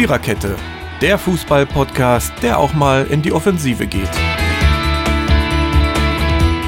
Viererkette, 0.00 0.56
der 1.02 1.18
Fußball-Podcast, 1.18 2.32
der 2.40 2.58
auch 2.58 2.72
mal 2.72 3.04
in 3.08 3.20
die 3.20 3.32
Offensive 3.32 3.86
geht. 3.86 4.08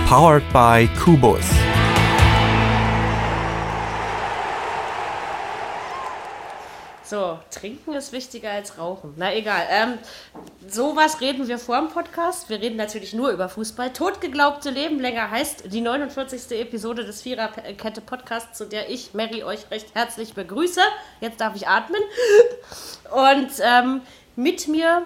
Powered 0.07 0.45
by 0.53 0.87
Kubus. 1.03 1.62
So, 7.13 7.39
trinken 7.51 7.93
ist 7.93 8.11
wichtiger 8.13 8.53
als 8.53 8.79
rauchen. 8.79 9.13
Na 9.19 9.35
egal. 9.35 9.67
Ähm, 9.69 9.99
sowas 10.67 11.21
reden 11.21 11.47
wir 11.47 11.59
vor 11.59 11.77
dem 11.79 11.91
Podcast. 11.91 12.49
Wir 12.49 12.59
reden 12.59 12.77
natürlich 12.77 13.13
nur 13.13 13.33
über 13.33 13.51
Fußball. 13.51 13.93
Totgeglaubte 13.93 14.71
Leben 14.71 14.99
länger 14.99 15.31
heißt 15.31 15.71
die 15.71 15.83
49. 15.83 16.59
Episode 16.59 17.05
des 17.05 17.21
Viererkette 17.21 18.01
Podcasts, 18.01 18.57
zu 18.57 18.65
der 18.65 18.89
ich, 18.89 19.13
Mary, 19.13 19.45
euch 19.45 19.71
recht 19.71 19.95
herzlich 19.95 20.33
begrüße. 20.33 20.81
Jetzt 21.21 21.39
darf 21.39 21.55
ich 21.55 21.69
atmen. 21.69 22.01
Und 23.11 23.51
ähm, 23.61 24.01
mit 24.35 24.67
mir 24.69 25.03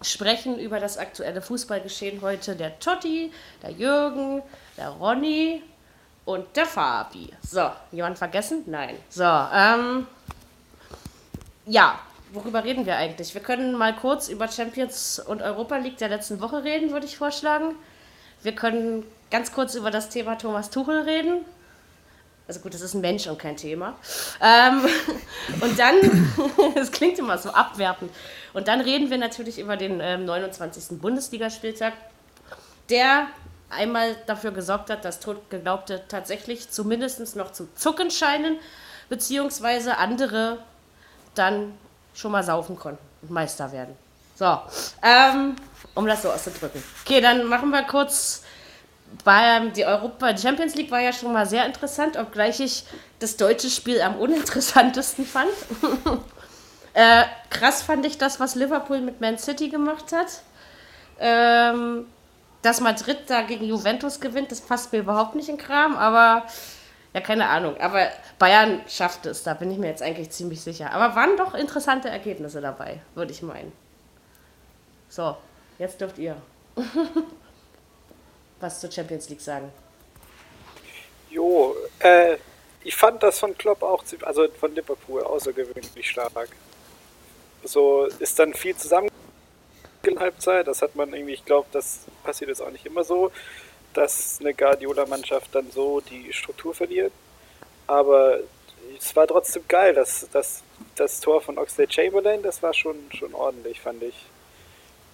sprechen 0.00 0.58
über 0.58 0.80
das 0.80 0.96
aktuelle 0.96 1.42
Fußballgeschehen 1.42 2.22
heute 2.22 2.56
der 2.56 2.78
Totti, 2.78 3.30
der 3.62 3.72
Jürgen, 3.72 4.42
der 4.78 4.88
Ronny 4.88 5.62
und 6.24 6.46
der 6.56 6.64
Fabi. 6.64 7.28
So, 7.46 7.70
jemand 7.92 8.16
vergessen? 8.16 8.62
Nein. 8.64 8.96
So, 9.10 9.24
ähm 9.24 10.06
ja, 11.68 11.98
worüber 12.32 12.64
reden 12.64 12.86
wir 12.86 12.96
eigentlich? 12.96 13.34
Wir 13.34 13.42
können 13.42 13.76
mal 13.76 13.94
kurz 13.94 14.28
über 14.28 14.48
Champions 14.48 15.18
und 15.18 15.42
Europa 15.42 15.76
League 15.76 15.98
der 15.98 16.08
letzten 16.08 16.40
Woche 16.40 16.64
reden, 16.64 16.90
würde 16.90 17.06
ich 17.06 17.16
vorschlagen. 17.16 17.74
Wir 18.42 18.54
können 18.54 19.04
ganz 19.30 19.52
kurz 19.52 19.74
über 19.74 19.90
das 19.90 20.08
Thema 20.08 20.36
Thomas 20.36 20.70
Tuchel 20.70 21.02
reden. 21.02 21.44
Also 22.46 22.60
gut, 22.60 22.72
das 22.72 22.80
ist 22.80 22.94
ein 22.94 23.02
Mensch 23.02 23.26
und 23.26 23.38
kein 23.38 23.56
Thema. 23.56 23.98
Ähm, 24.40 24.86
und 25.60 25.78
dann, 25.78 25.96
es 26.76 26.90
klingt 26.90 27.18
immer 27.18 27.36
so 27.36 27.50
abwertend. 27.50 28.10
Und 28.54 28.68
dann 28.68 28.80
reden 28.80 29.10
wir 29.10 29.18
natürlich 29.18 29.58
über 29.58 29.76
den 29.76 30.00
ähm, 30.00 30.24
29. 30.24 30.98
Bundesligaspieltag, 30.98 31.92
der 32.88 33.26
einmal 33.68 34.16
dafür 34.26 34.52
gesorgt 34.52 34.88
hat, 34.88 35.04
dass 35.04 35.20
Totgeglaubte 35.20 36.04
tatsächlich 36.08 36.70
zumindest 36.70 37.36
noch 37.36 37.52
zu 37.52 37.68
zucken 37.74 38.10
scheinen, 38.10 38.58
beziehungsweise 39.10 39.98
andere 39.98 40.58
dann 41.38 41.74
schon 42.14 42.32
mal 42.32 42.42
saufen 42.42 42.78
konnten 42.78 43.02
und 43.22 43.30
Meister 43.30 43.70
werden. 43.72 43.96
So, 44.34 44.58
ähm, 45.02 45.56
um 45.94 46.06
das 46.06 46.22
so 46.22 46.30
auszudrücken. 46.30 46.82
Okay, 47.04 47.20
dann 47.20 47.46
machen 47.46 47.70
wir 47.70 47.82
kurz 47.82 48.42
bei 49.24 49.60
die 49.74 49.84
Europa 49.84 50.36
Champions 50.36 50.74
League 50.74 50.90
war 50.90 51.00
ja 51.00 51.12
schon 51.12 51.32
mal 51.32 51.46
sehr 51.46 51.66
interessant, 51.66 52.16
obgleich 52.16 52.60
ich 52.60 52.84
das 53.18 53.36
deutsche 53.36 53.70
Spiel 53.70 54.00
am 54.00 54.16
uninteressantesten 54.16 55.24
fand. 55.26 55.50
äh, 56.94 57.24
krass 57.50 57.82
fand 57.82 58.04
ich 58.06 58.18
das, 58.18 58.38
was 58.38 58.54
Liverpool 58.54 59.00
mit 59.00 59.20
Man 59.20 59.38
City 59.38 59.68
gemacht 59.68 60.12
hat. 60.12 60.42
Ähm, 61.18 62.06
dass 62.62 62.80
Madrid 62.80 63.18
da 63.28 63.42
gegen 63.42 63.64
Juventus 63.64 64.20
gewinnt, 64.20 64.50
das 64.50 64.60
passt 64.60 64.92
mir 64.92 65.00
überhaupt 65.00 65.34
nicht 65.34 65.48
in 65.48 65.58
Kram, 65.58 65.96
aber 65.96 66.44
ja, 67.14 67.20
keine 67.20 67.48
Ahnung. 67.48 67.76
Aber 67.80 68.08
Bayern 68.38 68.82
schafft 68.88 69.26
es, 69.26 69.42
da 69.42 69.54
bin 69.54 69.70
ich 69.70 69.78
mir 69.78 69.88
jetzt 69.88 70.02
eigentlich 70.02 70.30
ziemlich 70.30 70.60
sicher. 70.60 70.92
Aber 70.92 71.14
waren 71.16 71.36
doch 71.36 71.54
interessante 71.54 72.08
Ergebnisse 72.08 72.60
dabei, 72.60 73.00
würde 73.14 73.32
ich 73.32 73.42
meinen. 73.42 73.72
So, 75.08 75.36
jetzt 75.78 76.00
dürft 76.00 76.18
ihr 76.18 76.36
was 78.60 78.80
zur 78.80 78.90
Champions 78.90 79.28
League 79.28 79.40
sagen. 79.40 79.72
Jo, 81.30 81.74
äh, 82.00 82.36
ich 82.82 82.96
fand 82.96 83.22
das 83.22 83.38
von 83.38 83.56
Klopp 83.56 83.82
auch, 83.82 84.04
also 84.22 84.48
von 84.48 84.74
Liverpool 84.74 85.22
außergewöhnlich 85.22 86.08
stark. 86.08 86.48
So 87.64 88.06
ist 88.18 88.38
dann 88.38 88.54
viel 88.54 88.76
zusammen 88.76 89.10
in 90.02 90.18
Halbzeit. 90.18 90.66
Das 90.66 90.82
hat 90.82 90.94
man 90.94 91.12
irgendwie, 91.12 91.34
ich 91.34 91.44
glaube, 91.44 91.68
das 91.72 92.00
passiert 92.22 92.48
jetzt 92.48 92.62
auch 92.62 92.70
nicht 92.70 92.86
immer 92.86 93.04
so 93.04 93.30
dass 93.94 94.38
eine 94.40 94.54
Guardiola-Mannschaft 94.54 95.54
dann 95.54 95.70
so 95.70 96.00
die 96.00 96.32
Struktur 96.32 96.74
verliert. 96.74 97.12
Aber 97.86 98.38
es 98.96 99.14
war 99.16 99.26
trotzdem 99.26 99.62
geil, 99.68 99.94
dass 99.94 100.28
das, 100.32 100.62
das 100.96 101.20
Tor 101.20 101.40
von 101.40 101.58
Oxlade 101.58 101.92
Chamberlain, 101.92 102.42
das 102.42 102.62
war 102.62 102.74
schon, 102.74 102.96
schon 103.12 103.34
ordentlich, 103.34 103.80
fand 103.80 104.02
ich. 104.02 104.14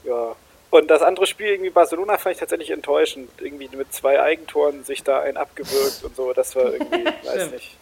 Ja. 0.04 0.36
Und 0.70 0.88
das 0.88 1.02
andere 1.02 1.26
Spiel, 1.26 1.46
irgendwie 1.46 1.70
Barcelona, 1.70 2.18
fand 2.18 2.34
ich 2.34 2.40
tatsächlich 2.40 2.70
enttäuschend. 2.70 3.30
Irgendwie 3.40 3.68
mit 3.76 3.92
zwei 3.92 4.20
Eigentoren 4.20 4.84
sich 4.84 5.04
da 5.04 5.20
ein 5.20 5.36
abgewürgt 5.36 6.02
und 6.02 6.16
so. 6.16 6.32
Das 6.32 6.56
war 6.56 6.72
irgendwie, 6.72 7.04
weiß 7.24 7.52
nicht. 7.52 7.76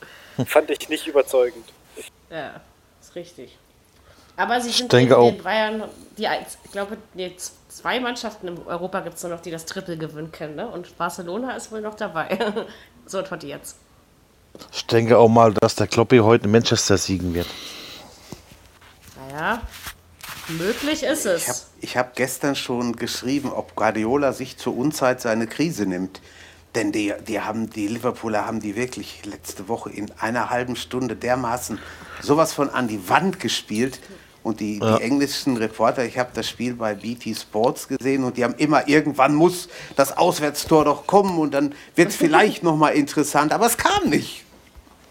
Fand 0.47 0.71
ich 0.71 0.89
nicht 0.89 1.07
überzeugend. 1.07 1.65
Ja, 2.31 2.61
ist 3.01 3.15
richtig. 3.15 3.59
Aber 4.37 4.61
sie 4.61 4.71
sind 4.71 4.85
ich 4.85 4.89
denke 4.89 5.15
in 5.15 5.21
auch. 5.21 5.31
den 5.31 5.43
Bayern, 5.43 5.89
die, 6.17 6.25
ich 6.65 6.73
glaube, 6.73 6.97
nee, 7.15 7.35
zwei 7.73 8.01
Mannschaften 8.01 8.49
in 8.49 8.59
Europa 8.67 9.01
gibt 9.01 9.17
es 9.17 9.23
nur 9.23 9.33
noch, 9.33 9.41
die 9.41 9.51
das 9.51 9.65
Triple 9.65 9.97
gewinnen 9.97 10.31
können. 10.33 10.57
Ne? 10.57 10.69
Und 10.69 10.97
Barcelona 10.99 11.57
ist 11.57 11.73
wohl 11.73 11.81
noch 11.81 11.95
dabei. 11.95 12.39
so 13.07 13.23
Totti 13.23 13.49
jetzt. 13.49 13.77
Ich 14.73 14.87
denke 14.87 15.17
auch 15.17 15.29
mal, 15.29 15.55
dass 15.55 15.77
der 15.77 15.87
Kloppi 15.87 16.19
heute 16.19 16.45
in 16.45 16.53
Manchester 16.53 16.99
siegen 16.99 17.33
wird. 17.33 17.47
Naja, 19.17 19.63
möglich 20.49 21.03
ist 21.05 21.25
Ich 21.25 21.49
habe 21.49 21.51
es. 21.51 21.71
ich 21.81 21.97
hab 21.97 22.17
gestern 22.17 22.55
schon 22.55 22.97
geschrieben, 22.97 23.51
ob 23.51 23.75
Guardiola 23.75 24.33
sich 24.33 24.59
zur 24.59 24.77
Unzeit 24.77 25.23
seine 25.23 25.47
Krise 25.47 25.87
nimmt. 25.87 26.21
Denn 26.75 26.91
die, 26.91 27.13
die, 27.27 27.41
haben, 27.41 27.69
die 27.69 27.87
Liverpooler 27.87 28.47
haben 28.47 28.61
die 28.61 28.77
wirklich 28.77 29.25
letzte 29.27 29.69
Woche 29.69 29.91
in 29.91 30.11
einer 30.19 30.49
halben 30.49 30.77
Stunde 30.77 31.17
dermaßen 31.17 31.79
sowas 32.23 32.55
von 32.55 32.71
an 32.71 32.89
die 32.89 33.09
Wand 33.11 33.41
gespielt. 33.41 34.01
Und 34.43 34.59
die, 34.61 34.79
Ja. 34.81 34.97
die 34.99 35.05
englischen 35.05 35.57
Reporter, 35.57 36.05
ich 36.05 36.19
habe 36.19 36.31
das 36.35 36.49
Spiel 36.49 36.75
bei 36.75 36.95
BT 36.95 37.37
Sports 37.37 37.87
gesehen 37.87 38.25
und 38.25 38.37
die 38.37 38.43
haben 38.45 38.55
immer, 38.57 38.89
irgendwann 38.89 39.35
muss 39.37 39.69
das 39.95 40.17
Auswärtstor 40.17 40.85
doch 40.85 41.07
kommen 41.07 41.39
und 41.39 41.53
dann 41.55 41.75
wird 41.95 42.09
es 42.09 42.17
vielleicht 42.25 42.63
noch 42.63 42.77
mal 42.77 42.89
interessant. 42.91 43.53
Aber 43.53 43.67
es 43.67 43.77
kam 43.77 44.09
nicht. 44.11 44.45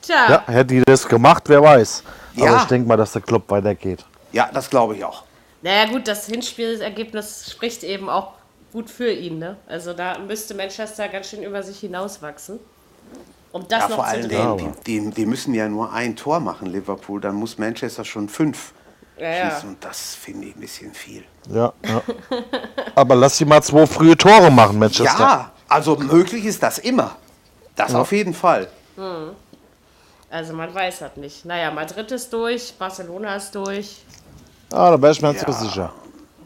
Tja, 0.01 0.29
Ja, 0.29 0.43
hätte 0.47 0.73
die 0.75 0.83
das 0.85 1.07
gemacht, 1.07 1.43
wer 1.47 1.61
weiß. 1.61 2.03
Aber 2.37 2.45
Ja. 2.45 2.57
ich 2.57 2.63
denke 2.65 2.87
mal, 2.87 2.97
dass 2.97 3.13
der 3.13 3.21
Club 3.21 3.49
weitergeht. 3.49 4.03
Ja, 4.33 4.49
das 4.53 4.69
glaube 4.69 4.95
ich 4.95 5.03
auch. 5.05 5.23
naja 5.61 5.85
gut, 5.89 6.07
das 6.07 6.25
Hinspielergebnis 6.25 7.51
spricht 7.51 7.83
eben 7.83 8.09
auch 8.09 8.33
gut 8.73 8.89
für 8.89 9.11
ihn. 9.11 9.37
Ne? 9.39 9.57
Also 9.67 9.93
da 9.93 10.17
müsste 10.19 10.53
Manchester 10.55 11.07
ganz 11.07 11.29
schön 11.29 11.43
über 11.43 11.61
sich 11.63 11.79
hinauswachsen. 11.79 12.59
Um 13.51 13.67
das 13.67 13.81
Ja, 13.83 13.89
noch 13.89 13.95
vor 13.97 14.05
zu 14.05 14.11
allen. 14.11 14.29
Dingen, 14.29 14.57
die, 14.85 14.99
die, 15.01 15.09
die 15.11 15.25
müssen 15.25 15.53
ja 15.53 15.67
nur 15.67 15.91
ein 15.91 16.15
Tor 16.15 16.39
machen, 16.39 16.67
Liverpool. 16.67 17.19
Dann 17.21 17.35
muss 17.35 17.57
Manchester 17.57 18.05
schon 18.05 18.29
fünf 18.29 18.71
Ja, 19.17 19.29
ja. 19.29 19.51
schießen. 19.51 19.69
Und 19.69 19.83
das 19.83 20.15
finde 20.15 20.47
ich 20.47 20.55
ein 20.55 20.59
bisschen 20.61 20.93
viel. 20.93 21.23
Ja, 21.49 21.73
ja. 21.85 22.01
Aber 22.95 23.15
lass 23.15 23.37
sie 23.37 23.45
mal 23.45 23.61
zwei 23.61 23.85
frühe 23.85 24.17
Tore 24.17 24.51
machen, 24.51 24.79
Manchester. 24.79 25.19
Ja, 25.19 25.51
also 25.67 25.95
möglich 25.95 26.45
ist 26.45 26.61
das 26.63 26.79
immer. 26.79 27.15
Das 27.75 27.95
auf 27.95 28.11
jeden 28.11 28.33
Fall. 28.33 28.67
Also 30.29 30.53
man 30.53 30.73
weiß 30.73 31.01
halt 31.01 31.17
nicht. 31.17 31.45
Naja, 31.45 31.71
Madrid 31.71 32.11
ist 32.11 32.31
durch, 32.31 32.73
Barcelona 32.77 33.35
ist 33.35 33.53
durch. 33.55 34.03
Ah, 34.71 34.91
da 34.91 35.01
wäre 35.01 35.11
ich 35.11 35.21
mir 35.21 35.31
jetzt 35.31 35.41
Ja. 35.47 35.51
so 35.51 35.65
sicher. 35.65 35.93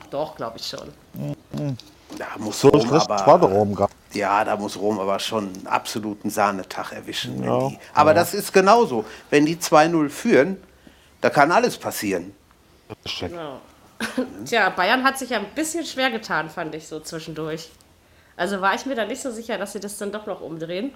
Doch, 0.10 0.36
glaube 0.36 0.58
ich 0.58 0.68
schon. 0.68 1.76
Da 2.18 2.26
muss 2.38 2.62
So 2.62 2.70
Rom 2.70 3.02
aber, 3.10 3.48
Rom 3.48 3.88
Ja, 4.14 4.44
da 4.44 4.56
muss 4.56 4.78
Rom 4.78 5.00
aber 5.00 5.20
schon 5.20 5.46
einen 5.54 5.68
absoluten 5.68 6.30
Sahnetag 6.30 6.94
erwischen. 6.94 7.42
Wenn 7.42 7.50
Ja, 7.50 7.68
die, 7.70 7.80
aber 7.94 8.14
das 8.14 8.34
ist 8.34 8.54
genauso. 8.54 9.06
Wenn 9.30 9.46
die 9.46 9.58
2-0 9.58 10.10
führen, 10.10 10.58
da 11.22 11.30
kann 11.30 11.52
alles 11.52 11.78
passieren. 11.78 12.34
Genau. 13.20 13.62
Tja, 14.46 14.70
Bayern 14.70 15.04
hat 15.04 15.18
sich 15.18 15.30
ja 15.30 15.40
ein 15.40 15.50
bisschen 15.56 15.86
schwer 15.86 16.12
getan, 16.12 16.50
fand 16.50 16.76
ich 16.76 16.88
so 16.88 17.00
zwischendurch. 17.00 17.70
Also 18.38 18.60
war 18.62 18.76
ich 18.76 18.86
mir 18.86 18.96
da 18.96 19.06
nicht 19.06 19.22
so 19.22 19.32
sicher, 19.32 19.58
dass 19.58 19.74
sie 19.74 19.80
das 19.80 19.98
dann 19.98 20.12
doch 20.12 20.26
noch 20.26 20.42
umdrehen. 20.42 20.94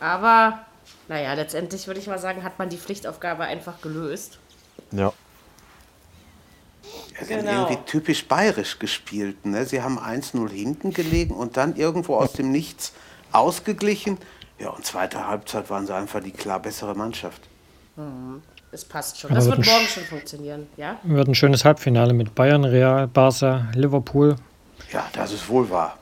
Aber 0.00 0.60
naja, 1.08 1.34
letztendlich 1.34 1.86
würde 1.86 2.00
ich 2.00 2.06
mal 2.06 2.18
sagen, 2.18 2.42
hat 2.42 2.58
man 2.58 2.68
die 2.70 2.78
Pflichtaufgabe 2.78 3.44
einfach 3.44 3.80
gelöst. 3.82 4.38
Ja. 4.92 5.12
Ja, 7.18 7.24
sie 7.24 7.34
haben 7.34 7.44
Genau. 7.44 7.68
irgendwie 7.68 7.84
typisch 7.84 8.26
bayerisch 8.26 8.78
gespielt. 8.78 9.44
Ne? 9.44 9.66
Sie 9.66 9.82
haben 9.82 9.98
1-0 9.98 10.48
hinten 10.50 10.92
gelegen 10.92 11.34
und 11.34 11.56
dann 11.56 11.76
irgendwo 11.76 12.16
aus 12.16 12.32
dem 12.32 12.50
Nichts 12.52 12.92
ausgeglichen. 13.32 14.18
Ja, 14.58 14.70
und 14.70 14.86
zweite 14.86 15.26
Halbzeit 15.26 15.68
waren 15.68 15.86
sie 15.86 15.94
einfach 15.94 16.22
die 16.22 16.30
klar 16.30 16.60
bessere 16.60 16.94
Mannschaft. 16.94 17.42
Es 18.72 18.84
passt 18.84 19.18
schon. 19.18 19.30
Aber 19.30 19.38
Das 19.38 19.46
wird 19.46 19.58
wird 19.58 19.66
morgen 19.68 19.84
Sch- 19.86 19.88
schon 19.94 20.04
funktionieren, 20.04 20.66
ja? 20.76 20.96
Wird 21.04 21.28
ein 21.28 21.34
schönes 21.34 21.64
Halbfinale 21.64 22.12
mit 22.12 22.34
Bayern, 22.34 22.64
Real, 22.64 23.06
Barca, 23.06 23.68
Liverpool. 23.74 24.36
Ja, 24.92 25.06
das 25.12 25.32
ist 25.32 25.48
wohl 25.48 25.68
wahr. 25.70 25.96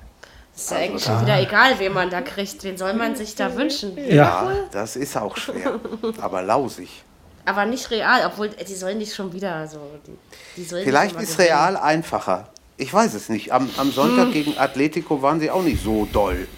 Ist 0.57 0.71
ja 0.71 0.79
eigentlich 0.79 1.03
schon 1.05 1.21
wieder 1.23 1.41
egal, 1.41 1.79
wen 1.79 1.93
man 1.93 2.11
da 2.11 2.21
kriegt. 2.21 2.63
Wen 2.65 2.77
soll 2.77 2.95
man 2.95 3.17
sich 3.17 3.35
da 3.35 3.55
wünschen? 3.57 3.97
Ja, 4.09 4.51
das 4.73 4.97
ist 4.97 5.17
auch 5.17 5.37
schwer. 5.37 5.79
aber 6.21 6.43
lausig. 6.43 7.03
Aber 7.45 7.67
nicht 7.67 7.91
real, 7.91 8.23
obwohl 8.27 8.47
äh, 8.57 8.65
die 8.65 8.75
sollen 8.75 8.99
nicht 8.99 9.15
schon 9.15 9.33
wieder 9.33 9.67
so. 9.69 9.79
Die, 10.07 10.63
die 10.63 10.65
Vielleicht 10.65 11.15
ist 11.21 11.37
gewinnen. 11.37 11.49
Real 11.53 11.77
einfacher. 11.77 12.49
Ich 12.77 12.93
weiß 12.93 13.15
es 13.15 13.29
nicht. 13.29 13.53
Am, 13.53 13.69
am 13.77 13.89
Hm. 13.89 13.93
Sonntag 13.93 14.33
gegen 14.33 14.57
Atletico 14.57 15.21
waren 15.21 15.39
sie 15.41 15.51
auch 15.51 15.63
nicht 15.63 15.83
so 15.83 16.09
doll. 16.13 16.49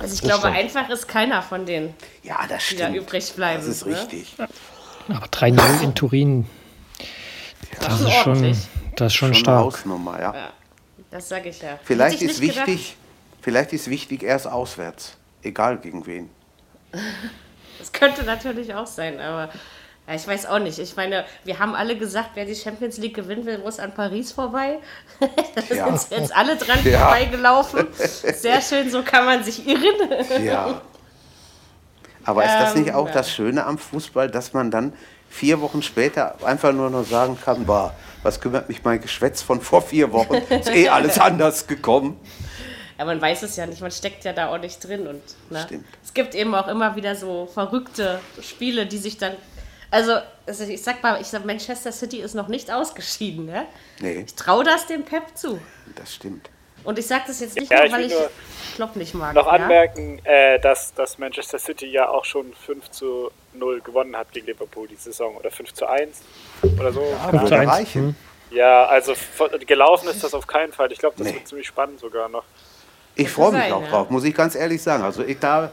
Also 0.00 0.14
ich 0.14 0.22
glaube, 0.22 0.48
einfach 0.48 0.88
ist 0.88 1.06
keiner 1.06 1.40
von 1.40 1.64
denen, 1.64 1.94
Ja, 2.24 2.38
das 2.48 2.66
die 2.68 2.76
da 2.76 2.88
stimmt. 2.88 2.96
übrig 2.96 3.32
bleiben. 3.34 3.60
Das 3.64 3.68
ist 3.68 3.86
ne? 3.86 3.94
richtig. 3.96 4.34
Aber 5.08 5.26
3-0 5.26 5.82
in 5.82 5.94
Turin. 5.94 6.46
Das 7.80 8.00
ist 8.00 8.12
schon, 8.12 8.32
ordentlich. 8.32 8.58
das 8.96 9.06
ist 9.08 9.14
schon 9.14 9.18
Schon 9.18 9.26
eine 9.28 9.34
stark. 9.36 9.60
Hausnummer, 9.64 10.20
ja. 10.20 10.34
Das 11.10 11.28
sage 11.28 11.48
ich 11.50 11.60
ja. 11.60 11.78
Vielleicht 11.84 12.22
ich 12.22 12.30
ist 12.30 12.40
nicht 12.40 12.52
gedacht. 12.54 12.66
wichtig, 12.68 12.96
vielleicht 13.42 13.72
ist 13.72 13.88
wichtig 13.90 14.22
erst 14.22 14.46
auswärts. 14.46 15.16
Egal 15.42 15.78
gegen 15.78 16.06
wen. 16.06 16.30
Das 17.80 17.92
könnte 17.92 18.22
natürlich 18.22 18.72
auch 18.74 18.86
sein, 18.86 19.20
aber 19.20 19.52
ja, 20.06 20.14
ich 20.14 20.26
weiß 20.26 20.46
auch 20.46 20.60
nicht. 20.60 20.78
Ich 20.78 20.96
meine, 20.96 21.24
wir 21.44 21.58
haben 21.58 21.74
alle 21.74 21.98
gesagt, 21.98 22.30
wer 22.34 22.46
die 22.46 22.54
Champions 22.54 22.96
League 22.98 23.14
gewinnen 23.14 23.44
will, 23.44 23.58
muss 23.58 23.78
an 23.78 23.92
Paris 23.92 24.32
vorbei. 24.32 24.78
da 25.20 25.74
Ja. 25.74 25.94
sind 25.96 26.18
jetzt 26.18 26.34
alle 26.34 26.56
dran 26.56 26.78
Ja. 26.84 27.00
vorbeigelaufen. 27.00 27.88
Sehr 27.96 28.62
schön, 28.62 28.90
so 28.90 29.02
kann 29.02 29.26
man 29.26 29.44
sich 29.44 29.66
irren. 29.66 30.44
Ja. 30.44 30.80
Aber 32.24 32.44
ist 32.44 32.54
das 32.54 32.74
Ähm, 32.74 32.82
nicht 32.82 32.94
auch 32.94 33.06
ja. 33.06 33.12
das 33.12 33.30
Schöne 33.30 33.64
am 33.66 33.78
Fußball, 33.78 34.30
dass 34.30 34.52
man 34.52 34.70
dann 34.70 34.92
vier 35.28 35.60
Wochen 35.60 35.82
später 35.82 36.36
einfach 36.44 36.72
nur 36.72 36.90
noch 36.90 37.04
sagen 37.04 37.36
kann, 37.44 37.64
boah, 37.66 37.94
was 38.22 38.40
kümmert 38.40 38.68
mich 38.68 38.82
mein 38.84 39.00
Geschwätz 39.00 39.42
von 39.42 39.60
vor 39.60 39.82
vier 39.82 40.12
Wochen? 40.12 40.34
Ist 40.34 40.70
eh 40.70 40.88
alles 40.90 41.18
anders 41.18 41.66
gekommen. 41.66 42.18
Ja, 42.98 43.04
man 43.04 43.20
weiß 43.20 43.42
es 43.42 43.56
ja 43.56 43.66
nicht, 43.66 43.80
man 43.80 43.90
steckt 43.90 44.24
ja 44.24 44.32
da 44.32 44.54
auch 44.54 44.58
nicht 44.58 44.78
drin. 44.86 45.06
Und, 45.06 45.22
ne? 45.50 45.62
Stimmt. 45.66 45.84
Es 46.04 46.14
gibt 46.14 46.34
eben 46.34 46.54
auch 46.54 46.68
immer 46.68 46.94
wieder 46.94 47.16
so 47.16 47.46
verrückte 47.52 48.20
Spiele, 48.40 48.86
die 48.86 48.98
sich 48.98 49.18
dann. 49.18 49.32
Also, 49.90 50.14
also 50.46 50.64
ich 50.64 50.82
sag 50.82 51.02
mal, 51.02 51.20
ich 51.20 51.26
sag, 51.26 51.44
Manchester 51.44 51.92
City 51.92 52.18
ist 52.18 52.34
noch 52.34 52.48
nicht 52.48 52.70
ausgeschieden. 52.72 53.46
Ne? 53.46 53.66
Nee, 54.00 54.24
Ich 54.26 54.34
traue 54.34 54.64
das 54.64 54.86
dem 54.86 55.04
Pep 55.04 55.36
zu. 55.36 55.60
das 55.96 56.14
stimmt. 56.14 56.50
Und 56.84 56.98
ich 56.98 57.06
sage 57.06 57.24
das 57.26 57.40
jetzt 57.40 57.56
nicht 57.58 57.70
Ja, 57.70 57.78
nur, 57.78 57.86
ich 57.86 57.92
weil 57.92 58.04
ich 58.06 58.14
Klopp 58.76 58.96
nicht 58.96 59.14
mag. 59.14 59.34
Noch 59.34 59.46
ja? 59.46 59.52
anmerken, 59.52 60.20
äh, 60.24 60.58
dass, 60.60 60.92
dass 60.94 61.18
Manchester 61.18 61.58
City 61.58 61.86
ja 61.86 62.08
auch 62.08 62.24
schon 62.24 62.52
5 62.66 62.90
zu 62.90 63.30
0 63.54 63.80
gewonnen 63.80 64.16
hat 64.16 64.30
gegen 64.32 64.46
Liverpool 64.46 64.86
die 64.88 64.96
Saison 64.96 65.36
oder 65.36 65.50
5 65.50 65.72
zu 65.74 65.86
1 65.86 66.20
oder 66.78 66.92
so. 66.92 67.00
Würde 67.30 67.46
zu 67.46 67.54
eins. 67.56 67.70
reichen. 67.70 68.16
Ja, 68.50 68.86
also 68.86 69.14
gelaufen 69.66 70.08
ist 70.08 70.22
das 70.22 70.34
auf 70.34 70.46
keinen 70.46 70.72
Fall. 70.72 70.92
Ich 70.92 70.98
glaube, 70.98 71.16
das 71.18 71.26
Nee. 71.28 71.34
wird 71.34 71.48
ziemlich 71.48 71.66
spannend 71.66 72.00
sogar 72.00 72.28
noch. 72.28 72.44
Ich 73.16 73.30
freue 73.30 73.52
mich 73.52 73.62
sein, 73.62 73.72
auch 73.72 73.82
ja. 73.82 73.88
drauf, 73.90 74.10
muss 74.10 74.24
ich 74.24 74.34
ganz 74.34 74.54
ehrlich 74.54 74.82
sagen. 74.82 75.02
Also 75.04 75.22
ich 75.24 75.38
da 75.38 75.70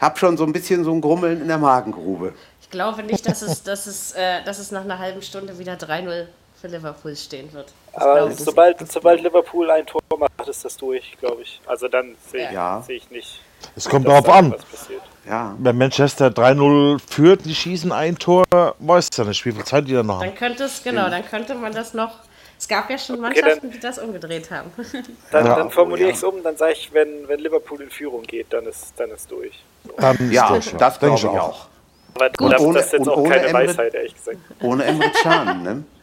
habe 0.00 0.18
schon 0.18 0.36
so 0.36 0.44
ein 0.44 0.52
bisschen 0.52 0.82
so 0.84 0.92
ein 0.92 1.00
Grummeln 1.00 1.40
in 1.40 1.48
der 1.48 1.58
Magengrube. 1.58 2.34
Ich 2.60 2.70
glaube 2.70 3.02
nicht, 3.02 3.26
dass 3.28 3.42
es, 3.42 3.62
dass 3.62 3.86
es, 3.86 4.12
äh, 4.12 4.42
dass 4.44 4.58
es 4.58 4.70
nach 4.70 4.82
einer 4.82 4.98
halben 4.98 5.22
Stunde 5.22 5.58
wieder 5.58 5.74
3-0 5.74 6.26
für 6.60 6.68
Liverpool 6.68 7.16
stehen 7.16 7.52
wird. 7.52 7.72
Das 7.92 8.02
Aber 8.02 8.14
glaube 8.16 8.32
ich. 8.32 8.38
sobald, 8.38 8.92
sobald 8.92 9.22
Liverpool 9.22 9.70
ein 9.70 9.86
Tor 9.86 10.00
macht, 10.18 10.48
ist 10.48 10.64
das 10.64 10.76
durch, 10.76 11.16
glaube 11.20 11.42
ich. 11.42 11.60
Also 11.66 11.88
dann 11.88 12.14
sehe 12.30 12.46
ich, 12.48 12.52
Ja. 12.52 12.82
sehe 12.86 12.96
ich 12.96 13.10
nicht. 13.10 13.40
Es 13.76 13.88
kommt 13.88 14.06
darauf 14.08 14.24
da 14.24 14.32
an. 14.34 14.52
was 14.52 14.64
passiert. 14.64 15.02
Ja, 15.26 15.54
Wenn 15.58 15.76
Manchester 15.78 16.28
3-0 16.30 16.98
führt, 16.98 17.44
die 17.44 17.54
schießen 17.54 17.92
ein 17.92 18.16
Tor, 18.18 18.44
weißt 18.78 19.18
du 19.18 19.24
nicht, 19.24 19.44
wie 19.44 19.52
viel 19.52 19.64
Zeit 19.64 19.86
die 19.86 19.92
dann 19.92 20.06
noch 20.06 20.20
Dann 20.20 20.28
haben. 20.30 20.36
könnte 20.36 20.64
es, 20.64 20.82
genau, 20.82 21.08
dann 21.10 21.24
könnte 21.26 21.54
man 21.54 21.72
das 21.72 21.92
noch. 21.94 22.12
Es 22.58 22.68
gab 22.68 22.90
ja 22.90 22.98
schon 22.98 23.16
dann- 23.16 23.32
Mannschaften, 23.32 23.70
die 23.70 23.80
das 23.80 23.98
umgedreht 23.98 24.50
haben. 24.50 24.70
Dann, 25.30 25.46
Ja. 25.46 25.54
dann 25.56 25.70
formuliere 25.70 26.08
Ja. 26.08 26.12
ich 26.12 26.16
es 26.18 26.24
um, 26.24 26.42
dann 26.42 26.56
sage 26.58 26.72
ich, 26.72 26.92
wenn, 26.92 27.26
wenn 27.26 27.40
Liverpool 27.40 27.80
in 27.80 27.90
Führung 27.90 28.22
geht, 28.22 28.52
dann 28.52 28.66
ist, 28.66 28.92
dann 28.98 29.10
ist 29.10 29.30
durch. 29.30 29.52
Dann 29.96 30.16
ist 30.18 30.32
ja 30.32 30.48
durch, 30.48 30.74
das 30.76 30.98
Denk 30.98 31.16
glaube 31.18 31.34
ich 31.36 31.40
auch. 31.40 31.66
Aber 32.14 32.30
Und 32.40 32.52
das, 32.52 32.60
ohne- 32.60 32.74
das 32.74 32.86
ist 32.86 32.92
jetzt 32.92 33.00
und 33.02 33.08
auch 33.08 33.16
ohne 33.18 33.28
keine 33.30 33.46
Emre- 33.48 33.52
Weisheit, 33.68 33.94
ehrlich 33.94 34.14
gesagt. 34.14 34.38
Ohne 34.60 34.84
Emre 34.84 35.10
Can, 35.22 35.62
ne? 35.62 35.84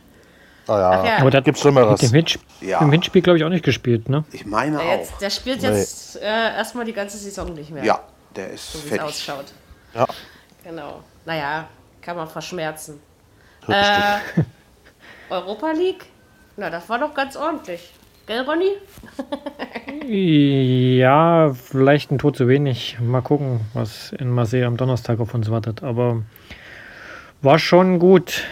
Ah, 0.68 0.80
ja. 0.80 0.90
Ach 0.92 1.06
ja. 1.06 1.18
Aber 1.20 1.32
da 1.32 1.40
Gibt's 1.42 1.62
Schlimmeres. 1.62 2.02
Im, 2.04 2.12
Hinspiel, 2.14 2.42
Ja. 2.70 2.80
im 2.82 2.92
Hinspiel, 2.92 3.22
glaube 3.22 3.38
ich, 3.38 3.44
auch 3.46 3.50
nicht 3.50 3.64
gespielt, 3.64 4.10
ne? 4.10 4.24
Ich 4.32 4.46
meine 4.46 4.78
Der, 4.78 4.98
jetzt, 4.98 5.14
auch. 5.14 5.18
der 5.20 5.30
spielt 5.30 5.64
jetzt 5.64 6.18
äh, 6.18 6.26
erstmal 6.26 6.86
die 6.86 6.94
ganze 6.94 7.18
Saison 7.18 7.54
nicht 7.54 7.72
mehr. 7.72 7.84
Ja, 7.84 8.00
der 8.36 8.52
ist 8.52 8.74
So 8.74 8.80
wie 8.80 8.84
es 8.84 8.90
fertig. 8.90 9.06
ausschaut. 9.08 9.46
Ja. 9.94 10.06
Genau. 10.64 11.02
Naja, 11.26 11.68
kann 12.02 12.18
man 12.18 12.28
verschmerzen. 12.28 13.00
Äh, 13.68 14.20
Europa 15.30 15.72
League? 15.72 16.06
Na, 16.56 16.70
das 16.70 16.88
war 16.90 17.00
doch 17.00 17.14
ganz 17.14 17.36
ordentlich. 17.36 17.94
Gell, 18.26 18.42
Ronny? 18.42 18.72
Ja, 20.10 21.54
vielleicht 21.54 22.12
ein 22.12 22.18
Tor 22.18 22.34
zu 22.34 22.48
wenig. 22.48 22.98
Mal 23.02 23.22
gucken, 23.22 23.62
was 23.74 24.12
in 24.14 24.30
Marseille 24.32 24.66
am 24.66 24.78
Donnerstag 24.78 25.20
auf 25.20 25.34
uns 25.34 25.50
wartet. 25.52 25.84
Aber 25.84 26.24
war 27.42 27.60
schon 27.60 28.00
gut, 28.00 28.44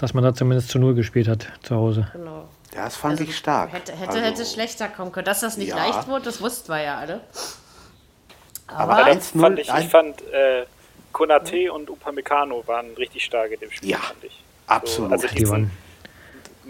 dass 0.00 0.14
man 0.14 0.24
da 0.24 0.34
zumindest 0.34 0.70
zu 0.70 0.78
Null 0.78 0.94
gespielt 0.94 1.28
hat 1.28 1.46
zu 1.62 1.76
Hause. 1.76 2.08
Genau. 2.12 2.48
Das 2.72 2.96
fand 2.96 3.20
ich 3.20 3.36
stark. 3.36 3.72
Hätte, 3.72 3.92
hätte, 3.92 4.10
Also, 4.10 4.20
hätte 4.22 4.44
schlechter 4.44 4.88
kommen 4.88 5.10
können. 5.12 5.24
Dass 5.24 5.40
das 5.40 5.56
nicht 5.56 5.68
Ja. 5.70 5.76
leicht 5.76 6.06
wurde, 6.08 6.24
das 6.26 6.40
wussten 6.40 6.68
wir 6.72 6.80
ja 6.82 6.98
alle. 6.98 7.20
Aber 8.68 8.92
Aber 8.94 9.04
eins 9.04 9.26
das 9.26 9.34
null, 9.34 9.42
fand 9.42 9.58
ich, 9.58 9.68
ich 9.68 9.88
fand, 9.88 10.22
äh, 10.32 10.64
Konate 11.12 11.72
und 11.72 11.90
Upamecano 11.90 12.62
waren 12.66 12.86
richtig 12.96 13.24
stark 13.24 13.50
in 13.50 13.58
dem 13.60 13.70
Spiel, 13.72 13.90
Ja, 13.90 13.98
fand 13.98 14.22
ich. 14.22 14.44
absolut. 14.68 15.10
also 15.12 15.26
Die 15.26 15.34
die 15.34 15.48
waren, 15.48 15.70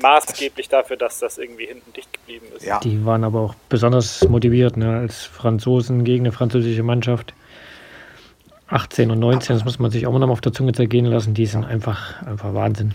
maßgeblich 0.01 0.69
dafür, 0.71 0.97
dass 0.97 1.19
das 1.19 1.37
irgendwie 1.37 1.67
hinten 1.67 1.93
dicht 1.93 2.11
geblieben 2.13 2.47
ist. 2.57 2.65
Ja, 2.65 2.81
die 2.81 3.05
waren 3.05 3.23
aber 3.23 3.41
auch 3.41 3.55
besonders 3.69 4.27
motiviert, 4.27 4.79
ne? 4.79 5.01
als 5.01 5.25
Franzosen 5.25 6.05
gegen 6.05 6.25
eine 6.25 6.33
französische 6.33 6.83
Mannschaft. 6.83 7.35
18 8.69 9.11
und 9.11 9.19
19, 9.19 9.57
das 9.57 9.65
muss 9.65 9.79
man 9.79 9.91
sich 9.91 10.07
auch 10.07 10.13
noch 10.13 10.27
mal 10.27 10.33
auf 10.33 10.41
der 10.41 10.53
Zunge 10.53 10.73
zergehen 10.73 11.05
lassen. 11.05 11.35
Die 11.35 11.45
sind 11.45 11.65
einfach, 11.67 12.23
einfach 12.23 12.55
Wahnsinn. 12.55 12.95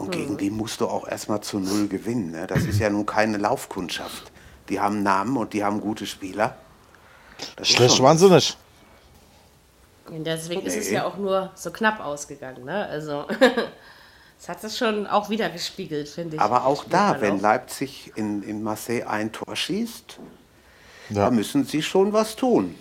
Und 0.00 0.10
gegen 0.12 0.36
die 0.36 0.50
musst 0.50 0.80
du 0.80 0.88
auch 0.88 1.06
erstmal 1.06 1.40
zu 1.42 1.58
Null 1.60 1.88
gewinnen. 1.88 2.30
Ne? 2.32 2.46
Das 2.46 2.64
ist 2.64 2.78
ja 2.78 2.90
nun 2.90 3.06
keine 3.06 3.36
Laufkundschaft. 3.38 4.30
Die 4.68 4.80
haben 4.80 5.02
Namen 5.02 5.36
und 5.36 5.52
die 5.52 5.62
haben 5.64 5.80
gute 5.80 6.06
Spieler. 6.06 6.56
Das 7.56 7.68
ist 7.68 7.74
Schlecht 7.76 8.02
waren 8.02 8.18
sie 8.18 8.28
nicht. 8.30 8.56
Und 10.06 10.24
deswegen 10.24 10.62
ist 10.62 10.76
es 10.76 10.88
Nee. 10.88 10.94
ja 10.96 11.04
auch 11.04 11.16
nur 11.16 11.50
so 11.54 11.70
knapp 11.70 12.00
ausgegangen. 12.00 12.64
Ne? 12.64 12.86
Also, 12.86 13.26
es 14.40 14.48
hat 14.48 14.62
es 14.64 14.76
schon 14.76 15.06
auch 15.06 15.30
wieder 15.30 15.48
gespiegelt, 15.50 16.08
finde 16.08 16.36
ich. 16.36 16.42
Aber 16.42 16.64
auch 16.66 16.84
da, 16.88 17.20
wenn 17.20 17.40
Leipzig 17.40 18.12
in, 18.16 18.42
in 18.42 18.62
Marseille 18.62 19.04
ein 19.06 19.30
Tor 19.32 19.54
schießt, 19.54 20.18
Ja. 21.10 21.24
da 21.26 21.30
müssen 21.30 21.64
sie 21.64 21.82
schon 21.82 22.12
was 22.12 22.34
tun. 22.36 22.74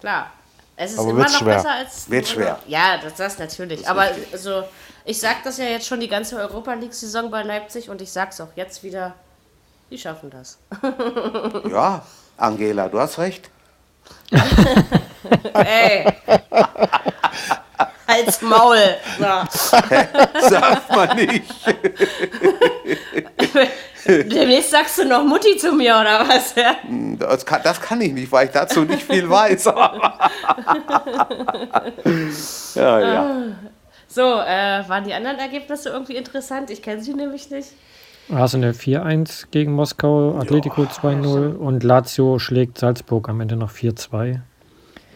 Klar. 0.00 0.30
Es 0.74 0.92
ist 0.92 0.98
Aber 0.98 1.10
immer 1.10 1.18
wird 1.20 1.30
noch 1.32 1.38
schwer. 1.40 1.56
besser 1.56 1.70
als. 1.72 2.10
Wird 2.10 2.26
schwer. 2.28 2.58
Ja, 2.66 2.98
das, 3.02 3.14
das 3.14 3.38
natürlich. 3.38 3.80
ist 3.82 3.86
Aber 3.86 4.08
richtig. 4.08 4.32
also, 4.32 4.64
ich 5.04 5.20
sag 5.20 5.42
das 5.44 5.58
ja 5.58 5.64
jetzt 5.64 5.86
schon 5.86 6.00
die 6.00 6.08
ganze 6.08 6.36
Europa 6.36 6.74
League-Saison 6.74 7.30
bei 7.30 7.42
Leipzig 7.42 7.88
und 7.90 8.00
ich 8.00 8.10
sag's 8.12 8.40
auch 8.40 8.48
jetzt 8.56 8.82
wieder. 8.82 9.14
Die 9.90 9.98
schaffen 9.98 10.30
das. 10.30 10.58
Ja, 11.70 12.02
Angela, 12.36 12.88
du 12.88 12.98
hast 12.98 13.18
recht. 13.18 13.50
Ey! 15.54 16.06
Als 18.06 18.40
Maul! 18.42 18.78
So. 19.18 19.24
Sagt 20.48 20.90
man 20.90 21.16
nicht. 21.16 21.44
Demnächst 24.06 24.70
sagst 24.70 24.98
du 24.98 25.04
noch 25.04 25.24
Mutti 25.24 25.56
zu 25.56 25.72
mir 25.72 25.96
oder 25.96 26.26
was? 26.28 26.54
Ja? 26.56 26.76
Das 27.18 27.46
kann, 27.46 27.60
das 27.62 27.80
kann 27.80 28.00
ich 28.00 28.12
nicht, 28.12 28.32
weil 28.32 28.46
ich 28.46 28.52
dazu 28.52 28.80
nicht 28.84 29.04
viel 29.04 29.28
weiß. 29.28 29.64
ja, 32.74 33.00
ja. 33.00 33.36
So, 34.12 34.20
äh, 34.20 34.86
waren 34.88 35.04
die 35.04 35.14
anderen 35.14 35.38
Ergebnisse 35.38 35.88
irgendwie 35.88 36.16
interessant? 36.16 36.68
Ich 36.68 36.82
kenne 36.82 37.02
sie 37.02 37.14
nämlich 37.14 37.48
nicht. 37.48 37.68
Arsenal 38.30 38.72
4-1 38.72 39.46
gegen 39.50 39.72
Moskau, 39.72 40.36
Atletico 40.38 40.82
2-0 40.82 41.56
und 41.56 41.82
Lazio 41.82 42.38
schlägt 42.38 42.76
Salzburg 42.76 43.30
am 43.30 43.40
Ende 43.40 43.56
noch 43.56 43.70
4-2. 43.70 44.38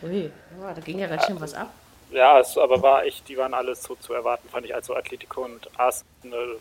Ui, 0.03 0.23
ja, 0.23 0.73
da 0.75 0.81
ging 0.81 0.99
ja 0.99 1.09
ganz 1.09 1.27
schön 1.27 1.39
was 1.39 1.53
ab. 1.53 1.69
Ja, 2.11 2.41
es, 2.41 2.57
aber 2.57 2.81
war 2.81 3.05
echt, 3.05 3.29
die 3.29 3.37
waren 3.37 3.53
alles 3.53 3.83
so 3.83 3.97
zu 3.97 4.15
erwarten, 4.15 4.49
fand 4.49 4.65
ich. 4.65 4.75
Also 4.75 4.95
Atletico 4.95 5.45
und 5.45 5.69
Arsenal, 5.79 6.57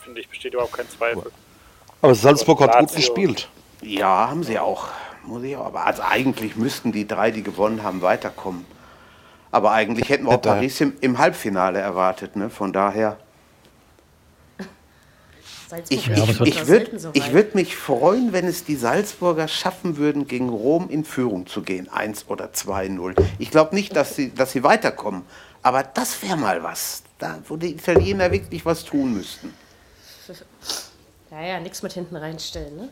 finde 0.00 0.22
ich, 0.22 0.28
besteht 0.30 0.54
überhaupt 0.54 0.72
kein 0.72 0.88
Zweifel. 0.88 1.30
Aber 2.00 2.14
Salzburg 2.14 2.62
hat 2.62 2.78
gut 2.78 2.94
gespielt. 2.94 3.48
Ja, 3.82 4.30
haben 4.30 4.42
sie 4.42 4.58
auch. 4.58 4.88
Muss 5.24 5.42
ich 5.42 5.54
auch. 5.54 5.66
Aber 5.66 5.84
also 5.84 6.02
eigentlich 6.02 6.56
müssten 6.56 6.92
die 6.92 7.06
drei, 7.06 7.30
die 7.30 7.42
gewonnen 7.42 7.82
haben, 7.82 8.00
weiterkommen. 8.00 8.64
Aber 9.54 9.70
eigentlich 9.70 10.08
hätten 10.08 10.24
wir 10.24 10.32
auch. 10.32 10.42
Paris 10.42 10.80
im, 10.80 10.94
im 11.00 11.16
Halbfinale 11.16 11.78
erwartet. 11.78 12.34
Ne? 12.34 12.50
Von 12.50 12.72
daher, 12.72 13.18
Salzburg 15.68 15.96
ich, 15.96 16.10
aber 16.10 16.46
ich, 16.46 16.56
ich 16.56 16.66
würde 16.66 16.98
so 16.98 17.14
würd 17.14 17.54
mich 17.54 17.76
freuen, 17.76 18.32
wenn 18.32 18.48
es 18.48 18.64
die 18.64 18.74
Salzburger 18.74 19.46
schaffen 19.46 19.96
würden, 19.96 20.26
gegen 20.26 20.48
Rom 20.48 20.90
in 20.90 21.04
Führung 21.04 21.46
zu 21.46 21.62
gehen. 21.62 21.88
1 21.88 22.26
oder 22.26 22.46
2-0. 22.46 23.14
Ich 23.38 23.52
glaube 23.52 23.76
nicht, 23.76 23.94
dass 23.94 24.16
sie, 24.16 24.34
dass 24.34 24.50
sie 24.50 24.64
weiterkommen. 24.64 25.22
Aber 25.62 25.84
das 25.84 26.20
wäre 26.24 26.36
mal 26.36 26.64
was. 26.64 27.04
Da, 27.20 27.38
wo 27.46 27.56
die 27.56 27.74
Italiener 27.74 28.32
wirklich 28.32 28.66
was 28.66 28.84
tun 28.84 29.14
müssten. 29.14 29.54
Ja, 31.30 31.40
ja, 31.40 31.60
nichts 31.60 31.80
mit 31.80 31.92
hinten 31.92 32.16
reinstellen, 32.16 32.76
ne? 32.76 32.88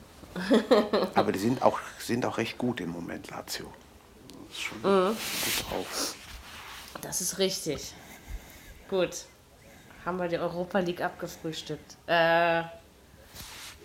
Aber 1.16 1.32
die 1.32 1.40
sind 1.40 1.60
auch, 1.60 1.80
sind 1.98 2.24
auch 2.24 2.38
recht 2.38 2.56
gut 2.56 2.80
im 2.80 2.90
Moment, 2.90 3.30
Lazio. 3.30 3.66
Ist 4.48 4.60
schon 4.60 4.80
gut 4.80 5.16
drauf. 5.68 6.14
Das 7.02 7.20
ist 7.20 7.38
richtig. 7.38 7.92
Gut. 8.88 9.10
Haben 10.06 10.18
wir 10.18 10.28
die 10.28 10.38
Europa 10.38 10.78
League 10.78 11.02
abgefrühstückt. 11.02 11.96
Äh, 12.06 12.62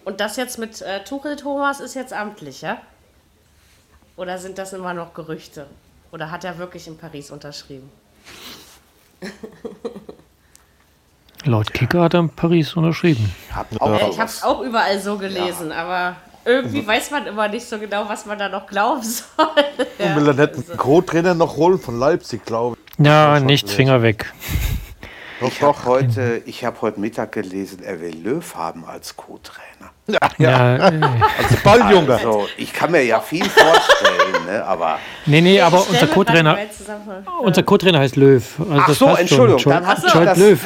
und 0.05 0.19
das 0.19 0.37
jetzt 0.37 0.57
mit 0.57 0.81
äh, 0.81 1.03
Tuchel 1.03 1.35
Thomas 1.35 1.79
ist 1.79 1.93
jetzt 1.93 2.13
amtlich, 2.13 2.61
ja? 2.61 2.81
Oder 4.15 4.37
sind 4.37 4.57
das 4.57 4.73
immer 4.73 4.93
noch 4.93 5.13
Gerüchte? 5.13 5.67
Oder 6.11 6.31
hat 6.31 6.43
er 6.43 6.57
wirklich 6.57 6.87
in 6.87 6.97
Paris 6.97 7.29
unterschrieben? 7.29 7.91
Laut 11.43 11.73
Kicker 11.73 12.01
hat 12.01 12.13
er 12.13 12.21
in 12.21 12.29
Paris 12.29 12.75
unterschrieben. 12.75 13.33
Hab 13.53 13.71
Ja, 13.71 14.07
ich 14.09 14.19
habe 14.19 14.29
es 14.29 14.43
auch 14.43 14.61
überall 14.61 14.99
so 14.99 15.17
gelesen, 15.17 15.71
aber 15.71 16.15
irgendwie 16.45 16.85
weiß 16.85 17.11
man 17.11 17.27
immer 17.27 17.47
nicht 17.47 17.67
so 17.67 17.77
genau, 17.77 18.07
was 18.07 18.25
man 18.25 18.39
da 18.39 18.49
noch 18.49 18.65
glauben 18.67 19.03
soll. 19.03 19.47
Und 19.99 20.15
will 20.15 20.27
er 20.27 20.33
nicht 20.33 20.69
einen 20.69 20.77
Co-Trainer 20.77 21.33
noch 21.33 21.57
holen 21.57 21.79
von 21.79 21.99
Leipzig, 21.99 22.45
glaube 22.45 22.75
ich. 22.75 22.76
Ja, 22.97 23.37
schon 23.37 23.45
nichts. 23.45 23.73
Finger 23.73 24.01
weg. 24.01 24.31
Doch, 25.39 25.47
Ich 25.49 25.61
habe 25.61 25.73
doch. 25.73 25.85
heute, 25.85 26.41
ich 26.45 26.65
hab 26.65 26.81
heute 26.81 26.99
Mittag 26.99 27.31
gelesen, 27.33 27.83
er 27.83 28.01
will 28.01 28.15
Löw 28.23 28.55
haben 28.55 28.85
als 28.85 29.15
Co-Trainer. 29.15 29.91
Ja, 30.39 30.77
äh, 30.89 31.01
Also 31.37 31.57
Balljunge. 31.63 32.13
Also, 32.15 32.47
ich 32.57 32.73
kann 32.73 32.91
mir 32.91 33.03
ja 33.03 33.19
viel 33.19 33.43
vorstellen, 33.47 34.45
ne? 34.47 34.63
aber. 34.65 34.97
nee, 35.27 35.41
nee, 35.41 35.59
aber 35.61 35.79
Ich 35.81 35.89
unser 35.89 36.07
Co-Trainer, 36.07 36.57
vor. 37.25 37.41
unser 37.41 37.61
Co-Trainer 37.63 37.99
heißt 37.99 38.15
Löw. 38.15 38.43
Also 38.59 38.73
Ach 38.79 38.87
das 38.87 38.97
so, 38.97 39.07
schon. 39.09 39.17
Entschuldigung, 39.17 39.59
Joel, 39.61 39.75
dann 39.75 39.85
hat 39.87 40.13
Joel 40.13 40.25
das- 40.25 40.37
Löw. 40.39 40.59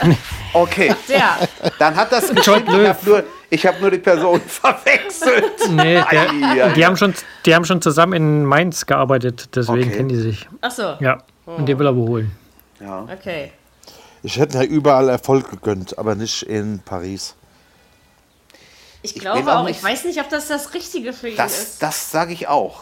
Okay, 0.53 0.95
Der. 1.09 1.37
dann 1.79 1.95
hat 1.95 2.11
das. 2.11 2.29
Ich 2.29 2.45
Löw. 2.45 2.87
habe 2.87 2.97
nur, 3.05 3.23
ich 3.49 3.65
hab 3.65 3.81
nur 3.81 3.91
die 3.91 3.97
Person 3.97 4.39
verwechselt. 4.47 5.69
Nee, 5.71 6.01
der, 6.11 6.69
die, 6.75 6.85
haben 6.85 6.95
schon, 6.95 7.13
die 7.45 7.55
haben 7.55 7.65
schon 7.65 7.81
zusammen 7.81 8.13
in 8.13 8.45
Mainz 8.45 8.85
gearbeitet, 8.85 9.49
deswegen 9.55 9.87
Okay. 9.87 9.97
kennen 9.97 10.09
die 10.09 10.15
sich. 10.17 10.47
Ach 10.61 10.71
so, 10.71 10.93
Ja, 10.99 11.17
und 11.57 11.65
den 11.65 11.79
will 11.79 11.85
er 11.87 11.91
überholen. 11.91 12.31
Ja. 12.79 13.03
okay. 13.03 13.51
Ich 14.23 14.37
hätte 14.37 14.57
ja 14.57 14.63
überall 14.63 15.09
Erfolg 15.09 15.49
gegönnt, 15.49 15.97
aber 15.97 16.15
nicht 16.15 16.43
in 16.43 16.79
Paris. 16.79 17.35
Ich 19.01 19.13
bin 19.13 19.21
glaube 19.23 19.55
auch 19.55 19.67
ich 19.67 19.83
weiß 19.83 20.05
nicht, 20.05 20.19
ob 20.19 20.29
das 20.29 20.47
das 20.47 20.73
Richtige 20.73 21.11
für 21.13 21.29
ihn 21.29 21.37
Das, 21.37 21.57
ist. 21.57 21.81
das 21.81 22.11
sage 22.11 22.33
ich 22.33 22.47
auch. 22.47 22.81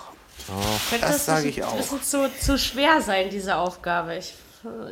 Könnte 0.90 1.06
das 1.06 1.26
sage 1.26 1.48
ich 1.48 1.64
auch. 1.64 1.72
ein 1.72 1.78
bisschen 1.78 2.04
zu, 2.04 2.30
zu 2.40 2.58
schwer 2.58 3.02
sein, 3.02 3.30
diese 3.30 3.56
Aufgabe. 3.56 4.16
Ich, 4.16 4.34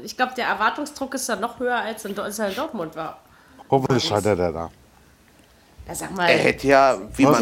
ich 0.03 0.15
glaube, 0.15 0.33
der 0.35 0.47
Erwartungsdruck 0.47 1.15
ist 1.15 1.27
dann 1.27 1.41
noch 1.41 1.59
höher, 1.59 1.77
als, 1.77 2.05
in, 2.05 2.17
als 2.17 2.39
er 2.39 2.49
in 2.49 2.55
Dortmund 2.55 2.95
war. 2.95 3.19
Hoffentlich 3.69 4.03
scheitert 4.05 4.39
er 4.39 4.51
da. 4.53 4.69
Ja, 5.87 5.95
sag 5.95 6.11
mal, 6.15 6.27
Er 6.29 6.37
hätte 6.37 6.67
ja, 6.67 6.97
wie 7.15 7.23
man 7.25 7.39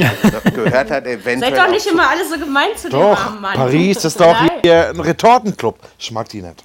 gehört 0.53 0.91
hat, 0.91 1.05
eventuell. 1.07 1.39
seid 1.39 1.57
doch 1.57 1.69
nicht 1.71 1.87
immer 1.87 2.09
alle 2.09 2.25
so 2.27 2.37
gemein 2.37 2.75
zu 2.77 2.89
dem 2.89 2.99
Doch, 2.99 3.25
armen 3.25 3.41
Mann. 3.41 3.55
Paris 3.55 4.05
ist 4.05 4.19
doch 4.19 4.33
Nein. 4.33 4.51
hier 4.61 4.89
ein 4.89 4.99
Retortenclub. 4.99 5.79
Mag 6.11 6.29
die 6.29 6.41
nicht. 6.43 6.63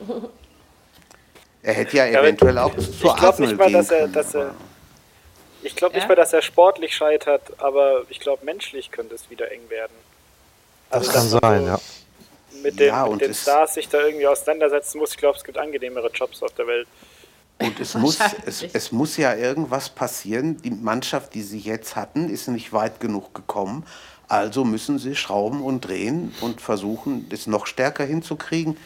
Er 1.63 1.75
hätte 1.75 1.97
ja 1.97 2.07
eventuell 2.07 2.59
auch 2.59 2.77
ich 2.77 2.87
zur 2.99 3.15
glaub 3.15 3.23
Arsenal 3.23 3.51
nicht 3.53 3.59
mal, 3.59 3.73
dass 3.73 3.91
er- 3.91 3.99
können, 4.01 4.13
dass 4.13 4.35
er- 4.35 4.55
Ich 5.63 5.77
glaube 5.77 5.95
nicht 5.95 6.05
Ja? 6.05 6.09
mal, 6.09 6.15
dass 6.15 6.33
er 6.33 6.41
sportlich 6.43 6.95
scheitert, 6.97 7.43
aber 7.59 8.03
ich 8.09 8.19
glaube, 8.21 8.45
menschlich 8.47 8.91
könnte 8.91 9.15
es 9.15 9.29
wieder 9.31 9.51
eng 9.53 9.69
werden. 9.69 9.93
Das 10.91 11.09
Also, 11.09 11.13
kann 11.13 11.23
dass 11.31 11.33
man 11.33 11.41
sein, 11.43 11.61
so 11.63 11.69
ja. 12.57 12.63
Mit 12.63 12.81
den, 12.81 12.87
Ja, 12.89 13.05
und 13.05 13.13
mit 13.19 13.27
den 13.27 13.35
Stars 13.35 13.75
sich 13.75 13.89
da 13.89 14.01
irgendwie 14.01 14.27
auseinandersetzen 14.27 14.99
muss. 14.99 15.11
Ich 15.13 15.17
glaube, 15.19 15.37
es 15.39 15.45
gibt 15.45 15.57
angenehmere 15.59 16.11
Jobs 16.13 16.43
auf 16.43 16.53
der 16.55 16.67
Welt. 16.67 16.89
Und 17.61 17.79
es 17.81 17.95
muss, 17.95 18.19
es, 18.47 18.63
es 18.63 18.93
muss 18.93 19.17
ja 19.17 19.35
irgendwas 19.35 19.91
passieren. 19.91 20.61
Die 20.63 20.71
Mannschaft, 20.71 21.35
die 21.35 21.43
sie 21.43 21.59
jetzt 21.59 21.97
hatten, 21.97 22.29
ist 22.29 22.49
nicht 22.49 22.73
weit 22.73 23.01
genug 23.01 23.35
gekommen. 23.35 23.85
Also 24.29 24.65
müssen 24.65 24.99
sie 24.99 25.17
schrauben 25.17 25.61
und 25.63 25.81
drehen 25.81 26.33
und 26.41 26.61
versuchen, 26.61 27.27
es 27.33 27.47
noch 27.47 27.67
stärker 27.67 28.05
hinzukriegen. 28.05 28.77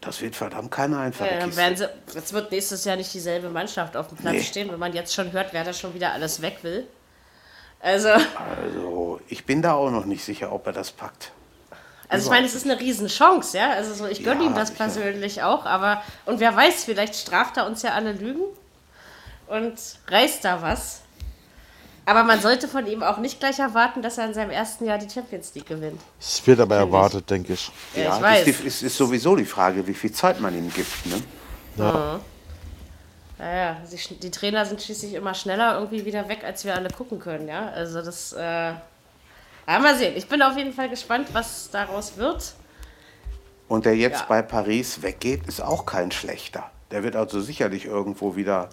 Das 0.00 0.20
wird 0.20 0.34
verdammt 0.34 0.70
keine 0.70 0.98
einfache 0.98 1.30
Ja, 1.30 1.46
dann 1.46 1.76
sie, 1.76 1.88
jetzt 2.14 2.32
wird 2.32 2.50
nächstes 2.50 2.84
Jahr 2.84 2.96
nicht 2.96 3.12
dieselbe 3.12 3.50
Mannschaft 3.50 3.96
auf 3.96 4.08
dem 4.08 4.16
Platz 4.16 4.32
Nee. 4.34 4.42
stehen, 4.42 4.70
wenn 4.72 4.78
man 4.78 4.92
jetzt 4.94 5.14
schon 5.14 5.30
hört, 5.32 5.52
wer 5.52 5.62
da 5.62 5.72
schon 5.72 5.94
wieder 5.94 6.12
alles 6.12 6.40
weg 6.42 6.58
will. 6.62 6.86
Also, 7.80 8.08
Also, 8.08 9.20
ich 9.28 9.44
bin 9.44 9.62
da 9.62 9.74
auch 9.74 9.90
noch 9.90 10.06
nicht 10.06 10.24
sicher, 10.24 10.52
ob 10.52 10.66
er 10.66 10.72
das 10.72 10.90
packt. 10.90 11.32
Also 12.10 12.24
ich 12.26 12.30
meine, 12.30 12.46
es 12.46 12.54
ist 12.54 12.64
eine 12.64 12.78
Riesenchance, 12.78 13.56
ja. 13.56 13.70
Also 13.70 13.94
so, 13.94 14.06
ich 14.06 14.22
gönne 14.22 14.42
Ja, 14.44 14.50
ihm 14.50 14.54
das 14.54 14.70
persönlich 14.72 15.42
auch, 15.42 15.64
aber 15.64 16.02
und 16.26 16.40
wer 16.40 16.54
weiß, 16.54 16.84
vielleicht 16.84 17.14
straft 17.14 17.56
er 17.56 17.66
uns 17.66 17.82
ja 17.82 17.92
alle 17.92 18.12
Lügen 18.12 18.42
und 19.46 19.74
reißt 20.08 20.44
da 20.44 20.60
was. 20.62 21.00
Aber 22.06 22.24
man 22.24 22.40
sollte 22.40 22.66
von 22.66 22.86
ihm 22.86 23.02
auch 23.04 23.18
nicht 23.18 23.38
gleich 23.38 23.58
erwarten, 23.60 24.02
dass 24.02 24.18
er 24.18 24.24
in 24.26 24.34
seinem 24.34 24.50
ersten 24.50 24.84
Jahr 24.84 24.98
die 24.98 25.08
Champions 25.08 25.54
League 25.54 25.66
gewinnt. 25.66 26.00
Es 26.18 26.44
wird 26.46 26.58
aber 26.58 26.76
erwartet, 26.76 27.30
denke 27.30 27.52
ich. 27.52 27.70
Ja, 27.94 28.02
Ja, 28.02 28.16
ich 28.16 28.22
weiß. 28.22 28.46
ist, 28.48 28.60
ist, 28.64 28.82
ist 28.82 28.96
sowieso 28.96 29.36
die 29.36 29.44
Frage, 29.44 29.86
wie 29.86 29.94
viel 29.94 30.10
Zeit 30.10 30.40
man 30.40 30.56
ihm 30.56 30.72
gibt. 30.72 31.06
Ne? 31.06 31.22
Naja, 33.38 33.76
die, 33.90 34.14
die 34.18 34.30
Trainer 34.30 34.66
sind 34.66 34.82
schließlich 34.82 35.14
immer 35.14 35.34
schneller 35.34 35.74
irgendwie 35.78 36.04
wieder 36.04 36.28
weg, 36.28 36.40
als 36.44 36.64
wir 36.64 36.74
alle 36.74 36.90
gucken 36.90 37.20
können, 37.20 37.48
ja. 37.48 37.68
Also 37.70 38.02
das, 38.02 38.32
äh, 38.32 38.72
ja, 39.72 39.78
mal 39.78 39.96
sehen. 39.96 40.14
Ich 40.16 40.26
bin 40.28 40.42
auf 40.42 40.56
jeden 40.56 40.72
Fall 40.72 40.88
gespannt, 40.88 41.28
was 41.32 41.70
daraus 41.70 42.16
wird. 42.16 42.54
Und 43.68 43.84
der 43.86 43.96
jetzt 43.96 44.20
Ja. 44.20 44.26
bei 44.28 44.42
Paris 44.42 45.02
weggeht, 45.02 45.46
ist 45.46 45.60
auch 45.62 45.86
kein 45.86 46.10
schlechter. 46.10 46.70
Der 46.90 47.02
wird 47.04 47.14
also 47.16 47.40
sicherlich 47.40 47.84
irgendwo 47.84 48.34
wieder 48.34 48.68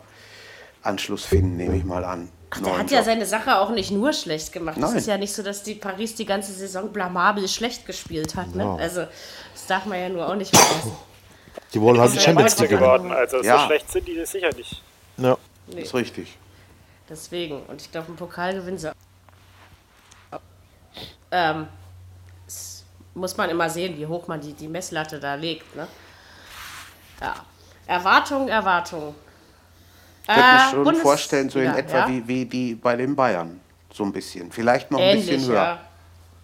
Anschluss 0.82 1.26
finden, 1.26 1.58
nehme 1.58 1.76
ich 1.78 1.84
mal 1.84 2.04
an. 2.04 2.30
Ach, 2.50 2.62
der 2.62 2.78
hat 2.80 2.90
ja 2.92 2.98
Job. 3.00 3.06
seine 3.06 3.26
Sache 3.26 3.60
auch 3.60 3.70
nicht 3.72 3.92
nur 3.92 4.14
schlecht 4.14 4.54
gemacht. 4.54 4.78
Es 4.78 4.82
Nein. 4.84 4.96
ist 4.96 5.08
ja 5.08 5.18
nicht 5.18 5.34
so, 5.34 5.44
dass 5.44 5.64
die 5.64 5.76
Paris 5.76 6.16
die 6.16 6.26
ganze 6.26 6.54
Saison 6.54 6.92
blamabel 6.92 7.48
schlecht 7.48 7.86
gespielt 7.86 8.36
hat. 8.36 8.56
Ne? 8.56 8.66
Also, 8.80 9.02
das 9.54 9.68
darf 9.68 9.86
man 9.86 10.00
ja 10.00 10.10
nur 10.10 10.28
auch 10.28 10.36
nicht 10.36 10.56
vergessen. 10.56 10.94
Die 11.74 11.82
wollen 11.82 12.00
halt 12.00 12.14
die 12.14 12.18
Ja, 12.18 12.22
Champions 12.22 12.58
League 12.60 12.70
geworden. 12.70 13.12
Also 13.12 13.44
Ja. 13.44 13.60
so 13.60 13.66
schlecht 13.66 13.92
sind 13.92 14.08
die 14.08 14.26
sicher 14.26 14.50
nicht. 14.56 14.82
Ja. 15.18 15.38
Ist 15.76 15.94
richtig. 15.94 16.38
Deswegen. 17.10 17.62
Und 17.64 17.82
ich 17.82 17.92
glaube, 17.92 18.08
einen 18.08 18.16
Pokal 18.16 18.54
gewinnen 18.54 18.78
sie. 18.78 18.92
Ähm, 21.32 21.68
muss 23.14 23.36
man 23.36 23.50
immer 23.50 23.70
sehen, 23.70 23.98
wie 23.98 24.06
hoch 24.06 24.28
man 24.28 24.40
die, 24.40 24.54
die 24.54 24.68
Messlatte 24.68 25.20
da 25.20 25.36
legt. 25.36 25.76
Ne? 25.76 25.88
Ja. 27.22 27.36
Erwartung, 27.88 28.48
Erwartung. 28.48 29.16
Ich 30.22 30.28
könnte 30.28 30.42
mir 30.42 30.56
Äh, 30.68 30.70
schon 30.72 30.84
Bundes- 30.84 31.02
vorstellen, 31.02 31.50
so 31.50 31.60
in 31.60 31.66
ja, 31.66 31.78
etwa 31.78 31.98
ja? 32.00 32.08
wie, 32.10 32.28
wie 32.28 32.46
die 32.46 32.76
bei 32.76 32.96
den 32.96 33.16
Bayern. 33.16 33.60
So 33.94 34.04
ein 34.04 34.12
bisschen. 34.12 34.52
Vielleicht 34.52 34.92
noch 34.92 35.00
ein 35.00 35.06
Ähnlich, 35.18 35.30
bisschen 35.30 35.52
höher. 35.52 35.80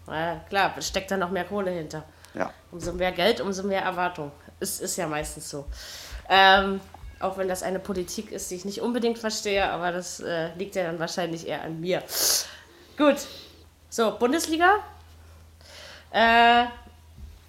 ja. 0.08 0.16
ja. 0.16 0.40
Klar, 0.50 0.74
steckt 0.82 1.12
da 1.12 1.18
noch 1.18 1.30
mehr 1.30 1.44
Kohle 1.44 1.70
hinter. 1.72 2.04
Ja. 2.34 2.52
Umso 2.72 2.94
mehr 2.94 3.12
Geld, 3.12 3.42
umso 3.42 3.64
mehr 3.64 3.82
Erwartung. 3.84 4.32
Ist, 4.60 4.82
ist 4.82 4.96
ja 4.98 5.06
meistens 5.08 5.50
so. 5.50 5.66
Ähm, 6.30 6.80
auch 7.20 7.38
wenn 7.38 7.48
das 7.48 7.62
eine 7.62 7.80
Politik 7.80 8.32
ist, 8.32 8.50
die 8.50 8.56
ich 8.56 8.66
nicht 8.66 8.82
unbedingt 8.82 9.20
verstehe, 9.20 9.70
aber 9.70 9.92
das 9.92 10.20
äh, 10.22 10.50
liegt 10.56 10.76
ja 10.76 10.84
dann 10.84 10.98
wahrscheinlich 11.00 11.48
eher 11.48 11.62
an 11.62 11.80
mir. 11.80 12.02
Gut. 12.98 13.18
So, 13.94 14.10
Bundesliga. 14.18 14.78
Äh, 16.12 16.64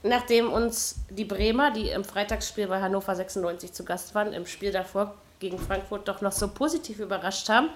nachdem 0.03 0.53
uns 0.53 0.97
die 1.09 1.25
Bremer, 1.25 1.71
die 1.71 1.89
im 1.89 2.05
Freitagsspiel 2.05 2.67
bei 2.67 2.83
Hannover 2.83 3.17
96 3.17 3.73
zu 3.73 3.83
Gast 3.83 4.15
waren, 4.15 4.35
im 4.35 4.45
Spiel 4.45 4.71
davor 4.71 5.15
gegen 5.39 5.59
Frankfurt 5.59 6.07
doch 6.07 6.21
noch 6.21 6.33
so 6.33 6.49
positiv 6.49 6.99
überrascht 6.99 7.49
haben, 7.49 7.71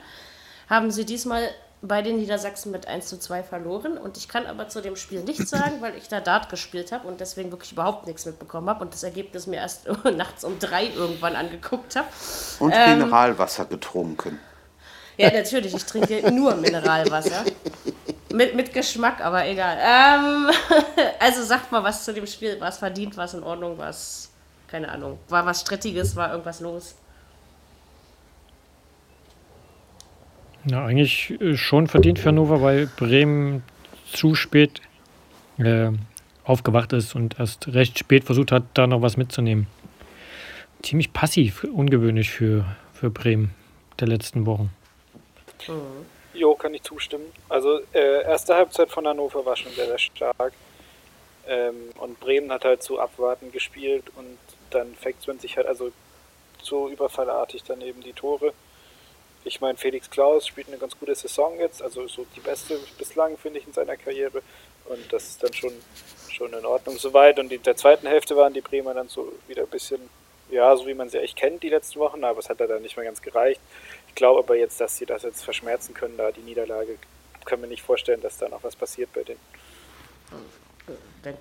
haben 0.68 0.90
sie 0.90 1.06
diesmal 1.06 1.48
bei 1.80 2.02
den 2.02 2.18
Niedersachsen 2.18 2.70
mit 2.70 2.86
1 2.86 3.06
zu 3.06 3.18
2 3.18 3.42
verloren. 3.42 3.96
Und 3.96 4.18
ich 4.18 4.28
kann 4.28 4.44
aber 4.44 4.68
zu 4.68 4.82
dem 4.82 4.96
Spiel 4.96 5.22
nichts 5.22 5.48
sagen, 5.48 5.80
weil 5.80 5.96
ich 5.96 6.08
da 6.08 6.20
Dart 6.20 6.50
gespielt 6.50 6.92
habe 6.92 7.08
und 7.08 7.20
deswegen 7.22 7.50
wirklich 7.50 7.72
überhaupt 7.72 8.06
nichts 8.06 8.26
mitbekommen 8.26 8.68
habe 8.68 8.84
und 8.84 8.92
das 8.92 9.02
Ergebnis 9.02 9.46
mir 9.46 9.56
erst 9.56 9.88
nachts 10.14 10.44
um 10.44 10.58
drei 10.58 10.88
irgendwann 10.88 11.36
angeguckt 11.36 11.96
habe. 11.96 12.08
Und 12.58 12.72
Ähm. 12.76 12.98
Mineralwasser 12.98 13.64
getrunken. 13.64 14.38
Ja, 15.16 15.32
natürlich, 15.32 15.74
ich 15.74 15.84
trinke 15.86 16.30
nur 16.30 16.54
Mineralwasser. 16.54 17.46
Mit, 18.32 18.54
mit 18.54 18.72
Geschmack, 18.74 19.24
aber 19.24 19.46
egal. 19.46 19.78
Ähm, 19.80 20.50
also 21.18 21.42
sagt 21.42 21.72
mal 21.72 21.82
was 21.82 22.04
zu 22.04 22.12
dem 22.12 22.26
Spiel. 22.26 22.60
War 22.60 22.68
es 22.68 22.78
verdient, 22.78 23.16
war 23.16 23.24
es 23.24 23.34
in 23.34 23.42
Ordnung, 23.42 23.78
war 23.78 23.88
es, 23.88 24.30
keine 24.66 24.88
Ahnung, 24.90 25.18
war 25.28 25.46
was 25.46 25.62
Strittiges, 25.62 26.14
war 26.14 26.30
irgendwas 26.30 26.60
los? 26.60 26.94
Ja, 30.64 30.84
eigentlich 30.84 31.40
äh, 31.40 31.56
schon 31.56 31.86
verdient 31.86 32.18
für 32.18 32.28
Hannover, 32.28 32.60
weil 32.60 32.86
Bremen 32.86 33.62
zu 34.12 34.34
spät 34.34 34.82
äh, 35.58 35.90
aufgewacht 36.44 36.92
ist 36.92 37.14
und 37.14 37.38
erst 37.38 37.68
recht 37.68 37.98
spät 37.98 38.24
versucht 38.24 38.52
hat, 38.52 38.64
da 38.74 38.86
noch 38.86 39.02
was 39.02 39.16
mitzunehmen. 39.16 39.66
Ziemlich 40.82 41.12
passiv, 41.12 41.64
ungewöhnlich 41.64 42.30
für, 42.30 42.64
für 42.92 43.10
Bremen 43.10 43.52
der 43.98 44.08
letzten 44.08 44.46
Wochen. 44.46 44.70
Jo, 46.38 46.54
kann 46.54 46.72
ich 46.72 46.84
zustimmen. 46.84 47.32
Also 47.48 47.80
äh, 47.92 48.22
erste 48.22 48.54
Halbzeit 48.54 48.90
von 48.90 49.08
Hannover 49.08 49.44
war 49.44 49.56
schon 49.56 49.72
sehr, 49.72 49.86
sehr 49.86 49.98
stark. 49.98 50.52
Ähm, 51.48 51.90
und 51.98 52.20
Bremen 52.20 52.52
hat 52.52 52.64
halt 52.64 52.84
so 52.84 53.00
abwarten 53.00 53.50
gespielt 53.50 54.04
und 54.14 54.38
dann 54.70 54.94
fängt 54.94 55.26
man 55.26 55.40
sich 55.40 55.56
halt 55.56 55.66
also 55.66 55.90
so 56.62 56.88
überfallartig 56.88 57.64
daneben 57.66 58.02
die 58.02 58.12
Tore. 58.12 58.52
Ich 59.44 59.60
meine, 59.60 59.78
Felix 59.78 60.10
Klaus 60.10 60.46
spielt 60.46 60.68
eine 60.68 60.78
ganz 60.78 60.96
gute 60.96 61.14
Saison 61.16 61.58
jetzt, 61.58 61.82
also 61.82 62.06
so 62.06 62.24
die 62.36 62.40
beste 62.40 62.78
bislang, 62.98 63.36
finde 63.36 63.58
ich, 63.58 63.66
in 63.66 63.72
seiner 63.72 63.96
Karriere. 63.96 64.42
Und 64.84 65.12
das 65.12 65.28
ist 65.30 65.42
dann 65.42 65.52
schon, 65.52 65.72
schon 66.30 66.52
in 66.52 66.66
Ordnung 66.66 66.98
soweit. 66.98 67.40
Und 67.40 67.50
in 67.50 67.62
der 67.64 67.76
zweiten 67.76 68.06
Hälfte 68.06 68.36
waren 68.36 68.54
die 68.54 68.60
Bremer 68.60 68.94
dann 68.94 69.08
so 69.08 69.32
wieder 69.48 69.62
ein 69.62 69.68
bisschen, 69.68 70.00
ja, 70.50 70.76
so 70.76 70.86
wie 70.86 70.94
man 70.94 71.08
sie 71.08 71.18
echt 71.18 71.36
kennt 71.36 71.64
die 71.64 71.68
letzten 71.68 71.98
Wochen, 71.98 72.22
aber 72.22 72.38
es 72.38 72.48
hat 72.48 72.60
dann 72.60 72.82
nicht 72.82 72.96
mehr 72.96 73.06
ganz 73.06 73.22
gereicht. 73.22 73.60
Ich 74.08 74.14
glaube 74.14 74.40
aber 74.40 74.56
jetzt, 74.56 74.80
dass 74.80 74.96
sie 74.96 75.06
das 75.06 75.22
jetzt 75.22 75.42
verschmerzen 75.42 75.94
können, 75.94 76.16
da 76.16 76.32
die 76.32 76.40
Niederlage, 76.40 76.98
können 77.44 77.62
wir 77.62 77.68
nicht 77.68 77.82
vorstellen, 77.82 78.20
dass 78.20 78.36
da 78.38 78.48
noch 78.48 78.62
was 78.62 78.76
passiert 78.76 79.12
bei 79.12 79.22
denen. 79.22 79.40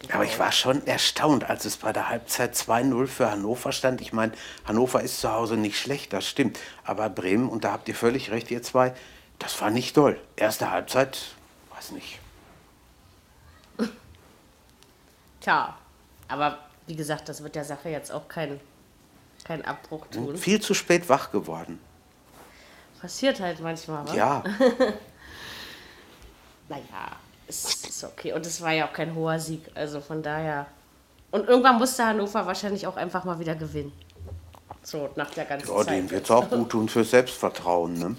ich. 0.02 0.14
Aber 0.14 0.24
ich 0.24 0.40
war 0.40 0.52
schon 0.52 0.86
erstaunt, 0.88 1.50
als 1.50 1.66
es 1.66 1.78
bei 1.78 1.92
der 1.92 2.10
Halbzeit 2.10 2.56
2-0 2.56 3.08
für 3.08 3.32
Hannover 3.32 3.72
stand. 3.72 4.02
Ich 4.02 4.14
meine, 4.14 4.34
Hannover 4.66 5.02
ist 5.02 5.20
zu 5.20 5.32
Hause 5.32 5.58
nicht 5.58 5.80
schlecht, 5.80 6.14
das 6.14 6.28
stimmt. 6.28 6.60
Aber 6.84 7.10
Bremen, 7.10 7.50
und 7.50 7.64
da 7.64 7.74
habt 7.74 7.88
ihr 7.90 7.96
völlig 7.96 8.32
recht, 8.32 8.52
ihr 8.52 8.64
zwei, 8.64 8.94
das 9.40 9.60
war 9.62 9.70
nicht 9.70 9.98
doll. 9.98 10.20
Erste 10.36 10.72
Halbzeit, 10.72 11.18
weiß 11.76 11.92
nicht. 11.92 12.20
Tja, 15.42 15.78
aber 16.28 16.60
wie 16.88 16.96
gesagt, 16.96 17.28
das 17.30 17.44
wird 17.44 17.56
der 17.56 17.66
Sache 17.66 17.90
jetzt 17.90 18.12
auch 18.12 18.28
keinen 18.28 18.60
keinen 19.44 19.64
Abbruch 19.64 20.08
tun. 20.08 20.38
Viel 20.38 20.60
zu 20.60 20.74
spät 20.74 21.10
wach 21.10 21.32
geworden. 21.32 21.80
Passiert 23.08 23.40
halt 23.40 23.62
manchmal, 23.62 24.06
wa? 24.06 24.14
Ja, 24.14 24.44
Naja, 26.68 27.16
es 27.48 27.88
ist 27.88 28.04
okay. 28.04 28.34
Und 28.34 28.46
es 28.46 28.62
war 28.62 28.74
ja 28.74 28.86
auch 28.86 28.92
kein 28.92 29.16
hoher 29.16 29.40
Sieg. 29.40 29.62
Also 29.76 30.02
von 30.02 30.22
daher. 30.22 30.66
Und 31.32 31.48
irgendwann 31.48 31.78
musste 31.78 32.06
Hannover 32.06 32.46
wahrscheinlich 32.46 32.86
auch 32.86 32.98
einfach 32.98 33.24
mal 33.24 33.40
wieder 33.40 33.56
gewinnen. 33.56 33.94
So, 34.84 35.10
nach 35.16 35.30
der 35.30 35.46
ganzen 35.46 35.70
ja 35.70 35.78
Zeit. 35.78 35.88
dem 35.88 36.12
wird 36.12 36.26
es 36.26 36.32
auch 36.32 36.50
gut 36.50 36.70
tun 36.70 36.90
fürs 36.90 37.12
Selbstvertrauen. 37.12 37.98
Ne? 37.98 38.18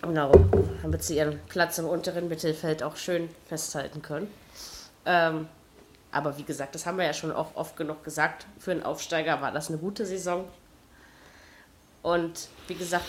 Genau, 0.00 0.32
damit 0.80 1.04
sie 1.04 1.18
ihren 1.18 1.38
Platz 1.48 1.76
im 1.76 1.86
unteren 1.86 2.30
Mittelfeld 2.30 2.82
auch 2.82 2.96
schön 2.96 3.28
festhalten 3.50 4.00
können. 4.00 4.32
Ähm, 5.04 5.46
aber 6.10 6.38
wie 6.38 6.44
gesagt, 6.44 6.74
das 6.74 6.86
haben 6.86 6.96
wir 6.96 7.04
ja 7.04 7.12
schon 7.12 7.32
auch 7.32 7.54
oft 7.54 7.76
genug 7.76 8.02
gesagt. 8.02 8.46
Für 8.58 8.70
einen 8.70 8.82
Aufsteiger 8.82 9.42
war 9.42 9.52
das 9.52 9.68
eine 9.68 9.76
gute 9.76 10.06
Saison. 10.06 10.46
Und 12.02 12.48
wie 12.66 12.74
gesagt, 12.74 13.04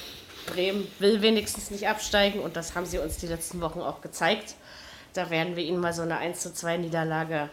Bremen 0.46 0.88
will 1.00 1.22
wenigstens 1.22 1.72
nicht 1.72 1.88
absteigen 1.88 2.40
und 2.40 2.56
das 2.56 2.76
haben 2.76 2.86
sie 2.86 3.00
uns 3.00 3.18
die 3.18 3.28
letzten 3.28 3.62
Wochen 3.62 3.82
auch 3.82 4.02
gezeigt. 4.02 4.56
Da 5.14 5.30
werden 5.30 5.56
wir 5.56 5.64
ihnen 5.64 5.80
mal 5.80 5.94
so 5.94 6.02
eine 6.02 6.18
1 6.18 6.40
zu 6.40 6.54
2 6.54 6.78
Niederlage 6.78 7.50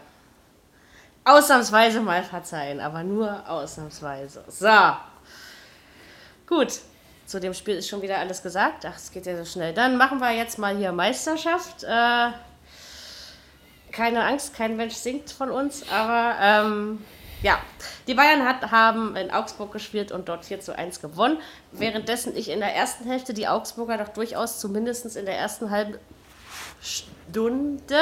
ausnahmsweise 1.23 2.01
mal 2.01 2.23
verzeihen, 2.23 2.79
aber 2.79 3.03
nur 3.03 3.47
ausnahmsweise. 3.47 4.43
So. 4.47 4.95
Gut, 6.47 6.79
zu 7.25 7.39
dem 7.39 7.53
Spiel 7.53 7.75
ist 7.75 7.87
schon 7.87 8.01
wieder 8.01 8.17
alles 8.17 8.41
gesagt. 8.41 8.85
Ach, 8.85 8.95
es 8.95 9.11
geht 9.11 9.25
ja 9.25 9.37
so 9.37 9.45
schnell. 9.45 9.73
Dann 9.73 9.97
machen 9.97 10.19
wir 10.19 10.31
jetzt 10.31 10.57
mal 10.57 10.75
hier 10.75 10.91
Meisterschaft. 10.91 11.83
Äh, 11.83 12.31
keine 13.91 14.23
Angst, 14.23 14.55
kein 14.55 14.77
Mensch 14.77 14.95
singt 14.95 15.31
von 15.31 15.51
uns, 15.51 15.83
aber 15.91 16.35
ähm, 16.41 17.05
ja, 17.41 17.59
die 18.07 18.13
Bayern 18.13 18.45
hat, 18.45 18.71
haben 18.71 19.15
in 19.15 19.31
Augsburg 19.31 19.71
gespielt 19.71 20.11
und 20.11 20.29
dort 20.29 20.45
4 20.45 20.59
zu 20.59 20.77
1 20.77 21.01
gewonnen. 21.01 21.37
Währenddessen 21.71 22.35
ich 22.35 22.49
in 22.49 22.59
der 22.59 22.75
ersten 22.75 23.05
Hälfte 23.05 23.33
die 23.33 23.47
Augsburger 23.47 23.97
doch 23.97 24.09
durchaus 24.09 24.59
zumindest 24.59 25.15
in 25.15 25.25
der 25.25 25.37
ersten 25.37 25.71
halben 25.71 25.97
Stunde 26.81 27.97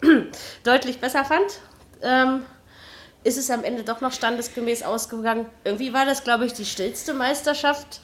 deutlich 0.64 1.00
besser 1.00 1.24
fand. 1.24 1.60
Ähm, 2.02 2.44
ist 3.22 3.36
es 3.36 3.50
am 3.50 3.64
Ende 3.64 3.84
doch 3.84 4.00
noch 4.00 4.12
standesgemäß 4.12 4.82
ausgegangen. 4.82 5.46
Irgendwie 5.64 5.92
war 5.92 6.06
das, 6.06 6.24
glaube 6.24 6.46
ich, 6.46 6.54
die 6.54 6.64
stillste 6.64 7.12
Meisterschaft, 7.12 8.00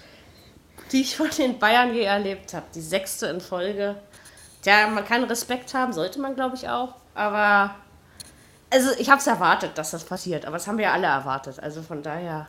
die 0.93 1.01
ich 1.01 1.17
von 1.17 1.31
den 1.31 1.59
Bayern 1.59 1.95
je 1.95 2.03
erlebt 2.03 2.53
habe. 2.55 2.67
Die 2.75 2.83
sechste 2.83 3.27
in 3.27 3.41
Folge. 3.41 3.97
Tja, 4.63 4.89
man 4.89 5.05
kann 5.05 5.25
Respekt 5.25 5.73
haben, 5.75 5.93
sollte 5.93 6.21
man, 6.21 6.35
glaube 6.35 6.57
ich, 6.57 6.69
auch. 6.69 6.95
Aber, 7.15 7.75
also 8.71 8.91
ich 8.99 9.11
habe 9.11 9.21
es 9.21 9.27
erwartet, 9.27 9.79
dass 9.79 9.91
das 9.91 10.05
passiert. 10.05 10.45
Aber 10.45 10.57
das 10.57 10.67
haben 10.67 10.79
wir 10.79 10.87
ja 10.87 10.93
alle 10.93 11.07
erwartet. 11.07 11.61
Also 11.61 11.83
von 11.83 12.03
daher 12.03 12.47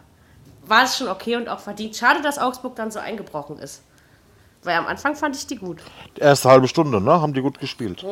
war 0.65 0.83
es 0.83 0.97
schon 0.97 1.07
okay 1.07 1.35
und 1.35 1.47
auch 1.49 1.59
verdient. 1.59 1.95
Schade, 1.95 2.21
dass 2.21 2.37
Augsburg 2.37 2.75
dann 2.75 2.91
so 2.91 2.99
eingebrochen 2.99 3.57
ist. 3.59 3.81
Weil 4.63 4.77
am 4.77 4.87
Anfang 4.87 5.15
fand 5.15 5.35
ich 5.35 5.47
die 5.47 5.55
gut. 5.55 5.81
Die 6.17 6.21
erste 6.21 6.49
halbe 6.49 6.67
Stunde, 6.67 6.99
ne? 6.99 7.21
Haben 7.21 7.33
die 7.33 7.41
gut 7.41 7.59
gespielt. 7.59 8.03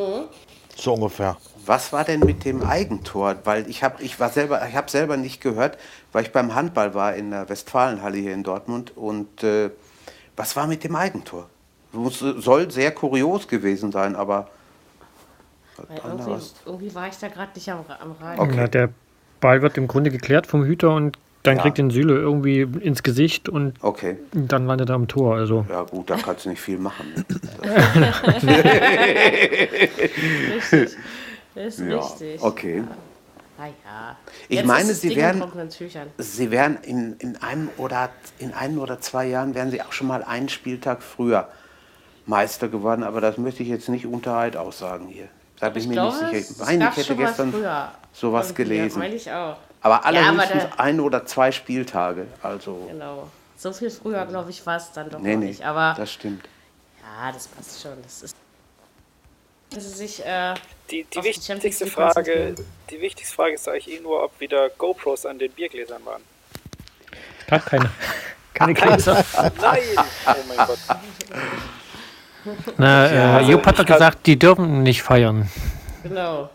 So 0.75 0.93
ungefähr. 0.93 1.37
Was 1.65 1.91
war 1.91 2.03
denn 2.03 2.19
mit 2.19 2.45
dem 2.45 2.63
Eigentor? 2.63 3.35
Weil 3.43 3.69
ich 3.69 3.83
habe 3.83 4.03
ich 4.03 4.19
war 4.19 4.29
selber, 4.29 4.65
ich 4.67 4.75
habe 4.75 4.89
selber 4.91 5.17
nicht 5.17 5.41
gehört, 5.41 5.77
weil 6.11 6.23
ich 6.23 6.31
beim 6.31 6.53
Handball 6.53 6.93
war 6.93 7.15
in 7.15 7.31
der 7.31 7.49
Westfalenhalle 7.49 8.17
hier 8.17 8.33
in 8.33 8.43
Dortmund. 8.43 8.95
Und 8.95 9.43
äh, 9.43 9.71
was 10.35 10.55
war 10.55 10.67
mit 10.67 10.83
dem 10.83 10.95
Eigentor? 10.95 11.49
Muss, 11.91 12.19
soll 12.19 12.69
sehr 12.71 12.91
kurios 12.91 13.47
gewesen 13.47 13.91
sein, 13.91 14.15
aber 14.15 14.49
irgendwie, 15.77 16.37
irgendwie 16.65 16.95
war 16.95 17.07
ich 17.07 17.17
da 17.17 17.27
gerade 17.27 17.51
nicht 17.55 17.69
am, 17.69 17.85
am 17.99 18.11
Rhein. 18.21 18.39
Okay. 18.39 18.57
Ja, 18.57 18.67
der 18.67 18.89
Ball 19.41 19.61
wird 19.61 19.77
im 19.77 19.87
Grunde 19.87 20.11
geklärt 20.11 20.47
vom 20.47 20.63
Hüter 20.63 20.93
und 20.93 21.17
dann 21.43 21.57
Ja. 21.57 21.61
kriegt 21.61 21.77
den 21.77 21.91
Süle 21.91 22.15
irgendwie 22.15 22.61
ins 22.61 23.03
Gesicht 23.03 23.49
und 23.49 23.73
Okay, 23.81 24.17
dann 24.33 24.65
landet 24.65 24.89
er 24.89 24.95
am 24.95 25.07
Tor. 25.07 25.35
Also 25.35 25.65
ja 25.69 25.83
gut, 25.83 26.09
da 26.09 26.17
kannst 26.17 26.45
du 26.45 26.49
nicht 26.49 26.61
viel 26.61 26.77
machen. 26.79 27.05
Richtig. 30.53 30.95
Ist 31.55 31.79
Ja, 31.79 31.99
richtig. 31.99 32.41
okay. 32.41 32.83
Naja. 33.57 34.17
Ich 34.49 34.57
Jetzt 34.57 34.67
meine, 34.67 34.89
das 34.89 35.01
sie 35.01 35.15
werden-. 35.15 35.43
Sie 36.17 36.51
werden 36.51 36.77
in, 36.83 37.13
in 37.19 37.37
einem 37.37 37.69
oder 37.77 38.09
in 38.39 38.53
einem 38.53 38.79
oder 38.79 38.99
zwei 38.99 39.27
Jahren 39.27 39.55
werden 39.55 39.71
sie 39.71 39.81
auch 39.81 39.93
schon 39.93 40.07
mal 40.07 40.23
einen 40.23 40.49
Spieltag 40.49 41.01
früher 41.01 41.47
Meister 42.25 42.67
geworden, 42.67 43.03
aber 43.03 43.21
das 43.21 43.37
möchte 43.37 43.63
ich 43.63 43.69
jetzt 43.69 43.87
nicht 43.87 44.05
unter 44.05 44.35
Eid 44.35 44.57
aussagen 44.57 45.07
hier. 45.07 45.29
Da 45.59 45.69
bin 45.69 45.77
ich, 45.77 45.83
Ich 45.83 45.87
mir 45.89 45.93
glaube, 45.93 46.25
nicht 46.31 46.47
sicher. 46.47 46.61
Ich 46.61 46.67
meine, 46.67 46.89
ich 46.89 46.97
hätte 46.97 47.15
gestern 47.15 47.51
früher 47.51 47.91
sowas 48.13 48.47
irgendwie, 48.47 48.63
gelesen. 48.63 48.99
Meine 48.99 49.15
ich 49.15 49.31
auch. 49.31 49.57
Aber 49.81 49.95
Ja, 49.95 49.99
aber 49.99 50.05
allerhöchstens 50.05 50.63
der- 50.63 50.79
ein 50.79 50.99
oder 50.99 51.25
zwei 51.25 51.51
Spieltage. 51.51 52.27
Also, 52.41 52.87
Genau. 52.91 53.29
So 53.57 53.71
viel 53.71 53.89
früher, 53.89 54.25
glaube 54.25 54.49
ich, 54.49 54.65
war 54.65 54.77
es 54.77 54.91
dann 54.91 55.09
doch 55.09 55.19
nee, 55.19 55.35
nee, 55.37 55.45
nicht. 55.47 55.63
Aber 55.65 55.93
das 55.97 56.11
stimmt. 56.11 56.43
ja, 57.01 57.31
das 57.31 57.47
passt 57.47 57.81
schon. 57.81 57.93
Das 58.03 58.21
ist. 58.23 58.35
Dass 59.69 59.83
sie 59.83 59.89
sich, 59.95 60.25
äh, 60.25 60.53
Die, 60.91 61.03
die 61.05 61.23
wichtigste 61.23 61.87
Frage, 61.87 62.53
die 62.89 63.01
wichtigste 63.01 63.33
Frage 63.35 63.53
ist 63.55 63.67
eigentlich 63.67 63.97
eh 63.97 63.99
nur, 64.01 64.23
ob 64.23 64.39
wieder 64.39 64.69
GoPros 64.69 65.25
an 65.25 65.39
den 65.39 65.51
Biergläsern 65.53 66.03
waren. 66.05 66.21
gab 67.47 67.65
keine, 67.65 67.89
keine 68.53 68.73
Gläser. 68.73 69.23
Nein! 69.61 69.81
Oh 70.27 70.33
mein 70.49 70.67
Gott. 70.67 70.79
Na, 72.77 73.11
Ja, 73.13 73.39
äh, 73.39 73.43
Jupp 73.51 73.65
hat 73.65 73.79
doch 73.79 73.85
gesagt, 73.85 74.25
die 74.27 74.37
dürfen 74.37 74.83
nicht 74.83 75.01
feiern. 75.03 75.49
genau. 76.03 76.49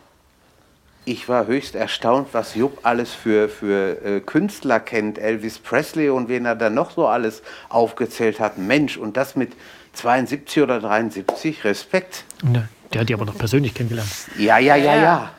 Ich 1.06 1.28
war 1.28 1.46
höchst 1.46 1.74
erstaunt, 1.74 2.28
was 2.32 2.54
Jupp 2.54 2.80
alles 2.84 3.12
für, 3.14 3.48
für 3.48 4.04
äh, 4.04 4.20
Künstler 4.20 4.78
kennt. 4.80 5.18
Elvis 5.18 5.58
Presley 5.58 6.10
und 6.10 6.28
wen 6.28 6.44
er 6.44 6.54
dann 6.54 6.74
noch 6.74 6.90
so 6.92 7.08
alles 7.08 7.42
aufgezählt 7.70 8.38
hat. 8.38 8.58
Mensch, 8.58 8.96
und 8.98 9.16
das 9.16 9.34
mit 9.34 9.52
72 9.94 10.62
oder 10.62 10.78
73. 10.78 11.64
Respekt. 11.64 12.24
Ne, 12.42 12.68
der 12.92 13.00
hat 13.00 13.08
die 13.08 13.14
aber 13.14 13.24
noch 13.24 13.36
persönlich 13.36 13.74
kennengelernt. 13.74 14.10
Ja, 14.38 14.58
ja, 14.58 14.76
ja, 14.76 14.94
Ja. 14.94 15.02
ja. 15.02 15.30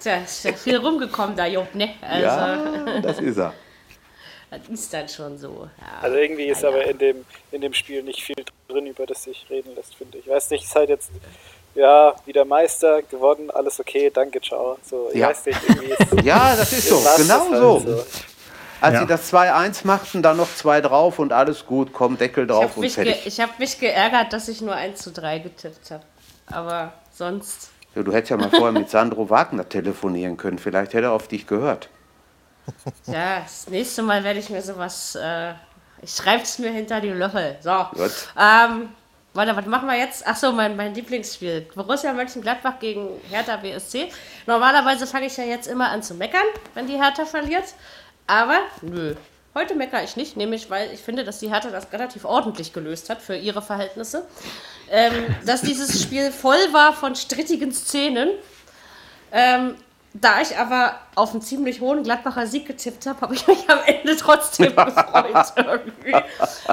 Tja, 0.00 0.16
ist 0.18 0.44
ja 0.44 0.52
viel 0.52 0.76
rumgekommen 0.76 1.34
da, 1.34 1.46
Job, 1.46 1.74
ne? 1.74 1.90
Also, 2.02 2.24
Ja, 2.26 3.00
das 3.02 3.18
ist 3.20 3.38
er. 3.38 3.54
Das 4.50 4.68
ist 4.68 4.92
dann 4.94 5.08
schon 5.08 5.38
so. 5.38 5.68
Ja. 5.80 6.02
Also 6.02 6.16
irgendwie 6.16 6.44
ist 6.46 6.64
aber 6.64 6.84
in 6.84 6.98
dem, 6.98 7.24
in 7.52 7.60
dem 7.60 7.74
Spiel 7.74 8.02
nicht 8.02 8.22
viel 8.22 8.36
drin, 8.68 8.86
über 8.86 9.06
das 9.06 9.24
sich 9.24 9.46
reden 9.50 9.74
lässt, 9.74 9.94
finde 9.96 10.18
ich. 10.18 10.26
Ich 10.26 10.30
weiß 10.32 10.50
nicht, 10.50 10.62
es 10.64 10.70
ist 10.70 10.76
halt 10.76 10.88
jetzt, 10.88 11.10
ja, 11.74 12.14
wieder 12.26 12.44
Meister, 12.44 13.02
gewonnen, 13.02 13.50
alles 13.50 13.80
okay, 13.80 14.10
danke, 14.14 14.40
ciao. 14.40 14.78
So, 14.84 15.08
ich 15.12 15.18
Ja. 15.18 15.28
weiß 15.28 15.46
nicht, 15.46 15.58
irgendwie 15.68 15.86
ist, 15.92 15.98
Ja, 16.24 16.54
das 16.56 16.72
ist 16.72 16.88
so. 16.88 16.96
Genau 17.16 17.50
halt 17.50 17.86
so. 17.88 18.04
Als 18.80 18.94
Ja. 18.94 19.00
sie 19.00 19.06
das 19.06 19.32
2-1 19.32 19.86
machten, 19.86 20.22
dann 20.22 20.36
noch 20.36 20.54
zwei 20.54 20.80
drauf 20.82 21.18
und 21.18 21.32
alles 21.32 21.64
gut, 21.64 21.92
komm, 21.92 22.18
Deckel 22.18 22.44
Ich 22.44 22.50
drauf 22.50 22.70
habe 22.70 22.80
und 22.80 22.90
fertig. 22.90 23.26
ich 23.26 23.40
hab 23.40 23.58
mich 23.58 23.80
geärgert, 23.80 24.32
dass 24.32 24.48
ich 24.48 24.60
nur 24.60 24.74
1 24.74 25.00
zu 25.00 25.10
3 25.10 25.38
getippt 25.38 25.90
habe. 25.90 26.02
Aber 26.46 26.92
sonst. 27.12 27.70
Ja, 27.94 28.02
du 28.02 28.12
hättest 28.12 28.30
ja 28.30 28.36
mal 28.36 28.50
vorher 28.50 28.72
mit 28.72 28.90
Sandro 28.90 29.30
Wagner 29.30 29.66
telefonieren 29.68 30.36
können. 30.36 30.58
Vielleicht 30.58 30.92
hätte 30.92 31.06
er 31.06 31.12
auf 31.12 31.28
dich 31.28 31.46
gehört. 31.46 31.88
Ja, 33.06 33.40
das 33.40 33.68
nächste 33.68 34.02
Mal 34.02 34.24
werde 34.24 34.38
ich 34.38 34.50
mir 34.50 34.62
sowas. 34.62 35.14
Äh, 35.14 35.54
ich 36.02 36.10
schreibe 36.14 36.42
es 36.42 36.58
mir 36.58 36.70
hinter 36.70 37.00
die 37.00 37.08
Löffel. 37.08 37.56
So. 37.60 37.86
Gut. 37.92 38.12
Ähm, 38.38 38.90
warte, 39.32 39.56
was 39.56 39.66
machen 39.66 39.88
wir 39.88 39.96
jetzt? 39.96 40.26
Achso, 40.26 40.52
mein, 40.52 40.76
mein 40.76 40.94
Lieblingsspiel. 40.94 41.68
Borussia 41.74 42.12
Mönchengladbach 42.12 42.78
gegen 42.78 43.08
Hertha 43.30 43.56
BSC. 43.56 44.10
Normalerweise 44.46 45.06
fange 45.06 45.26
ich 45.26 45.36
ja 45.36 45.44
jetzt 45.44 45.66
immer 45.66 45.90
an 45.90 46.02
zu 46.02 46.14
meckern, 46.14 46.46
wenn 46.74 46.86
die 46.86 47.00
Hertha 47.00 47.24
verliert. 47.24 47.64
Aber 48.26 48.58
nö. 48.82 49.14
Heute 49.54 49.76
meckere 49.76 50.02
ich 50.02 50.16
nicht, 50.16 50.36
nämlich 50.36 50.68
weil 50.68 50.92
ich 50.92 51.00
finde, 51.00 51.22
dass 51.22 51.38
die 51.38 51.48
Hertha 51.48 51.70
das 51.70 51.92
relativ 51.92 52.24
ordentlich 52.24 52.72
gelöst 52.72 53.08
hat 53.08 53.22
für 53.22 53.36
ihre 53.36 53.62
Verhältnisse. 53.62 54.26
Ähm, 54.90 55.12
dass 55.46 55.62
dieses 55.62 56.02
Spiel 56.02 56.32
voll 56.32 56.72
war 56.72 56.92
von 56.92 57.14
strittigen 57.14 57.72
Szenen. 57.72 58.30
Ähm, 59.30 59.76
da 60.16 60.40
ich 60.40 60.56
aber 60.56 60.94
auf 61.16 61.32
einen 61.32 61.42
ziemlich 61.42 61.80
hohen 61.80 62.04
Gladbacher 62.04 62.46
Sieg 62.46 62.66
getippt 62.66 63.04
habe, 63.06 63.20
habe 63.20 63.34
ich 63.34 63.46
mich 63.48 63.68
am 63.68 63.80
Ende 63.84 64.16
trotzdem 64.16 64.74
gefreut 64.76 65.52
irgendwie. 65.56 66.12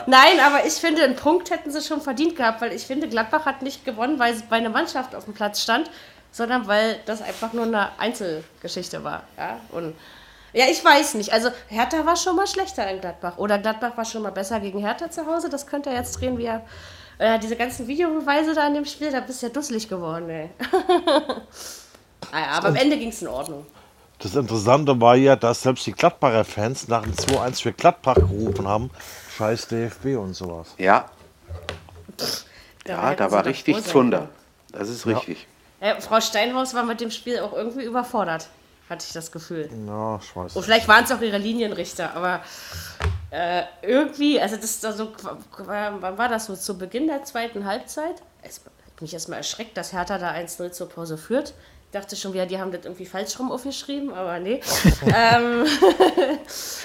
Nein, 0.05 0.39
aber 0.45 0.65
ich 0.65 0.73
finde, 0.73 1.03
einen 1.03 1.15
Punkt 1.15 1.49
hätten 1.49 1.71
sie 1.71 1.81
schon 1.81 2.01
verdient 2.01 2.35
gehabt, 2.35 2.61
weil 2.61 2.71
ich 2.71 2.85
finde, 2.85 3.09
Gladbach 3.09 3.45
hat 3.45 3.63
nicht 3.63 3.83
gewonnen, 3.83 4.19
weil 4.19 4.35
einer 4.51 4.69
Mannschaft 4.69 5.15
auf 5.15 5.25
dem 5.25 5.33
Platz 5.33 5.63
stand, 5.63 5.89
sondern 6.31 6.67
weil 6.67 6.99
das 7.07 7.23
einfach 7.23 7.51
nur 7.53 7.65
eine 7.65 7.89
Einzelgeschichte 7.97 9.03
war. 9.03 9.23
Ja, 9.37 9.59
und 9.71 9.95
ja, 10.53 10.65
ich 10.69 10.83
weiß 10.85 11.15
nicht. 11.15 11.33
Also 11.33 11.49
Hertha 11.67 12.05
war 12.05 12.17
schon 12.17 12.35
mal 12.35 12.45
schlechter 12.45 12.87
in 12.91 13.01
Gladbach. 13.01 13.37
Oder 13.37 13.57
Gladbach 13.57 13.97
war 13.97 14.05
schon 14.05 14.21
mal 14.21 14.31
besser 14.31 14.59
gegen 14.59 14.79
Hertha 14.79 15.09
zu 15.09 15.25
Hause. 15.25 15.49
Das 15.49 15.65
könnte 15.65 15.89
er 15.89 15.95
jetzt 15.95 16.19
drehen, 16.19 16.37
wie 16.37 16.45
er. 16.45 16.61
Äh, 17.17 17.39
diese 17.39 17.55
ganzen 17.55 17.87
Videobeweise 17.87 18.53
da 18.53 18.67
in 18.67 18.73
dem 18.73 18.85
Spiel, 18.85 19.11
da 19.11 19.19
bist 19.19 19.41
du 19.41 19.47
ja 19.47 19.53
dusselig 19.53 19.87
geworden, 19.87 20.29
ey. 20.29 20.49
Ah, 22.31 22.57
Aber 22.57 22.69
am 22.69 22.75
Ende 22.75 22.97
ging 22.97 23.09
es 23.09 23.21
in 23.21 23.27
Ordnung. 23.27 23.65
Das 24.19 24.35
Interessante 24.35 24.99
war 25.01 25.15
ja, 25.15 25.35
dass 25.35 25.63
selbst 25.63 25.85
die 25.87 25.93
Gladbacher 25.93 26.43
Fans 26.45 26.87
nach 26.87 27.01
dem 27.01 27.13
2-1 27.13 27.61
für 27.61 27.73
Gladbach 27.73 28.15
gerufen 28.15 28.67
haben. 28.67 28.91
Scheiß 29.35 29.67
DFB 29.67 30.17
und 30.17 30.33
sowas. 30.35 30.75
Ja, 30.77 31.09
Da 32.83 33.09
ja 33.09 33.15
da 33.15 33.31
war 33.31 33.45
richtig 33.45 33.83
Zunder. 33.83 34.29
Das 34.71 34.89
ist 34.89 35.05
richtig. 35.07 35.47
Äh, 35.79 35.99
Frau 35.99 36.21
Steinhaus 36.21 36.73
war 36.75 36.83
mit 36.83 37.01
dem 37.01 37.09
Spiel 37.09 37.39
auch 37.39 37.53
irgendwie 37.53 37.83
überfordert, 37.83 38.47
hatte 38.89 39.05
ich 39.07 39.13
das 39.13 39.31
Gefühl. 39.31 39.69
Ja, 39.87 40.19
ich 40.21 40.35
weiß. 40.35 40.55
Und 40.55 40.63
vielleicht 40.63 40.87
waren 40.87 41.03
es 41.03 41.11
auch 41.11 41.21
ihre 41.21 41.39
Linienrichter, 41.39 42.15
aber 42.15 42.41
äh, 43.31 43.63
irgendwie, 43.81 44.39
also 44.39 44.55
das 44.57 44.65
ist 44.65 44.83
da 44.83 44.91
so, 44.93 45.11
wann 45.57 46.17
war 46.17 46.29
das 46.29 46.45
so? 46.45 46.55
Zu 46.55 46.77
Beginn 46.77 47.07
der 47.07 47.23
zweiten 47.23 47.65
Halbzeit? 47.65 48.21
Es 48.43 48.61
hat 48.63 49.01
mich 49.01 49.13
erstmal 49.13 49.39
erschreckt, 49.39 49.75
dass 49.75 49.91
Hertha 49.93 50.19
da 50.19 50.31
1-0 50.33 50.71
zur 50.71 50.87
Pause 50.87 51.17
führt. 51.17 51.55
Ich 51.91 51.99
dachte 51.99 52.15
schon 52.15 52.31
wieder, 52.31 52.45
die 52.45 52.57
haben 52.57 52.71
das 52.71 52.85
irgendwie 52.85 53.05
falsch 53.05 53.37
rum 53.37 53.51
aufgeschrieben, 53.51 54.13
aber 54.13 54.39
nee. 54.39 54.61
ähm, 55.07 55.65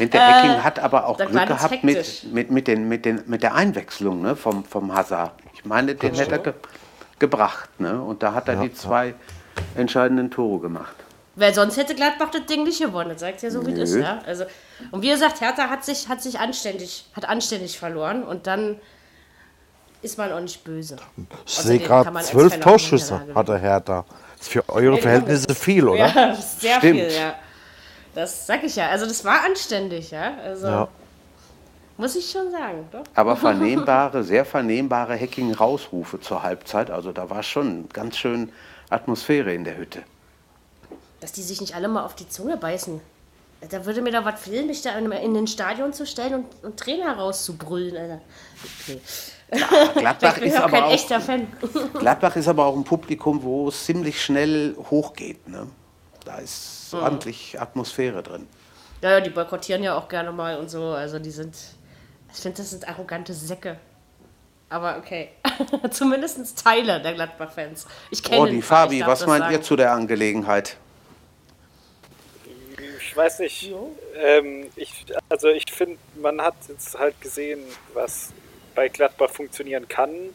der 0.00 0.26
Hacking 0.26 0.64
hat 0.64 0.80
aber 0.80 1.06
auch 1.06 1.16
Glück 1.16 1.30
gehabt 1.30 1.84
mit, 1.84 2.24
mit, 2.32 2.50
mit, 2.50 2.66
den, 2.66 2.88
mit, 2.88 3.04
den, 3.04 3.22
mit 3.26 3.44
der 3.44 3.54
Einwechslung 3.54 4.20
ne, 4.20 4.34
vom, 4.34 4.64
vom 4.64 4.92
Hazard. 4.92 5.34
Ich 5.54 5.64
meine, 5.64 5.94
den 5.94 6.12
hätte 6.12 6.32
er 6.32 6.38
ge 6.40 6.54
gebracht. 7.20 7.70
Ne? 7.78 8.02
Und 8.02 8.24
da 8.24 8.34
hat 8.34 8.48
er 8.48 8.56
die 8.56 8.74
zwei 8.74 9.14
entscheidenden 9.76 10.28
Tore 10.28 10.62
gemacht. 10.62 10.96
weil 11.36 11.54
sonst 11.54 11.76
hätte 11.76 11.94
Gladbach 11.94 12.32
das 12.32 12.46
Ding 12.46 12.64
nicht 12.64 12.80
gewonnen, 12.80 13.10
das 13.10 13.20
sagt 13.20 13.42
ja 13.42 13.50
so, 13.52 13.64
wie 13.64 13.80
es 13.80 13.90
ist. 13.90 14.02
Ja? 14.02 14.18
Also, 14.26 14.44
und 14.90 15.02
wie 15.02 15.10
gesagt, 15.10 15.40
Hertha 15.40 15.70
hat 15.70 15.84
sich, 15.84 16.08
hat 16.08 16.20
sich 16.20 16.40
anständig, 16.40 17.06
hat 17.14 17.28
anständig 17.28 17.78
verloren 17.78 18.24
und 18.24 18.48
dann 18.48 18.80
ist 20.02 20.18
man 20.18 20.32
auch 20.32 20.40
nicht 20.40 20.64
böse. 20.64 20.96
Ich 21.46 21.54
sehe 21.54 21.78
gerade 21.78 22.12
zwölf 22.22 22.58
Torschüsse 22.58 23.14
Niederlage 23.14 23.34
hat 23.38 23.48
der 23.48 23.58
Hertha. 23.58 24.04
Das 24.38 24.46
ist 24.46 24.52
für 24.52 24.68
eure 24.68 24.98
Verhältnisse 24.98 25.54
viel, 25.54 25.86
oder? 25.88 26.06
Ja, 26.06 26.34
sehr 26.34 26.78
Stimmt. 26.78 27.00
viel, 27.00 27.10
ja. 27.12 27.34
Das 28.14 28.46
sag 28.46 28.64
ich 28.64 28.76
ja. 28.76 28.88
Also 28.88 29.06
das 29.06 29.24
war 29.24 29.44
anständig, 29.44 30.10
ja. 30.10 30.34
Also 30.42 30.66
Ja. 30.66 30.88
muss 31.96 32.16
ich 32.16 32.30
schon 32.30 32.50
sagen, 32.50 32.88
doch. 32.92 33.04
Aber 33.14 33.36
vernehmbare, 33.36 34.24
sehr 34.24 34.44
vernehmbare 34.44 35.18
Hacking-Rausrufe 35.18 36.20
zur 36.20 36.42
Halbzeit. 36.42 36.90
Also 36.90 37.12
da 37.12 37.28
war 37.30 37.42
schon 37.42 37.88
ganz 37.92 38.16
schön 38.16 38.52
Atmosphäre 38.90 39.52
in 39.52 39.64
der 39.64 39.76
Hütte. 39.76 40.02
Dass 41.20 41.32
die 41.32 41.42
sich 41.42 41.60
nicht 41.60 41.74
alle 41.74 41.88
mal 41.88 42.04
auf 42.04 42.14
die 42.14 42.28
Zunge 42.28 42.56
beißen. 42.56 43.00
Da 43.70 43.86
würde 43.86 44.02
mir 44.02 44.12
da 44.12 44.24
was 44.24 44.40
fehlen, 44.40 44.66
mich 44.66 44.82
da 44.82 44.96
in, 44.98 45.10
in 45.10 45.34
den 45.34 45.46
Stadion 45.46 45.92
zu 45.92 46.06
stellen 46.06 46.34
und, 46.34 46.46
und 46.62 46.78
Trainer 46.78 47.16
rauszubrüllen, 47.16 47.96
Alter. 47.96 48.20
Okay. 48.82 49.00
Gladbach 49.94 50.34
Ich 50.34 50.40
bin 50.40 50.48
ist, 50.50 50.56
auch 50.58 50.62
aber 50.62 50.70
kein 50.70 50.82
auch, 50.84 50.92
echter 50.92 51.20
Fan. 51.20 51.46
Gladbach 51.98 52.36
ist 52.36 52.48
aber 52.48 52.66
auch 52.66 52.76
ein 52.76 52.84
Publikum, 52.84 53.42
wo 53.42 53.68
es 53.68 53.84
ziemlich 53.84 54.22
schnell 54.22 54.76
hochgeht. 54.90 55.48
Ne? 55.48 55.68
Da 56.24 56.38
ist 56.38 56.92
ordentlich 56.92 57.60
Atmosphäre 57.60 58.22
drin. 58.22 58.48
Ja, 59.02 59.10
ja, 59.12 59.20
die 59.20 59.30
boykottieren 59.30 59.82
ja 59.82 59.96
auch 59.96 60.08
gerne 60.08 60.32
mal 60.32 60.58
und 60.58 60.68
so. 60.68 60.86
Also 60.88 61.18
die 61.18 61.30
sind, 61.30 61.54
ich 62.32 62.40
finde, 62.40 62.58
das 62.58 62.70
sind 62.70 62.88
arrogante 62.88 63.32
Säcke. 63.32 63.78
Aber 64.68 64.96
okay. 64.98 65.30
Zumindest 65.90 66.62
Teile 66.62 67.00
der 67.00 67.14
Gladbach-Fans. 67.14 67.86
Ich 68.10 68.22
kenne 68.22 68.40
Oh, 68.40 68.46
die 68.46 68.62
Verein, 68.62 68.88
Fabi, 68.88 69.06
was 69.06 69.26
meint 69.26 69.44
sagen. 69.44 69.54
ihr 69.54 69.62
zu 69.62 69.76
der 69.76 69.92
Angelegenheit? 69.92 70.76
Ich 73.00 73.16
weiß 73.16 73.38
nicht. 73.38 73.72
Ähm, 74.16 74.66
ich, 74.74 75.06
also 75.28 75.48
ich 75.48 75.64
finde, 75.70 75.98
man 76.20 76.40
hat 76.40 76.54
jetzt 76.68 76.98
halt 76.98 77.18
gesehen, 77.20 77.60
was 77.94 78.30
bei 78.76 78.88
Gladbach 78.88 79.30
funktionieren 79.30 79.88
kann, 79.88 80.32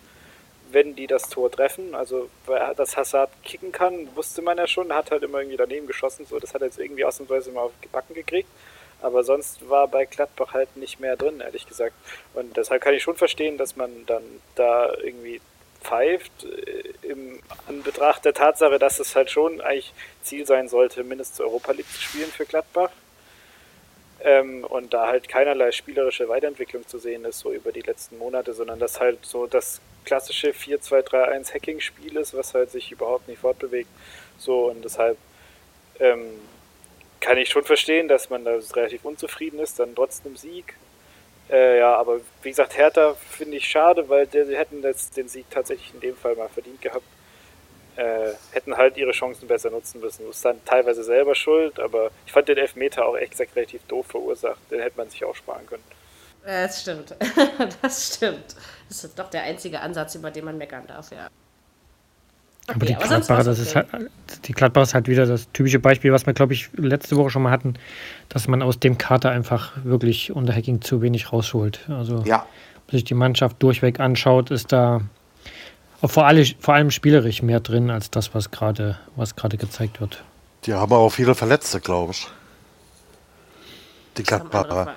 wenn 0.72 0.96
die 0.96 1.08
das 1.08 1.30
Tor 1.30 1.50
treffen. 1.50 1.96
Also 1.96 2.30
dass 2.76 2.98
Hazard 2.98 3.32
kicken 3.44 3.72
kann, 3.72 4.14
wusste 4.16 4.42
man 4.42 4.58
ja 4.58 4.68
schon, 4.68 4.94
hat 4.94 5.12
halt 5.12 5.24
immer 5.24 5.40
irgendwie 5.40 5.58
daneben 5.58 5.88
geschossen. 5.88 6.26
So, 6.26 6.40
das 6.40 6.54
hat 6.54 6.62
er 6.62 6.68
jetzt 6.68 6.80
irgendwie 6.80 7.06
ausnahmsweise 7.06 7.52
mal 7.52 7.62
auf 7.62 7.72
Backen 7.94 8.14
gekriegt. 8.14 8.50
Aber 9.02 9.24
sonst 9.24 9.68
war 9.70 9.88
bei 9.88 10.06
Gladbach 10.06 10.54
halt 10.54 10.76
nicht 10.78 11.00
mehr 11.00 11.16
drin, 11.16 11.40
ehrlich 11.40 11.66
gesagt. 11.68 11.96
Und 12.34 12.58
deshalb 12.58 12.84
kann 12.84 12.94
ich 12.94 13.02
schon 13.02 13.16
verstehen, 13.16 13.58
dass 13.58 13.76
man 13.76 14.06
dann 14.06 14.24
da 14.56 14.94
irgendwie 14.94 15.42
pfeift, 15.82 16.32
äh, 16.44 16.84
im 17.02 17.42
Anbetracht 17.68 18.24
der 18.26 18.34
Tatsache, 18.34 18.78
dass 18.78 19.00
es 19.00 19.16
halt 19.16 19.32
schon 19.32 19.60
eigentlich 19.62 19.94
Ziel 20.22 20.46
sein 20.46 20.70
sollte, 20.70 21.04
mindestens 21.04 21.42
Europa 21.42 21.72
League 21.72 21.92
zu 21.92 22.02
spielen 22.02 22.32
für 22.32 22.46
Gladbach. 22.46 22.92
Ähm, 24.24 24.64
und 24.64 24.94
da 24.94 25.08
halt 25.08 25.28
keinerlei 25.28 25.72
spielerische 25.72 26.30
Weiterentwicklung 26.30 26.88
zu 26.88 27.00
sehen 27.00 27.26
ist, 27.26 27.40
so 27.40 27.52
über 27.52 27.72
die 27.72 27.82
letzten 27.82 28.18
Monate, 28.18 28.54
sondern 28.54 28.80
dass 28.80 29.00
halt 29.00 29.26
so 29.26 29.48
das 29.48 29.82
klassische 30.06 30.52
4-2-3-1 30.52 31.54
Hacking-Spiel 31.54 32.18
ist, 32.18 32.36
was 32.36 32.54
halt 32.54 32.72
sich 32.72 32.92
überhaupt 32.92 33.28
nicht 33.28 33.40
fortbewegt. 33.40 33.90
So 34.38 34.70
und 34.70 34.84
deshalb 34.84 35.18
ähm, 36.00 36.40
kann 37.20 37.38
ich 37.38 37.50
schon 37.50 37.64
verstehen, 37.64 38.08
dass 38.08 38.30
man 38.30 38.44
da 38.46 38.60
relativ 38.76 39.06
unzufrieden 39.06 39.60
ist, 39.60 39.80
dann 39.80 39.96
trotzdem 39.96 40.36
Sieg. 40.36 40.76
Äh, 41.50 41.80
ja, 41.80 41.96
aber 41.96 42.22
wie 42.44 42.50
gesagt, 42.50 42.78
Hertha 42.78 43.16
finde 43.30 43.58
ich 43.58 43.68
schade, 43.68 44.08
weil 44.10 44.28
die, 44.28 44.46
die 44.46 44.58
hätten 44.58 44.82
jetzt 44.84 45.18
den 45.18 45.28
Sieg 45.30 45.46
tatsächlich 45.50 45.94
in 45.94 46.00
dem 46.00 46.16
Fall 46.16 46.36
mal 46.36 46.50
verdient 46.50 46.82
gehabt. 46.82 47.06
Äh, 47.98 48.32
hätten 48.52 48.78
halt 48.78 48.98
ihre 48.98 49.12
Chancen 49.12 49.48
besser 49.48 49.70
nutzen 49.70 50.00
müssen. 50.02 50.26
Das 50.28 50.38
ist 50.38 50.46
dann 50.46 50.64
teilweise 50.66 51.04
selber 51.04 51.36
schuld, 51.36 51.80
aber 51.80 52.10
ich 52.26 52.32
fand 52.32 52.48
den 52.48 52.58
Elfmeter 52.58 53.06
auch 53.06 53.16
echt 53.18 53.32
gesagt 53.32 53.56
relativ 53.56 53.82
doof 53.88 54.08
verursacht. 54.08 54.60
Den 54.72 54.80
hätte 54.82 54.98
man 54.98 55.10
sich 55.10 55.24
auch 55.26 55.36
sparen 55.36 55.66
können. 55.68 55.84
Ja, 56.46 56.64
Das 56.64 56.82
stimmt. 56.82 57.16
Das 57.82 58.16
stimmt. 58.16 58.56
Das 58.90 59.04
ist 59.04 59.20
doch 59.20 59.30
der 59.30 59.44
einzige 59.44 59.82
Ansatz, 59.82 60.16
über 60.16 60.32
den 60.32 60.46
man 60.46 60.58
meckern 60.58 60.88
darf, 60.88 61.12
ja. 61.12 61.28
Aber 62.68 62.86
die 62.86 62.96
Okay, 62.96 63.08
Gladbacher, 63.08 63.44
das 63.44 63.60
ist 63.60 63.76
okay. 63.76 63.88
halt, 63.92 64.12
die 64.46 64.54
Gladbacher 64.54 64.84
ist 64.84 64.94
halt 64.94 65.08
wieder 65.08 65.26
das 65.26 65.52
typische 65.52 65.80
Beispiel, 65.80 66.14
was 66.14 66.26
wir, 66.26 66.34
glaube 66.34 66.54
ich, 66.54 66.70
letzte 66.74 67.18
Woche 67.18 67.30
schon 67.30 67.42
mal 67.42 67.52
hatten, 67.52 67.74
dass 68.30 68.48
man 68.48 68.62
aus 68.62 68.80
dem 68.80 68.98
Kater 68.98 69.32
einfach 69.32 69.74
wirklich 69.84 70.32
unter 70.32 70.54
Hacking 70.56 70.82
zu 70.82 71.02
wenig 71.02 71.34
rausholt. 71.34 71.90
Also, 71.90 72.24
Ja, 72.26 72.46
wenn 72.88 72.98
sich 72.98 73.04
die 73.04 73.14
Mannschaft 73.16 73.62
durchweg 73.62 74.00
anschaut, 74.00 74.52
ist 74.52 74.72
da 74.72 75.02
vor, 76.10 76.26
alle, 76.26 76.46
vor 76.60 76.74
allem 76.74 76.92
spielerisch 76.92 77.42
mehr 77.42 77.60
drin 77.60 77.90
als 77.90 78.10
das, 78.10 78.34
was 78.34 78.52
gerade 78.52 78.98
was 79.16 79.36
gerade 79.36 79.58
gezeigt 79.58 80.02
wird. 80.02 80.24
Die 80.66 80.74
haben 80.74 80.94
auch 80.94 81.10
viele 81.10 81.36
Verletzte, 81.36 81.80
glaube 81.80 82.14
ich. 82.14 82.28
Die 84.18 84.24
Das 84.24 84.28
Gladbacher. 84.28 84.94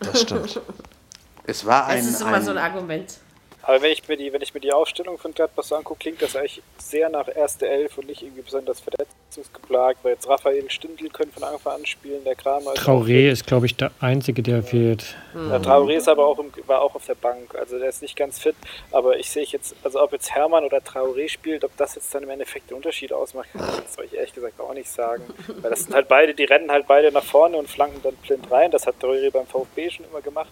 Das 0.00 0.20
stimmt. 0.20 0.60
es 1.46 1.64
war 1.64 1.88
Das 1.88 1.96
ein, 1.96 2.08
ist 2.08 2.20
immer 2.20 2.42
so 2.42 2.50
ein 2.50 2.58
ein 2.58 2.64
Argument. 2.64 3.18
Aber 3.66 3.80
wenn 3.80 3.92
ich 3.92 4.06
mir 4.08 4.16
die, 4.16 4.32
wenn 4.32 4.42
ich 4.42 4.52
mir 4.52 4.60
die 4.60 4.72
Aufstellung 4.72 5.18
von 5.18 5.32
Gladbach 5.32 5.64
so 5.64 5.74
angucke, 5.74 6.00
klingt 6.00 6.20
das 6.20 6.36
eigentlich 6.36 6.62
sehr 6.78 7.08
nach 7.08 7.28
erste 7.34 7.66
Elf 7.66 7.96
und 7.96 8.08
nicht 8.08 8.22
irgendwie 8.22 8.42
besonders 8.42 8.80
verletzungsgeplagt, 8.80 10.00
weil 10.02 10.12
jetzt 10.12 10.28
Raphael 10.28 10.70
Stindl 10.70 11.08
können 11.08 11.32
von 11.32 11.44
Anfang 11.44 11.76
an 11.76 11.86
spielen, 11.86 12.22
der 12.24 12.34
Kramer 12.34 12.74
ist 12.74 12.82
Traoré 12.82 13.30
ist, 13.30 13.46
glaube 13.46 13.66
ich, 13.66 13.76
der 13.76 13.90
Einzige, 14.00 14.42
der 14.42 14.62
fehlt. 14.62 15.16
Ja, 15.34 15.56
Traoré 15.56 15.96
ist 15.96 16.08
aber 16.08 16.26
auch 16.26 16.38
im, 16.38 16.52
war 16.66 16.82
auch 16.82 16.94
auf 16.94 17.06
der 17.06 17.14
Bank, 17.14 17.54
also 17.54 17.78
der 17.78 17.88
ist 17.88 18.02
nicht 18.02 18.16
ganz 18.16 18.38
fit. 18.38 18.56
Aber 18.92 19.18
ich 19.18 19.30
sehe 19.30 19.44
jetzt, 19.44 19.74
also 19.82 20.02
ob 20.02 20.12
jetzt 20.12 20.30
Hermann 20.34 20.64
oder 20.64 20.78
Traoré 20.78 21.28
spielt, 21.28 21.64
ob 21.64 21.74
das 21.78 21.94
jetzt 21.94 22.14
dann 22.14 22.22
im 22.22 22.30
Endeffekt 22.30 22.70
den 22.70 22.76
Unterschied 22.76 23.12
ausmacht, 23.12 23.48
kann 23.52 23.68
ich 23.70 23.78
jetzt 23.78 23.98
euch 23.98 24.12
ehrlich 24.12 24.34
gesagt 24.34 24.60
auch 24.60 24.74
nicht 24.74 24.90
sagen. 24.90 25.24
Weil 25.62 25.70
das 25.70 25.84
sind 25.84 25.94
halt 25.94 26.08
beide, 26.08 26.34
die 26.34 26.44
rennen 26.44 26.70
halt 26.70 26.86
beide 26.86 27.10
nach 27.12 27.24
vorne 27.24 27.56
und 27.56 27.68
flanken 27.68 28.00
dann 28.02 28.16
blind 28.16 28.50
rein. 28.50 28.70
Das 28.70 28.86
hat 28.86 28.96
Traoré 29.00 29.30
beim 29.30 29.46
VfB 29.46 29.90
schon 29.90 30.04
immer 30.04 30.20
gemacht. 30.20 30.50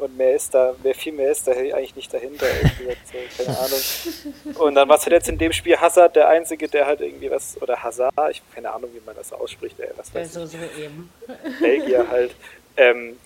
Und 0.00 0.16
mehr 0.16 0.34
ist 0.34 0.54
da, 0.54 0.74
wer 0.82 0.94
viel 0.94 1.12
mehr 1.12 1.30
ist 1.30 1.46
da 1.46 1.52
eigentlich 1.52 1.94
nicht 1.94 2.12
dahinter, 2.12 2.46
gesagt, 2.46 3.06
so, 3.06 3.44
keine 3.44 3.58
Ahnung. 3.58 4.56
Und 4.58 4.74
dann 4.74 4.88
war 4.88 4.98
jetzt 5.10 5.28
in 5.28 5.36
dem 5.36 5.52
Spiel 5.52 5.76
Hazard 5.76 6.16
der 6.16 6.28
Einzige, 6.28 6.68
der 6.68 6.86
halt 6.86 7.02
irgendwie 7.02 7.30
was, 7.30 7.60
oder 7.60 7.82
Hazard, 7.82 8.14
ich 8.30 8.38
habe 8.38 8.54
keine 8.54 8.72
Ahnung, 8.72 8.90
wie 8.94 9.02
man 9.04 9.14
das 9.14 9.30
ausspricht, 9.32 9.78
ey, 9.78 9.90
was 9.96 10.14
weiß 10.14 10.32
So, 10.32 10.46
so 10.46 10.56
eben. 10.78 11.12
Belgier 11.60 12.08
halt. 12.08 12.34
Ähm, 12.78 13.18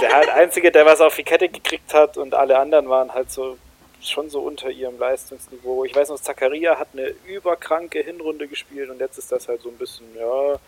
der 0.00 0.12
halt 0.12 0.28
Einzige, 0.28 0.70
der 0.70 0.86
was 0.86 1.00
auf 1.00 1.16
die 1.16 1.24
Kette 1.24 1.48
gekriegt 1.48 1.92
hat 1.92 2.16
und 2.16 2.34
alle 2.34 2.58
anderen 2.58 2.88
waren 2.88 3.12
halt 3.12 3.32
so 3.32 3.58
schon 4.02 4.30
so 4.30 4.40
unter 4.40 4.70
ihrem 4.70 4.98
Leistungsniveau. 4.98 5.84
Ich 5.84 5.94
weiß 5.94 6.10
noch, 6.10 6.20
Zakaria 6.20 6.78
hat 6.78 6.88
eine 6.92 7.12
überkranke 7.26 8.00
Hinrunde 8.00 8.46
gespielt 8.46 8.88
und 8.88 9.00
jetzt 9.00 9.18
ist 9.18 9.32
das 9.32 9.48
halt 9.48 9.62
so 9.62 9.68
ein 9.68 9.76
bisschen, 9.76 10.06
ja, 10.16 10.58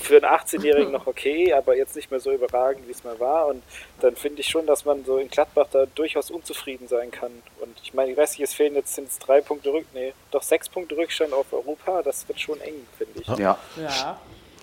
für 0.00 0.16
einen 0.16 0.24
18-Jährigen 0.24 0.92
noch 0.92 1.06
okay, 1.06 1.52
aber 1.52 1.76
jetzt 1.76 1.96
nicht 1.96 2.10
mehr 2.10 2.20
so 2.20 2.32
überragend, 2.32 2.86
wie 2.86 2.92
es 2.92 3.04
mal 3.04 3.18
war. 3.20 3.48
Und 3.48 3.62
dann 4.00 4.16
finde 4.16 4.40
ich 4.40 4.48
schon, 4.48 4.66
dass 4.66 4.84
man 4.84 5.04
so 5.04 5.18
in 5.18 5.28
Gladbach 5.28 5.66
da 5.70 5.86
durchaus 5.94 6.30
unzufrieden 6.30 6.88
sein 6.88 7.10
kann. 7.10 7.30
Und 7.60 7.76
ich 7.82 7.94
meine, 7.94 8.12
ich 8.12 8.16
weiß 8.16 8.32
nicht, 8.32 8.48
es 8.48 8.54
fehlen 8.54 8.74
jetzt 8.74 8.94
sind 8.94 9.08
es 9.08 9.18
drei 9.18 9.40
Punkte 9.40 9.72
Rück, 9.72 9.86
nee, 9.94 10.12
doch 10.30 10.42
sechs 10.42 10.68
Punkte 10.68 10.96
Rückstand 10.96 11.32
auf 11.32 11.52
Europa. 11.52 12.02
Das 12.02 12.26
wird 12.28 12.40
schon 12.40 12.60
eng, 12.60 12.86
finde 12.96 13.20
ich. 13.20 13.26
Ja, 13.26 13.58
ja, 13.76 13.76
Ja. 13.76 14.20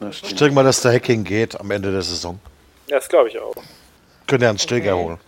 Ich 0.10 0.36
denke 0.36 0.54
mal, 0.54 0.64
dass 0.64 0.82
der 0.82 0.94
Hacking 0.94 1.24
geht 1.24 1.60
am 1.60 1.72
Ende 1.72 1.92
der 1.92 2.02
Saison. 2.02 2.40
das 2.88 3.08
glaube 3.08 3.30
ich 3.30 3.40
auch. 3.40 3.56
Könnt 4.28 4.42
ihr 4.42 4.50
einen 4.50 4.60
Stilger 4.60 4.98
holen. 4.98 5.20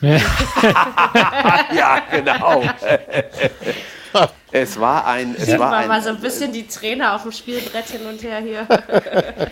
Ja, 0.00 2.02
genau. 2.10 2.62
es 4.52 4.80
war 4.80 5.06
ein, 5.06 5.34
es 5.36 5.46
Sieht 5.46 5.58
war 5.58 5.70
man 5.70 5.88
mal 5.88 5.94
ein, 5.94 6.02
so 6.02 6.10
ein 6.10 6.20
bisschen 6.20 6.52
die 6.52 6.66
Trainer 6.66 7.14
auf 7.14 7.22
dem 7.22 7.32
Spielbrett 7.32 7.86
hin 7.86 8.06
und 8.06 8.22
her 8.22 8.38
hier. 8.38 8.66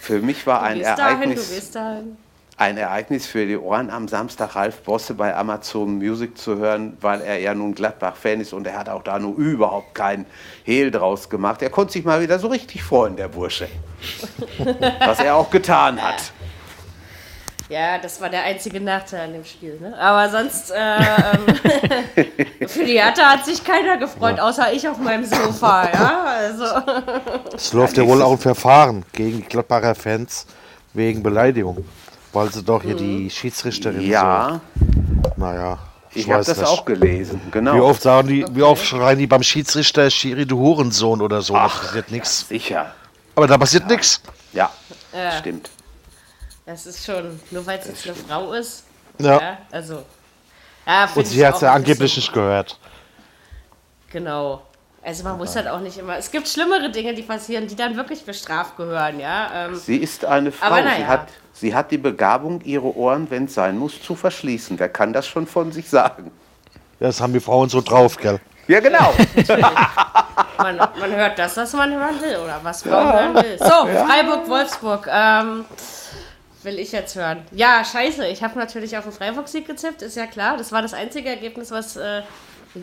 für 0.00 0.20
mich 0.20 0.46
war 0.46 0.62
ein 0.62 0.78
gehst 0.78 0.98
dahin, 0.98 0.98
du 0.98 1.24
Ereignis, 1.26 1.50
gehst 1.50 1.74
dahin. 1.76 2.16
ein 2.56 2.76
Ereignis 2.76 3.26
für 3.26 3.46
die 3.46 3.56
Ohren 3.56 3.90
am 3.90 4.08
Samstag 4.08 4.56
Ralf 4.56 4.80
Bosse 4.82 5.14
bei 5.14 5.34
Amazon 5.36 5.98
Music 5.98 6.36
zu 6.36 6.56
hören, 6.56 6.96
weil 7.00 7.20
er 7.20 7.38
ja 7.38 7.54
nun 7.54 7.74
Gladbach-Fan 7.74 8.40
ist 8.40 8.52
und 8.52 8.66
er 8.66 8.78
hat 8.78 8.88
auch 8.88 9.02
da 9.04 9.18
nur 9.18 9.36
überhaupt 9.36 9.94
keinen 9.94 10.26
Hehl 10.64 10.90
draus 10.90 11.28
gemacht. 11.28 11.62
Er 11.62 11.70
konnte 11.70 11.92
sich 11.92 12.04
mal 12.04 12.20
wieder 12.20 12.38
so 12.38 12.48
richtig 12.48 12.82
freuen, 12.82 13.16
der 13.16 13.28
Bursche. 13.28 13.68
Was 14.98 15.20
er 15.20 15.36
auch 15.36 15.50
getan 15.50 16.02
hat. 16.02 16.32
Ja, 17.72 17.96
das 17.98 18.20
war 18.20 18.28
der 18.28 18.42
einzige 18.42 18.80
Nachteil 18.80 19.20
an 19.28 19.32
dem 19.32 19.44
Spiel. 19.46 19.78
Ne? 19.80 19.96
Aber 19.98 20.28
sonst, 20.30 20.70
äh, 20.72 20.76
ähm, 20.76 22.68
für 22.68 22.84
die 22.84 22.98
Hertha 22.98 23.30
hat 23.30 23.46
sich 23.46 23.64
keiner 23.64 23.96
gefreut, 23.96 24.38
außer 24.38 24.72
ich 24.74 24.86
auf 24.86 24.98
meinem 24.98 25.24
Sofa. 25.24 25.88
Ja, 25.90 26.24
also. 26.26 26.64
Es 27.54 27.72
läuft 27.72 27.96
ja 27.96 28.06
wohl 28.06 28.20
auch 28.20 28.32
ein 28.32 28.38
Verfahren 28.38 29.04
gegen 29.12 29.38
die 29.38 29.48
Gladbacher 29.48 29.94
Fans 29.94 30.46
wegen 30.92 31.22
Beleidigung. 31.22 31.84
Weil 32.34 32.52
sie 32.52 32.62
doch 32.62 32.82
hier 32.82 32.94
die 32.94 33.30
Schiedsrichterin 33.30 34.02
Ja, 34.02 34.60
so. 34.78 35.32
Naja. 35.36 35.78
ich 36.14 36.26
habe 36.28 36.40
weiß 36.40 36.46
das 36.46 36.58
nicht. 36.58 36.68
auch 36.68 36.84
gelesen. 36.84 37.40
Genau. 37.50 37.74
Wie 37.74 37.80
oft 37.80 38.02
sagen 38.02 38.28
die, 38.28 38.44
wie 38.50 38.62
oft 38.62 38.84
schreien 38.84 39.18
die 39.18 39.26
beim 39.26 39.42
Schiedsrichter 39.42 40.10
Schiri, 40.10 40.44
du 40.46 40.58
Hurensohn 40.58 41.22
oder 41.22 41.40
so, 41.40 41.54
da 41.54 41.68
passiert 41.68 42.10
nichts. 42.10 42.48
Sicher. 42.48 42.92
Aber 43.34 43.46
da 43.46 43.56
passiert 43.56 43.86
nichts. 43.86 44.20
Ja, 44.52 44.70
Ja. 45.14 45.32
stimmt. 45.38 45.70
Das 46.64 46.86
ist 46.86 47.04
schon, 47.04 47.40
nur 47.50 47.66
weil 47.66 47.78
es 47.78 47.86
jetzt 47.86 48.06
eine 48.06 48.14
Frau 48.14 48.52
ist. 48.52 48.84
Ja. 49.18 49.40
Ja, 49.40 49.58
also. 49.70 50.02
Ja, 50.86 51.08
Und 51.14 51.22
ich 51.22 51.28
sie 51.28 51.46
hat 51.46 51.56
es 51.56 51.60
ja 51.60 51.72
angeblich 51.72 52.16
nicht 52.16 52.32
gehört. 52.32 52.78
Genau. 54.10 54.62
Also 55.04 55.24
man 55.24 55.36
muss 55.36 55.56
halt 55.56 55.66
auch 55.66 55.80
nicht 55.80 55.98
immer. 55.98 56.16
Es 56.16 56.30
gibt 56.30 56.46
schlimmere 56.48 56.90
Dinge, 56.90 57.12
die 57.14 57.22
passieren, 57.22 57.66
die 57.66 57.74
dann 57.74 57.96
wirklich 57.96 58.24
bestraft 58.24 58.76
gehören, 58.76 59.18
ja. 59.18 59.66
Ähm, 59.66 59.74
Sie 59.74 59.96
ist 59.96 60.24
eine 60.24 60.52
Frau. 60.52 60.66
Aber 60.66 60.76
Sie, 60.76 60.82
naja. 60.84 61.06
hat, 61.08 61.28
sie 61.52 61.74
hat 61.74 61.90
die 61.90 61.98
Begabung, 61.98 62.60
ihre 62.60 62.96
Ohren, 62.96 63.28
wenn 63.30 63.46
es 63.46 63.54
sein 63.54 63.76
muss, 63.78 64.00
zu 64.00 64.14
verschließen. 64.14 64.78
Wer 64.78 64.88
kann 64.88 65.12
das 65.12 65.26
schon 65.26 65.46
von 65.48 65.72
sich 65.72 65.88
sagen? 65.90 66.30
Das 67.00 67.20
haben 67.20 67.32
die 67.32 67.40
Frauen 67.40 67.68
so 67.68 67.80
drauf, 67.80 68.16
gell? 68.16 68.38
Ja, 68.68 68.78
genau. 68.78 69.12
man, 70.58 70.76
man 70.76 71.10
hört 71.10 71.36
das, 71.36 71.56
was 71.56 71.72
man 71.72 71.92
hören 71.92 72.20
will, 72.20 72.36
oder 72.36 72.60
was 72.62 72.84
man 72.84 73.12
hören 73.12 73.34
will. 73.34 73.58
So, 73.58 74.06
Freiburg, 74.06 74.48
Wolfsburg. 74.48 75.08
Ähm, 75.10 75.64
will 76.64 76.78
ich 76.78 76.92
jetzt 76.92 77.16
hören. 77.16 77.44
Ja, 77.52 77.84
scheiße. 77.84 78.26
Ich 78.28 78.42
habe 78.42 78.58
natürlich 78.58 78.96
auf 78.96 79.04
den 79.04 79.12
Freiburg-Sieg 79.12 79.66
gezippt, 79.66 80.02
ist 80.02 80.16
ja 80.16 80.26
klar. 80.26 80.56
Das 80.56 80.72
war 80.72 80.82
das 80.82 80.94
einzige 80.94 81.28
Ergebnis, 81.28 81.70
was 81.70 81.96
äh, 81.96 82.22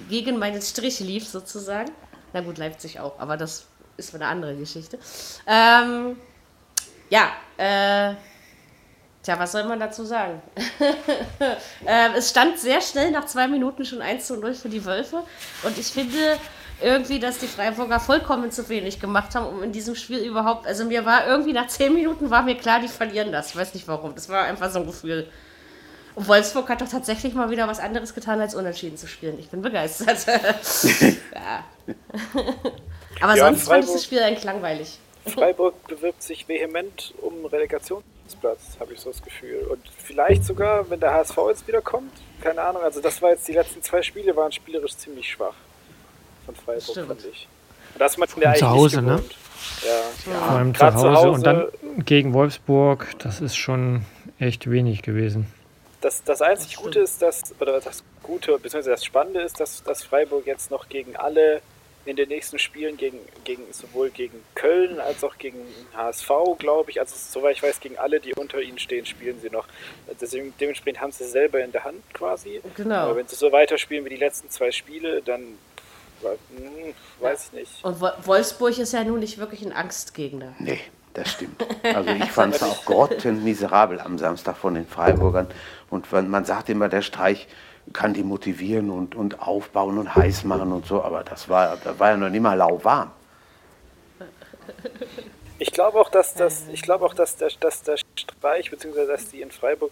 gegen 0.09 0.37
meinen 0.37 0.61
Strich 0.61 0.99
lief, 0.99 1.27
sozusagen. 1.27 1.91
Na 2.33 2.41
gut, 2.41 2.57
Leipzig 2.57 2.99
auch, 2.99 3.19
aber 3.19 3.37
das 3.37 3.65
ist 3.97 4.13
eine 4.15 4.27
andere 4.27 4.55
Geschichte. 4.55 4.99
Ähm, 5.47 6.17
ja, 7.09 7.31
äh, 7.57 8.15
tja, 9.23 9.39
was 9.39 9.51
soll 9.51 9.63
man 9.63 9.79
dazu 9.79 10.05
sagen? 10.05 10.41
ähm, 11.85 12.11
es 12.15 12.29
stand 12.29 12.59
sehr 12.59 12.81
schnell 12.81 13.11
nach 13.11 13.25
zwei 13.25 13.47
Minuten 13.47 13.83
schon 13.85 14.01
1 14.01 14.27
zu 14.27 14.37
0 14.37 14.53
für 14.53 14.69
die 14.69 14.85
Wölfe. 14.85 15.23
Und 15.63 15.77
ich 15.77 15.87
finde 15.87 16.37
irgendwie, 16.81 17.19
dass 17.19 17.37
die 17.39 17.47
Freiburger 17.47 17.99
vollkommen 17.99 18.51
zu 18.51 18.69
wenig 18.69 18.99
gemacht 18.99 19.35
haben, 19.35 19.45
um 19.47 19.63
in 19.63 19.71
diesem 19.71 19.95
Spiel 19.95 20.19
überhaupt. 20.19 20.65
Also 20.67 20.85
mir 20.85 21.05
war 21.05 21.27
irgendwie 21.27 21.53
nach 21.53 21.67
zehn 21.67 21.93
Minuten 21.93 22.29
war 22.29 22.43
mir 22.43 22.55
klar, 22.55 22.79
die 22.79 22.87
verlieren 22.87 23.31
das. 23.31 23.49
Ich 23.49 23.55
weiß 23.55 23.73
nicht 23.73 23.87
warum. 23.87 24.15
Das 24.15 24.29
war 24.29 24.43
einfach 24.43 24.69
so 24.71 24.79
ein 24.79 24.85
Gefühl. 24.85 25.27
Und 26.15 26.27
Wolfsburg 26.27 26.67
hat 26.69 26.81
doch 26.81 26.89
tatsächlich 26.89 27.33
mal 27.33 27.49
wieder 27.49 27.67
was 27.67 27.79
anderes 27.79 28.13
getan, 28.15 28.41
als 28.41 28.55
unentschieden 28.55 28.97
zu 28.97 29.07
spielen. 29.07 29.37
Ich 29.39 29.49
bin 29.49 29.61
begeistert. 29.61 30.25
ja. 31.33 31.63
Aber 33.21 33.35
Ja, 33.35 33.45
sonst 33.45 33.67
fand 33.67 33.83
ich 33.83 33.85
Freiburg- 33.85 33.93
das 33.93 34.03
Spiel 34.03 34.19
eigentlich 34.23 34.43
langweilig. 34.43 34.99
Freiburg 35.25 35.87
bewirbt 35.87 36.23
sich 36.23 36.47
vehement 36.47 37.13
um 37.21 37.45
Relegationsplatz, 37.45 38.77
habe 38.79 38.93
ich 38.93 38.99
so 38.99 39.11
das 39.11 39.21
Gefühl. 39.21 39.67
Und 39.69 39.81
vielleicht 40.03 40.43
sogar, 40.45 40.89
wenn 40.89 40.99
der 40.99 41.13
HSV 41.13 41.37
jetzt 41.49 41.67
wieder 41.67 41.81
kommt, 41.81 42.11
keine 42.41 42.61
Ahnung. 42.61 42.81
Also 42.81 43.01
das 43.01 43.21
war 43.21 43.31
jetzt 43.31 43.47
die 43.47 43.53
letzten 43.53 43.81
zwei 43.83 44.01
Spiele, 44.01 44.35
waren 44.35 44.51
spielerisch 44.51 44.95
ziemlich 44.97 45.29
schwach 45.29 45.53
von 46.55 46.55
Freiburg, 46.55 47.07
fand 47.07 47.25
ich. 47.31 47.47
Und 47.93 47.99
das 47.99 48.17
man 48.17 48.29
ja 48.41 48.53
zu 48.53 48.69
Hause, 48.69 49.01
ne? 49.01 49.15
gewohnt. 49.15 49.35
Ja, 49.85 50.33
Vor 50.33 50.49
allem 50.51 50.75
zu 50.75 50.85
Hause, 50.93 51.21
zu 51.21 51.29
und 51.29 51.45
dann 51.45 51.61
Hause- 51.61 51.71
gegen 52.05 52.33
Wolfsburg, 52.33 53.07
das 53.19 53.41
ist 53.41 53.55
schon 53.55 54.05
echt 54.39 54.69
wenig 54.69 55.01
gewesen. 55.01 55.47
Das, 56.01 56.23
das 56.23 56.41
einzig 56.41 56.77
Gute 56.77 56.99
ist, 56.99 57.21
dass, 57.21 57.53
oder 57.59 57.79
das 57.81 58.03
Gute, 58.23 58.53
beziehungsweise 58.53 58.91
das 58.91 59.03
Spannende 59.03 59.41
ist, 59.41 59.59
dass, 59.59 59.83
dass 59.83 60.03
Freiburg 60.03 60.45
jetzt 60.45 60.71
noch 60.71 60.87
gegen 60.87 61.17
alle 61.17 61.61
in 62.05 62.15
den 62.15 62.29
nächsten 62.29 62.57
Spielen, 62.57 62.95
gegen, 62.95 63.19
gegen 63.43 63.63
sowohl 63.71 64.09
gegen 64.09 64.41
Köln 64.55 64.99
als 65.01 65.23
auch 65.25 65.37
gegen 65.37 65.59
HSV, 65.95 66.29
glaube 66.57 66.91
ich, 66.91 66.99
also 67.01 67.13
soweit 67.17 67.57
ich 67.57 67.63
weiß, 67.63 67.81
gegen 67.81 67.97
alle, 67.97 68.21
die 68.21 68.33
unter 68.33 68.61
ihnen 68.61 68.79
stehen, 68.79 69.05
spielen 69.05 69.39
sie 69.41 69.49
noch. 69.49 69.67
Deswegen, 70.19 70.53
dementsprechend 70.59 71.01
haben 71.01 71.11
sie 71.11 71.25
es 71.25 71.31
selber 71.33 71.61
in 71.61 71.71
der 71.73 71.83
Hand 71.83 72.01
quasi. 72.13 72.61
Genau. 72.75 72.95
Aber 72.95 73.17
wenn 73.17 73.27
sie 73.27 73.35
so 73.35 73.51
weiterspielen 73.51 74.05
wie 74.05 74.09
die 74.09 74.15
letzten 74.15 74.49
zwei 74.49 74.71
Spiele, 74.71 75.21
dann 75.21 75.57
hm, 76.21 76.93
weiß 77.19 77.45
ich 77.47 77.51
nicht. 77.53 77.83
Und 77.83 78.01
Wo- 78.01 78.11
Wolfsburg 78.25 78.77
ist 78.77 78.93
ja 78.93 79.03
nun 79.03 79.19
nicht 79.19 79.37
wirklich 79.37 79.65
ein 79.65 79.73
Angstgegner. 79.73 80.53
Nee, 80.59 80.79
das 81.13 81.31
stimmt. 81.31 81.65
Also 81.83 82.09
ich 82.11 82.31
fand 82.31 82.55
es 82.55 82.63
auch 82.63 82.85
grottenmiserabel 82.85 83.99
am 83.99 84.17
Samstag 84.17 84.57
von 84.57 84.75
den 84.75 84.87
Freiburgern. 84.87 85.47
Und 85.89 86.11
wenn, 86.11 86.29
man 86.29 86.45
sagt 86.45 86.69
immer, 86.69 86.89
der 86.89 87.01
Streich 87.01 87.47
kann 87.93 88.13
die 88.13 88.23
motivieren 88.23 88.89
und, 88.91 89.15
und 89.15 89.41
aufbauen 89.41 89.97
und 89.97 90.15
heiß 90.15 90.43
machen 90.43 90.71
und 90.71 90.85
so, 90.85 91.01
aber 91.03 91.23
das 91.23 91.49
war, 91.49 91.77
das 91.77 91.97
war 91.99 92.11
ja 92.11 92.17
noch 92.17 92.29
nicht 92.29 92.41
mal 92.41 92.53
lauwarm. 92.53 93.11
Ich 95.57 95.71
glaube 95.71 95.99
auch, 95.99 96.09
dass 96.09 96.33
das, 96.35 96.63
ich 96.71 96.81
glaube 96.81 97.05
auch, 97.05 97.13
dass 97.13 97.35
der, 97.35 97.49
dass 97.59 97.81
der 97.81 97.97
Streich, 98.15 98.69
beziehungsweise 98.69 99.07
dass 99.07 99.29
die 99.29 99.41
in 99.41 99.51
Freiburg 99.51 99.91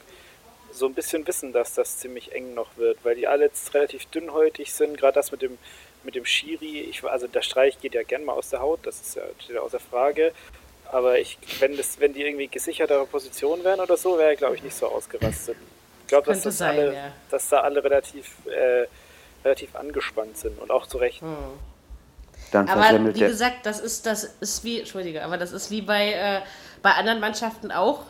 so 0.72 0.86
ein 0.86 0.94
bisschen 0.94 1.26
wissen, 1.28 1.52
dass 1.54 1.74
das 1.74 1.98
ziemlich 1.98 2.34
eng 2.34 2.54
noch 2.54 2.68
wird, 2.78 3.00
weil 3.04 3.16
die 3.16 3.28
alle 3.28 3.46
jetzt 3.46 3.74
relativ 3.74 4.06
dünnhäutig 4.06 4.74
sind, 4.74 4.98
gerade 4.98 5.14
das 5.14 5.32
mit 5.32 5.42
dem 5.42 5.58
mit 6.04 6.16
dem 6.16 6.26
Schiri, 6.26 6.82
ich, 6.82 7.04
also 7.04 7.28
der 7.28 7.42
Streich 7.42 7.80
geht 7.80 7.94
ja 7.94 8.04
gern 8.04 8.24
mal 8.24 8.34
aus 8.34 8.50
der 8.50 8.62
Haut, 8.62 8.80
das 8.84 9.02
ist 9.02 9.16
ja 9.16 9.24
steht 9.40 9.56
ja 9.56 9.62
außer 9.62 9.80
Frage. 9.80 10.32
Aber 10.92 11.20
ich, 11.20 11.38
wenn 11.60 11.76
das, 11.76 12.00
wenn 12.00 12.14
die 12.14 12.22
irgendwie 12.22 12.48
gesichertere 12.48 13.06
Position 13.06 13.64
wären 13.64 13.80
oder 13.80 13.98
so, 13.98 14.18
wäre 14.18 14.30
er, 14.30 14.36
glaube 14.36 14.56
ich, 14.56 14.64
nicht 14.64 14.76
so 14.76 14.88
ausgerastet. 14.88 15.58
Ich 16.02 16.08
glaube, 16.08 16.28
dass, 16.28 16.36
Könnte 16.36 16.48
das 16.48 16.58
sein, 16.58 16.80
alle, 16.80 16.94
ja. 16.94 17.14
dass 17.30 17.50
da 17.50 17.60
alle 17.60 17.84
relativ, 17.84 18.32
äh, 18.46 18.88
relativ 19.44 19.76
angespannt 19.76 20.38
sind 20.38 20.58
und 20.60 20.72
auch 20.72 20.88
zu 20.88 20.98
Recht. 20.98 21.22
Dann 22.52 22.70
Aber 22.70 23.14
wie 23.14 23.20
der, 23.20 23.28
gesagt, 23.28 23.66
das 23.66 23.82
ist, 23.82 24.06
das 24.06 24.24
ist 24.40 24.64
wie, 24.64 24.80
Entschuldige, 24.80 25.24
aber 25.26 25.38
das 25.38 25.52
ist 25.52 25.70
wie 25.70 25.82
bei, 25.82 26.14
äh, 26.14 26.42
bei 26.82 26.92
anderen 26.92 27.20
Mannschaften 27.20 27.72
auch. 27.72 28.04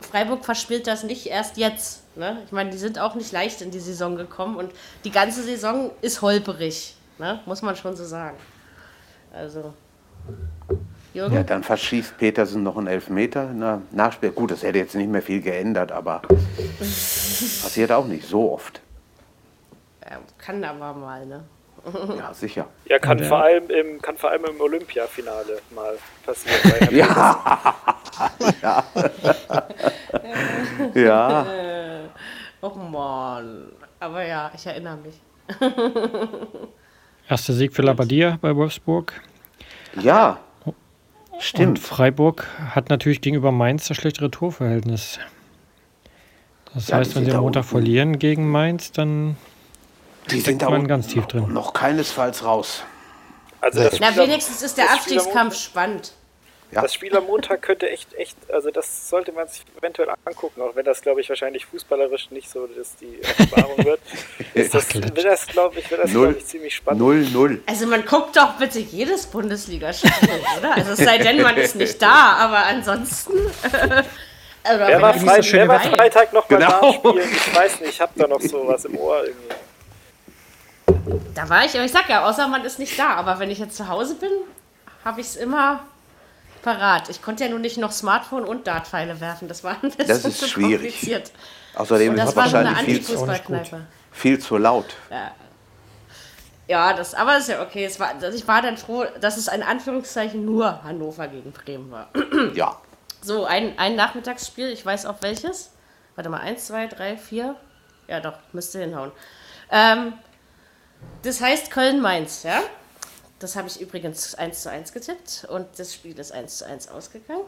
Freiburg 0.00 0.44
verspielt 0.44 0.86
das 0.86 1.02
nicht 1.02 1.26
erst 1.26 1.56
jetzt. 1.56 2.02
Ne? 2.16 2.42
Ich 2.44 2.52
meine, 2.52 2.70
die 2.70 2.78
sind 2.78 2.98
auch 2.98 3.14
nicht 3.14 3.32
leicht 3.32 3.62
in 3.62 3.70
die 3.70 3.80
Saison 3.80 4.16
gekommen 4.16 4.56
und 4.56 4.70
die 5.04 5.10
ganze 5.10 5.42
Saison 5.42 5.90
ist 6.02 6.20
holperig, 6.20 6.94
ne? 7.18 7.40
muss 7.46 7.62
man 7.62 7.76
schon 7.76 7.96
so 7.96 8.04
sagen. 8.04 8.36
Also, 9.32 9.74
Jürgen? 11.14 11.34
ja, 11.34 11.42
dann 11.42 11.62
verschießt 11.62 12.18
Petersen 12.18 12.62
noch 12.62 12.76
einen 12.76 12.86
Elfmeter 12.86 13.50
in 13.50 13.60
der 13.60 13.82
Nachspiel. 13.90 14.30
Gut, 14.30 14.50
das 14.50 14.62
hätte 14.62 14.78
jetzt 14.78 14.94
nicht 14.94 15.10
mehr 15.10 15.22
viel 15.22 15.40
geändert, 15.40 15.92
aber 15.92 16.22
passiert 16.78 17.92
auch 17.92 18.06
nicht 18.06 18.26
so 18.26 18.52
oft. 18.52 18.80
Ja, 20.08 20.18
kann 20.38 20.64
aber 20.64 20.92
mal, 20.94 21.26
ne? 21.26 21.44
Ja, 22.18 22.34
sicher. 22.34 22.66
Ja, 22.86 22.98
kann, 22.98 23.18
äh, 23.18 23.24
vor 23.24 23.42
allem 23.42 23.70
im, 23.70 24.02
kann 24.02 24.16
vor 24.16 24.30
allem 24.30 24.44
im 24.44 24.60
Olympiafinale 24.60 25.60
mal 25.74 25.96
passieren. 26.24 26.58
Herrn 26.62 26.96
Ja. 28.62 28.84
ja. 30.94 31.46
Oh 32.60 32.70
Mann. 32.70 33.70
Aber 34.00 34.24
ja, 34.24 34.50
ich 34.52 34.66
erinnere 34.66 34.96
mich. 34.96 35.20
Erster 37.28 37.52
Sieg 37.52 37.72
für 37.74 37.82
Labadia 37.82 38.38
bei 38.40 38.54
Wolfsburg. 38.56 39.12
Ja. 40.00 40.38
Und 40.64 40.74
Stimmt. 41.40 41.78
Freiburg 41.78 42.46
hat 42.70 42.88
natürlich 42.88 43.20
gegenüber 43.20 43.52
Mainz 43.52 43.88
das 43.88 43.96
schlechtere 43.96 44.30
Torverhältnis. 44.30 45.18
Das 46.74 46.88
Ja, 46.88 46.96
heißt, 46.96 47.14
wenn 47.16 47.24
sie 47.24 47.32
am 47.32 47.42
Montag 47.42 47.60
unten. 47.62 47.70
verlieren 47.70 48.18
gegen 48.18 48.50
Mainz, 48.50 48.92
dann 48.92 49.36
Die 50.30 50.40
sind 50.40 50.60
da 50.62 50.66
man 50.66 50.76
unten 50.76 50.88
ganz 50.88 51.06
tief 51.08 51.26
drin. 51.26 51.52
noch 51.52 51.72
keinesfalls 51.72 52.44
raus. 52.44 52.82
Also 53.60 53.82
das 53.82 53.98
Na, 54.00 54.14
wenigstens 54.16 54.62
ist 54.62 54.78
der 54.78 54.90
Abstiegskampf 54.92 55.54
spannend. 55.56 56.12
Ja. 56.70 56.82
Das 56.82 56.92
Spiel 56.92 57.16
am 57.16 57.24
Montag 57.24 57.62
könnte 57.62 57.88
echt, 57.88 58.12
echt, 58.14 58.36
also 58.52 58.70
das 58.70 59.08
sollte 59.08 59.32
man 59.32 59.48
sich 59.48 59.64
eventuell 59.78 60.08
angucken, 60.26 60.60
auch 60.60 60.76
wenn 60.76 60.84
das, 60.84 61.00
glaube 61.00 61.22
ich, 61.22 61.28
wahrscheinlich 61.30 61.64
fußballerisch 61.64 62.30
nicht 62.30 62.50
so 62.50 62.66
dass 62.66 62.94
die 62.96 63.18
Offenbarung 63.22 63.84
wird. 63.86 64.00
Ist 64.54 64.74
das, 64.74 64.94
wird 64.94 65.24
das, 65.24 65.46
glaube 65.46 65.78
ich, 65.78 65.90
wird 65.90 66.02
das, 66.04 66.10
Null. 66.12 66.26
glaube 66.26 66.38
ich, 66.40 66.46
ziemlich 66.46 66.74
spannend. 66.74 67.00
0-0. 67.00 67.60
Also 67.64 67.86
man 67.86 68.04
guckt 68.04 68.36
doch 68.36 68.52
bitte 68.58 68.80
jedes 68.80 69.26
Bundesligaspiel, 69.26 70.10
oder? 70.58 70.74
Also 70.76 70.92
es 70.92 70.98
sei 70.98 71.16
denn, 71.16 71.40
man 71.40 71.56
ist 71.56 71.74
nicht 71.76 72.02
da, 72.02 72.34
aber 72.34 72.64
ansonsten. 72.66 73.32
Äh, 74.64 74.76
Wer 74.76 75.00
war, 75.00 75.14
nicht 75.14 75.44
so 75.44 75.52
wer 75.52 75.68
war 75.68 75.80
Freitag 75.80 76.32
noch 76.32 76.50
mal 76.50 76.58
Genau. 76.58 76.80
da 76.80 76.92
spielen? 76.92 77.30
Ich 77.32 77.56
weiß 77.56 77.80
nicht, 77.80 77.90
ich 77.90 78.00
habe 78.00 78.12
da 78.16 78.26
noch 78.26 78.40
sowas 78.40 78.84
im 78.84 78.98
Ohr 78.98 79.24
irgendwie. 79.24 79.54
Da 81.34 81.48
war 81.48 81.64
ich, 81.64 81.74
aber 81.74 81.84
ich 81.84 81.92
sag 81.92 82.08
ja, 82.08 82.28
außer 82.28 82.48
man 82.48 82.64
ist 82.64 82.78
nicht 82.78 82.98
da. 82.98 83.14
Aber 83.14 83.38
wenn 83.38 83.50
ich 83.50 83.60
jetzt 83.60 83.76
zu 83.76 83.88
Hause 83.88 84.16
bin, 84.16 84.30
habe 85.04 85.20
ich 85.20 85.28
es 85.28 85.36
immer 85.36 85.84
parat. 86.68 87.08
Ich 87.08 87.22
konnte 87.22 87.44
ja 87.44 87.50
nur 87.50 87.58
nicht 87.58 87.78
noch 87.78 87.92
Smartphone 87.92 88.44
und 88.44 88.66
Dartpfeile 88.66 89.20
werfen. 89.20 89.48
Das 89.48 89.64
war 89.64 89.72
ein 89.82 89.90
bisschen 89.90 90.06
Das 90.06 90.24
ist 90.24 90.38
zu 90.40 90.48
schwierig. 90.48 90.92
kompliziert. 90.92 91.32
Außerdem 91.74 92.12
ist 92.14 92.20
das 92.20 92.30
es 92.30 92.36
war 92.36 92.44
wahrscheinlich 92.44 92.78
viel, 92.78 92.96
Anti-Fußballkneipe. 92.96 93.86
viel 94.12 94.38
zu 94.38 94.58
laut. 94.58 94.96
Ja, 96.66 96.92
das, 96.92 97.14
aber 97.14 97.38
ist 97.38 97.48
ja 97.48 97.62
okay. 97.62 97.86
Es 97.86 97.98
war, 97.98 98.10
also 98.20 98.36
ich 98.36 98.46
war 98.46 98.60
dann 98.60 98.76
froh, 98.76 99.06
dass 99.20 99.38
es 99.38 99.48
in 99.48 99.62
Anführungszeichen 99.62 100.44
nur 100.44 100.82
Hannover 100.84 101.26
gegen 101.28 101.52
Bremen 101.52 101.90
war. 101.90 102.10
Ja. 102.54 102.76
So, 103.22 103.46
ein, 103.46 103.78
ein 103.78 103.96
Nachmittagsspiel, 103.96 104.68
ich 104.68 104.84
weiß 104.84 105.06
auch 105.06 105.16
welches. 105.22 105.70
Warte 106.14 106.28
mal, 106.28 106.40
eins, 106.40 106.66
zwei, 106.66 106.86
drei, 106.86 107.16
vier. 107.16 107.56
Ja, 108.06 108.20
doch, 108.20 108.34
müsste 108.52 108.80
hinhauen. 108.80 109.10
Ähm, 109.70 110.12
das 111.22 111.40
heißt 111.40 111.70
Köln-Mainz, 111.70 112.42
ja? 112.42 112.60
Das 113.38 113.54
habe 113.56 113.68
ich 113.68 113.80
übrigens 113.80 114.34
1 114.34 114.62
zu 114.62 114.70
1 114.70 114.92
getippt 114.92 115.46
und 115.48 115.66
das 115.76 115.94
Spiel 115.94 116.18
ist 116.18 116.32
1 116.32 116.58
zu 116.58 116.66
1 116.66 116.88
ausgegangen. 116.88 117.44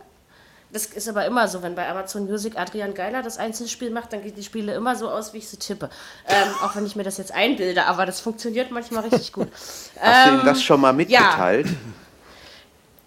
Das 0.73 0.87
ist 0.87 1.09
aber 1.09 1.27
immer 1.27 1.49
so, 1.49 1.63
wenn 1.63 1.75
bei 1.75 1.89
Amazon 1.89 2.27
Music 2.27 2.57
Adrian 2.57 2.95
Geiler 2.95 3.23
das 3.23 3.39
Einzelspiel 3.39 3.91
macht, 3.91 4.13
dann 4.13 4.23
gehen 4.23 4.37
die 4.37 4.45
Spiele 4.45 4.73
immer 4.73 4.95
so 4.95 5.11
aus, 5.11 5.33
wie 5.33 5.39
ich 5.39 5.49
sie 5.49 5.57
tippe. 5.57 5.91
Ähm, 6.29 6.49
auch 6.63 6.77
wenn 6.77 6.87
ich 6.87 6.95
mir 6.95 7.03
das 7.03 7.19
jetzt 7.19 7.33
einbilde, 7.33 7.87
aber 7.87 8.07
das 8.07 8.21
funktioniert 8.21 8.71
manchmal 8.71 9.03
richtig 9.03 9.33
gut. 9.33 9.49
Hast 10.01 10.27
du 10.27 10.31
Ähm, 10.31 10.39
ihm 10.41 10.45
das 10.47 10.63
schon 10.63 10.81
mal 10.81 10.93
mitgeteilt? 10.93 11.67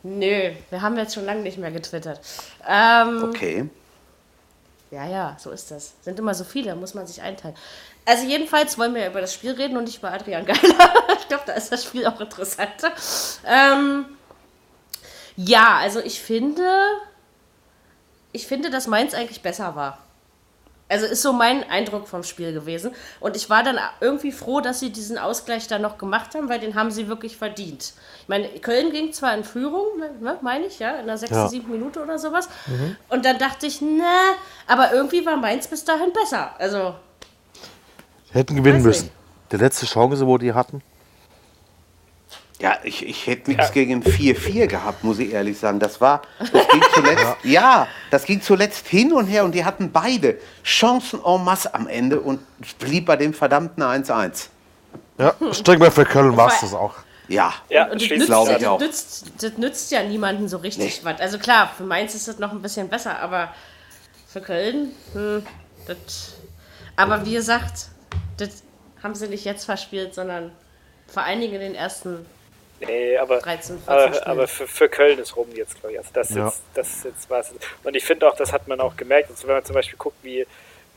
Nö, 0.04 0.52
wir 0.70 0.82
haben 0.82 0.98
jetzt 0.98 1.14
schon 1.14 1.26
lange 1.26 1.42
nicht 1.42 1.58
mehr 1.58 1.72
getwittert. 1.72 2.20
Ähm, 2.68 3.24
Okay. 3.30 3.70
Ja, 4.92 5.08
ja, 5.08 5.36
so 5.40 5.50
ist 5.50 5.72
das. 5.72 5.94
Sind 6.02 6.20
immer 6.20 6.36
so 6.36 6.44
viele, 6.44 6.76
muss 6.76 6.94
man 6.94 7.08
sich 7.08 7.22
einteilen. 7.22 7.56
Also 8.06 8.26
jedenfalls 8.26 8.78
wollen 8.78 8.94
wir 8.96 9.08
über 9.08 9.22
das 9.22 9.34
Spiel 9.34 9.52
reden 9.52 9.78
und 9.78 9.86
nicht 9.86 10.00
über 10.00 10.12
Adrian 10.12 10.46
Geiler. 10.46 10.60
ich 11.20 11.28
glaube, 11.28 11.44
da 11.46 11.54
ist 11.54 11.72
das 11.72 11.84
Spiel 11.86 12.06
auch 12.06 12.20
interessanter. 12.20 12.92
Ähm, 13.46 14.06
ja, 15.38 15.78
also 15.78 16.00
ich 16.00 16.22
finde, 16.22 16.64
ich 18.32 18.46
finde, 18.48 18.70
dass 18.70 18.88
Mainz 18.88 19.14
eigentlich 19.14 19.42
besser 19.42 19.76
war. 19.76 20.00
Also 20.90 21.06
ist 21.06 21.22
so 21.24 21.34
mein 21.34 21.68
Eindruck 21.70 22.08
vom 22.08 22.24
Spiel 22.24 22.54
gewesen. 22.54 22.94
Und 23.20 23.36
ich 23.36 23.50
war 23.50 23.64
dann 23.64 23.80
irgendwie 24.00 24.32
froh, 24.32 24.60
dass 24.60 24.80
sie 24.80 24.92
diesen 24.92 25.18
Ausgleich 25.18 25.68
dann 25.68 25.82
noch 25.82 25.98
gemacht 25.98 26.36
haben, 26.36 26.50
weil 26.50 26.60
den 26.60 26.76
haben 26.76 26.92
sie 26.92 27.08
wirklich 27.08 27.38
verdient. 27.38 27.94
Ich 28.22 28.28
meine, 28.28 28.48
Köln 28.60 28.92
ging 28.92 29.12
zwar 29.14 29.34
in 29.34 29.44
Führung, 29.44 29.86
ne, 30.20 30.38
meine 30.42 30.66
ich, 30.66 30.78
ja, 30.80 30.98
in 30.98 31.08
der 31.08 31.18
sechsten, 31.18 31.38
Ja. 31.38 31.48
siebten 31.48 31.72
Minute 31.72 32.04
oder 32.04 32.20
sowas. 32.20 32.48
Und 33.10 33.26
dann 33.26 33.40
dachte 33.40 33.66
ich, 33.66 33.82
ne, 33.82 34.04
aber 34.68 34.94
irgendwie 34.94 35.26
war 35.26 35.38
Mainz 35.38 35.68
bis 35.68 35.84
dahin 35.86 36.12
besser. 36.14 36.52
Also, 36.60 36.94
Hätten 38.34 38.56
gewinnen 38.56 38.80
Weiß 38.80 38.84
müssen. 38.84 39.04
nicht. 39.06 39.14
Die 39.52 39.58
letzte 39.58 39.86
Chance, 39.86 40.26
wo 40.28 40.38
die 40.38 40.54
hatten. 40.54 40.82
Ja, 42.60 42.78
ich, 42.84 43.06
ich 43.06 43.28
hätte 43.28 43.52
nichts 43.52 43.72
gegen 43.74 44.02
4-4 44.04 44.68
gehabt, 44.68 45.04
muss 45.04 45.20
ich 45.20 45.34
ehrlich 45.34 45.58
sagen. 45.60 45.80
Das 45.80 46.00
war, 46.00 46.22
das 46.40 46.50
ging 46.70 46.82
zuletzt, 46.94 47.26
ja. 47.44 47.88
das 48.10 48.24
ging 48.26 48.42
zuletzt 48.42 48.88
hin 48.88 49.12
und 49.12 49.26
her 49.26 49.44
und 49.44 49.54
die 49.54 49.66
hatten 49.66 49.92
beide 49.92 50.38
Chancen 50.64 51.20
en 51.26 51.44
masse 51.44 51.74
am 51.74 51.88
Ende 51.88 52.22
und 52.22 52.40
es 52.62 52.74
blieb 52.74 53.06
bei 53.06 53.18
dem 53.18 53.34
verdammten 53.34 53.84
1-1. 53.84 54.48
Ja, 55.18 55.34
ich 55.52 55.62
denke 55.64 55.80
mal, 55.84 55.92
für 55.92 56.06
Köln 56.06 56.38
war 56.38 56.48
es 56.54 56.62
das 56.62 56.74
auch. 56.74 56.94
Ja, 57.28 57.54
Ja, 57.70 57.86
und 57.92 58.02
das 58.02 58.10
nützt, 58.10 58.26
glaube 58.28 58.52
ich 58.52 58.58
das, 58.60 58.68
auch. 58.68 58.80
nützt, 58.80 59.26
das 59.42 59.58
nützt 59.58 59.92
ja 59.92 60.04
niemanden 60.04 60.48
so 60.48 60.58
richtig 60.58 61.00
Nee. 61.04 61.06
was. 61.12 61.20
Also 61.20 61.40
klar, 61.40 61.70
für 61.76 61.84
Mainz 61.84 62.16
ist 62.16 62.28
das 62.28 62.40
noch 62.40 62.52
ein 62.52 62.62
bisschen 62.62 62.88
besser, 62.88 63.20
aber 63.20 63.54
für 64.28 64.42
Köln, 64.42 64.92
hm, 65.14 65.44
das. 65.86 66.34
Aber 66.96 67.26
wie 67.26 67.34
gesagt, 67.34 67.72
das 67.74 67.90
haben 69.04 69.16
sie 69.16 69.28
nicht 69.28 69.46
jetzt 69.46 69.66
verspielt, 69.66 70.16
sondern 70.16 70.52
vor 71.08 71.24
allen 71.24 71.42
Dingen 71.42 71.54
in 71.56 71.62
den 71.62 71.76
ersten 71.76 72.26
Nee, 72.80 73.18
aber, 73.18 73.40
13, 73.40 73.78
14 73.78 73.88
aber, 73.88 74.08
Spielen. 74.14 74.24
aber 74.28 74.48
für, 74.48 74.68
für 74.68 74.90
Köln 74.90 75.18
ist 75.20 75.38
rum 75.38 75.48
jetzt, 75.56 75.80
glaube 75.80 75.94
ich. 75.94 76.00
Also 76.00 76.10
das, 76.14 76.30
Ja. 76.32 76.48
jetzt, 76.48 76.62
das 76.74 76.90
ist 76.90 77.06
jetzt 77.06 77.30
was. 77.30 77.52
Und 77.84 77.96
ich 77.96 78.04
finde 78.04 78.28
auch, 78.28 78.36
das 78.36 78.52
hat 78.52 78.68
man 78.68 78.82
auch 78.82 78.98
gemerkt. 78.98 79.30
Also 79.30 79.48
wenn 79.48 79.56
man 79.56 79.64
zum 79.64 79.76
Beispiel 79.76 79.98
guckt, 79.98 80.18
wie, 80.22 80.46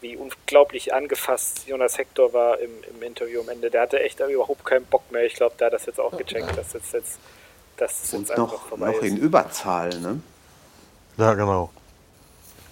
wie 0.01 0.17
unglaublich 0.17 0.93
angefasst 0.93 1.67
Jonas 1.69 1.97
Hector 1.97 2.33
war 2.33 2.59
im, 2.59 2.71
im 2.93 3.03
Interview 3.03 3.41
am 3.41 3.49
Ende. 3.51 3.71
Der 3.71 3.83
hatte 3.83 4.01
echt 4.01 4.19
überhaupt 4.19 4.65
keinen 4.65 4.85
Bock 4.87 5.11
mehr. 5.13 5.27
Ich 5.27 5.35
glaube, 5.35 5.55
der 5.61 5.67
hat 5.67 5.75
das 5.75 5.87
jetzt 5.87 6.01
auch 6.01 6.17
gecheckt, 6.17 6.57
dass 6.57 6.73
jetzt, 6.73 6.93
jetzt, 6.93 7.19
dass 7.77 8.03
es 8.03 8.15
und 8.15 8.21
jetzt 8.23 8.31
einfach 8.33 8.53
noch, 8.53 8.67
vorbei 8.67 8.87
noch 8.91 9.03
in 9.03 9.17
ist. 9.17 9.23
Überzahl. 9.23 9.91
Ne? 10.01 10.21
Ja, 11.19 11.35
genau. 11.35 11.71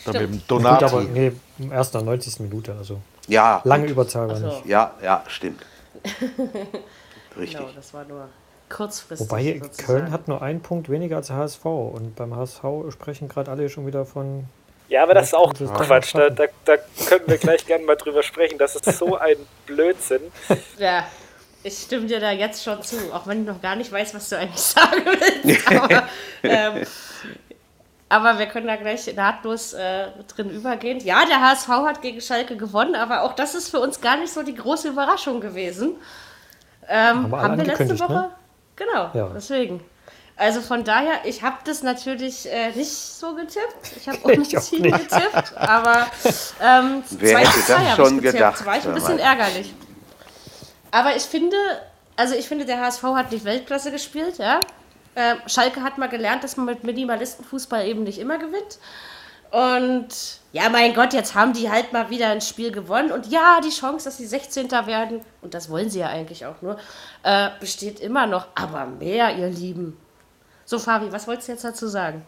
Dann 0.06 0.12
mit 0.14 0.22
dem 0.22 0.28
Stimmt. 0.28 0.48
Gut, 0.48 0.50
Donati. 0.50 0.84
aber 0.86 1.02
nee, 1.04 1.32
erst 1.70 1.94
nach 1.94 2.02
90. 2.02 2.40
Minute, 2.40 2.74
also 2.76 2.98
Ja, 3.28 3.60
lange 3.64 3.86
Überzahl 3.86 4.28
war 4.28 4.36
Ach 4.36 4.40
so. 4.40 4.46
nicht. 4.46 4.66
ja, 4.66 4.92
ja, 5.02 5.24
stimmt. 5.28 5.64
Richtig. 7.36 7.58
Genau, 7.58 7.70
das 7.74 7.94
war 7.94 8.04
nur 8.04 8.28
kurzfristig. 8.68 9.28
Wobei 9.28 9.58
sozusagen. 9.62 9.76
Köln 9.86 10.10
hat 10.10 10.28
nur 10.28 10.42
einen 10.42 10.60
Punkt 10.60 10.88
weniger 10.88 11.16
als 11.16 11.30
HSV 11.30 11.64
und 11.64 12.14
beim 12.16 12.34
HSV 12.36 12.62
sprechen 12.90 13.28
gerade 13.28 13.50
alle 13.50 13.68
schon 13.68 13.86
wieder 13.86 14.04
von 14.04 14.44
Ja, 14.88 15.02
aber 15.02 15.14
das 15.14 15.28
ist 15.28 15.34
auch 15.34 15.52
Das 15.52 15.72
Quatsch. 15.72 16.14
Da, 16.14 16.30
da, 16.30 16.44
da 16.64 16.76
können 17.08 17.24
wir 17.26 17.38
gleich 17.38 17.66
gerne 17.66 17.84
mal 17.84 17.96
drüber 17.96 18.22
sprechen. 18.22 18.58
Das 18.58 18.76
ist 18.76 18.84
so 18.98 19.16
ein 19.16 19.36
Blödsinn. 19.66 20.22
Ja, 20.78 21.04
ich 21.62 21.78
stimme 21.78 22.06
dir 22.06 22.20
da 22.20 22.30
jetzt 22.30 22.62
schon 22.62 22.82
zu, 22.82 22.96
auch 23.12 23.26
wenn 23.26 23.40
ich 23.42 23.46
noch 23.48 23.62
gar 23.62 23.74
nicht 23.74 23.90
weiß, 23.90 24.14
was 24.14 24.28
du 24.28 24.36
eigentlich 24.38 24.60
sagen 24.60 25.02
willst. 25.06 25.72
Aber, 25.72 26.08
ähm, 26.42 26.86
aber 28.14 28.38
wir 28.38 28.46
können 28.46 28.66
da 28.66 28.76
gleich 28.76 29.12
nahtlos 29.14 29.72
äh, 29.72 30.06
drin 30.34 30.50
übergehen. 30.50 31.00
Ja, 31.00 31.24
der 31.26 31.40
HSV 31.40 31.68
hat 31.68 32.00
gegen 32.02 32.20
Schalke 32.20 32.56
gewonnen, 32.56 32.94
aber 32.94 33.22
auch 33.22 33.32
das 33.34 33.54
ist 33.54 33.70
für 33.70 33.80
uns 33.80 34.00
gar 34.00 34.16
nicht 34.16 34.32
so 34.32 34.42
die 34.42 34.54
große 34.54 34.88
Überraschung 34.88 35.40
gewesen. 35.40 35.96
Ähm, 36.88 37.32
alle 37.34 37.42
haben 37.42 37.56
wir 37.58 37.64
letzte 37.64 37.82
angekündigt, 37.84 38.00
Woche? 38.02 38.12
ne? 38.12 38.30
Genau, 38.76 39.10
Ja. 39.14 39.28
deswegen. 39.34 39.82
Also 40.36 40.60
von 40.62 40.82
daher, 40.84 41.24
ich 41.24 41.42
habe 41.42 41.56
das 41.64 41.82
natürlich 41.84 42.50
äh, 42.52 42.70
nicht 42.72 42.90
so 42.92 43.34
getippt. 43.34 43.96
Ich 43.96 44.08
habe 44.08 44.18
unentschieden 44.18 44.92
auch 44.94 44.98
nicht. 44.98 45.10
getippt, 45.10 45.56
aber 45.56 46.06
ähm, 46.60 47.02
Wer 47.10 47.34
2 47.34 47.38
hätte 47.40 47.50
zu 47.52 47.58
das 47.58 47.66
2 47.66 47.74
hab 47.84 47.96
schon 47.96 48.06
ich 48.06 48.22
getippt. 48.22 48.32
gedacht, 48.32 48.66
War 48.66 48.76
ich 48.78 48.84
ein 48.86 48.94
bisschen 48.94 49.16
mal. 49.16 49.22
ärgerlich. 49.22 49.74
Aber 50.90 51.14
ich 51.16 51.22
finde, 51.22 51.56
also 52.16 52.34
ich 52.34 52.46
finde, 52.48 52.64
der 52.64 52.80
HSV 52.80 53.02
hat 53.02 53.30
nicht 53.32 53.44
Weltklasse 53.44 53.90
gespielt, 53.92 54.38
ja. 54.38 54.60
Ähm, 55.16 55.38
Schalke 55.46 55.82
hat 55.82 55.98
mal 55.98 56.08
gelernt, 56.08 56.44
dass 56.44 56.56
man 56.56 56.66
mit 56.66 56.84
Minimalistenfußball 56.84 57.86
eben 57.86 58.02
nicht 58.02 58.18
immer 58.18 58.38
gewinnt. 58.38 58.78
Und 59.50 60.08
ja, 60.52 60.68
mein 60.68 60.94
Gott, 60.94 61.12
jetzt 61.12 61.36
haben 61.36 61.52
die 61.52 61.70
halt 61.70 61.92
mal 61.92 62.10
wieder 62.10 62.28
ein 62.28 62.40
Spiel 62.40 62.72
gewonnen. 62.72 63.12
Und 63.12 63.26
ja, 63.28 63.60
die 63.64 63.70
Chance, 63.70 64.06
dass 64.06 64.16
sie 64.16 64.26
16. 64.26 64.70
werden, 64.70 65.20
und 65.42 65.54
das 65.54 65.70
wollen 65.70 65.90
sie 65.90 66.00
ja 66.00 66.08
eigentlich 66.08 66.44
auch 66.44 66.60
nur, 66.60 66.76
äh, 67.22 67.50
besteht 67.60 68.00
immer 68.00 68.26
noch. 68.26 68.48
Aber 68.56 68.86
mehr, 68.86 69.36
ihr 69.36 69.48
Lieben. 69.48 69.96
So, 70.64 70.80
Fabi, 70.80 71.12
was 71.12 71.28
wolltest 71.28 71.48
du 71.48 71.52
jetzt 71.52 71.64
dazu 71.64 71.86
sagen? 71.86 72.26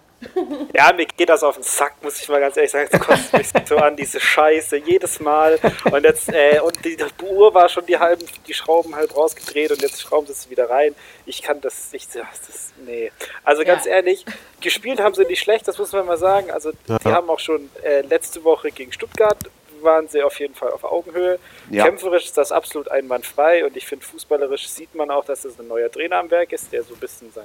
Ja, 0.74 0.92
mir 0.94 1.06
geht 1.06 1.28
das 1.28 1.42
auf 1.42 1.56
den 1.56 1.62
Sack, 1.62 1.94
muss 2.02 2.20
ich 2.20 2.28
mal 2.28 2.40
ganz 2.40 2.56
ehrlich 2.56 2.70
sagen. 2.70 2.88
Es 2.90 3.00
kostet 3.00 3.32
mich 3.34 3.68
so 3.68 3.76
an, 3.76 3.96
diese 3.96 4.18
Scheiße, 4.18 4.76
jedes 4.78 5.20
Mal. 5.20 5.58
Und 5.90 6.04
jetzt, 6.04 6.28
äh, 6.32 6.58
und 6.60 6.82
die, 6.84 6.96
die 6.96 7.24
Uhr 7.24 7.52
war 7.54 7.68
schon 7.68 7.84
die 7.86 7.98
halben, 7.98 8.24
die 8.46 8.54
Schrauben 8.54 8.94
halb 8.96 9.14
rausgedreht 9.14 9.70
und 9.72 9.82
jetzt 9.82 10.00
schrauben 10.00 10.26
sie 10.26 10.32
es 10.32 10.48
wieder 10.50 10.70
rein. 10.70 10.94
Ich 11.26 11.42
kann 11.42 11.60
das 11.60 11.92
nicht, 11.92 12.14
das 12.14 12.48
ist, 12.48 12.72
nee. 12.84 13.12
Also 13.44 13.64
ganz 13.64 13.84
Ja. 13.84 13.92
ehrlich, 13.92 14.24
gespielt 14.60 15.00
haben 15.00 15.14
sie 15.14 15.24
nicht 15.24 15.40
schlecht, 15.40 15.68
das 15.68 15.78
muss 15.78 15.92
man 15.92 16.06
mal 16.06 16.18
sagen. 16.18 16.50
Also, 16.50 16.72
die 16.88 17.08
haben 17.12 17.28
auch 17.28 17.40
schon 17.40 17.70
äh, 17.82 18.00
letzte 18.02 18.42
Woche 18.44 18.70
gegen 18.70 18.92
Stuttgart 18.92 19.36
waren 19.82 20.08
sie 20.08 20.22
auf 20.22 20.40
jeden 20.40 20.54
Fall 20.54 20.70
auf 20.70 20.82
Augenhöhe. 20.84 21.38
Ja. 21.70 21.84
Kämpferisch 21.84 22.24
ist 22.24 22.38
das 22.38 22.50
absolut 22.50 22.90
einwandfrei 22.90 23.64
und 23.66 23.76
ich 23.76 23.86
finde, 23.86 24.06
fußballerisch 24.06 24.66
sieht 24.68 24.94
man 24.94 25.10
auch, 25.10 25.26
dass 25.26 25.44
es 25.44 25.60
ein 25.60 25.68
neuer 25.68 25.92
Trainer 25.92 26.16
am 26.16 26.30
Werk 26.30 26.52
ist, 26.52 26.72
der 26.72 26.82
so 26.82 26.94
ein 26.94 27.00
bisschen 27.00 27.30
sein 27.32 27.44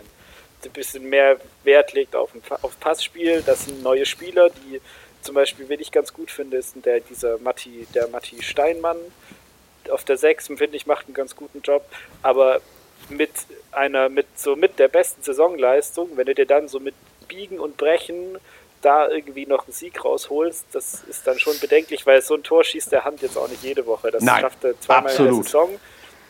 ein 0.65 0.71
bisschen 0.71 1.09
mehr 1.09 1.37
Wert 1.63 1.93
legt 1.93 2.15
auf, 2.15 2.33
ein, 2.33 2.41
auf 2.61 2.79
Passspiel. 2.79 3.43
Das 3.45 3.65
sind 3.65 3.83
neue 3.83 4.05
Spieler, 4.05 4.49
die 4.49 4.81
zum 5.21 5.35
Beispiel, 5.35 5.69
wen 5.69 5.79
ich 5.79 5.91
ganz 5.91 6.13
gut 6.13 6.31
finde, 6.31 6.57
ist 6.57 6.73
der, 6.83 6.99
dieser 6.99 7.37
Matti, 7.39 7.87
der 7.93 8.07
Matti 8.07 8.41
Steinmann 8.41 8.97
auf 9.89 10.03
der 10.03 10.17
6, 10.17 10.47
finde 10.47 10.75
ich, 10.75 10.85
macht 10.85 11.05
einen 11.05 11.13
ganz 11.13 11.35
guten 11.35 11.61
Job. 11.61 11.85
Aber 12.21 12.61
mit 13.09 13.31
einer, 13.71 14.09
mit 14.09 14.27
so 14.35 14.55
mit 14.55 14.79
der 14.79 14.87
besten 14.87 15.21
Saisonleistung, 15.23 16.09
wenn 16.15 16.25
du 16.25 16.35
dir 16.35 16.45
dann 16.45 16.67
so 16.67 16.79
mit 16.79 16.95
Biegen 17.27 17.59
und 17.59 17.77
Brechen 17.77 18.37
da 18.81 19.09
irgendwie 19.09 19.45
noch 19.45 19.65
einen 19.65 19.73
Sieg 19.73 20.03
rausholst, 20.03 20.65
das 20.71 21.03
ist 21.03 21.27
dann 21.27 21.39
schon 21.39 21.57
bedenklich, 21.59 22.05
weil 22.05 22.21
so 22.21 22.35
ein 22.35 22.43
Tor 22.43 22.63
schießt 22.63 22.91
der 22.91 23.05
Hand 23.05 23.21
jetzt 23.21 23.37
auch 23.37 23.47
nicht 23.47 23.63
jede 23.63 23.85
Woche. 23.85 24.11
Das 24.11 24.23
Nein, 24.23 24.41
schafft 24.41 24.63
er 24.63 24.79
zweimal 24.79 25.03
in 25.03 25.09
absolut. 25.09 25.37
der 25.37 25.43
Saison. 25.43 25.79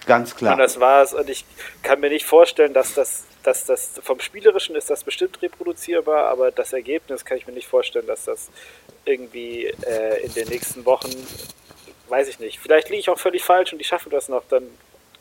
Ganz 0.05 0.35
klar. 0.35 0.53
Und 0.53 0.59
das 0.59 0.79
war's. 0.79 1.13
Und 1.13 1.29
ich 1.29 1.45
kann 1.83 1.99
mir 1.99 2.09
nicht 2.09 2.25
vorstellen, 2.25 2.73
dass 2.73 2.93
das, 2.93 3.23
dass 3.43 3.65
das 3.65 3.91
vom 4.03 4.19
Spielerischen 4.19 4.75
ist 4.75 4.89
das 4.89 5.03
bestimmt 5.03 5.41
reproduzierbar, 5.41 6.29
aber 6.29 6.51
das 6.51 6.73
Ergebnis 6.73 7.25
kann 7.25 7.37
ich 7.37 7.47
mir 7.47 7.53
nicht 7.53 7.67
vorstellen, 7.67 8.07
dass 8.07 8.25
das 8.25 8.49
irgendwie 9.05 9.65
äh, 9.65 10.23
in 10.23 10.33
den 10.33 10.47
nächsten 10.49 10.85
Wochen, 10.85 11.09
weiß 12.09 12.27
ich 12.27 12.39
nicht. 12.39 12.59
Vielleicht 12.59 12.89
liege 12.89 12.99
ich 12.99 13.09
auch 13.09 13.19
völlig 13.19 13.43
falsch 13.43 13.71
und 13.73 13.79
die 13.79 13.85
schaffen 13.85 14.09
das 14.11 14.29
noch, 14.29 14.43
dann 14.49 14.63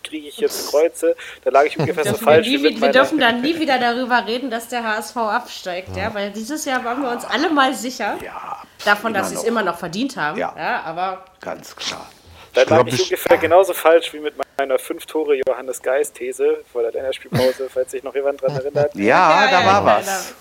kriege 0.03 0.29
ich 0.29 0.39
jetzt 0.39 0.71
Kreuze. 0.71 1.15
Da 1.45 1.51
lag 1.51 1.65
ich 1.65 1.79
ungefähr 1.79 2.05
so 2.05 2.11
Dürfen 2.11 2.27
wir, 2.27 2.33
falsch. 2.33 2.47
nie, 2.47 2.59
wie 2.59 2.63
mit 2.63 2.81
wir 2.81 2.91
dürfen 2.91 3.19
dann 3.19 3.41
nie 3.43 3.59
wieder 3.59 3.79
darüber 3.79 4.27
reden, 4.27 4.51
dass 4.51 4.69
der 4.69 4.83
HSV 4.83 5.17
absteigt, 5.17 5.97
ja, 5.97 6.13
weil 6.15 6.31
dieses 6.31 6.65
Jahr 6.65 6.85
waren 6.85 7.03
wir 7.03 7.11
uns 7.11 7.25
alle 7.25 7.51
mal 7.51 7.75
sicher 7.75 8.19
ja, 8.25 8.63
davon, 8.85 9.13
dass 9.15 9.31
sie 9.31 9.37
es 9.37 9.45
immer 9.45 9.63
noch 9.63 9.79
verdient 9.79 10.17
haben. 10.17 10.39
Ja. 10.39 10.55
Ja, 10.57 10.83
aber 10.83 11.25
ganz 11.41 11.77
klar. 11.77 12.11
Da 12.55 12.63
lag 12.63 12.87
ich 12.87 12.95
ich- 12.95 13.03
ungefähr 13.05 13.39
genauso 13.39 13.75
falsch 13.75 14.13
wie 14.13 14.21
mit 14.21 14.37
meiner 14.61 14.79
fünf 14.79 15.07
Tore 15.07 15.37
Johannes 15.47 15.81
Geist 15.83 16.15
These 16.17 16.59
vor 16.73 16.83
der 16.83 16.93
Länderspielpause, 16.93 17.69
falls 17.73 17.91
sich 17.91 18.03
noch 18.03 18.15
jemand 18.15 18.43
dran 18.43 18.55
erinnert. 18.57 18.95
Ja, 18.95 19.05
Ja, 19.47 19.51
da 19.51 19.61
ja, 19.61 19.67
war 19.67 19.81
ja, 19.87 19.99
was. 20.01 20.35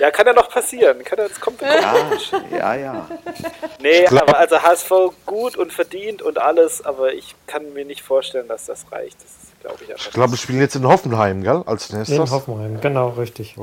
Ja, 0.00 0.10
kann 0.10 0.26
ja 0.26 0.32
noch 0.34 0.50
passieren. 0.50 1.02
Kann 1.04 1.18
ja, 1.18 1.28
das 1.28 1.40
kommt, 1.40 1.58
kommt 1.60 1.72
Ja, 2.50 2.74
ja, 2.74 2.74
ja. 2.74 3.08
Nee, 3.80 4.06
aber 4.08 4.36
also 4.36 4.60
HSV 4.60 4.90
gut 5.24 5.56
und 5.56 5.72
verdient 5.72 6.20
und 6.22 6.38
alles, 6.38 6.84
aber 6.84 7.14
ich 7.14 7.34
kann 7.46 7.72
mir 7.72 7.84
nicht 7.86 8.02
vorstellen, 8.02 8.46
dass 8.48 8.66
das 8.66 8.84
reicht. 8.92 9.16
Das 9.22 9.32
glaube 9.62 9.84
ich 9.84 9.90
einfach. 9.90 10.06
Ich 10.06 10.12
glaube, 10.12 10.32
wir 10.32 10.36
spielen 10.36 10.60
jetzt 10.60 10.74
in 10.76 10.86
Hoffenheim, 10.86 11.42
gell? 11.42 11.62
Als 11.64 11.88
In 11.88 11.96
nächstes. 11.98 12.30
Hoffenheim, 12.30 12.78
genau, 12.82 13.08
richtig. 13.10 13.54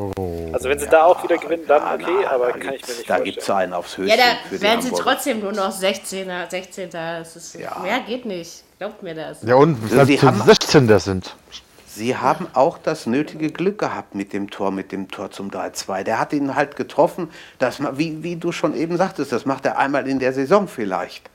Also 0.53 0.69
wenn 0.69 0.79
sie 0.79 0.87
da 0.87 1.03
auch 1.03 1.21
wieder 1.23 1.37
gewinnen, 1.37 1.65
dann 1.67 2.01
okay, 2.01 2.25
aber 2.25 2.47
da 2.47 2.57
kann 2.57 2.73
ich 2.73 2.81
gibt's- 2.81 2.87
mir 2.87 2.95
nicht 2.95 3.09
Da 3.09 3.15
vorstellen. 3.17 3.23
gibt 3.25 3.37
es 3.43 3.49
einen 3.51 3.73
aufs 3.73 3.97
Ja, 3.97 4.03
Höchste 4.03 4.17
da 4.17 4.23
für 4.49 4.55
die 4.55 4.61
werden 4.63 4.81
sie 4.81 4.91
trotzdem 4.91 5.39
nur 5.41 5.51
noch 5.51 5.71
16er, 5.71 6.49
16. 6.49 6.89
Das 6.89 7.35
ist, 7.35 7.53
Ja. 7.55 7.77
Mehr 7.83 7.99
geht 8.07 8.25
nicht. 8.25 8.63
Glaubt 8.83 9.01
mir 9.01 9.15
das. 9.15 9.41
Ja, 9.43 9.55
und 9.55 9.77
Also 9.81 9.95
selbst 9.95 10.23
haben- 10.23 10.39
die 10.41 10.45
16. 10.45 10.99
sind. 10.99 11.35
Sie 11.87 12.17
haben 12.17 12.47
auch 12.53 12.77
das 12.77 13.05
nötige 13.05 13.49
Glück 13.49 13.77
gehabt 13.77 14.13
mit 14.13 14.33
dem 14.33 14.49
Tor, 14.49 14.71
mit 14.71 14.91
dem 14.91 15.09
Tor 15.09 15.31
zum 15.31 15.49
3-2. 15.51 16.03
Der 16.03 16.19
hat 16.19 16.33
ihn 16.33 16.53
halt 16.55 16.75
getroffen. 16.75 17.31
Das, 17.59 17.79
wie, 17.97 18.23
wie 18.23 18.35
du 18.35 18.51
schon 18.51 18.75
eben 18.75 18.97
sagtest, 18.97 19.31
das 19.31 19.45
macht 19.45 19.65
er 19.65 19.77
einmal 19.77 20.05
in 20.09 20.19
der 20.19 20.33
Saison 20.33 20.67
vielleicht. 20.67 21.29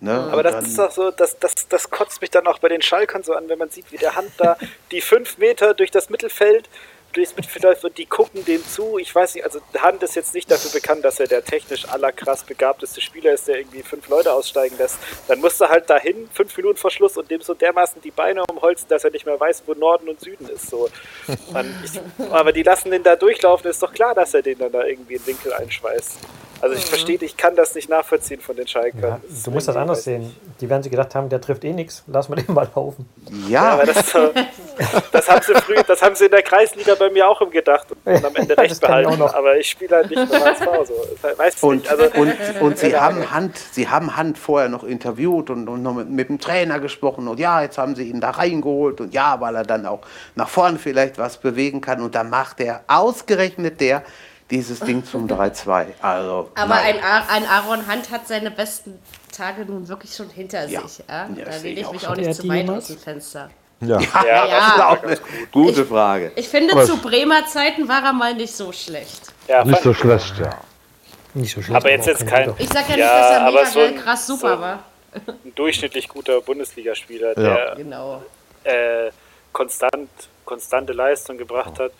Ne? 0.00 0.12
Aber 0.32 0.42
das 0.42 0.66
ist 0.66 0.76
doch 0.78 0.90
so, 0.90 1.12
das, 1.12 1.38
das, 1.38 1.68
das 1.68 1.88
kotzt 1.90 2.20
mich 2.20 2.30
dann 2.30 2.48
auch 2.48 2.58
bei 2.58 2.68
den 2.68 2.82
Schalkern 2.82 3.22
so 3.22 3.32
an, 3.34 3.48
wenn 3.48 3.58
man 3.58 3.70
sieht, 3.70 3.92
wie 3.92 3.96
der 3.98 4.16
Hand 4.16 4.30
da 4.38 4.56
die 4.90 5.00
fünf 5.00 5.38
Meter 5.38 5.74
durch 5.74 5.92
das 5.92 6.10
Mittelfeld, 6.10 6.68
durchs 7.18 7.36
Mittelfeld 7.36 7.64
läuft 7.64 7.84
und 7.84 7.98
die 7.98 8.06
gucken 8.06 8.44
dem 8.44 8.64
zu. 8.66 8.98
Ich 8.98 9.14
weiß 9.14 9.34
nicht, 9.34 9.44
also 9.44 9.60
Hand 9.78 10.02
ist 10.02 10.14
jetzt 10.14 10.34
nicht 10.34 10.50
dafür 10.50 10.70
bekannt, 10.70 11.04
dass 11.04 11.20
er 11.20 11.26
der 11.26 11.44
technisch 11.44 11.88
allerkrass 11.88 12.44
begabteste 12.44 13.00
Spieler 13.00 13.32
ist, 13.32 13.48
der 13.48 13.58
irgendwie 13.58 13.82
fünf 13.82 14.08
Leute 14.08 14.32
aussteigen 14.32 14.76
lässt. 14.78 14.98
Dann 15.26 15.40
musst 15.40 15.60
du 15.60 15.68
halt 15.68 15.90
dahin, 15.90 16.28
fünf 16.32 16.56
Minuten 16.56 16.78
vor 16.78 16.90
Schluss 16.90 17.16
und 17.16 17.30
dem 17.30 17.40
so 17.42 17.54
dermaßen 17.54 18.00
die 18.02 18.10
Beine 18.10 18.42
umholzen, 18.44 18.88
dass 18.88 19.04
er 19.04 19.10
nicht 19.10 19.26
mehr 19.26 19.38
weiß, 19.38 19.64
wo 19.66 19.74
Norden 19.74 20.08
und 20.08 20.20
Süden 20.20 20.48
ist. 20.48 20.70
So. 20.70 20.88
Man, 21.52 21.74
ich, 21.84 22.00
aber 22.30 22.52
die 22.52 22.62
lassen 22.62 22.90
den 22.90 23.02
da 23.02 23.16
durchlaufen, 23.16 23.70
ist 23.70 23.82
doch 23.82 23.92
klar, 23.92 24.14
dass 24.14 24.34
er 24.34 24.42
den 24.42 24.58
dann 24.58 24.72
da 24.72 24.84
irgendwie 24.84 25.14
in 25.14 25.20
den 25.22 25.26
Winkel 25.26 25.52
einschweißt. 25.52 26.18
Also 26.60 26.74
ich 26.74 26.84
verstehe, 26.86 27.18
ich 27.20 27.36
kann 27.36 27.54
das 27.54 27.74
nicht 27.74 27.88
nachvollziehen 27.88 28.40
von 28.40 28.56
den 28.56 28.66
Schalkern. 28.66 29.00
Ja, 29.00 29.20
du 29.44 29.50
musst 29.50 29.68
das 29.68 29.76
anders 29.76 30.04
sehen. 30.04 30.34
Die 30.60 30.68
werden 30.68 30.82
sich 30.82 30.90
gedacht 30.90 31.14
haben, 31.14 31.28
der 31.28 31.40
trifft 31.40 31.64
eh 31.64 31.72
nichts, 31.72 32.02
lass 32.06 32.28
mal 32.28 32.36
den 32.36 32.52
mal 32.52 32.68
laufen. 32.74 33.08
Ja, 33.48 33.78
ja, 33.78 33.84
das, 33.84 34.12
das 35.12 35.28
haben 35.28 35.42
sie 35.42 35.54
früh, 35.54 35.76
das 35.86 36.02
haben 36.02 36.14
sie 36.16 36.24
in 36.24 36.30
der 36.30 36.42
Kreisliga 36.42 36.94
bei 36.96 37.10
mir 37.10 37.28
auch 37.28 37.40
im 37.40 37.50
gedacht 37.50 37.86
und 38.04 38.24
am 38.24 38.34
Ende 38.34 38.56
recht 38.58 38.80
behalten. 38.80 39.18
noch. 39.18 39.34
Aber 39.34 39.56
ich 39.56 39.70
spiele 39.70 39.96
halt 39.96 40.10
nicht 40.10 40.30
beim 40.30 40.42
HSV. 40.42 40.64
So. 40.88 40.94
Das 41.22 41.38
Weiß 41.38 41.54
ich 41.56 41.62
Und, 41.62 41.76
nicht. 41.78 41.90
Also, 41.90 42.04
und, 42.20 42.60
und 42.60 42.78
sie 42.78 42.96
haben 43.00 43.30
Hand, 43.30 43.56
sie 43.72 43.88
haben 43.88 44.16
Hand 44.16 44.38
vorher 44.38 44.68
noch 44.68 44.84
interviewt 44.84 45.50
und, 45.50 45.68
und 45.68 45.82
noch 45.82 45.94
mit, 45.94 46.10
mit 46.10 46.28
dem 46.28 46.38
Trainer 46.38 46.80
gesprochen 46.80 47.28
und 47.28 47.38
ja, 47.38 47.62
jetzt 47.62 47.78
haben 47.78 47.94
sie 47.94 48.08
ihn 48.08 48.20
da 48.20 48.30
reingeholt 48.30 49.00
und 49.00 49.14
ja, 49.14 49.40
weil 49.40 49.54
er 49.54 49.64
dann 49.64 49.86
auch 49.86 50.00
nach 50.34 50.48
vorne 50.48 50.78
vielleicht 50.78 51.18
was 51.18 51.36
bewegen 51.38 51.80
kann 51.80 52.00
und 52.02 52.14
dann 52.14 52.30
macht 52.30 52.60
er 52.60 52.82
ausgerechnet 52.88 53.80
der 53.80 54.02
dieses 54.50 54.80
Ding 54.80 55.04
zum 55.04 55.26
3-2. 55.26 55.86
Also, 56.00 56.50
Aber 56.54 56.66
nein. 56.74 56.96
ein, 57.02 57.28
ein 57.44 57.46
Aaron 57.48 57.86
Hunt 57.90 58.10
hat 58.10 58.26
seine 58.26 58.50
besten 58.50 58.98
Tage 59.36 59.64
nun 59.64 59.88
wirklich 59.88 60.14
schon 60.14 60.30
hinter 60.30 60.66
Ja. 60.68 60.80
sich. 60.86 60.98
Ja? 61.08 61.26
Ja, 61.26 61.28
Da 61.36 61.44
das 61.44 61.60
sehe 61.60 61.74
lehne 61.74 61.80
ich 61.80 61.80
ich 61.80 61.86
auch 61.86 61.92
mich 61.92 62.06
auch 62.06 62.10
Hat 62.10 62.18
nicht 62.18 62.34
zu 62.34 62.48
weit 62.48 62.56
jemals? 62.58 62.84
aus 62.84 62.88
dem 62.88 62.98
Fenster. 62.98 63.50
Ja. 63.80 64.00
ja, 64.00 64.08
Ja. 64.26 64.46
Das 64.48 64.66
ist 64.74 64.82
auch 64.82 65.02
eine 65.04 65.18
gute 65.52 65.84
Frage. 65.86 66.32
Ich 66.36 66.48
finde, 66.48 66.72
Aber- 66.72 66.84
zu 66.84 66.96
Bremer 66.96 67.46
Zeiten 67.46 67.88
war 67.88 68.02
er 68.02 68.12
mal 68.12 68.34
nicht 68.34 68.54
so 68.56 68.72
schlecht. 68.72 69.32
ja, 69.46 69.64
Nicht 69.64 69.82
so 69.82 69.92
schlecht, 69.94 70.34
ja. 70.38 70.50
Nicht 71.34 71.54
so 71.54 71.62
schlecht. 71.62 71.76
Aber 71.76 71.90
jetzt 71.90 72.04
auch 72.04 72.08
jetzt 72.08 72.26
kein. 72.26 72.52
Ich 72.58 72.68
sag 72.72 72.88
ja, 72.88 72.96
Ja, 72.96 73.04
nicht, 73.04 73.14
dass 73.14 73.30
er 73.30 73.44
mega 73.52 73.66
so 73.66 73.78
geil, 73.80 73.88
ein- 73.88 73.96
krass 73.96 74.26
super 74.26 74.56
so- 74.56 74.60
war. 74.62 74.78
ein 75.14 75.54
durchschnittlich 75.54 76.08
guter 76.08 76.40
Bundesligaspieler, 76.40 77.34
der 77.34 77.74
Genau. 77.76 78.22
äh, 78.64 79.10
konstant, 79.52 80.08
konstante 80.44 80.92
Leistung 80.92 81.38
gebracht 81.38 81.78
hat. 81.78 81.92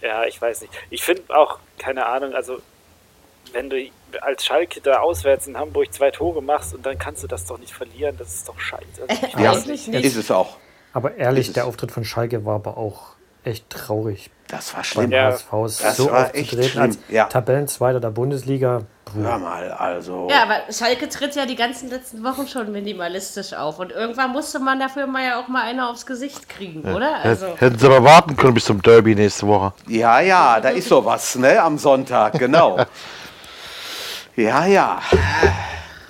Ja, 0.00 0.24
ich 0.24 0.40
weiß 0.40 0.62
nicht. 0.62 0.72
Ich 0.90 1.02
finde 1.02 1.22
auch, 1.36 1.58
keine 1.78 2.06
Ahnung, 2.06 2.34
also 2.34 2.60
wenn 3.52 3.70
du 3.70 3.88
als 4.20 4.44
Schalke 4.44 4.80
da 4.80 5.00
auswärts 5.00 5.46
in 5.46 5.56
Hamburg 5.56 5.92
zwei 5.92 6.10
Tore 6.10 6.42
machst 6.42 6.74
und 6.74 6.84
dann 6.84 6.98
kannst 6.98 7.22
du 7.22 7.26
das 7.26 7.46
doch 7.46 7.58
nicht 7.58 7.72
verlieren, 7.72 8.16
das 8.18 8.34
ist 8.34 8.48
doch 8.48 8.58
scheiße. 8.58 8.84
Also, 9.08 9.26
ich 9.72 9.86
Ja. 9.86 10.00
Ist 10.00 10.16
es 10.16 10.30
auch. 10.30 10.56
Aber 10.92 11.16
ehrlich, 11.16 11.52
der 11.52 11.66
Auftritt 11.66 11.92
von 11.92 12.04
Schalke 12.04 12.44
war 12.44 12.56
aber 12.56 12.76
auch 12.76 13.15
echt 13.46 13.70
traurig. 13.70 14.30
Das 14.48 14.74
war 14.76 14.84
schlimm. 14.84 15.10
Ja. 15.10 15.32
HSV 15.32 15.52
ist 15.66 15.84
Das 15.84 15.96
so 15.96 16.10
war 16.10 16.34
echt 16.34 16.52
aufzutreten 16.52 16.80
als 16.80 16.94
schlimm, 16.94 17.16
ja. 17.16 17.24
Tabellenzweiter 17.24 18.00
der 18.00 18.10
Bundesliga. 18.10 18.82
Hör 19.14 19.38
mal, 19.38 19.70
also. 19.72 20.28
Ja, 20.30 20.42
aber 20.42 20.72
Schalke 20.72 21.08
tritt 21.08 21.34
ja 21.36 21.46
die 21.46 21.56
ganzen 21.56 21.88
letzten 21.90 22.22
Wochen 22.24 22.46
schon 22.46 22.70
minimalistisch 22.72 23.54
auf. 23.54 23.78
Und 23.78 23.92
irgendwann 23.92 24.32
musste 24.32 24.58
man 24.58 24.78
dafür 24.78 25.06
mal 25.06 25.24
ja 25.24 25.40
auch 25.40 25.48
mal 25.48 25.62
einer 25.62 25.88
aufs 25.90 26.06
Gesicht 26.06 26.48
kriegen, 26.48 26.82
oder? 26.92 27.16
Also, 27.22 27.54
Hätten 27.56 27.78
sie 27.78 27.86
aber 27.86 28.02
warten 28.04 28.36
können 28.36 28.54
bis 28.54 28.64
zum 28.64 28.82
Derby 28.82 29.14
nächste 29.14 29.46
Woche. 29.46 29.72
Ja, 29.88 30.20
ja, 30.20 30.60
da 30.60 30.68
ist 30.70 30.88
sowas, 30.88 31.36
ne? 31.36 31.60
Am 31.62 31.78
Sonntag, 31.78 32.38
genau. 32.38 32.84
Ja, 34.36 34.66
ja. 34.66 35.00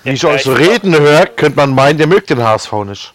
Wie 0.03 0.11
ich 0.11 0.25
euch 0.25 0.43
so 0.43 0.53
reden 0.53 0.99
höre, 0.99 1.27
könnte 1.27 1.57
man 1.57 1.71
meinen, 1.71 2.01
ihr 2.01 2.09
mögt 2.09 2.29
den 2.29 2.43
HSV 2.43 2.73
nicht. 2.85 3.15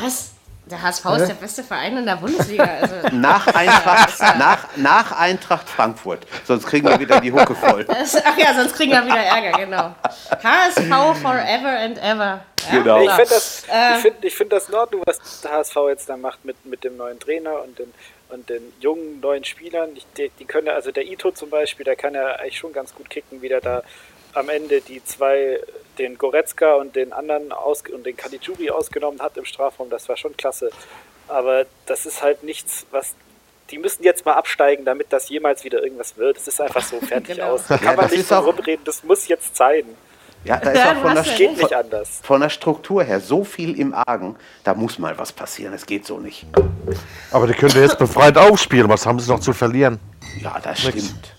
was? 0.00 0.33
Der 0.66 0.80
HSV 0.80 1.04
ist 1.18 1.26
der 1.28 1.34
beste 1.34 1.62
Verein 1.62 1.98
in 1.98 2.06
der 2.06 2.16
Bundesliga. 2.16 2.64
Also, 2.64 2.94
Nach 3.12 3.46
Eintracht, 3.48 4.18
nach, 4.38 4.66
nach 4.76 5.12
Eintracht 5.12 5.68
Frankfurt. 5.68 6.26
Sonst 6.46 6.66
kriegen 6.66 6.88
wir 6.88 6.98
wieder 6.98 7.20
die 7.20 7.30
Hucke 7.32 7.54
voll. 7.54 7.84
das, 7.88 8.16
ach 8.24 8.36
ja, 8.38 8.54
sonst 8.54 8.74
kriegen 8.74 8.92
wir 8.92 9.04
wieder 9.04 9.16
Ärger, 9.18 9.58
genau. 9.58 9.94
HSV 10.42 11.20
forever 11.20 11.68
and 11.78 11.98
ever. 11.98 12.40
Ja? 12.72 12.78
Genau. 12.82 13.02
Ich 13.02 13.10
finde 13.10 13.28
das, 13.30 13.64
Äh. 13.70 13.96
ich 13.96 14.02
find, 14.02 14.24
ich 14.24 14.34
find 14.34 14.52
das 14.54 14.68
in 14.70 14.74
Ordnung, 14.74 15.02
was 15.04 15.40
der 15.42 15.52
HSV 15.52 15.76
jetzt 15.88 16.08
da 16.08 16.16
macht 16.16 16.42
mit, 16.46 16.64
mit 16.64 16.82
dem 16.82 16.96
neuen 16.96 17.20
Trainer 17.20 17.62
und 17.62 17.78
den, 17.78 17.92
und 18.30 18.48
den 18.48 18.72
jungen 18.80 19.20
neuen 19.20 19.44
Spielern. 19.44 19.90
Ich, 19.94 20.06
die, 20.16 20.30
die 20.38 20.46
können, 20.46 20.68
ja- 20.68 20.72
also 20.74 20.90
der 20.92 21.04
Ito 21.04 21.30
zum 21.32 21.50
Beispiel, 21.50 21.84
der 21.84 21.96
kann 21.96 22.14
ja 22.14 22.24
eigentlich 22.36 22.56
schon 22.56 22.72
ganz 22.72 22.94
gut 22.94 23.10
kicken, 23.10 23.42
wie 23.42 23.48
der 23.50 23.60
da 23.60 23.82
am 24.32 24.48
Ende 24.48 24.80
die 24.80 25.04
zwei, 25.04 25.60
den 25.98 26.18
Goretzka 26.18 26.74
und 26.74 26.96
den 26.96 27.12
anderen 27.12 27.52
aus, 27.52 27.82
und 27.92 28.04
den 28.06 28.16
Caligiuri 28.16 28.70
ausgenommen 28.70 29.20
hat 29.20 29.36
im 29.36 29.44
Strafraum. 29.44 29.90
Das 29.90 30.08
war 30.08 30.16
schon 30.16 30.36
klasse. 30.36 30.70
Aber 31.28 31.64
das 31.86 32.06
ist 32.06 32.22
halt 32.22 32.42
nichts, 32.42 32.86
was. 32.90 33.14
Die 33.70 33.78
müssen 33.78 34.02
jetzt 34.04 34.26
mal 34.26 34.34
absteigen, 34.34 34.84
damit 34.84 35.10
das 35.12 35.28
jemals 35.30 35.64
wieder 35.64 35.82
irgendwas 35.82 36.16
wird. 36.18 36.36
Es 36.36 36.46
ist 36.48 36.60
einfach 36.60 36.82
so 36.82 37.00
fertig 37.00 37.36
Genau. 37.36 37.52
aus. 37.54 37.62
Da 37.68 37.76
Ja, 37.76 37.80
kann 37.80 37.96
man 37.96 38.08
das 38.08 38.16
nicht 38.16 38.32
auch- 38.32 38.46
rumreden. 38.46 38.84
Das 38.84 39.02
muss 39.04 39.26
jetzt 39.28 39.56
sein. 39.56 39.84
Ja, 40.44 40.58
da 40.58 40.72
ist 40.72 40.78
Ja, 40.78 40.92
auch 40.92 40.96
von 41.00 41.14
der, 41.14 41.24
ja 41.24 41.36
Geht 41.38 41.56
nicht 41.56 41.72
anders. 41.74 42.20
von 42.22 42.42
der 42.42 42.50
Struktur 42.50 43.02
her 43.02 43.18
so 43.20 43.44
viel 43.44 43.80
im 43.80 43.94
Argen. 43.94 44.36
Da 44.62 44.74
muss 44.74 44.98
mal 44.98 45.16
was 45.16 45.32
passieren. 45.32 45.72
Es 45.72 45.86
geht 45.86 46.04
so 46.04 46.18
nicht. 46.18 46.44
Aber 47.30 47.46
die 47.46 47.54
könnt 47.54 47.74
ihr 47.74 47.80
jetzt 47.80 47.98
befreit 47.98 48.36
aufspielen. 48.36 48.86
Was 48.90 49.06
haben 49.06 49.18
sie 49.18 49.30
noch 49.30 49.40
zu 49.40 49.54
verlieren? 49.54 49.98
Ja, 50.42 50.58
das 50.62 50.80
stimmt. 50.82 51.33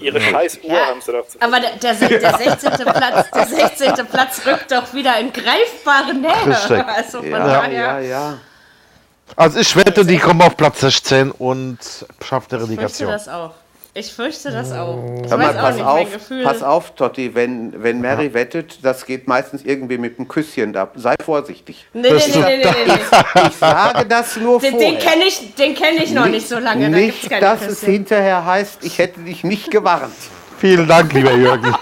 Ihre 0.00 0.20
scheiß 0.20 0.58
Uhr 0.62 0.72
Ja, 0.72 0.86
haben 0.86 1.00
sie 1.00 1.12
doch 1.12 1.26
zu 1.28 1.40
aber 1.40 1.60
der, 1.60 1.76
der, 1.76 1.94
der, 1.94 2.38
16. 2.38 2.70
Platz, 2.84 3.30
der 3.30 3.46
16. 3.46 4.06
Platz 4.06 4.40
rückt 4.46 4.72
doch 4.72 4.92
wieder 4.94 5.18
in 5.18 5.32
greifbare 5.32 6.14
Nähe. 6.14 6.86
Also 6.86 7.18
von 7.20 7.30
Ja, 7.30 7.46
daher. 7.46 7.72
ja, 7.72 7.98
ja. 8.00 8.38
Also 9.36 9.60
ich 9.60 9.76
wette, 9.76 10.04
die 10.04 10.18
kommen 10.18 10.42
auf 10.42 10.56
Platz 10.56 10.80
16 10.80 11.30
und 11.30 11.78
schafft 12.24 12.52
eine 12.52 12.62
Ich 12.64 12.68
Relegation. 12.70 13.10
das 13.10 13.28
auch. 13.28 13.52
Ich 14.00 14.14
fürchte 14.14 14.50
das 14.50 14.72
auch. 14.72 14.98
Ich 15.22 15.30
Hör 15.30 15.36
mal, 15.36 15.48
weiß 15.48 15.56
auch 15.56 15.60
pass 15.60 15.74
nicht, 15.76 15.84
auf, 15.84 15.94
mein 16.04 16.10
Gefühl. 16.12 16.42
pass 16.42 16.62
auf, 16.62 16.94
Totti, 16.94 17.34
wenn, 17.34 17.82
wenn 17.82 18.00
Mary 18.00 18.32
wettet, 18.32 18.78
das 18.82 19.04
geht 19.04 19.28
meistens 19.28 19.62
irgendwie 19.62 19.98
mit 19.98 20.18
einem 20.18 20.26
Küsschen 20.26 20.72
da. 20.72 20.88
Sei 20.94 21.16
vorsichtig. 21.22 21.84
Nee, 21.92 22.10
nee, 22.10 22.14
nee, 22.14 22.40
nee, 22.40 22.56
nee, 22.56 22.64
nee. 22.86 22.94
Ich 23.48 23.56
sage 23.56 24.06
das 24.06 24.36
nur 24.36 24.58
Den, 24.58 24.70
vorher. 24.72 24.92
den 24.92 24.98
kenne 25.00 25.24
ich, 25.24 25.54
den 25.54 25.74
kenn 25.74 25.98
ich 25.98 26.12
noch 26.12 26.28
nicht 26.28 26.48
so 26.48 26.58
lange. 26.58 26.90
Da 26.90 26.98
gibt's 26.98 27.24
Nicht, 27.24 27.28
keine 27.30 27.40
dass 27.42 27.60
es 27.60 27.80
Küsschen. 27.80 27.92
hinterher 27.92 28.42
heißt, 28.46 28.82
ich 28.84 28.96
hätte 28.98 29.20
dich 29.20 29.44
nicht 29.44 29.70
gewarnt. 29.70 30.14
Vielen 30.58 30.88
Dank, 30.88 31.12
lieber 31.12 31.32
Jürgen. 31.32 31.74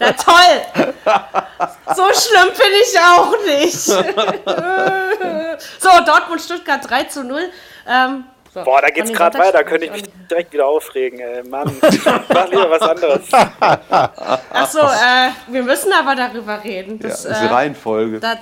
Na 0.00 0.12
toll! 0.12 0.62
So 1.94 2.02
schlimm 2.12 2.50
bin 2.56 2.72
ich 2.82 2.98
auch 2.98 3.36
nicht. 3.46 3.78
so, 5.80 5.90
Dortmund-Stuttgart 6.06 6.88
3 6.90 7.04
zu 7.04 7.22
0. 7.24 7.40
Ähm, 7.88 8.24
so, 8.52 8.62
Boah, 8.64 8.80
da 8.82 8.88
geht's 8.88 9.12
gerade 9.12 9.38
weiter, 9.38 9.64
könnte 9.64 9.86
ich 9.86 9.92
mich 9.92 10.02
direkt 10.30 10.52
wieder 10.52 10.66
aufregen, 10.66 11.20
ey. 11.20 11.42
Mann, 11.48 11.74
mach 11.80 12.48
lieber 12.50 12.70
was 12.70 12.82
anderes. 12.82 13.22
Ach 13.60 14.70
so, 14.70 14.80
äh, 14.80 15.30
wir 15.48 15.62
müssen 15.62 15.92
aber 15.92 16.14
darüber 16.14 16.62
reden. 16.62 16.98
Ja, 17.02 17.08
Das, 17.08 17.22
das 17.22 17.32
ist 17.32 17.40
die 17.42 17.46
äh, 17.46 17.48
Reihenfolge. 17.48 18.20
da, 18.20 18.36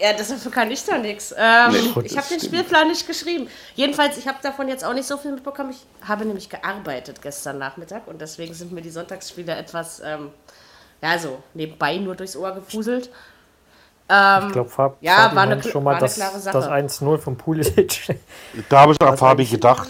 ja, 0.00 0.12
dafür 0.14 0.50
kann 0.50 0.70
ich 0.70 0.84
doch 0.84 0.98
nichts. 0.98 1.32
Ähm, 1.38 1.70
Nee, 1.70 1.78
ich 1.78 1.92
das 2.14 2.16
habe 2.16 2.28
den 2.28 2.40
stimmt. 2.40 2.42
Spielplan 2.42 2.88
nicht 2.88 3.06
geschrieben. 3.06 3.48
Jedenfalls, 3.74 4.18
ich 4.18 4.26
habe 4.26 4.38
davon 4.42 4.68
jetzt 4.68 4.84
auch 4.84 4.94
nicht 4.94 5.06
so 5.06 5.16
viel 5.16 5.32
mitbekommen. 5.32 5.70
Ich 5.70 5.86
habe 6.08 6.24
nämlich 6.24 6.48
gearbeitet 6.50 7.22
gestern 7.22 7.58
Nachmittag 7.58 8.06
und 8.08 8.20
deswegen 8.20 8.52
sind 8.52 8.72
mir 8.72 8.82
die 8.82 8.90
Sonntagsspiele 8.90 9.54
etwas, 9.54 10.02
ähm, 10.04 10.30
ja, 11.00 11.18
so 11.18 11.42
nebenbei 11.54 11.96
nur 11.98 12.16
durchs 12.16 12.36
Ohr 12.36 12.52
gefuselt. 12.52 13.10
Ähm, 14.12 14.46
Ich 14.48 14.52
glaube, 14.52 14.68
Fab, 14.68 14.96
Ja, 15.00 15.16
Fabi 15.16 15.36
war 15.36 15.42
eine 15.44 15.62
schon 15.62 15.84
war 15.84 15.92
mal 15.94 15.98
eine 15.98 16.00
das, 16.00 16.16
das 16.44 16.68
1-0 16.68 17.18
von 17.18 17.36
Pulisic 17.36 18.16
Da 18.68 18.80
habe 18.80 18.92
ich 18.92 19.00
an 19.00 19.16
Fabi 19.16 19.46
gedacht. 19.46 19.88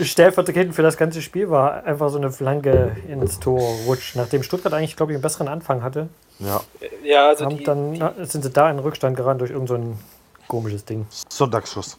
stellvertretend 0.00 0.74
für 0.76 0.82
das 0.82 0.96
ganze 0.96 1.20
Spiel 1.22 1.50
war. 1.50 1.82
Einfach 1.84 2.08
so 2.10 2.18
eine 2.18 2.30
Flanke 2.30 2.92
ins 3.08 3.40
Tor 3.40 3.60
rutscht. 3.86 4.14
Nachdem 4.14 4.42
Stuttgart 4.44 4.72
eigentlich, 4.74 4.96
glaube 4.96 5.12
ich, 5.12 5.16
einen 5.16 5.22
besseren 5.22 5.48
Anfang 5.48 5.82
hatte, 5.82 6.08
Ja, 6.38 6.60
Ja, 7.02 7.28
also 7.28 7.46
haben 7.46 7.56
die, 7.56 7.64
dann, 7.64 7.92
na, 7.94 8.12
sind 8.24 8.42
sie 8.44 8.50
da 8.50 8.70
in 8.70 8.78
Rückstand 8.78 9.16
gerannt 9.16 9.40
durch 9.40 9.50
irgendein 9.50 9.66
so 9.82 9.82
ein 9.88 9.98
komisches 10.46 10.84
Ding. 10.84 11.06
Sonntagsschuss. 11.28 11.98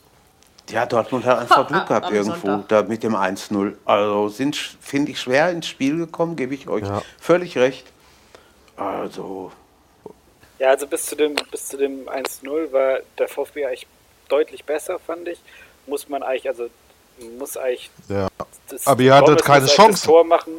Ja, 0.70 0.86
Dortmund 0.86 1.26
hat 1.26 1.40
einfach 1.40 1.68
Glück 1.68 1.88
gehabt 1.88 2.10
irgendwo 2.12 2.48
Sonntag. 2.48 2.68
da 2.70 2.84
mit 2.84 3.04
dem 3.04 3.16
1-0. 3.16 3.74
Also 3.86 4.30
sind, 4.30 4.56
finde 4.56 5.12
ich, 5.12 5.20
schwer 5.20 5.50
ins 5.52 5.68
Spiel 5.68 5.98
gekommen, 5.98 6.36
gebe 6.38 6.54
ich 6.54 6.70
euch 6.70 6.84
Ja. 6.84 7.02
völlig 7.20 7.58
recht. 7.58 7.86
Also, 8.78 9.52
Ja, 10.60 10.70
also 10.70 10.88
bis 10.88 11.06
zu 11.06 11.16
dem, 11.16 11.36
bis 11.52 11.68
zu 11.68 11.78
dem 11.78 12.08
1-0 12.10 12.72
war 12.72 13.00
der 13.18 13.28
VfB 13.28 13.66
eigentlich 13.66 13.88
deutlich 14.28 14.66
besser, 14.66 15.00
fand 15.00 15.28
ich. 15.28 15.40
Muss 15.88 16.10
man 16.10 16.22
eigentlich, 16.22 16.48
also 16.48 16.70
muss 17.38 17.58
eigentlich 17.58 17.90
Ja. 18.10 18.28
das, 18.70 18.86
Aber 18.86 19.02
ihr 19.02 19.14
hattet 19.14 19.28
Gomez 19.28 19.46
keine 19.46 19.66
Chance. 19.68 19.92
Das 19.92 20.04
Tor 20.04 20.24
machen. 20.24 20.54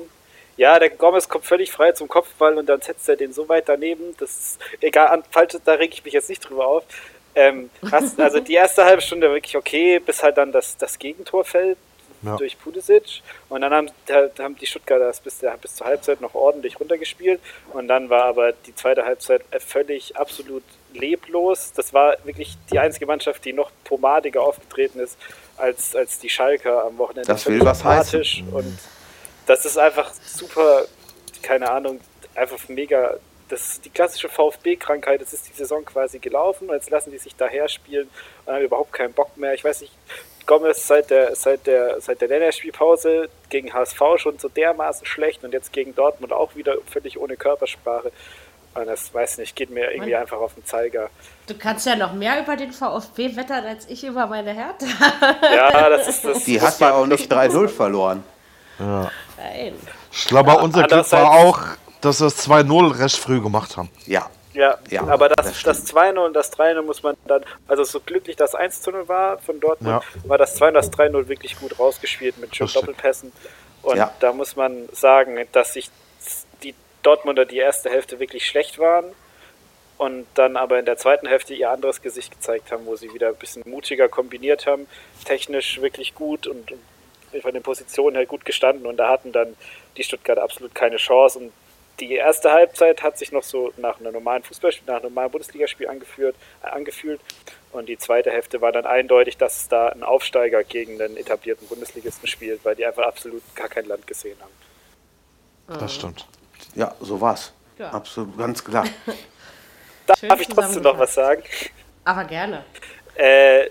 Ja, 0.57 0.79
der 0.79 0.91
Gomez 0.91 1.29
kommt 1.29 1.45
völlig 1.45 1.71
frei 1.71 1.93
zum 1.93 2.09
Kopfball 2.09 2.59
und 2.59 2.67
dann 2.67 2.81
setzt 2.81 3.09
er 3.09 3.17
den 3.17 3.33
so 3.33 3.49
weit 3.49 3.69
daneben. 3.69 4.15
Das 4.19 4.31
ist 4.31 4.59
egal, 4.81 5.09
an, 5.09 5.23
falsch, 5.31 5.57
da 5.65 5.75
reg 5.75 5.93
ich 5.93 6.05
mich 6.05 6.15
jetzt 6.15 6.29
nicht 6.29 6.41
drüber 6.41 6.67
auf. 6.67 6.85
Ähm, 7.35 7.71
hast, 7.91 8.19
also 8.21 8.41
die 8.41 8.55
erste 8.55 8.85
halbe 8.85 9.03
Stunde 9.03 9.31
wirklich 9.31 9.57
okay, 9.57 10.01
bis 10.01 10.23
halt 10.23 10.37
dann 10.37 10.51
das, 10.51 10.77
das 10.77 10.99
Gegentor 10.99 11.45
fällt 11.45 11.79
Ja. 12.23 12.37
durch 12.37 12.59
Pulisic. 12.59 13.23
Und 13.49 13.63
dann 13.63 13.73
haben, 13.73 13.91
haben 14.39 14.57
die 14.57 14.67
Stuttgarter 14.67 15.07
das 15.07 15.21
bis, 15.21 15.39
der, 15.39 15.57
bis 15.57 15.77
zur 15.77 15.87
Halbzeit 15.87 16.21
noch 16.21 16.35
ordentlich 16.35 16.79
runtergespielt. 16.79 17.41
Und 17.73 17.89
dann 17.89 18.11
war 18.11 18.25
aber 18.25 18.53
die 18.53 18.75
zweite 18.75 19.05
Halbzeit 19.05 19.43
völlig 19.59 20.17
absolut 20.17 20.63
leblos. 20.93 21.73
Das 21.75 21.95
war 21.95 22.17
wirklich 22.25 22.57
die 22.71 22.79
einzige 22.79 23.07
Mannschaft, 23.07 23.45
die 23.45 23.53
noch 23.53 23.71
pomadiger 23.85 24.43
aufgetreten 24.43 25.01
ist 25.01 25.17
als, 25.57 25.95
als 25.95 26.19
die 26.19 26.29
Schalker 26.29 26.85
am 26.85 26.99
Wochenende. 26.99 27.27
Das 27.27 27.47
will 27.47 27.61
was 27.61 27.81
apathisch 27.81 28.43
Und 28.53 28.79
das 29.47 29.65
ist 29.65 29.79
einfach 29.79 30.13
super, 30.15 30.85
keine 31.43 31.71
Ahnung, 31.71 32.01
einfach 32.35 32.69
mega. 32.69 33.17
Das 33.49 33.73
ist 33.73 33.85
die 33.85 33.91
klassische 33.91 34.29
VfB-Krankheit. 34.29 35.21
Es 35.21 35.33
ist 35.33 35.49
die 35.49 35.53
Saison 35.53 35.85
quasi 35.85 36.21
gelaufen 36.21 36.69
und 36.69 36.77
jetzt 36.77 36.89
lassen 36.89 37.11
die 37.11 37.19
sich 37.19 37.35
daher 37.35 37.69
spielen 37.69 38.09
und 38.47 38.55
haben 38.55 38.63
überhaupt 38.63 38.93
keinen 38.93 39.13
Bock 39.13 39.37
mehr. 39.37 39.55
Ich 39.55 39.65
weiß 39.65 39.81
nicht, 39.81 39.93
Gomez 40.51 40.85
seit 40.85 41.11
der, 41.11 41.37
seit 41.37 41.65
der, 41.69 42.01
seit 42.01 42.21
der 42.21 42.27
Länderspielpause 42.27 43.29
gegen 43.51 43.73
HSV 43.73 44.01
schon 44.17 44.37
so 44.41 44.49
dermaßen 44.49 45.07
schlecht 45.07 45.45
und 45.45 45.53
jetzt 45.53 45.73
gegen 45.73 45.95
Dortmund 45.95 46.33
auch 46.33 46.57
wieder 46.57 46.75
völlig 46.91 47.21
ohne 47.21 47.37
Körpersprache. 47.37 48.11
Und 48.75 48.87
das 48.87 49.15
weiß 49.15 49.39
nicht, 49.39 49.55
geht 49.55 49.71
mir 49.71 49.93
irgendwie 49.93 50.11
Mann. 50.11 50.23
einfach 50.23 50.39
auf 50.39 50.55
den 50.55 50.65
Zeiger. 50.65 51.09
Du 51.47 51.55
kannst 51.57 51.87
ja 51.87 51.95
noch 51.95 52.15
mehr 52.15 52.43
über 52.43 52.57
den 52.57 52.73
VfB 52.73 53.37
wettern 53.37 53.65
als 53.65 53.89
ich 53.89 54.03
über 54.03 54.27
meine 54.27 54.53
Hertha. 54.53 54.87
Ja, 55.55 55.89
das 55.89 56.09
ist 56.09 56.25
das. 56.25 56.45
die 56.45 56.61
hat 56.61 56.81
ja 56.81 56.95
auch 56.95 57.07
nicht 57.07 57.33
3-0 57.33 57.69
verloren. 57.69 58.25
Nein. 58.81 59.75
Ich 60.11 60.27
glaube, 60.27 60.57
unser 60.57 60.83
Glück 60.83 61.13
war 61.13 61.31
auch, 61.31 61.61
dass 62.01 62.19
wir 62.19 62.27
es 62.27 62.49
2-0 62.49 62.99
recht 62.99 63.19
früh 63.19 63.41
gemacht 63.41 63.77
haben. 63.77 63.89
Ja, 64.07 64.29
Ja, 64.53 64.79
Ja, 64.91 65.07
aber 65.07 65.29
das, 65.29 65.47
das 65.47 65.63
das, 65.63 65.79
stimmt. 65.89 65.99
2-0 66.01 66.19
und 66.27 66.33
das 66.35 66.53
3-0 66.53 66.83
muss 66.83 67.03
man 67.03 67.17
dann, 67.27 67.45
also 67.69 67.85
so 67.85 68.01
glücklich 68.01 68.37
das 68.37 68.55
1-0 68.55 69.07
war 69.09 69.39
von 69.39 69.61
Dortmund, 69.61 70.03
Ja. 70.05 70.29
war 70.29 70.39
das 70.39 70.57
2 70.57 70.69
und 70.69 70.75
das 70.75 70.91
3-0 70.93 71.29
wirklich 71.29 71.59
gut 71.59 71.79
rausgespielt 71.79 72.39
mit 72.39 72.55
schönen. 72.57 72.71
Doppelpässen. 72.73 73.33
Und 73.83 73.97
Ja. 73.97 74.13
da 74.21 74.33
muss 74.33 74.57
man 74.57 74.89
sagen, 74.93 75.39
dass 75.53 75.75
sich 75.75 75.89
die 76.63 76.75
Dortmunder 77.03 77.45
die 77.45 77.59
erste 77.59 77.91
Hälfte 77.91 78.19
wirklich 78.19 78.47
schlecht 78.47 78.79
waren 78.79 79.05
und 79.99 80.27
dann 80.35 80.57
aber 80.57 80.79
in 80.79 80.85
der 80.85 80.97
zweiten 80.97 81.27
Hälfte 81.29 81.55
ihr 81.55 81.71
anderes 81.71 82.03
Gesicht 82.03 82.33
gezeigt 82.33 82.73
haben, 82.73 82.87
wo 82.87 82.97
sie 82.97 83.13
wieder 83.15 83.29
ein 83.29 83.37
bisschen 83.37 83.63
mutiger 83.67 84.09
kombiniert 84.09 84.67
haben, 84.67 84.87
technisch 85.25 85.81
wirklich 85.81 86.15
gut 86.15 86.47
und, 86.47 86.73
von 87.41 87.53
den 87.55 87.63
Positionen 87.63 88.17
her 88.17 88.27
gut 88.27 88.45
gestanden 88.45 88.87
und 88.87 88.97
da 88.97 89.09
hatten 89.09 89.31
dann 89.31 89.55
die 89.97 90.03
Stuttgarter 90.03 90.43
absolut 90.43 90.75
keine 90.75 90.97
Chance 90.97 91.39
und 91.39 91.53
die 92.01 92.15
erste 92.15 92.51
Halbzeit 92.51 93.03
hat 93.03 93.19
sich 93.19 93.33
noch 93.33 93.43
so 93.43 93.73
nach 93.77 94.01
einem 94.01 94.13
normalen 94.13 94.43
Fußballspiel, 94.43 94.87
nach 94.87 94.97
einem 94.97 95.15
normalen 95.15 95.31
Bundesligaspiel 95.31 95.89
angeführt, 95.89 96.35
äh, 96.63 96.69
angefühlt 96.69 97.21
und 97.73 97.89
die 97.89 97.99
zweite 97.99 98.31
Hälfte 98.31 98.61
war 98.61 98.73
dann 98.73 98.87
eindeutig, 98.87 99.37
dass 99.37 99.59
es 99.59 99.69
da 99.69 99.89
ein 99.89 100.03
Aufsteiger 100.03 100.65
gegen 100.65 101.01
einen 101.01 101.17
etablierten 101.17 101.69
Bundesligisten 101.69 102.27
spielt, 102.27 102.65
weil 102.65 102.75
die 102.75 102.85
einfach 102.85 103.05
absolut 103.05 103.43
gar 103.55 103.69
kein 103.69 103.87
Land 103.87 104.07
gesehen 104.07 104.37
haben. 104.41 105.79
Das 105.79 105.95
stimmt. 105.95 106.27
ja, 106.75 106.93
so 107.01 107.21
war's. 107.21 107.53
Ja. 107.79 107.91
Absolut, 107.91 108.37
ganz 108.37 108.65
klar. 108.65 108.85
Darf 110.07 110.19
Schön 110.19 110.33
ich 110.41 110.49
trotzdem 110.49 110.83
noch 110.83 110.99
was 110.99 111.15
sagen? 111.15 111.43
Aber 112.05 112.25
gerne. 112.25 112.65
Äh, 113.15 113.67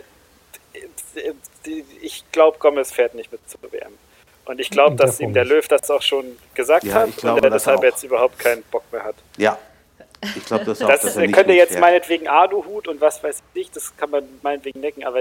ich 2.02 2.24
glaube, 2.32 2.58
Gomez 2.58 2.92
fährt 2.92 3.16
nicht 3.16 3.32
mit 3.32 3.48
zur 3.50 3.60
WM. 3.72 3.98
Und 4.50 4.60
ich 4.60 4.72
glaube, 4.72 4.96
dass 4.96 5.20
ihm 5.20 5.32
der 5.32 5.46
Löw 5.46 5.68
das 5.68 5.92
auch 5.92 6.02
schon 6.02 6.26
gesagt 6.56 6.84
Ja, 6.84 6.96
hat 6.96 7.16
glaube 7.18 7.38
und 7.38 7.44
er 7.44 7.50
deshalb 7.52 7.80
auch. 7.80 7.84
jetzt 7.84 8.04
überhaupt 8.04 8.40
keinen 8.40 8.64
Bock 8.64 8.82
mehr 8.92 9.04
hat. 9.04 9.14
Ja, 9.38 9.60
ich 10.36 10.44
glaube, 10.44 10.66
das 10.66 10.82
auch, 10.82 10.88
Das 10.88 11.02
dass 11.02 11.12
ist, 11.12 11.18
er 11.18 11.28
könnte 11.32 11.54
jetzt 11.54 11.70
mitfährt. 11.70 11.82
meinetwegen 11.82 12.28
Aluhut 12.28 12.88
und 12.88 13.00
was 13.00 13.22
weiß 13.24 13.44
ich, 13.54 13.70
das 13.70 13.96
kann 13.96 14.10
man 14.10 14.24
meinetwegen 14.42 14.80
necken, 14.80 15.06
aber 15.06 15.20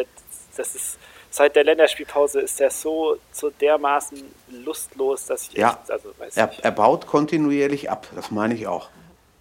das 0.56 0.74
ist 0.74 0.98
seit 1.30 1.54
der 1.56 1.64
Länderspielpause 1.64 2.40
ist 2.40 2.58
er 2.58 2.70
so, 2.70 3.18
so 3.30 3.50
dermaßen 3.50 4.18
lustlos, 4.64 5.26
dass 5.26 5.42
ich 5.48 5.52
Ja. 5.58 5.72
echt, 5.82 5.90
also 5.90 6.08
weiß 6.16 6.34
Er, 6.38 6.46
nicht. 6.46 6.64
er 6.64 6.70
baut 6.70 7.06
kontinuierlich 7.06 7.90
ab, 7.90 8.06
das 8.14 8.30
meine 8.30 8.54
ich 8.54 8.66
auch. 8.66 8.88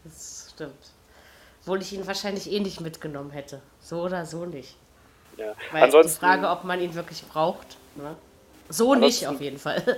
Das 0.04 0.50
stimmt. 0.54 0.74
Obwohl 1.62 1.82
ich 1.82 1.94
ihn 1.94 2.06
wahrscheinlich 2.06 2.52
eh 2.52 2.60
nicht 2.60 2.82
mitgenommen 2.82 3.32
hätte. 3.32 3.62
So 3.82 4.02
oder 4.02 4.26
so 4.26 4.46
nicht. 4.46 4.76
Ja. 5.38 5.54
Weil 5.72 5.84
Ansonsten 5.84 6.14
die 6.16 6.20
Frage, 6.20 6.50
ob 6.50 6.66
man 6.66 6.82
ihn 6.82 6.94
wirklich 6.94 7.24
braucht. 7.24 7.78
Ne? 7.96 8.18
So 8.70 8.96
nicht 8.96 9.24
Ansonsten- 9.26 9.36
auf 9.36 9.42
jeden 9.42 9.60
Fall. 9.60 9.98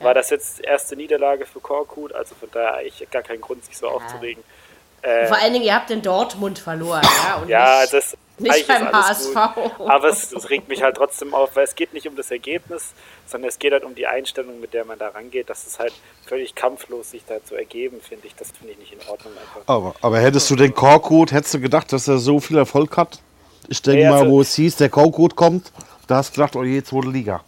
war 0.00 0.14
das 0.14 0.30
jetzt 0.30 0.60
erste 0.60 0.96
Niederlage 0.96 1.44
für 1.46 1.60
Korkut, 1.60 2.12
also 2.14 2.34
von 2.34 2.48
daher 2.52 2.74
eigentlich 2.76 3.08
gar 3.10 3.22
keinen 3.22 3.40
Grund, 3.40 3.64
sich 3.64 3.76
so 3.76 3.88
aufzuregen. 3.88 4.42
Äh, 5.02 5.26
Vor 5.28 5.38
allen 5.38 5.52
Dingen, 5.54 5.64
ihr 5.64 5.74
habt 5.74 5.90
in 5.90 6.02
Dortmund 6.02 6.58
verloren, 6.58 7.02
ja? 7.26 7.36
Und 7.36 7.48
Ja, 7.48 7.80
nicht, 7.80 7.92
das 7.94 8.16
nicht 8.38 8.66
beim 8.68 8.86
alles 8.88 9.34
HSV. 9.34 9.54
Gut. 9.78 9.88
Aber 9.88 10.08
es, 10.08 10.30
es 10.32 10.50
regt 10.50 10.68
mich 10.68 10.82
halt 10.82 10.96
trotzdem 10.96 11.32
auf, 11.32 11.56
weil 11.56 11.64
es 11.64 11.74
geht 11.74 11.94
nicht 11.94 12.06
um 12.06 12.16
das 12.16 12.30
Ergebnis, 12.30 12.92
sondern 13.26 13.48
es 13.48 13.58
geht 13.58 13.72
halt 13.72 13.82
um 13.84 13.94
die 13.94 14.06
Einstellung, 14.06 14.60
mit 14.60 14.74
der 14.74 14.84
man 14.84 14.98
da 14.98 15.08
rangeht. 15.08 15.48
Das 15.48 15.66
ist 15.66 15.78
halt 15.78 15.92
völlig 16.26 16.54
kampflos, 16.54 17.10
sich 17.12 17.22
da 17.26 17.42
zu 17.42 17.54
ergeben, 17.54 18.00
finde 18.06 18.26
ich. 18.26 18.34
Das 18.34 18.50
finde 18.50 18.72
ich 18.74 18.78
nicht 18.78 18.92
in 18.92 18.98
Ordnung 19.08 19.32
einfach. 19.38 19.62
Aber, 19.66 19.94
aber 20.02 20.18
hättest 20.20 20.50
du 20.50 20.56
den 20.56 20.74
Korkut, 20.74 21.32
hättest 21.32 21.54
du 21.54 21.60
gedacht, 21.60 21.90
dass 21.94 22.06
er 22.06 22.18
so 22.18 22.38
viel 22.38 22.58
Erfolg 22.58 22.96
hat? 22.98 23.20
Ich 23.68 23.80
denke 23.80 24.06
mal, 24.08 24.18
also- 24.20 24.30
wo 24.30 24.40
es 24.42 24.54
hieß, 24.54 24.76
der 24.76 24.90
Korkut 24.90 25.34
kommt, 25.34 25.72
da 26.08 26.16
hast 26.16 26.30
du 26.36 26.40
gedacht, 26.40 26.56
oh 26.56 26.62
je, 26.64 26.82
zweite 26.82 27.08
Liga. 27.08 27.40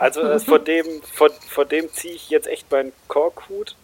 Also 0.00 0.22
äh, 0.22 0.40
vor 0.40 0.58
dem, 0.58 1.02
vor, 1.14 1.30
vor 1.48 1.64
dem 1.66 1.92
ziehe 1.92 2.14
ich 2.14 2.30
jetzt 2.30 2.48
echt 2.48 2.70
meinen 2.72 2.92
Korkhut. 3.06 3.76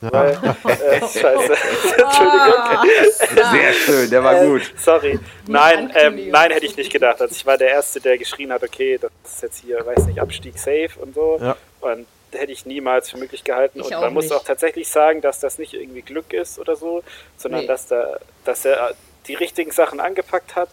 Weil, 0.00 0.32
äh, 0.32 1.00
scheiße. 1.00 1.56
Entschuldigung. 1.96 3.52
Sehr 3.52 3.72
schön, 3.72 4.10
der 4.10 4.22
war 4.22 4.42
Äh, 4.42 4.46
gut. 4.46 4.72
Sorry. 4.76 5.18
Nein, 5.48 5.90
ähm, 5.96 6.28
nein, 6.30 6.50
hätte 6.50 6.66
ich 6.66 6.76
nicht 6.76 6.92
gedacht. 6.92 7.20
Also 7.22 7.34
ich 7.34 7.46
war 7.46 7.56
der 7.56 7.68
Erste, 7.70 8.00
der 8.00 8.18
geschrien 8.18 8.52
hat, 8.52 8.62
okay, 8.62 8.98
das 9.00 9.10
ist 9.24 9.42
jetzt 9.42 9.62
hier, 9.64 9.84
weiß 9.84 10.04
nicht, 10.06 10.20
Abstieg 10.20 10.58
safe 10.58 10.90
und 11.00 11.14
so. 11.14 11.38
Ja. 11.40 11.56
Und 11.80 12.06
hätte 12.32 12.52
ich 12.52 12.66
niemals 12.66 13.10
für 13.10 13.16
möglich 13.16 13.44
gehalten. 13.44 13.80
Ich 13.80 13.86
und 13.86 13.94
auch 13.94 14.00
man 14.02 14.12
muss 14.12 14.24
nicht. 14.24 14.34
auch 14.34 14.44
tatsächlich 14.44 14.88
sagen, 14.88 15.22
dass 15.22 15.40
das 15.40 15.58
nicht 15.58 15.72
irgendwie 15.72 16.02
Glück 16.02 16.32
ist 16.34 16.58
oder 16.58 16.76
so, 16.76 17.02
sondern 17.38 17.62
Nee. 17.62 17.66
dass, 17.68 17.86
da, 17.86 18.18
dass 18.44 18.64
er 18.66 18.92
die 19.28 19.34
richtigen 19.34 19.70
Sachen 19.70 20.00
angepackt 20.00 20.56
hat, 20.56 20.68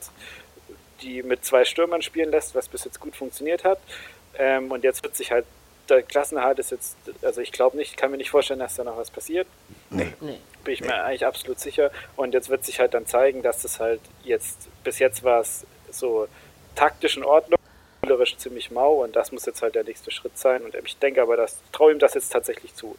die 1.02 1.24
mit 1.24 1.46
zwei 1.46 1.64
Stürmern 1.64 2.02
spielen 2.02 2.32
lässt, 2.32 2.54
was 2.56 2.68
bis 2.68 2.84
jetzt 2.84 3.00
gut 3.00 3.16
funktioniert 3.16 3.64
hat. 3.64 3.80
Ähm, 4.38 4.72
und 4.72 4.84
jetzt 4.84 5.04
wird 5.04 5.16
sich 5.16 5.32
halt, 5.32 5.46
der 5.90 6.04
Klassenerhalt 6.04 6.60
ist 6.60 6.72
jetzt, 6.72 6.96
also 7.22 7.42
ich 7.42 7.52
glaube 7.52 7.76
nicht, 7.78 7.98
kann 7.98 8.12
mir 8.12 8.18
nicht 8.18 8.30
vorstellen, 8.30 8.60
dass 8.60 8.76
da 8.76 8.84
noch 8.84 8.98
was 8.98 9.10
passiert 9.12 9.48
Nee. 9.90 10.14
Nee. 10.22 10.40
bin 10.64 10.74
ich 10.74 10.82
mir 10.82 11.04
eigentlich 11.04 11.26
absolut 11.26 11.60
sicher. 11.60 11.92
Und 12.16 12.34
jetzt 12.34 12.50
wird 12.50 12.64
sich 12.66 12.80
halt 12.80 12.94
dann 12.94 13.06
zeigen, 13.08 13.42
dass 13.42 13.62
das 13.62 13.80
halt 13.80 14.00
jetzt, 14.24 14.70
bis 14.84 15.00
jetzt 15.00 15.24
war 15.24 15.42
es 15.42 15.66
so 15.92 16.28
taktisch 16.76 17.18
in 17.18 17.24
Ordnung, 17.26 17.60
spielerisch 17.98 18.38
ziemlich 18.38 18.72
mau 18.72 19.04
und 19.04 19.16
das 19.16 19.32
muss 19.34 19.46
jetzt 19.46 19.62
halt 19.62 19.76
der 19.76 19.84
nächste 19.84 20.12
Schritt 20.12 20.38
sein. 20.38 20.64
Und 20.64 20.74
ich 20.76 20.98
denke 20.98 21.22
aber, 21.22 21.36
dass 21.36 21.58
traue 21.74 21.92
ihm 21.92 22.00
das 22.00 22.14
jetzt 22.14 22.32
tatsächlich 22.32 22.74
zu. 22.76 22.96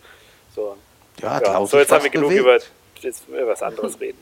So, 0.54 0.76
Ja, 1.20 1.40
ja. 1.40 1.66
So 1.66 1.78
jetzt 1.78 1.90
haben 1.92 2.02
wir 2.04 2.10
genug 2.10 2.28
bewegt. 2.28 2.42
über, 2.44 2.58
jetzt 3.00 3.26
über 3.28 3.46
was 3.46 3.62
anderes 3.62 3.98
reden. 4.00 4.18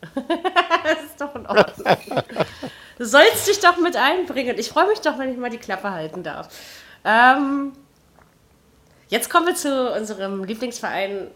Das 0.00 1.04
ist 1.04 1.20
doch 1.20 1.34
in 1.34 1.46
Ordnung. 1.46 1.96
Du 2.98 3.04
sollst 3.04 3.46
dich 3.48 3.60
doch 3.60 3.78
mit 3.78 3.96
einbringen. 3.96 4.56
Ich 4.58 4.68
freue 4.68 4.86
mich 4.88 5.00
doch, 5.00 5.18
wenn 5.18 5.30
ich 5.32 5.38
mal 5.38 5.50
die 5.50 5.58
Klappe 5.58 5.90
halten 5.90 6.22
darf. 6.22 6.48
Ähm, 7.04 7.72
jetzt 9.08 9.30
kommen 9.30 9.46
wir 9.46 9.54
zu 9.54 9.92
unserem 9.92 10.44
Lieblingsverein 10.44 11.30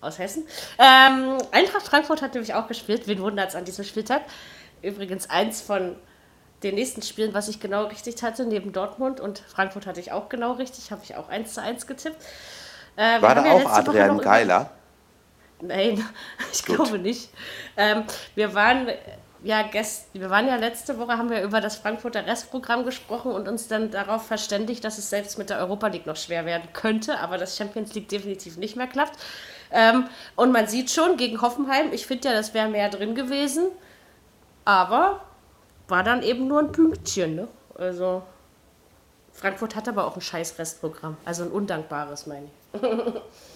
aus 0.00 0.18
Hessen. 0.18 0.46
Ähm, 0.78 1.38
Eintracht 1.52 1.86
Frankfurt 1.86 2.22
hat 2.22 2.34
nämlich 2.34 2.54
auch 2.54 2.66
gespielt. 2.68 3.06
Wen 3.06 3.20
wundert 3.20 3.50
es 3.50 3.54
an 3.54 3.64
diesem 3.64 3.84
Spieltag? 3.84 4.22
Übrigens 4.82 5.28
eins 5.28 5.60
von 5.60 5.96
den 6.62 6.74
nächsten 6.74 7.02
Spielen, 7.02 7.34
was 7.34 7.48
ich 7.48 7.60
genau 7.60 7.84
richtig 7.84 8.22
hatte, 8.22 8.44
neben 8.44 8.72
Dortmund 8.72 9.20
und 9.20 9.38
Frankfurt 9.38 9.86
hatte 9.86 10.00
ich 10.00 10.12
auch 10.12 10.28
genau 10.28 10.52
richtig, 10.52 10.90
habe 10.90 11.02
ich 11.04 11.16
auch 11.16 11.28
1 11.28 11.54
zu 11.54 11.62
1 11.62 11.86
getippt. 11.86 12.22
Äh, 12.96 13.22
War 13.22 13.34
da 13.34 13.50
auch 13.50 13.64
Adrian 13.64 14.18
Geiler? 14.18 14.70
Nein, 15.60 16.04
ich 16.52 16.64
glaube 16.64 16.98
nicht. 16.98 17.30
Ähm, 17.76 18.04
wir 18.34 18.54
waren 18.54 18.88
ja 19.42 19.62
gest 19.62 20.08
wir 20.12 20.28
waren 20.28 20.46
ja 20.46 20.56
letzte 20.56 20.98
Woche, 20.98 21.16
haben 21.16 21.30
wir 21.30 21.42
über 21.42 21.60
das 21.60 21.76
Frankfurter 21.76 22.26
Restprogramm 22.26 22.84
gesprochen 22.84 23.32
und 23.32 23.48
uns 23.48 23.68
dann 23.68 23.90
darauf 23.90 24.26
verständigt, 24.26 24.84
dass 24.84 24.98
es 24.98 25.08
selbst 25.08 25.38
mit 25.38 25.50
der 25.50 25.58
Europa 25.58 25.86
League 25.88 26.06
noch 26.06 26.16
schwer 26.16 26.44
werden 26.44 26.68
könnte, 26.72 27.18
aber 27.18 27.38
das 27.38 27.56
Champions 27.56 27.94
League 27.94 28.08
definitiv 28.08 28.56
nicht 28.56 28.76
mehr 28.76 28.86
klappt. 28.86 29.18
Ähm, 29.70 30.06
und 30.36 30.52
man 30.52 30.66
sieht 30.66 30.90
schon 30.90 31.16
gegen 31.16 31.40
Hoffenheim, 31.40 31.92
ich 31.92 32.06
finde 32.06 32.28
ja, 32.28 32.34
das 32.34 32.54
wäre 32.54 32.68
mehr 32.68 32.90
drin 32.90 33.14
gewesen, 33.14 33.68
aber 34.64 35.22
war 35.88 36.02
dann 36.02 36.22
eben 36.22 36.46
nur 36.46 36.60
ein 36.60 36.72
Pünktchen, 36.72 37.36
ne? 37.36 37.48
Also, 37.76 38.22
Frankfurt 39.32 39.74
hat 39.74 39.88
aber 39.88 40.06
auch 40.06 40.16
ein 40.16 40.20
scheiß 40.20 40.58
Restprogramm. 40.58 41.16
Also 41.24 41.44
ein 41.44 41.50
undankbares, 41.50 42.26
meine 42.26 42.46
ich. 42.46 42.80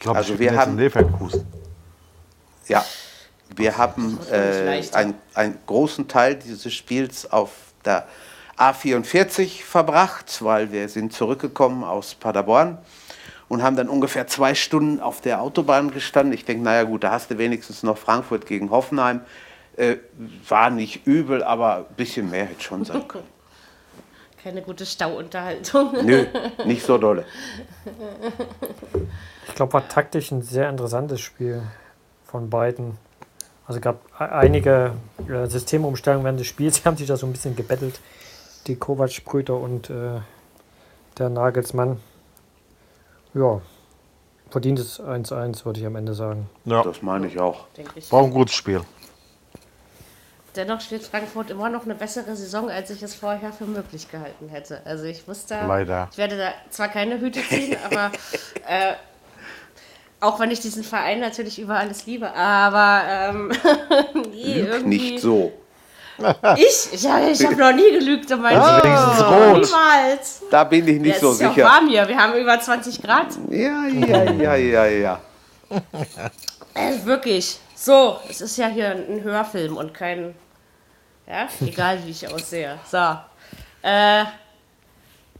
Ich 0.00 0.04
glaube, 0.04 0.16
Also 0.18 0.38
wir 0.38 0.56
haben- 0.56 0.72
in 0.72 0.78
Leverkusen. 0.78 1.46
Ja, 2.68 2.82
wir 3.54 3.76
haben 3.76 4.18
äh, 4.32 4.80
ein, 4.94 5.12
einen 5.34 5.58
großen 5.66 6.08
Teil 6.08 6.36
dieses 6.36 6.72
Spiels 6.72 7.30
auf 7.30 7.50
der 7.84 8.06
A44 8.56 9.62
verbracht, 9.62 10.42
weil 10.42 10.72
wir 10.72 10.88
sind 10.88 11.12
zurückgekommen 11.12 11.84
aus 11.84 12.14
Paderborn 12.14 12.78
und 13.50 13.62
haben 13.62 13.76
dann 13.76 13.90
ungefähr 13.90 14.26
zwei 14.26 14.54
Stunden 14.54 15.00
auf 15.00 15.20
der 15.20 15.42
Autobahn 15.42 15.90
gestanden. 15.90 16.32
Ich 16.32 16.46
denke, 16.46 16.64
naja 16.64 16.84
gut, 16.84 17.04
da 17.04 17.10
hast 17.10 17.30
du 17.30 17.36
wenigstens 17.36 17.82
noch 17.82 17.98
Frankfurt 17.98 18.46
gegen 18.46 18.70
Hoffenheim. 18.70 19.20
Äh, 19.76 19.96
war 20.48 20.70
nicht 20.70 21.06
übel, 21.06 21.42
aber 21.44 21.86
ein 21.90 21.94
bisschen 21.96 22.30
mehr 22.30 22.46
hätte 22.46 22.62
schon 22.62 22.86
sein 22.86 23.06
können. 23.08 23.28
Keine 24.42 24.62
gute 24.62 24.86
Stauunterhaltung. 24.86 25.92
Nö, 26.04 26.26
nicht 26.64 26.84
so 26.84 26.96
dolle. 26.98 27.24
Ich 29.48 29.54
glaube, 29.54 29.74
war 29.74 29.88
taktisch 29.88 30.30
ein 30.30 30.42
sehr 30.42 30.68
interessantes 30.70 31.20
Spiel 31.20 31.62
von 32.24 32.48
beiden. 32.48 32.96
Also 33.66 33.80
gab 33.80 34.00
einige 34.18 34.92
äh, 35.28 35.46
Systemumstellungen 35.46 36.24
während 36.24 36.40
des 36.40 36.46
Spiels, 36.46 36.76
die 36.82 36.86
haben 36.88 36.96
sich 36.96 37.06
da 37.06 37.16
so 37.16 37.26
ein 37.26 37.32
bisschen 37.32 37.54
gebettelt. 37.54 38.00
Die 38.66 38.76
Kovac-Brüder 38.76 39.56
und 39.56 39.90
äh, 39.90 40.20
der 41.18 41.28
Nagelsmann. 41.28 42.00
Ja, 43.34 43.60
verdientes 44.50 45.00
1-1, 45.00 45.64
würde 45.64 45.80
ich 45.80 45.86
am 45.86 45.96
Ende 45.96 46.14
sagen. 46.14 46.48
Ja, 46.64 46.82
Das 46.82 47.02
meine 47.02 47.26
ich 47.26 47.38
auch. 47.38 47.66
Ich. 47.94 48.10
war 48.10 48.24
ein 48.24 48.30
gutes 48.30 48.54
Spiel. 48.54 48.80
Dennoch 50.56 50.80
spielt 50.80 51.04
Frankfurt 51.04 51.50
immer 51.50 51.68
noch 51.68 51.84
eine 51.84 51.94
bessere 51.94 52.34
Saison, 52.34 52.68
als 52.70 52.90
ich 52.90 53.02
es 53.02 53.14
vorher 53.14 53.52
für 53.52 53.66
möglich 53.66 54.10
gehalten 54.10 54.48
hätte. 54.48 54.80
Also 54.84 55.04
ich 55.04 55.26
wusste, 55.28 55.54
Leider. 55.66 56.08
ich 56.10 56.18
werde 56.18 56.36
da 56.36 56.52
zwar 56.70 56.88
keine 56.88 57.20
Hüte 57.20 57.40
ziehen, 57.48 57.76
aber 57.84 58.10
äh, 58.66 58.94
auch 60.20 60.40
wenn 60.40 60.50
ich 60.50 60.60
diesen 60.60 60.82
Verein 60.82 61.20
natürlich 61.20 61.60
über 61.60 61.76
alles 61.76 62.06
liebe, 62.06 62.32
aber 62.34 63.02
ähm, 63.06 63.52
nee, 64.32 64.54
Lüg 64.60 64.68
irgendwie 64.72 64.98
nicht 65.12 65.20
so. 65.20 65.52
ich, 66.56 66.88
ich, 66.92 67.02
ja, 67.02 67.26
ich 67.28 67.42
habe 67.46 67.56
noch 67.56 67.72
nie 67.72 67.92
gelügt 67.92 68.30
in 68.30 68.40
meinem 68.42 68.60
Also 68.60 69.54
Leben. 69.54 69.60
Niemals. 69.62 70.42
Da 70.50 70.64
bin 70.64 70.86
ich 70.86 71.00
nicht 71.00 71.14
Ja, 71.14 71.20
so 71.20 71.32
ist 71.32 71.40
ja 71.40 71.48
sicher. 71.50 71.64
warm 71.64 71.88
hier. 71.88 72.06
Wir 72.06 72.18
haben 72.18 72.34
über 72.34 72.60
20 72.60 73.00
Grad. 73.00 73.28
Ja, 73.48 73.86
ja, 73.86 74.24
ja, 74.30 74.54
ja, 74.56 74.84
ja. 74.86 75.20
Äh, 76.74 77.04
wirklich. 77.04 77.58
So, 77.82 78.18
es 78.28 78.42
ist 78.42 78.58
ja 78.58 78.68
hier 78.68 78.90
ein 78.90 79.22
Hörfilm 79.22 79.78
und 79.78 79.94
kein. 79.94 80.34
Ja, 81.26 81.48
egal 81.62 82.04
wie 82.04 82.10
ich 82.10 82.28
aussehe. 82.28 82.78
So. 82.86 83.16
Äh, 83.82 84.24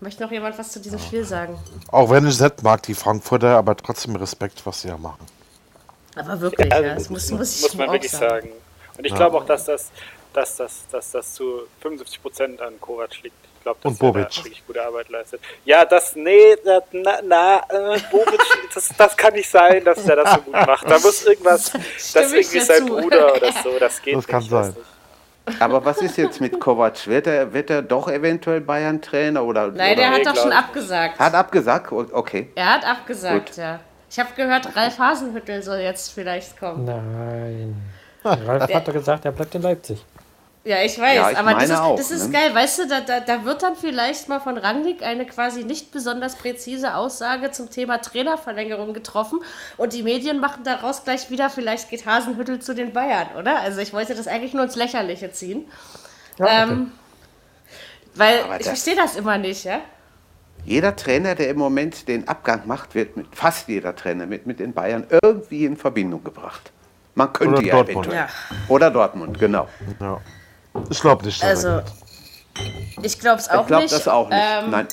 möchte 0.00 0.22
noch 0.22 0.32
jemand 0.32 0.58
was 0.58 0.72
zu 0.72 0.80
diesem 0.80 0.98
Spiel 0.98 1.22
sagen? 1.22 1.58
Auch 1.88 2.08
wenn 2.08 2.24
ich 2.24 2.30
es 2.30 2.40
nicht 2.40 2.62
mag, 2.62 2.82
die 2.84 2.94
Frankfurter, 2.94 3.58
aber 3.58 3.76
trotzdem 3.76 4.16
Respekt, 4.16 4.64
was 4.64 4.80
sie 4.80 4.88
da 4.88 4.96
machen. 4.96 5.26
Aber 6.16 6.40
wirklich, 6.40 6.70
ja, 6.70 6.76
Also, 6.76 6.94
das 6.94 7.10
muss, 7.10 7.30
muss, 7.30 7.56
ich 7.56 7.62
muss 7.62 7.74
man 7.74 7.88
auch 7.88 7.92
wirklich 7.92 8.10
sagen. 8.10 8.48
Und 8.96 9.06
ich 9.06 9.14
glaube 9.14 9.36
auch, 9.36 9.44
dass 9.44 9.66
das, 9.66 9.90
dass, 10.32 10.56
das, 10.56 10.84
dass 10.90 11.10
das 11.10 11.34
zu 11.34 11.66
75 11.80 12.22
Prozent 12.22 12.62
an 12.62 12.80
Kovac 12.80 13.22
liegt. 13.22 13.36
Ich 13.60 13.64
glaube, 13.64 13.78
dass 13.82 13.92
Und 13.92 14.00
er 14.00 14.06
Bobic. 14.12 14.36
wirklich 14.38 14.66
gute 14.66 14.82
Arbeit 14.82 15.08
leistet. 15.10 15.40
Ja, 15.66 15.84
das, 15.84 16.16
nee, 16.16 16.56
das, 16.64 16.82
na, 16.92 17.18
na 17.22 17.56
äh, 17.68 18.00
Bobic, 18.10 18.40
das, 18.74 18.88
das 18.96 19.14
kann 19.16 19.34
nicht 19.34 19.50
sein, 19.50 19.84
dass 19.84 20.08
er 20.08 20.16
das 20.16 20.32
so 20.34 20.40
gut 20.40 20.54
macht. 20.54 20.90
Da 20.90 20.98
muss 20.98 21.26
irgendwas, 21.26 21.70
das 22.14 22.32
ist 22.32 22.32
irgendwie 22.32 22.60
sein 22.60 22.86
zu. 22.86 22.96
Bruder 22.96 23.34
oder 23.36 23.52
so, 23.52 23.78
das 23.78 24.00
geht 24.02 24.16
Das 24.16 24.26
kann 24.26 24.40
nicht. 24.40 24.50
weiß 24.50 24.66
sein. 24.68 24.76
nicht. 25.46 25.60
Aber 25.62 25.84
was 25.84 25.98
ist 26.00 26.16
jetzt 26.16 26.40
mit 26.40 26.58
Kovac? 26.58 27.06
Wird 27.06 27.26
er, 27.26 27.52
wird 27.52 27.68
er 27.70 27.82
doch 27.82 28.08
eventuell 28.08 28.60
Bayern-Trainer? 28.62 29.44
Oder, 29.44 29.66
Nein, 29.68 29.92
oder 29.92 29.96
der 29.96 30.10
hat 30.10 30.18
nee, 30.18 30.24
doch 30.24 30.36
schon 30.36 30.52
abgesagt. 30.52 31.18
hat 31.18 31.34
abgesagt? 31.34 31.92
Okay. 31.92 32.50
Er 32.54 32.74
hat 32.74 32.86
abgesagt, 32.86 33.46
Gut. 33.48 33.56
ja. 33.58 33.80
Ich 34.08 34.18
habe 34.18 34.30
gehört, 34.36 34.74
Ralf 34.74 34.98
Hasenhüttel 34.98 35.62
soll 35.62 35.78
jetzt 35.80 36.12
vielleicht 36.12 36.58
kommen. 36.58 36.84
Nein. 36.86 37.76
Ralf 38.24 38.72
hat 38.72 38.88
doch 38.88 38.92
gesagt, 38.92 39.24
er 39.26 39.32
bleibt 39.32 39.54
in 39.54 39.62
Leipzig. 39.62 40.04
Ja, 40.62 40.82
ich 40.82 40.98
weiß, 40.98 41.16
Ja, 41.16 41.30
ich 41.30 41.38
aber 41.38 41.54
das 41.54 41.64
ist, 41.64 41.78
auch, 41.78 41.96
das 41.96 42.10
ist 42.10 42.26
ne? 42.26 42.32
geil, 42.38 42.54
weißt 42.54 42.80
du, 42.80 42.88
da, 42.88 43.00
da, 43.00 43.20
da 43.20 43.44
wird 43.46 43.62
dann 43.62 43.76
vielleicht 43.76 44.28
mal 44.28 44.40
von 44.40 44.58
Rangnick 44.58 45.02
eine 45.02 45.24
quasi 45.24 45.64
nicht 45.64 45.90
besonders 45.90 46.36
präzise 46.36 46.94
Aussage 46.96 47.50
zum 47.50 47.70
Thema 47.70 47.98
Trainerverlängerung 48.02 48.92
getroffen 48.92 49.40
und 49.78 49.94
die 49.94 50.02
Medien 50.02 50.38
machen 50.38 50.62
daraus 50.64 51.02
gleich 51.04 51.30
wieder, 51.30 51.48
vielleicht 51.48 51.88
geht 51.88 52.04
Hasenhüttel 52.04 52.60
zu 52.60 52.74
den 52.74 52.92
Bayern, 52.92 53.28
oder? 53.38 53.60
Also 53.60 53.80
ich 53.80 53.94
wollte 53.94 54.14
das 54.14 54.26
eigentlich 54.26 54.52
nur 54.52 54.64
ins 54.64 54.76
Lächerliche 54.76 55.32
ziehen. 55.32 55.66
Ja, 56.38 56.44
okay. 56.44 56.72
Ähm, 56.72 56.92
weil 58.14 58.40
Aber 58.40 58.60
ich 58.60 58.66
verstehe 58.66 58.96
das 58.96 59.16
immer 59.16 59.38
nicht, 59.38 59.64
ja? 59.64 59.80
Jeder 60.66 60.94
Trainer, 60.94 61.34
der 61.34 61.48
im 61.48 61.56
Moment 61.56 62.06
den 62.06 62.28
Abgang 62.28 62.66
macht, 62.66 62.94
wird 62.94 63.16
mit 63.16 63.34
fast 63.34 63.68
jeder 63.68 63.96
Trainer 63.96 64.26
mit, 64.26 64.46
mit 64.46 64.60
den 64.60 64.74
Bayern 64.74 65.06
irgendwie 65.22 65.64
in 65.64 65.78
Verbindung 65.78 66.22
gebracht. 66.22 66.70
Man 67.14 67.32
könnte 67.32 67.54
Oder 67.56 67.66
ja 67.66 67.74
Dortmund. 67.76 68.06
eventuell. 68.06 68.26
Ja. 68.26 68.28
Oder 68.68 68.90
Dortmund, 68.90 69.38
genau. 69.38 69.68
Ja. 70.00 70.20
Ich 70.90 71.00
glaube 71.00 71.24
nicht. 71.24 71.42
Also, 71.42 71.82
ich 73.02 73.18
glaube 73.18 73.40
es 73.40 73.48
auch 73.48 73.62
Ich 73.62 73.66
glaube 73.66 73.82
nicht. 73.84 73.94
das 73.94 74.08
auch 74.08 74.28
nicht. 74.28 74.38
Ähm, 74.40 74.70
Nein. 74.70 74.88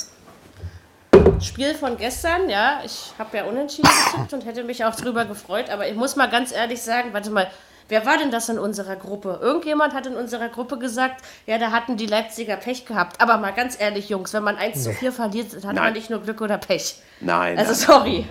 Spiel 1.41 1.75
von 1.75 1.97
gestern, 1.97 2.49
ja, 2.49 2.79
ich 2.83 3.13
habe 3.19 3.37
ja 3.37 3.43
unentschieden 3.45 3.89
getippt 4.11 4.33
und 4.33 4.45
hätte 4.45 4.63
mich 4.63 4.85
auch 4.85 4.95
drüber 4.95 5.25
gefreut, 5.25 5.69
aber 5.69 5.87
ich 5.87 5.95
muss 5.95 6.15
mal 6.15 6.27
ganz 6.29 6.51
ehrlich 6.51 6.81
sagen, 6.81 7.09
warte 7.13 7.29
mal, 7.29 7.47
wer 7.89 8.05
war 8.05 8.17
denn 8.17 8.31
das 8.31 8.49
in 8.49 8.57
unserer 8.57 8.95
Gruppe? 8.95 9.39
Irgendjemand 9.41 9.93
hat 9.93 10.05
in 10.07 10.15
unserer 10.15 10.49
Gruppe 10.49 10.77
gesagt, 10.79 11.21
ja, 11.45 11.57
da 11.57 11.71
hatten 11.71 11.95
die 11.97 12.05
Leipziger 12.07 12.55
Pech 12.57 12.85
gehabt. 12.85 13.21
Aber 13.21 13.37
mal 13.37 13.51
ganz 13.51 13.79
ehrlich, 13.79 14.09
Jungs, 14.09 14.33
wenn 14.33 14.43
man 14.43 14.57
1 14.57 14.83
zu 14.83 14.91
4 14.93 15.11
verliert, 15.11 15.53
dann 15.53 15.59
hat 15.63 15.75
man 15.75 15.75
Nein. 15.75 15.93
nicht 15.93 16.09
nur 16.09 16.21
Glück 16.21 16.41
oder 16.41 16.57
Pech. 16.57 16.95
Nein. 17.19 17.57
Also 17.57 17.71
nein. 17.71 17.79
sorry. 17.79 18.25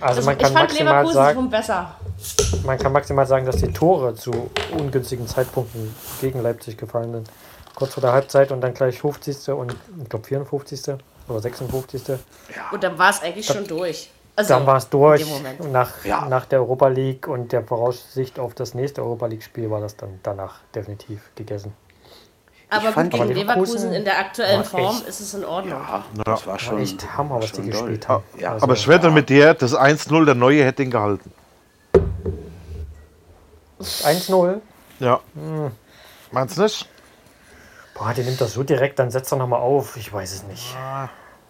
Also 0.00 0.20
Also 0.20 0.26
man 0.26 0.36
ich 0.36 0.42
kann, 0.42 0.52
fand 0.52 0.68
maximal 0.68 0.92
Leverkusen 0.94 1.14
sagen, 1.14 1.38
schon 1.40 1.50
besser. 1.50 1.96
Man 2.64 2.78
kann 2.78 2.92
maximal 2.92 3.26
sagen, 3.26 3.46
dass 3.46 3.56
die 3.56 3.72
Tore 3.72 4.14
zu 4.14 4.50
ungünstigen 4.76 5.26
Zeitpunkten 5.26 5.94
gegen 6.20 6.42
Leipzig 6.42 6.76
gefallen 6.76 7.12
sind. 7.12 7.30
Kurz 7.74 7.94
vor 7.94 8.00
der 8.00 8.12
Halbzeit 8.12 8.50
und 8.50 8.60
dann 8.60 8.74
gleich 8.74 9.00
50. 9.00 9.50
und 9.50 9.74
ich 10.02 10.08
glaube 10.08 10.26
54. 10.26 10.96
oder 11.28 11.40
56. 11.40 12.02
Und 12.72 12.82
dann 12.82 12.98
war 12.98 13.10
es 13.10 13.22
eigentlich 13.22 13.46
schon 13.46 13.66
durch. 13.66 14.10
Also, 14.34 14.54
Dann 14.54 14.66
war 14.66 14.76
es 14.76 14.88
durch. 14.88 15.26
Nach, 15.72 16.04
Ja. 16.04 16.26
nach 16.28 16.44
der 16.46 16.60
Europa 16.60 16.86
League 16.88 17.26
und 17.26 17.50
der 17.52 17.64
Voraussicht 17.64 18.38
auf 18.38 18.54
das 18.54 18.72
nächste 18.72 19.02
Europa 19.02 19.26
League-Spiel 19.26 19.68
war 19.68 19.80
das 19.80 19.96
dann 19.96 20.20
danach 20.22 20.60
definitiv 20.74 21.20
gegessen. 21.34 21.72
Aber 22.70 22.92
gut, 22.92 23.10
gegen 23.10 23.28
Leverkusen 23.32 23.92
in 23.92 24.04
der 24.04 24.18
aktuellen 24.18 24.58
war 24.58 24.64
Form 24.64 24.96
echt- 24.96 25.08
ist 25.08 25.20
es 25.20 25.34
in 25.34 25.44
Ordnung. 25.44 25.80
Ja, 25.80 26.04
das 26.24 26.46
war 26.46 26.58
schon. 26.58 26.78
echt 26.78 27.16
Hammer, 27.16 27.42
was 27.42 27.50
die 27.52 27.62
gespielt 27.62 28.06
haben. 28.08 28.22
Ja, 28.38 28.52
Also- 28.52 28.64
Aber 28.64 28.74
ich 28.74 28.86
wette 28.86 29.10
mit 29.10 29.28
dir, 29.28 29.54
das 29.54 29.74
1-0, 29.74 30.24
der 30.26 30.34
Neue 30.34 30.64
hätte 30.64 30.82
ihn 30.82 30.90
gehalten. 30.90 31.32
1-0. 33.80 34.60
Ja. 35.00 35.20
Meinst 36.32 36.58
du 36.58 36.62
nicht? 36.62 36.88
Boah, 37.94 38.12
der 38.14 38.24
nimmt 38.24 38.40
das 38.40 38.54
so 38.54 38.62
direkt, 38.62 38.98
dann 38.98 39.10
setzt 39.10 39.32
er 39.32 39.38
nochmal 39.38 39.60
auf. 39.60 39.96
Ich 39.96 40.12
weiß 40.12 40.32
es 40.32 40.42
nicht. 40.44 40.76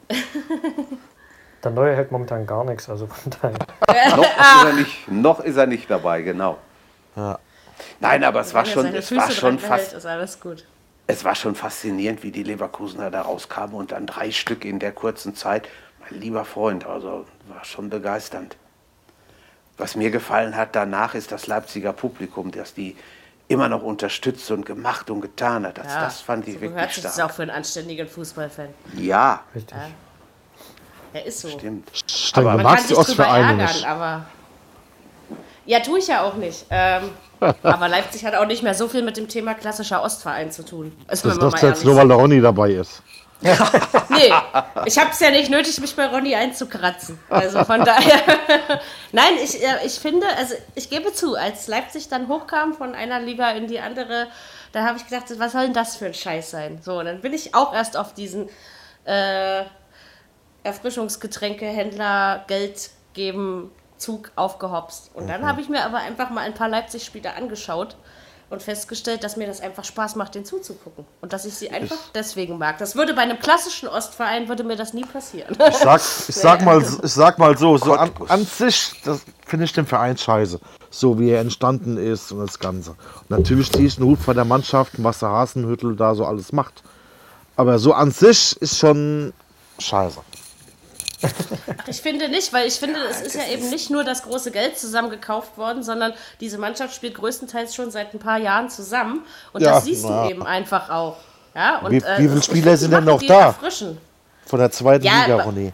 Der 1.64 1.72
Neue 1.72 1.96
hält 1.96 2.12
momentan 2.12 2.46
gar 2.46 2.64
nichts, 2.64 2.88
also 2.88 3.06
von 3.08 3.32
daher. 3.40 4.16
noch, 4.16 4.22
ist 4.24 4.64
er 4.64 4.72
nicht, 4.74 5.08
noch 5.10 5.40
ist 5.40 5.56
er 5.56 5.66
nicht 5.66 5.90
dabei, 5.90 6.22
genau. 6.22 6.58
Ja. 7.16 7.38
Nein, 8.00 8.24
aber 8.24 8.40
es 8.40 8.54
war 8.54 8.64
schon, 8.64 8.86
es 8.86 9.14
war 9.14 9.30
schon 9.30 9.58
fast, 9.58 9.92
ist 9.92 10.06
alles 10.06 10.40
gut. 10.40 10.64
es 11.06 11.24
war 11.24 11.34
schon 11.34 11.54
faszinierend, 11.54 12.22
wie 12.22 12.30
die 12.30 12.42
Leverkusener 12.42 13.10
da 13.10 13.22
rauskamen 13.22 13.74
und 13.74 13.92
dann 13.92 14.06
drei 14.06 14.30
Stück 14.30 14.64
in 14.64 14.78
der 14.78 14.92
kurzen 14.92 15.34
Zeit. 15.34 15.68
Mein 16.00 16.20
lieber 16.20 16.44
Freund, 16.44 16.86
also 16.86 17.26
war 17.48 17.64
schon 17.64 17.90
begeisternd. 17.90 18.56
Was 19.78 19.94
mir 19.96 20.10
gefallen 20.10 20.56
hat 20.56 20.74
danach 20.74 21.14
ist 21.14 21.30
das 21.32 21.46
Leipziger 21.46 21.92
Publikum, 21.92 22.50
das 22.50 22.74
die 22.74 22.96
immer 23.46 23.68
noch 23.68 23.82
unterstützt 23.82 24.50
und 24.50 24.66
gemacht 24.66 25.08
und 25.10 25.20
getan 25.22 25.64
hat. 25.66 25.78
Das, 25.78 25.86
Ja, 25.86 26.04
das 26.04 26.20
fand 26.20 26.46
ich 26.48 26.54
so 26.54 26.60
wirklich 26.60 26.74
gehört 26.74 26.92
sich 26.92 27.02
das 27.02 27.12
auch 27.12 27.16
stark. 27.16 27.34
für 27.34 27.42
einen 27.42 27.50
anständigen 27.52 28.06
Fußballfan. 28.08 28.68
Ja, 28.96 29.40
Richtig. 29.54 29.76
Er 31.14 31.24
ist 31.24 31.40
so. 31.40 31.48
stimmt. 31.48 31.88
Denke, 31.88 32.34
Aber 32.34 32.50
du 32.50 32.56
Man 32.58 32.62
magst 32.64 32.86
kann 32.88 32.96
drüber 32.96 33.00
Ostvereine 33.00 33.46
ärgern, 33.62 33.66
nicht. 33.76 33.86
aber. 33.86 34.26
Ja, 35.64 35.80
tue 35.80 35.98
ich 35.98 36.06
ja 36.08 36.22
auch 36.22 36.34
nicht. 36.34 36.66
Ähm, 36.70 37.10
aber 37.62 37.88
Leipzig 37.88 38.24
hat 38.26 38.34
auch 38.34 38.46
nicht 38.46 38.62
mehr 38.62 38.74
so 38.74 38.88
viel 38.88 39.02
mit 39.02 39.16
dem 39.16 39.28
Thema 39.28 39.54
klassischer 39.54 40.02
Ostverein 40.02 40.50
zu 40.50 40.64
tun. 40.64 40.92
Also, 41.06 41.28
Das 41.28 41.62
ist 41.62 41.84
nur, 41.84 41.96
weil 41.96 42.08
der 42.08 42.16
Ronny 42.16 42.40
dabei 42.40 42.72
ist. 42.72 43.02
Nee, 44.10 44.32
ich 44.86 44.98
habe 44.98 45.10
es 45.10 45.20
ja 45.20 45.30
nicht 45.30 45.50
nötig, 45.50 45.80
mich 45.80 45.94
bei 45.94 46.06
Ronny 46.06 46.34
einzukratzen. 46.34 47.18
Also 47.28 47.62
von 47.64 47.84
daher. 47.84 48.20
Nein, 49.12 49.34
ich, 49.42 49.62
äh, 49.62 49.86
ich 49.86 50.00
finde, 50.00 50.26
also 50.36 50.54
ich 50.74 50.90
gebe 50.90 51.12
zu, 51.12 51.36
als 51.36 51.68
Leipzig 51.68 52.08
dann 52.08 52.28
hochkam 52.28 52.74
von 52.74 52.94
einer 52.94 53.20
Liga 53.20 53.50
in 53.50 53.68
die 53.68 53.78
andere, 53.80 54.26
da 54.72 54.84
habe 54.84 54.98
ich 54.98 55.06
gedacht, 55.06 55.26
was 55.38 55.52
soll 55.52 55.64
denn 55.64 55.74
das 55.74 55.96
für 55.96 56.06
ein 56.06 56.14
Scheiß 56.14 56.50
sein? 56.50 56.80
So, 56.82 56.98
und 56.98 57.04
dann 57.04 57.20
bin 57.20 57.32
ich 57.32 57.54
auch 57.54 57.72
erst 57.72 57.96
auf 57.96 58.12
diesen 58.12 58.48
äh, 59.04 59.64
Erfrischungsgetränkehändler 60.64 62.44
Geld 62.48 62.90
geben 63.14 63.70
Zug 63.98 64.30
aufgehopst. 64.36 65.10
Und 65.14 65.28
dann 65.28 65.46
habe 65.46 65.60
ich 65.60 65.68
mir 65.68 65.84
aber 65.84 65.98
einfach 65.98 66.30
mal 66.30 66.42
ein 66.42 66.54
paar 66.54 66.68
Leipzig-Spiele 66.68 67.34
angeschaut. 67.34 67.96
Und 68.50 68.62
festgestellt, 68.62 69.24
dass 69.24 69.36
mir 69.36 69.46
das 69.46 69.60
einfach 69.60 69.84
Spaß 69.84 70.16
macht, 70.16 70.34
den 70.34 70.44
zuzugucken. 70.44 71.04
Und 71.20 71.32
dass 71.32 71.44
ich 71.44 71.54
sie 71.54 71.70
einfach 71.70 71.98
deswegen 72.14 72.58
mag. 72.58 72.78
Das 72.78 72.96
würde 72.96 73.14
bei 73.14 73.22
einem 73.22 73.38
klassischen 73.38 73.88
Ostverein, 73.88 74.48
würde 74.48 74.64
mir 74.64 74.76
das 74.76 74.94
nie 74.94 75.04
passieren. 75.04 75.56
Ich 75.68 75.76
sag, 75.76 76.00
ich 76.00 76.34
sag, 76.34 76.64
mal, 76.64 76.80
ich 76.80 77.12
sag 77.12 77.38
mal 77.38 77.56
so, 77.58 77.76
so 77.76 77.92
an, 77.94 78.10
an 78.28 78.44
sich 78.44 78.92
das 79.04 79.20
finde 79.44 79.64
ich 79.64 79.72
den 79.72 79.86
Verein 79.86 80.16
scheiße. 80.16 80.60
So 80.90 81.18
wie 81.18 81.30
er 81.30 81.40
entstanden 81.40 81.98
ist 81.98 82.32
und 82.32 82.40
das 82.40 82.58
Ganze. 82.58 82.90
Und 82.90 83.30
natürlich 83.30 83.70
ziehe 83.70 83.86
ich 83.86 83.98
einen 83.98 84.06
Hut 84.06 84.18
vor 84.18 84.34
der 84.34 84.44
Mannschaft, 84.44 84.92
was 84.98 85.18
der 85.18 85.28
Hasenhüttel 85.30 85.96
da 85.96 86.14
so 86.14 86.24
alles 86.24 86.52
macht. 86.52 86.82
Aber 87.56 87.78
so 87.78 87.92
an 87.92 88.10
sich 88.10 88.56
ist 88.62 88.78
schon 88.78 89.32
scheiße. 89.78 90.20
Ich 91.86 92.02
finde 92.02 92.28
nicht, 92.28 92.52
weil 92.52 92.66
ich 92.66 92.74
finde, 92.74 92.98
es 93.10 93.20
ist 93.22 93.34
ja 93.34 93.46
eben 93.50 93.70
nicht 93.70 93.90
nur 93.90 94.04
das 94.04 94.22
große 94.22 94.50
Geld 94.50 94.78
zusammengekauft 94.78 95.56
worden, 95.56 95.82
sondern 95.82 96.12
diese 96.40 96.58
Mannschaft 96.58 96.94
spielt 96.94 97.14
größtenteils 97.14 97.74
schon 97.74 97.90
seit 97.90 98.12
ein 98.14 98.18
paar 98.18 98.38
Jahren 98.38 98.68
zusammen. 98.68 99.22
Und 99.52 99.62
Ja, 99.62 99.72
das 99.74 99.84
siehst 99.84 100.04
na. 100.04 100.24
du 100.24 100.30
eben 100.30 100.44
einfach 100.46 100.90
auch. 100.90 101.16
Ja, 101.54 101.78
und, 101.78 101.92
Wie- 101.92 101.96
äh, 101.96 102.18
wie 102.18 102.28
viele 102.28 102.42
Spieler 102.42 102.76
sind 102.76 102.92
denn 102.92 103.04
noch 103.04 103.22
da? 103.22 103.46
Erfrischen. 103.46 103.98
Von 104.46 104.58
der 104.60 104.70
zweiten 104.70 105.04
Ja, 105.04 105.22
Liga, 105.22 105.42
Ronny. 105.42 105.72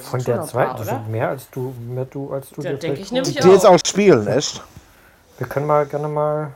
Von 0.00 0.24
der 0.24 0.42
zweiten, 0.44 0.70
paar, 0.70 0.78
das 0.78 0.88
sind 0.88 1.08
mehr 1.10 1.28
als 1.28 1.50
du, 1.50 1.74
mehr 1.86 2.06
du 2.06 2.32
als 2.32 2.48
du 2.50 2.62
Ja, 2.62 2.70
dir 2.72 2.78
denke 2.78 3.00
ich 3.00 3.10
nämlich 3.12 3.34
vorstellst. 3.34 3.64
Die 3.64 3.68
jetzt 3.68 3.82
auch 3.82 3.86
spielen, 3.86 4.26
echt? 4.26 4.62
Wir 5.38 5.46
können 5.46 5.66
mal 5.66 5.84
gerne 5.86 6.08
mal 6.08 6.52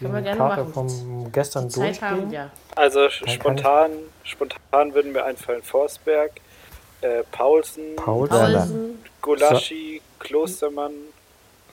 die 0.00 0.04
Können 0.06 0.14
wir 0.14 0.22
gerne 0.22 0.38
Karte 0.38 0.60
machen. 0.64 0.72
vom 0.72 1.32
gestern 1.32 1.68
Zeit 1.70 2.00
haben, 2.00 2.30
ja. 2.32 2.48
Also 2.74 3.00
kann 3.00 3.28
spontan, 3.34 3.90
spontan 4.24 4.94
würden 4.94 5.12
mir 5.12 5.24
einfallen 5.24 5.62
Forsberg, 5.62 6.32
äh, 7.02 7.22
Paulsen, 7.30 7.96
Paulsen, 7.96 8.28
Paulsen, 8.38 8.98
Gulaschi, 9.20 10.00
Klostermann. 10.18 10.92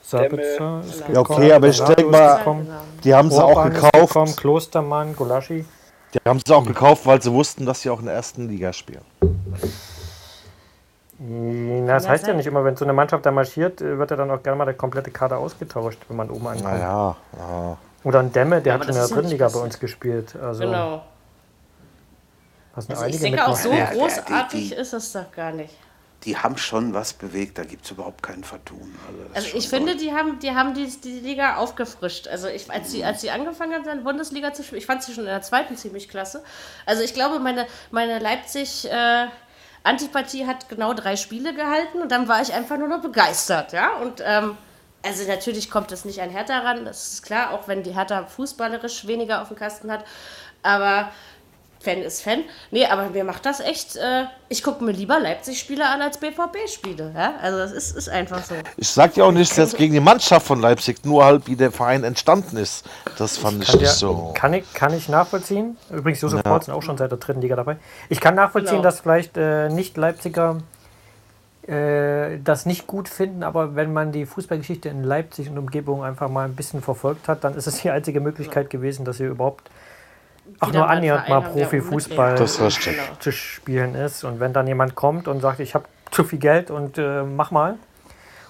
Sabitzer 0.01 0.81
ist 0.89 1.03
Ja, 1.11 1.19
okay, 1.19 1.51
aber 1.53 1.67
ich 1.67 1.77
Donato 1.77 1.95
denk 1.95 2.07
ist 2.13 2.19
mal- 2.19 2.43
genau. 2.43 2.73
Die 3.03 3.13
haben 3.13 3.29
sie 3.31 3.43
auch 3.43 3.63
gekauft. 3.63 3.93
gekommen, 3.93 4.35
Klostermann, 4.35 5.15
Golaschi. 5.15 5.65
Die 6.13 6.19
haben 6.25 6.39
sie 6.45 6.53
auch 6.53 6.65
gekauft, 6.65 7.05
weil 7.05 7.21
sie 7.21 7.31
wussten, 7.31 7.65
dass 7.65 7.81
sie 7.81 7.89
auch 7.89 7.99
in 7.99 8.05
der 8.05 8.15
ersten 8.15 8.47
Liga 8.47 8.71
spielen. 8.73 9.01
Na, 11.19 11.93
das 11.95 12.03
ja 12.05 12.09
heißt 12.11 12.27
ja 12.27 12.33
nicht 12.33 12.45
immer, 12.45 12.63
wenn 12.63 12.75
so 12.77 12.85
eine 12.85 12.93
Mannschaft 12.93 13.25
da 13.25 13.31
marschiert, 13.31 13.81
äh, 13.81 13.97
wird 13.97 14.11
ja 14.11 14.17
dann 14.17 14.29
auch 14.31 14.41
gerne 14.43 14.57
mal 14.57 14.65
der 14.65 14.75
komplette 14.75 15.09
Kader 15.11 15.37
ausgetauscht, 15.39 15.99
wenn 16.07 16.17
man 16.17 16.29
oben 16.29 16.45
ankommt. 16.47 16.63
Naja, 16.71 17.15
ja. 17.37 17.77
Oder 18.07 18.19
ein 18.21 18.31
Demme, 18.31 18.61
der 18.61 18.75
aber 18.75 18.85
hat 18.85 18.87
schon 18.87 18.95
in 18.95 19.01
der 19.01 19.09
ja 19.09 19.15
dritten 19.15 19.29
Liga 19.31 19.49
bei 19.49 19.59
uns 19.59 19.79
gespielt. 19.79 20.33
Also, 20.41 20.61
Genau. 20.63 21.03
Also 22.73 22.93
ich 22.93 22.99
einige 22.99 23.19
denke 23.19 23.45
auch 23.47 23.55
so 23.55 23.71
Ja, 23.71 23.85
großartig 23.91 24.69
die- 24.69 24.75
ist 24.75 24.93
es 24.93 25.11
doch 25.11 25.29
gar 25.31 25.51
nicht. 25.51 25.73
Die 26.23 26.37
haben 26.37 26.57
schon 26.57 26.93
was 26.93 27.11
bewegt, 27.13 27.57
da 27.57 27.63
gibt 27.63 27.83
es 27.85 27.91
überhaupt 27.91 28.23
kein 28.23 28.43
Vertun. 28.45 28.95
Also, 29.07 29.35
Also 29.47 29.57
ich 29.57 29.67
finde, 29.67 29.91
toll. 29.91 29.99
die 30.01 30.13
haben, 30.13 30.39
die 30.39 30.51
haben 30.51 30.73
die, 30.73 30.87
die 30.87 31.19
Liga 31.19 31.57
aufgefrischt. 31.57 32.27
Also 32.29 32.47
ich, 32.47 32.71
als 32.71 32.91
sie, 32.91 33.03
als 33.03 33.19
sie 33.21 33.29
angefangen 33.29 33.73
haben, 33.73 33.83
dann 33.83 34.03
Bundesliga 34.05 34.53
zu 34.53 34.63
spielen, 34.63 34.79
ich 34.79 34.85
fand 34.85 35.03
sie 35.03 35.13
schon 35.13 35.23
in 35.25 35.29
der 35.29 35.41
zweiten 35.41 35.75
ziemlich 35.75 36.07
klasse. 36.07 36.43
Also 36.85 37.03
ich 37.03 37.13
glaube, 37.13 37.39
meine, 37.39 37.67
meine 37.91 38.19
Leipzig 38.19 38.89
äh, 38.89 39.25
Antipathie 39.83 40.45
hat 40.47 40.69
genau 40.69 40.93
drei 40.93 41.17
Spiele 41.17 41.53
gehalten 41.53 42.01
und 42.01 42.11
dann 42.11 42.27
war 42.29 42.41
ich 42.41 42.53
einfach 42.53 42.77
nur 42.77 42.87
noch 42.87 43.01
begeistert, 43.01 43.73
ja. 43.73 43.95
Und 44.01 44.21
ähm, 44.25 44.57
also 45.07 45.23
natürlich 45.27 45.69
kommt 45.71 45.91
es 45.91 46.05
nicht 46.05 46.21
an 46.21 46.29
Hertha 46.29 46.59
ran, 46.59 46.85
das 46.85 47.13
ist 47.13 47.23
klar, 47.23 47.51
auch 47.51 47.67
wenn 47.67 47.83
die 47.83 47.95
Hertha 47.95 48.25
fußballerisch 48.25 49.07
weniger 49.07 49.41
auf 49.41 49.47
dem 49.47 49.57
Kasten 49.57 49.91
hat. 49.91 50.03
Aber 50.63 51.09
Fan 51.79 51.99
ist 52.01 52.23
Fan. 52.23 52.43
Nee, 52.71 52.87
aber 52.87 53.09
mir 53.11 53.23
macht 53.23 53.45
das 53.45 53.59
echt. 53.59 53.95
Äh, 53.97 54.25
ich 54.49 54.63
gucke 54.63 54.83
mir 54.83 54.91
lieber 54.93 55.19
Leipzig-Spiele 55.19 55.85
an 55.87 56.01
als 56.01 56.17
BVB-Spiele. 56.17 57.13
Ja? 57.15 57.35
Also 57.39 57.59
das 57.59 57.71
ist, 57.71 57.95
ist 57.95 58.09
einfach 58.09 58.43
so. 58.43 58.55
Ich 58.77 58.89
sag 58.89 59.15
ja 59.15 59.25
auch 59.25 59.31
nichts 59.31 59.55
jetzt 59.57 59.77
gegen 59.77 59.93
die 59.93 59.99
Mannschaft 59.99 60.47
von 60.47 60.59
Leipzig, 60.59 61.05
nur 61.05 61.23
halt, 61.23 61.45
wie 61.45 61.55
der 61.55 61.71
Verein 61.71 62.03
entstanden 62.03 62.57
ist. 62.57 62.83
Das 63.19 63.37
fand 63.37 63.61
ich 63.61 63.69
Kann, 63.69 63.79
nicht 63.79 63.91
der, 63.91 63.95
so. 63.95 64.33
kann, 64.35 64.53
ich, 64.53 64.73
kann 64.73 64.91
ich 64.97 65.07
nachvollziehen. 65.07 65.77
Übrigens, 65.91 66.19
Josef 66.21 66.37
Ja. 66.43 66.43
Paulsen 66.51 66.73
auch 66.73 66.81
schon 66.81 66.97
seit 66.97 67.11
der 67.11 67.19
dritten 67.19 67.41
Liga 67.41 67.55
dabei. 67.55 67.77
Ich 68.09 68.19
kann 68.19 68.33
nachvollziehen, 68.33 68.77
Genau. 68.77 68.83
dass 68.83 69.01
vielleicht 69.01 69.37
äh, 69.37 69.69
Nicht-Leipziger 69.69 70.57
äh, 71.67 72.39
das 72.43 72.65
nicht 72.65 72.87
gut 72.87 73.09
finden, 73.09 73.43
aber 73.43 73.75
wenn 73.75 73.91
man 73.93 74.11
die 74.11 74.25
Fußballgeschichte 74.25 74.89
in 74.89 75.03
Leipzig 75.03 75.49
und 75.49 75.57
Umgebung 75.57 76.03
einfach 76.03 76.29
mal 76.29 76.45
ein 76.45 76.55
bisschen 76.55 76.81
verfolgt 76.81 77.27
hat, 77.27 77.43
dann 77.43 77.55
ist 77.55 77.67
es 77.67 77.81
die 77.81 77.89
einzige 77.89 78.19
Möglichkeit 78.21 78.69
gewesen, 78.69 79.03
dass 79.05 79.19
ihr 79.19 79.27
überhaupt 79.29 79.69
auch 80.61 80.71
nur 80.71 80.89
annähernd 80.89 81.27
mal 81.27 81.41
Profifußball 81.41 82.35
Das. 82.35 82.57
Genau. 82.57 83.03
zu 83.19 83.31
spielen 83.33 83.95
ist. 83.95 84.23
Und 84.23 84.39
wenn 84.39 84.53
dann 84.53 84.65
jemand 84.67 84.95
kommt 84.95 85.27
und 85.27 85.41
sagt, 85.41 85.59
ich 85.59 85.75
habe 85.75 85.85
zu 86.09 86.23
viel 86.23 86.39
Geld 86.39 86.71
und 86.71 86.97
äh, 86.97 87.23
mach 87.23 87.51
mal. 87.51 87.75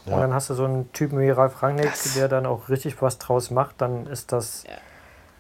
Und 0.06 0.14
dann 0.22 0.34
hast 0.34 0.50
du 0.50 0.54
so 0.54 0.64
einen 0.64 0.94
Typen 0.94 1.20
wie 1.20 1.30
Ralf 1.32 1.62
Rangnick, 1.62 1.92
der 2.16 2.30
dann 2.30 2.46
auch 2.46 2.70
richtig 2.70 3.02
was 3.02 3.18
draus 3.18 3.52
macht, 3.52 3.82
dann 3.82 4.06
ist 4.08 4.32
das 4.32 4.64
Ja. 4.66 4.72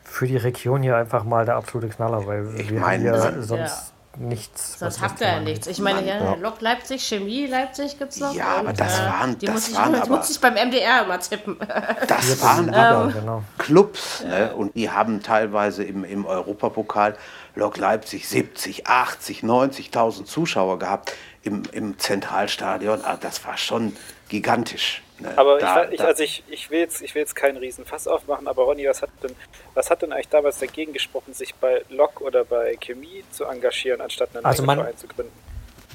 für 0.03 0.28
die 0.28 0.36
Region 0.36 0.82
hier 0.82 0.97
einfach 0.97 1.23
mal 1.23 1.45
der 1.45 1.55
absolute 1.55 1.88
Knaller, 1.93 2.28
weil 2.28 2.49
Ich 2.57 2.69
wir 2.71 2.82
meine, 2.82 3.11
haben 3.11 3.34
hier 3.34 3.43
sonst 3.43 3.93
nichts. 4.20 4.80
Sonst 4.80 5.01
habt 5.01 5.22
ihr 5.22 5.28
ja 5.28 5.39
nichts. 5.39 5.68
Ich 5.68 5.80
meine, 5.80 6.05
ja, 6.05 6.18
ja. 6.24 6.34
Lok 6.36 6.61
Leipzig, 6.61 7.03
Chemie 7.07 7.45
Leipzig 7.45 7.97
gibt 7.97 8.13
es 8.13 8.20
noch. 8.20 8.34
Ja, 8.34 8.57
aber 8.59 8.74
das 8.74 8.99
waren- 8.99 9.38
die 9.38 9.45
das 9.45 9.55
muss 9.55 9.68
ich, 9.70 9.76
waren 9.76 9.93
die 9.93 9.99
aber- 9.99 10.18
muss 10.18 10.30
ich 10.30 10.39
beim 10.39 10.55
MDR 10.55 11.03
immer 11.03 11.20
tippen. 11.20 11.57
Das 12.07 12.41
waren 12.41 12.74
aber 12.74 13.11
genau. 13.11 13.43
Clubs 13.57 14.24
ne? 14.24 14.53
und 14.55 14.76
die 14.76 14.89
haben 14.89 15.22
teilweise 15.24 15.84
im, 15.84 16.03
im 16.03 16.26
Europapokal 16.26 17.15
Lok 17.55 17.78
Leipzig 17.78 18.28
70, 18.28 18.88
80, 18.88 19.41
90.000 19.43 20.26
Zuschauer 20.26 20.80
gehabt 20.80 21.13
im, 21.43 21.63
im 21.72 21.97
Zentralstadion. 21.97 23.01
Ah, 23.03 23.18
das 23.20 23.43
war 23.45 23.57
schon 23.57 23.95
gigantisch. 24.30 25.01
Ne? 25.20 25.38
Aber 25.38 25.57
Da- 25.59 25.86
ich, 25.86 25.93
ich, 25.95 26.01
also 26.01 26.24
ich, 26.24 26.43
ich, 26.49 26.70
will 26.70 26.80
jetzt, 26.80 27.01
ich 27.01 27.15
will 27.15 27.22
jetzt 27.22 27.36
keinen 27.36 27.57
Riesenfass 27.57 28.07
aufmachen, 28.07 28.47
aber 28.47 28.63
Ronny, 28.63 28.88
was 28.88 29.01
hat 29.01 29.09
denn, 29.24 29.32
was 29.74 29.89
hat 29.89 30.01
denn 30.01 30.11
eigentlich 30.13 30.30
damals 30.30 30.59
dagegen 30.59 30.93
gesprochen, 30.93 31.34
sich 31.34 31.55
bei 31.55 31.84
Lok 31.89 32.22
oder 32.22 32.43
bei 32.45 32.76
Chemie 32.78 33.24
zu 33.32 33.45
engagieren, 33.45 34.01
anstatt 34.01 34.36
einen 34.36 34.45
Also 34.45 34.63
man- 34.63 34.78
Verein 34.78 34.97
zu 34.97 35.07
gründen? 35.07 35.32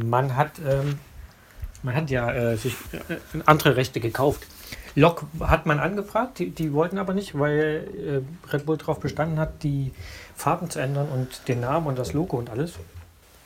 Man 0.02 0.36
hat, 0.36 0.52
ähm, 0.66 0.98
man 1.82 1.94
hat 1.94 2.10
ja 2.10 2.32
äh, 2.32 2.56
sich 2.56 2.74
äh, 2.92 3.16
andere 3.46 3.76
Rechte 3.76 4.00
gekauft. 4.00 4.42
Lok 4.94 5.24
hat 5.40 5.66
man 5.66 5.78
angefragt, 5.80 6.38
die, 6.38 6.50
die 6.50 6.72
wollten 6.72 6.98
aber 6.98 7.14
nicht, 7.14 7.38
weil 7.38 8.24
äh, 8.46 8.52
Red 8.52 8.66
Bull 8.66 8.76
darauf 8.76 9.00
bestanden 9.00 9.38
hat, 9.38 9.62
die 9.62 9.92
Farben 10.36 10.68
zu 10.70 10.80
ändern 10.80 11.08
und 11.10 11.46
den 11.48 11.60
Namen 11.60 11.86
und 11.86 11.98
das 11.98 12.12
Logo 12.12 12.36
und 12.38 12.50
alles. 12.50 12.74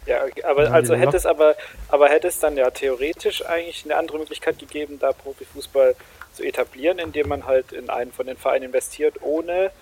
Ja, 0.07 0.25
okay, 0.25 0.43
aber 0.45 0.71
also 0.73 0.95
hätte 0.95 1.17
es 1.17 1.27
aber, 1.27 1.57
aber 1.89 2.09
hätte 2.09 2.29
es 2.29 2.39
dann 2.39 2.57
ja 2.57 2.71
theoretisch 2.71 3.45
eigentlich 3.45 3.85
eine 3.85 3.97
andere 3.97 4.19
Möglichkeit 4.19 4.59
gegeben, 4.59 4.99
da 5.01 5.13
Profifußball 5.13 5.97
zu 6.33 6.45
etablieren, 6.45 6.99
indem 6.99 7.29
man 7.29 7.47
halt 7.47 7.73
in 7.73 7.91
einen 7.91 8.13
von 8.13 8.27
den 8.27 8.37
Vereinen 8.37 8.67
investiert, 8.67 9.17
ohne 9.23 9.73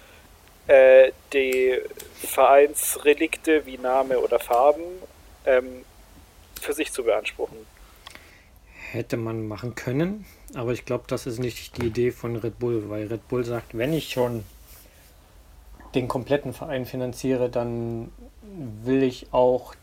äh, 0.66 1.12
die 1.35 1.79
Vereinsrelikte 2.22 3.66
wie 3.66 3.77
Name 3.77 4.18
oder 4.18 4.39
Farben 4.39 4.85
ähm, 5.45 5.85
für 6.61 6.72
sich 6.72 6.91
zu 6.91 7.05
beanspruchen. 7.05 7.59
Hätte 8.93 9.18
man 9.18 9.47
machen 9.47 9.75
können, 9.75 10.25
aber 10.55 10.72
ich 10.72 10.87
glaube, 10.87 11.05
das 11.07 11.27
ist 11.27 11.39
nicht 11.39 11.77
die 11.77 11.87
Idee 11.87 12.12
von 12.12 12.37
Red 12.37 12.59
Bull, 12.59 12.89
weil 12.89 13.09
Red 13.09 13.29
Bull 13.29 13.45
sagt, 13.45 13.77
wenn 13.77 13.93
ich 13.93 14.11
schon 14.11 14.45
den 15.95 16.09
kompletten 16.09 16.55
Verein 16.55 16.87
finanziere, 16.87 17.51
dann 17.51 18.11
will 18.83 19.03
ich 19.03 19.27
auch 19.33 19.75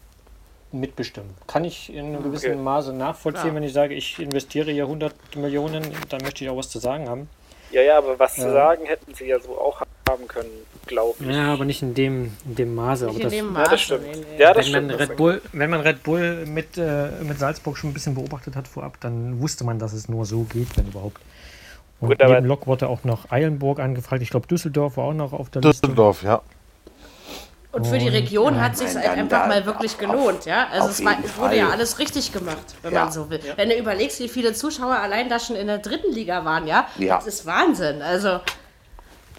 mitbestimmen. 0.73 1.29
Kann 1.47 1.65
ich 1.65 1.93
in 1.93 2.05
einem 2.07 2.23
gewissen 2.23 2.51
Okay. 2.51 2.61
Maße 2.61 2.93
nachvollziehen, 2.93 3.41
Klar. 3.43 3.55
wenn 3.55 3.63
ich 3.63 3.73
sage, 3.73 3.93
ich 3.93 4.19
investiere 4.19 4.71
hier 4.71 4.83
100 4.85 5.13
Millionen, 5.35 5.83
dann 6.09 6.21
möchte 6.21 6.43
ich 6.43 6.49
auch 6.49 6.57
was 6.57 6.69
zu 6.69 6.79
sagen 6.79 7.07
haben. 7.09 7.29
Ja, 7.71 7.81
ja, 7.81 7.97
aber 7.97 8.19
was 8.19 8.35
zu 8.35 8.41
Ja. 8.41 8.51
sagen 8.51 8.85
hätten 8.85 9.13
sie 9.13 9.25
ja 9.27 9.39
so 9.39 9.57
auch 9.57 9.81
haben 10.09 10.27
können, 10.27 10.49
glaube 10.87 11.15
ich. 11.21 11.27
Ja, 11.33 11.53
aber 11.53 11.63
nicht 11.63 11.81
in 11.81 11.93
dem, 11.93 12.33
in 12.45 12.55
dem 12.55 12.75
Maße. 12.75 13.05
Nicht 13.05 13.15
Aber 13.15 13.19
in 13.19 13.23
das, 13.23 13.31
dem 13.33 13.45
Ja, 13.45 13.51
Maße. 13.51 13.71
das 13.71 13.81
stimmt. 13.81 14.03
nee, 14.03 14.11
nee. 14.35 14.41
Ja, 14.41 14.53
das 14.53 14.65
wenn, 14.73 14.87
man 14.87 14.95
stimmt. 14.95 15.09
Red 15.09 15.17
Bull, 15.17 15.41
wenn 15.53 15.69
man 15.69 15.79
Red 15.81 16.03
Bull 16.03 16.45
mit, 16.47 16.77
äh, 16.77 17.09
mit 17.23 17.39
Salzburg 17.39 17.77
schon 17.77 17.91
ein 17.91 17.93
bisschen 17.93 18.15
beobachtet 18.15 18.55
hat 18.57 18.67
vorab, 18.67 18.97
dann 18.99 19.39
wusste 19.39 19.63
man, 19.63 19.79
dass 19.79 19.93
es 19.93 20.09
nur 20.09 20.25
so 20.25 20.43
geht, 20.43 20.75
wenn 20.77 20.87
überhaupt. 20.87 21.21
Und 22.01 22.09
Gut, 22.09 22.17
neben 22.19 22.45
Lok 22.45 22.65
wurde 22.67 22.89
auch 22.89 23.03
noch 23.03 23.31
Eilenburg 23.31 23.79
angefragt. 23.79 24.21
Ich 24.23 24.31
glaube, 24.31 24.47
Düsseldorf 24.47 24.97
war 24.97 25.05
auch 25.05 25.13
noch 25.13 25.31
auf 25.33 25.49
der 25.51 25.61
Liste. 25.61 25.81
Düsseldorf, 25.87 26.23
ja. 26.23 26.41
Und 27.73 27.87
für 27.87 27.97
die 27.97 28.09
Region 28.09 28.59
hat 28.61 28.75
sich 28.77 28.93
halt 28.95 29.07
einfach 29.07 29.47
mal 29.47 29.65
wirklich 29.65 29.93
auf- 29.93 29.97
gelohnt, 29.97 30.45
ja. 30.45 30.67
Also 30.71 30.85
auf 30.87 30.91
es, 30.91 31.05
war, 31.05 31.15
es 31.23 31.37
wurde 31.37 31.55
ja 31.57 31.69
alles 31.69 31.99
richtig 31.99 32.33
gemacht, 32.33 32.57
wenn 32.81 32.93
Ja. 32.93 33.03
man 33.05 33.11
so 33.13 33.29
will. 33.29 33.39
Wenn 33.55 33.69
du 33.69 33.75
überlegst, 33.77 34.19
wie 34.19 34.27
viele 34.27 34.53
Zuschauer 34.53 34.95
allein 34.95 35.29
da 35.29 35.39
schon 35.39 35.55
in 35.55 35.67
der 35.67 35.77
dritten 35.77 36.11
Liga 36.11 36.43
waren, 36.43 36.67
ja, 36.67 36.87
Ja. 36.97 37.15
das 37.15 37.27
ist 37.27 37.45
Wahnsinn. 37.45 38.01
Also 38.01 38.27
Ja, 38.27 38.39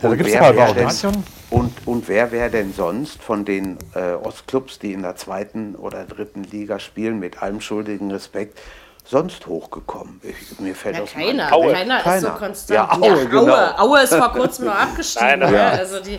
da 0.00 0.08
Und 0.08 0.16
gibt 0.16 0.30
es 0.30 0.34
wer 0.34 0.56
wär 0.56 0.68
auch 0.70 0.74
denn-. 0.74 0.90
Stadion? 0.90 1.24
Und, 1.50 1.74
und 1.86 2.08
wer 2.08 2.32
wäre 2.32 2.48
denn 2.50 2.72
sonst 2.72 3.22
von 3.22 3.44
den 3.44 3.76
äh, 3.94 4.14
Ostclubs, 4.14 4.78
die 4.78 4.94
in 4.94 5.02
der 5.02 5.14
zweiten 5.16 5.74
oder 5.76 6.04
dritten 6.04 6.44
Liga 6.44 6.78
spielen, 6.78 7.18
mit 7.18 7.42
allem 7.42 7.60
schuldigen 7.60 8.10
Respekt, 8.10 8.58
sonst 9.04 9.46
hochgekommen? 9.46 10.20
Ich, 10.24 10.58
mir 10.58 10.74
fällt 10.74 10.96
ja, 10.96 11.02
dem 11.02 11.06
keiner. 11.12 11.52
Aue. 11.52 11.72
Keiner, 11.74 11.98
ist 11.98 12.04
so 12.04 12.10
Keiner. 12.10 12.30
konstant. 12.30 12.74
Ja, 12.76 12.92
Aue, 12.98 13.26
genau. 13.28 13.52
Aue. 13.54 13.78
Aue 13.78 14.02
ist 14.02 14.14
vor 14.14 14.32
kurzem 14.32 14.64
noch 14.64 14.74
abgestiegen. 14.80 15.42
Ja. 15.42 15.50
nein. 15.50 15.78
Also 15.78 16.00
die, 16.00 16.18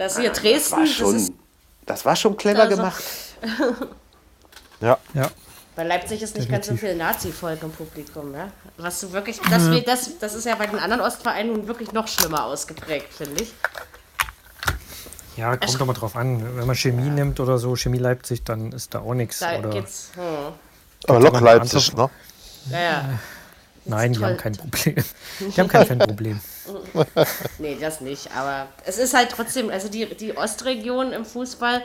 das 0.00 0.18
hier 0.18 0.30
Das 0.30 0.38
Dresden, 0.40 0.72
war 0.72 0.80
das 0.80 0.90
schon, 0.90 1.16
ist 1.16 1.32
das 1.86 2.04
war 2.04 2.16
schon 2.16 2.36
clever 2.36 2.62
Also- 2.62 2.76
gemacht. 2.76 3.02
Ja. 4.80 4.96
Ja. 5.12 5.30
Bei 5.76 5.84
Leipzig 5.84 6.22
ist 6.22 6.34
nicht 6.36 6.50
ganz 6.50 6.66
so 6.66 6.74
viel 6.74 6.94
Nazi-Volk 6.96 7.62
im 7.62 7.70
Publikum, 7.70 8.34
ja? 8.34 8.48
Was 8.78 9.00
du 9.00 9.12
wirklich, 9.12 9.38
das, 9.50 9.70
wir- 9.70 9.82
das, 9.82 10.18
das 10.18 10.34
ist 10.34 10.46
ja 10.46 10.54
bei 10.54 10.66
den 10.66 10.78
anderen 10.78 11.02
Ostvereinen 11.02 11.52
nun 11.52 11.66
wirklich 11.66 11.92
noch 11.92 12.08
schlimmer 12.08 12.44
ausgeprägt, 12.46 13.12
finde 13.12 13.42
ich. 13.42 13.52
Ja, 15.36 15.56
kommt 15.56 15.78
doch 15.80 15.86
mal 15.86 15.92
drauf 15.92 16.16
an. 16.16 16.56
Wenn 16.56 16.66
man 16.66 16.76
Chemie 16.76 17.08
nimmt 17.10 17.40
oder 17.40 17.58
so, 17.58 17.76
Chemie 17.76 17.98
Leipzig, 17.98 18.42
dann 18.44 18.72
ist 18.72 18.94
da 18.94 19.00
auch 19.00 19.14
nichts. 19.14 19.38
Da 19.40 19.58
Oder 19.58 19.68
geht's. 19.70 20.10
Hm. 20.14 20.52
Aber 21.06 21.20
Lok 21.20 21.40
Leipzig, 21.40 21.94
ne? 21.94 22.10
Ja, 22.70 22.80
ja. 22.80 23.04
Nein, 23.84 24.12
die 24.14 24.24
haben 24.24 24.36
kein 24.36 24.52
Problem. 24.56 24.96
Die 25.40 25.60
haben 25.60 25.68
kein 25.68 25.86
Fanproblem. 25.86 26.40
Nee, 27.58 27.76
das 27.80 28.00
nicht. 28.00 28.28
Aber 28.36 28.68
es 28.84 28.98
ist 28.98 29.14
halt 29.14 29.30
trotzdem, 29.30 29.70
also 29.70 29.88
die, 29.88 30.06
die 30.14 30.36
Ostregion 30.36 31.12
im 31.12 31.24
Fußball, 31.24 31.82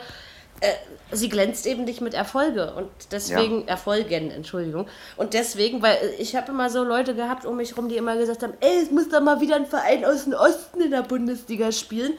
äh, 0.60 0.72
sie 1.12 1.28
glänzt 1.28 1.66
eben 1.66 1.84
nicht 1.84 2.00
mit 2.00 2.14
Erfolge. 2.14 2.72
Und 2.74 2.88
deswegen, 3.10 3.66
Erfolgen, 3.68 4.30
Entschuldigung. 4.30 4.86
Und 5.16 5.34
deswegen, 5.34 5.82
weil 5.82 5.98
ich 6.18 6.34
habe 6.36 6.50
immer 6.52 6.70
so 6.70 6.82
Leute 6.84 7.14
gehabt 7.14 7.44
um 7.44 7.56
mich 7.56 7.76
rum, 7.76 7.88
die 7.88 7.96
immer 7.96 8.16
gesagt 8.16 8.42
haben, 8.42 8.54
ey, 8.60 8.82
es 8.82 8.90
muss 8.90 9.08
doch 9.08 9.20
mal 9.20 9.40
wieder 9.40 9.56
ein 9.56 9.66
Verein 9.66 10.04
aus 10.04 10.24
dem 10.24 10.32
Osten 10.34 10.80
in 10.80 10.90
der 10.90 11.02
Bundesliga 11.02 11.72
spielen. 11.72 12.12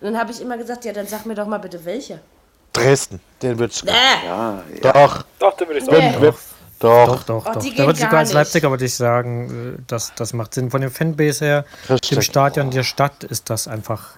Und 0.00 0.12
dann 0.12 0.18
habe 0.18 0.32
ich 0.32 0.40
immer 0.40 0.56
gesagt, 0.58 0.84
ja, 0.84 0.92
dann 0.92 1.06
sag 1.06 1.24
mir 1.26 1.34
doch 1.34 1.46
mal 1.46 1.58
bitte 1.58 1.84
welche. 1.84 2.20
Dresden, 2.72 3.20
den 3.40 3.58
würde 3.58 3.72
ich. 3.72 3.84
Äh, 3.84 4.26
Ja, 4.26 4.62
ja. 4.82 4.92
Doch, 4.92 5.24
Doch, 5.38 5.56
dann 5.56 5.68
würde 5.68 5.78
ich 5.80 5.86
Nee. 5.86 5.94
sagen. 5.94 6.20
wenn, 6.20 6.34
doch, 6.84 7.06
Doch, 7.06 7.22
doch, 7.24 7.46
Oh, 7.46 7.52
doch. 7.54 7.62
die 7.62 7.70
Da 7.70 7.76
gehen 7.76 7.86
würde 7.86 7.92
ich 7.98 8.00
gar 8.00 8.08
sogar 8.10 8.18
als 8.20 8.28
nicht. 8.28 8.34
Leipziger 8.34 8.70
würde 8.70 8.84
ich 8.84 8.94
sagen, 8.94 9.76
äh, 9.78 9.82
das, 9.86 10.12
das 10.16 10.32
macht 10.32 10.54
Sinn. 10.54 10.70
Von 10.70 10.80
dem 10.80 10.90
Fanbase 10.90 11.44
her, 11.44 11.64
Richtig. 11.90 12.10
dem 12.10 12.22
Stadion 12.22 12.70
der 12.70 12.82
Stadt 12.84 13.24
ist 13.24 13.50
das 13.50 13.66
einfach 13.68 14.10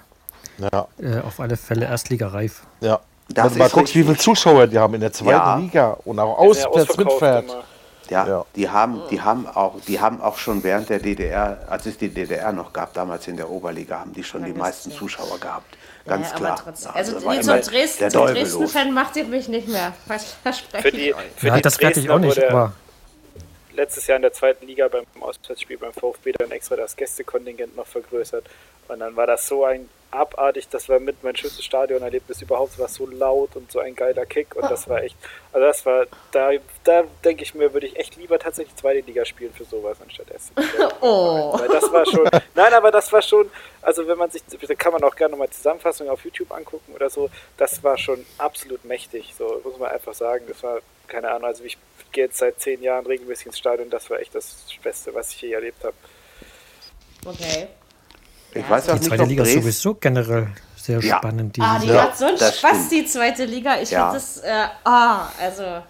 Ja, 0.58 0.86
äh, 1.00 1.20
auf 1.20 1.40
alle 1.40 1.56
Fälle 1.56 1.86
Erstligareif. 1.86 2.62
ja. 2.80 3.00
Das 3.28 3.46
Wenn 3.46 3.52
du 3.54 3.58
mal 3.58 3.70
guckst, 3.70 3.92
wie 3.96 4.04
viele 4.04 4.16
Zuschauer 4.16 4.68
die 4.68 4.78
haben 4.78 4.94
in 4.94 5.00
der 5.00 5.12
zweiten 5.12 5.30
Ja. 5.32 5.56
Liga 5.56 5.96
und 6.04 6.16
auch 6.20 6.38
auswärts 6.38 6.96
mitfährt. 6.96 7.44
immer. 7.46 7.64
Ja, 8.11 8.26
Ja. 8.26 8.44
Die, 8.54 8.68
haben, 8.68 9.02
die, 9.11 9.20
haben 9.20 9.46
auch, 9.46 9.80
die 9.86 10.00
haben 10.00 10.20
auch 10.20 10.36
schon 10.38 10.62
während 10.62 10.88
der 10.88 10.98
DDR, 10.98 11.59
als 11.68 11.86
es 11.86 11.98
die 11.98 12.09
DDR 12.09 12.52
noch 12.52 12.72
gab, 12.72 12.92
damals 12.94 13.26
in 13.28 13.36
der 13.36 13.50
Oberliga, 13.50 14.00
haben 14.00 14.12
die 14.12 14.24
schon 14.24 14.44
die 14.44 14.52
das 14.52 14.59
meisten 14.59 14.90
ja. 14.90 14.96
Zuschauer 14.96 15.38
gehabt. 15.40 15.76
Ganz 16.07 16.30
ja, 16.30 16.36
klar. 16.36 16.52
aber 16.52 16.62
trotzdem. 16.64 16.90
Ja, 16.92 16.96
Also, 16.96 17.24
war 17.24 17.34
nee, 17.34 17.40
zum 17.40 17.61
Dresden. 17.61 18.11
Dresden-Fan 18.11 18.94
macht 18.94 19.16
ihr 19.16 19.24
mich 19.24 19.48
nicht 19.48 19.68
mehr. 19.68 19.92
Was 20.07 20.32
verspreche 20.42 20.82
Für 20.82 20.88
ich 20.88 20.94
die, 21.04 21.14
euch. 21.14 21.24
für 21.36 21.46
Ja, 21.48 21.57
die 21.57 21.62
das 21.62 21.80
werde 21.80 22.00
ich 22.00 22.11
auch 22.11 22.18
nicht, 22.18 22.36
wurde 22.36 22.50
aber 22.50 22.72
letztes 23.76 24.06
Jahr 24.06 24.16
in 24.16 24.22
der 24.22 24.32
zweiten 24.32 24.66
Liga 24.66 24.88
beim 24.88 25.04
Auswärtsspiel 25.20 25.78
beim 25.78 25.92
VfB 25.92 26.32
dann 26.32 26.50
extra 26.50 26.76
das 26.76 26.96
Gästekontingent 26.96 27.76
noch 27.76 27.86
vergrößert. 27.86 28.44
Und 28.88 29.00
dann 29.00 29.16
war 29.16 29.26
das 29.26 29.46
so 29.46 29.64
ein 29.64 29.88
abartig, 30.10 30.68
das 30.68 30.88
war 30.88 31.00
mit 31.00 31.22
mein 31.22 31.36
schönstes 31.36 31.64
Stadionerlebnis 31.64 32.40
überhaupt, 32.42 32.72
es 32.72 32.78
war 32.78 32.88
so 32.88 33.06
laut 33.06 33.56
und 33.56 33.70
so 33.70 33.80
ein 33.80 33.94
geiler 33.94 34.24
Kick 34.24 34.54
und 34.56 34.62
das 34.70 34.88
war 34.88 35.02
echt, 35.02 35.16
also 35.52 35.66
das 35.66 35.84
war, 35.84 36.06
da, 36.32 36.50
da 36.84 37.04
denke 37.24 37.42
ich 37.42 37.54
mir, 37.54 37.72
würde 37.72 37.86
ich 37.86 37.96
echt 37.96 38.16
lieber 38.16 38.38
tatsächlich 38.38 38.76
zweite 38.76 39.00
Liga 39.00 39.24
spielen 39.24 39.52
für 39.52 39.64
sowas 39.64 39.98
anstatt 40.00 40.30
erste 40.30 40.60
Liga. 40.60 40.92
Oh. 41.00 41.58
Weil 41.58 41.68
das 41.68 41.92
war 41.92 42.06
schon, 42.06 42.28
nein, 42.54 42.72
aber 42.72 42.90
das 42.90 43.12
war 43.12 43.20
schon, 43.20 43.50
also 43.82 44.06
wenn 44.08 44.16
man 44.16 44.30
sich, 44.30 44.42
da 44.46 44.74
kann 44.74 44.92
man 44.92 45.02
auch 45.04 45.14
gerne 45.14 45.32
nochmal 45.32 45.50
Zusammenfassungen 45.50 46.10
auf 46.10 46.24
YouTube 46.24 46.50
angucken 46.52 46.94
oder 46.94 47.10
so, 47.10 47.28
das 47.56 47.82
war 47.84 47.98
schon 47.98 48.24
absolut 48.38 48.84
mächtig, 48.84 49.34
so 49.36 49.60
muss 49.62 49.78
man 49.78 49.90
einfach 49.90 50.14
sagen, 50.14 50.44
das 50.48 50.62
war, 50.62 50.78
keine 51.06 51.30
Ahnung, 51.30 51.44
also 51.44 51.64
ich 51.64 51.76
gehe 52.16 52.24
jetzt 52.24 52.38
seit 52.38 52.58
zehn 52.58 52.82
Jahren 52.82 53.04
regelmäßig 53.06 53.46
ins 53.46 53.58
Stadion, 53.58 53.90
das 53.90 54.08
war 54.10 54.18
echt 54.18 54.34
das 54.34 54.56
Beste, 54.82 55.14
was 55.14 55.30
ich 55.32 55.42
je 55.42 55.52
erlebt 55.52 55.84
habe. 55.84 55.94
Okay. 57.24 57.68
Ich 58.54 58.68
weiß 58.68 58.88
auch 58.88 58.94
die 58.94 59.00
nicht, 59.00 59.08
zweite 59.08 59.24
Liga 59.24 59.42
ist 59.42 59.52
sowieso 59.52 59.94
generell 59.94 60.48
sehr 60.76 61.00
Ja. 61.00 61.18
spannend. 61.18 61.56
Ah, 61.60 61.78
die 61.78 61.86
Diese 61.86 62.02
hat 62.02 62.16
so 62.16 62.24
einen 62.24 62.38
das 62.38 62.58
Spaß, 62.58 62.70
stimmt. 62.86 62.92
die 62.92 63.04
zweite 63.06 63.44
Liga. 63.44 63.78
Ich 63.80 63.90
Ja. 63.90 64.10
finde 64.10 64.14
das, 64.14 64.38
äh, 64.38 64.66
ah, 64.84 65.28
also, 65.38 65.62
ja, 65.62 65.82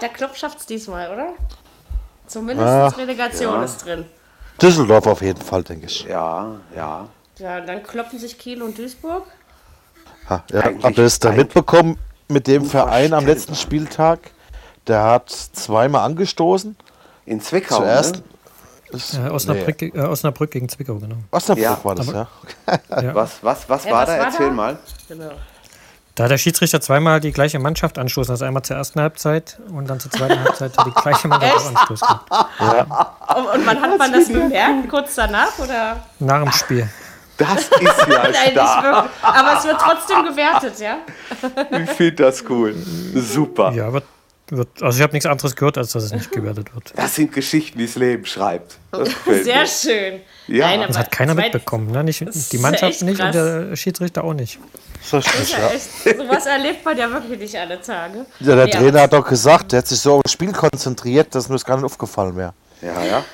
der 0.00 0.08
Club 0.08 0.34
schafft 0.36 0.58
es 0.60 0.66
diesmal, 0.66 1.10
oder? 1.12 1.34
Zumindest 2.26 2.68
Ah, 2.68 2.88
Relegation 2.88 3.54
ja. 3.54 3.64
ist 3.64 3.84
drin. 3.84 4.06
Düsseldorf 4.62 5.06
auf 5.06 5.20
jeden 5.20 5.42
Fall, 5.42 5.62
denke 5.64 5.86
ich. 5.86 6.04
Ja, 6.04 6.60
ja. 6.74 7.08
Ja, 7.38 7.60
dann 7.60 7.82
kloppen 7.82 8.18
sich 8.18 8.38
Kiel 8.38 8.62
und 8.62 8.78
Duisburg. 8.78 9.26
Ha, 10.30 10.44
ja, 10.50 10.62
habt 10.82 10.96
ihr 10.96 11.04
es 11.04 11.18
da 11.18 11.32
mitbekommen 11.32 11.98
mit 12.28 12.46
dem 12.46 12.64
Verein 12.64 13.12
am 13.12 13.26
letzten 13.26 13.54
Spieltag? 13.54 14.20
Der 14.86 15.02
hat 15.02 15.30
zweimal 15.30 16.04
angestoßen. 16.04 16.76
In 17.26 17.40
Zwickau, 17.40 17.76
Zuerst. 17.78 18.16
ne? 18.16 18.22
Ist, 18.90 19.14
äh, 19.14 19.28
Osnabrück, 19.30 19.80
äh, 19.82 19.98
Osnabrück 20.00 20.50
gegen 20.50 20.68
Zwickau, 20.68 20.96
genau. 20.96 21.16
Osnabrück 21.30 21.64
Ja, 21.64 21.78
war 21.82 21.94
das, 21.94 22.08
aber- 22.08 22.28
ja. 22.90 23.00
Ja. 23.02 23.14
Was, 23.14 23.38
was, 23.42 23.68
was 23.68 23.84
Ja, 23.84 23.92
war 23.92 24.00
was 24.02 24.06
da? 24.08 24.18
war 24.18 24.26
Erzähl 24.26 24.46
da? 24.48 24.52
mal. 24.52 24.78
Genau. 25.08 25.30
Da 26.14 26.24
hat 26.24 26.30
der 26.30 26.36
Schiedsrichter 26.36 26.78
zweimal 26.82 27.20
die 27.20 27.32
gleiche 27.32 27.58
Mannschaft 27.58 27.96
anstoßen. 27.96 28.32
Also 28.32 28.44
einmal 28.44 28.62
zur 28.62 28.76
ersten 28.76 29.00
Halbzeit 29.00 29.58
und 29.70 29.88
dann 29.88 29.98
zur 29.98 30.10
zweiten 30.10 30.38
Halbzeit 30.44 30.76
hat 30.76 30.86
die 30.86 30.90
gleiche 30.90 31.26
Mannschaft 31.26 31.56
auch 31.56 31.68
anstoßen. 31.74 32.08
Und, 33.36 33.46
und 33.60 33.66
wann 33.66 33.80
hat 33.80 33.98
man 33.98 34.12
das 34.12 34.28
bemerkt? 34.28 34.90
Kurz 34.90 35.14
danach 35.14 35.58
oder? 35.58 35.96
Nach 36.18 36.42
dem 36.42 36.52
Spiel. 36.52 36.86
Das 37.38 37.62
ist 37.62 37.70
ja 37.80 37.88
Nein, 38.08 38.30
nicht 38.30 38.50
stark. 38.52 38.84
wirklich. 38.84 39.10
Aber 39.22 39.56
es 39.58 39.64
wird 39.64 39.80
trotzdem 39.80 40.22
gewertet, 40.26 40.78
ja? 40.80 40.96
Ich 41.82 41.90
finde 41.92 42.24
das 42.24 42.44
cool. 42.50 42.74
Super. 43.14 43.72
Ja, 43.72 43.90
wird, 43.90 44.04
wird, 44.48 44.82
also 44.82 44.96
ich 44.98 45.02
habe 45.02 45.12
nichts 45.12 45.26
anderes 45.26 45.56
gehört, 45.56 45.78
als 45.78 45.92
dass 45.92 46.04
es 46.04 46.12
nicht 46.12 46.30
gewertet 46.32 46.74
wird. 46.74 46.92
Das 46.96 47.14
sind 47.14 47.32
Geschichten, 47.32 47.78
die 47.78 47.86
das 47.86 47.96
Leben 47.96 48.24
schreibt. 48.26 48.78
Sehr 49.42 49.66
schön. 49.66 50.20
Ja. 50.48 50.66
Nein, 50.76 50.84
Das 50.88 50.98
hat 50.98 51.10
keiner 51.10 51.34
mitbekommen. 51.34 51.90
Ne? 51.90 52.04
Nicht, 52.04 52.20
die 52.52 52.56
ja 52.56 52.62
Mannschaft 52.62 53.02
nicht 53.02 53.20
und 53.20 53.32
krass. 53.32 53.32
der 53.32 53.76
Schiedsrichter 53.76 54.24
auch 54.24 54.34
nicht. 54.34 54.58
So 55.02 55.18
ist 55.18 55.26
Das 55.26 55.32
das, 55.34 55.42
ist 55.42 55.52
ja 55.52 55.58
ja. 55.58 55.70
echt, 55.70 56.18
sowas 56.18 56.46
erlebt 56.46 56.84
man 56.84 56.96
ja 56.96 57.10
wirklich 57.10 57.38
nicht 57.38 57.56
alle 57.56 57.80
Tage. 57.80 58.26
ja, 58.40 58.54
der 58.56 58.66
Nee, 58.66 58.70
Trainer 58.72 59.00
hat 59.02 59.12
doch 59.12 59.26
gesagt, 59.26 59.72
der 59.72 59.78
hat 59.78 59.86
sich 59.88 60.00
so 60.00 60.14
aufs 60.16 60.32
Spiel 60.32 60.52
konzentriert, 60.52 61.34
dass 61.34 61.48
mir 61.48 61.54
das 61.54 61.64
gar 61.64 61.76
nicht 61.76 61.84
aufgefallen 61.84 62.36
wäre. 62.36 62.52
Ja, 62.82 63.02
ja. 63.04 63.24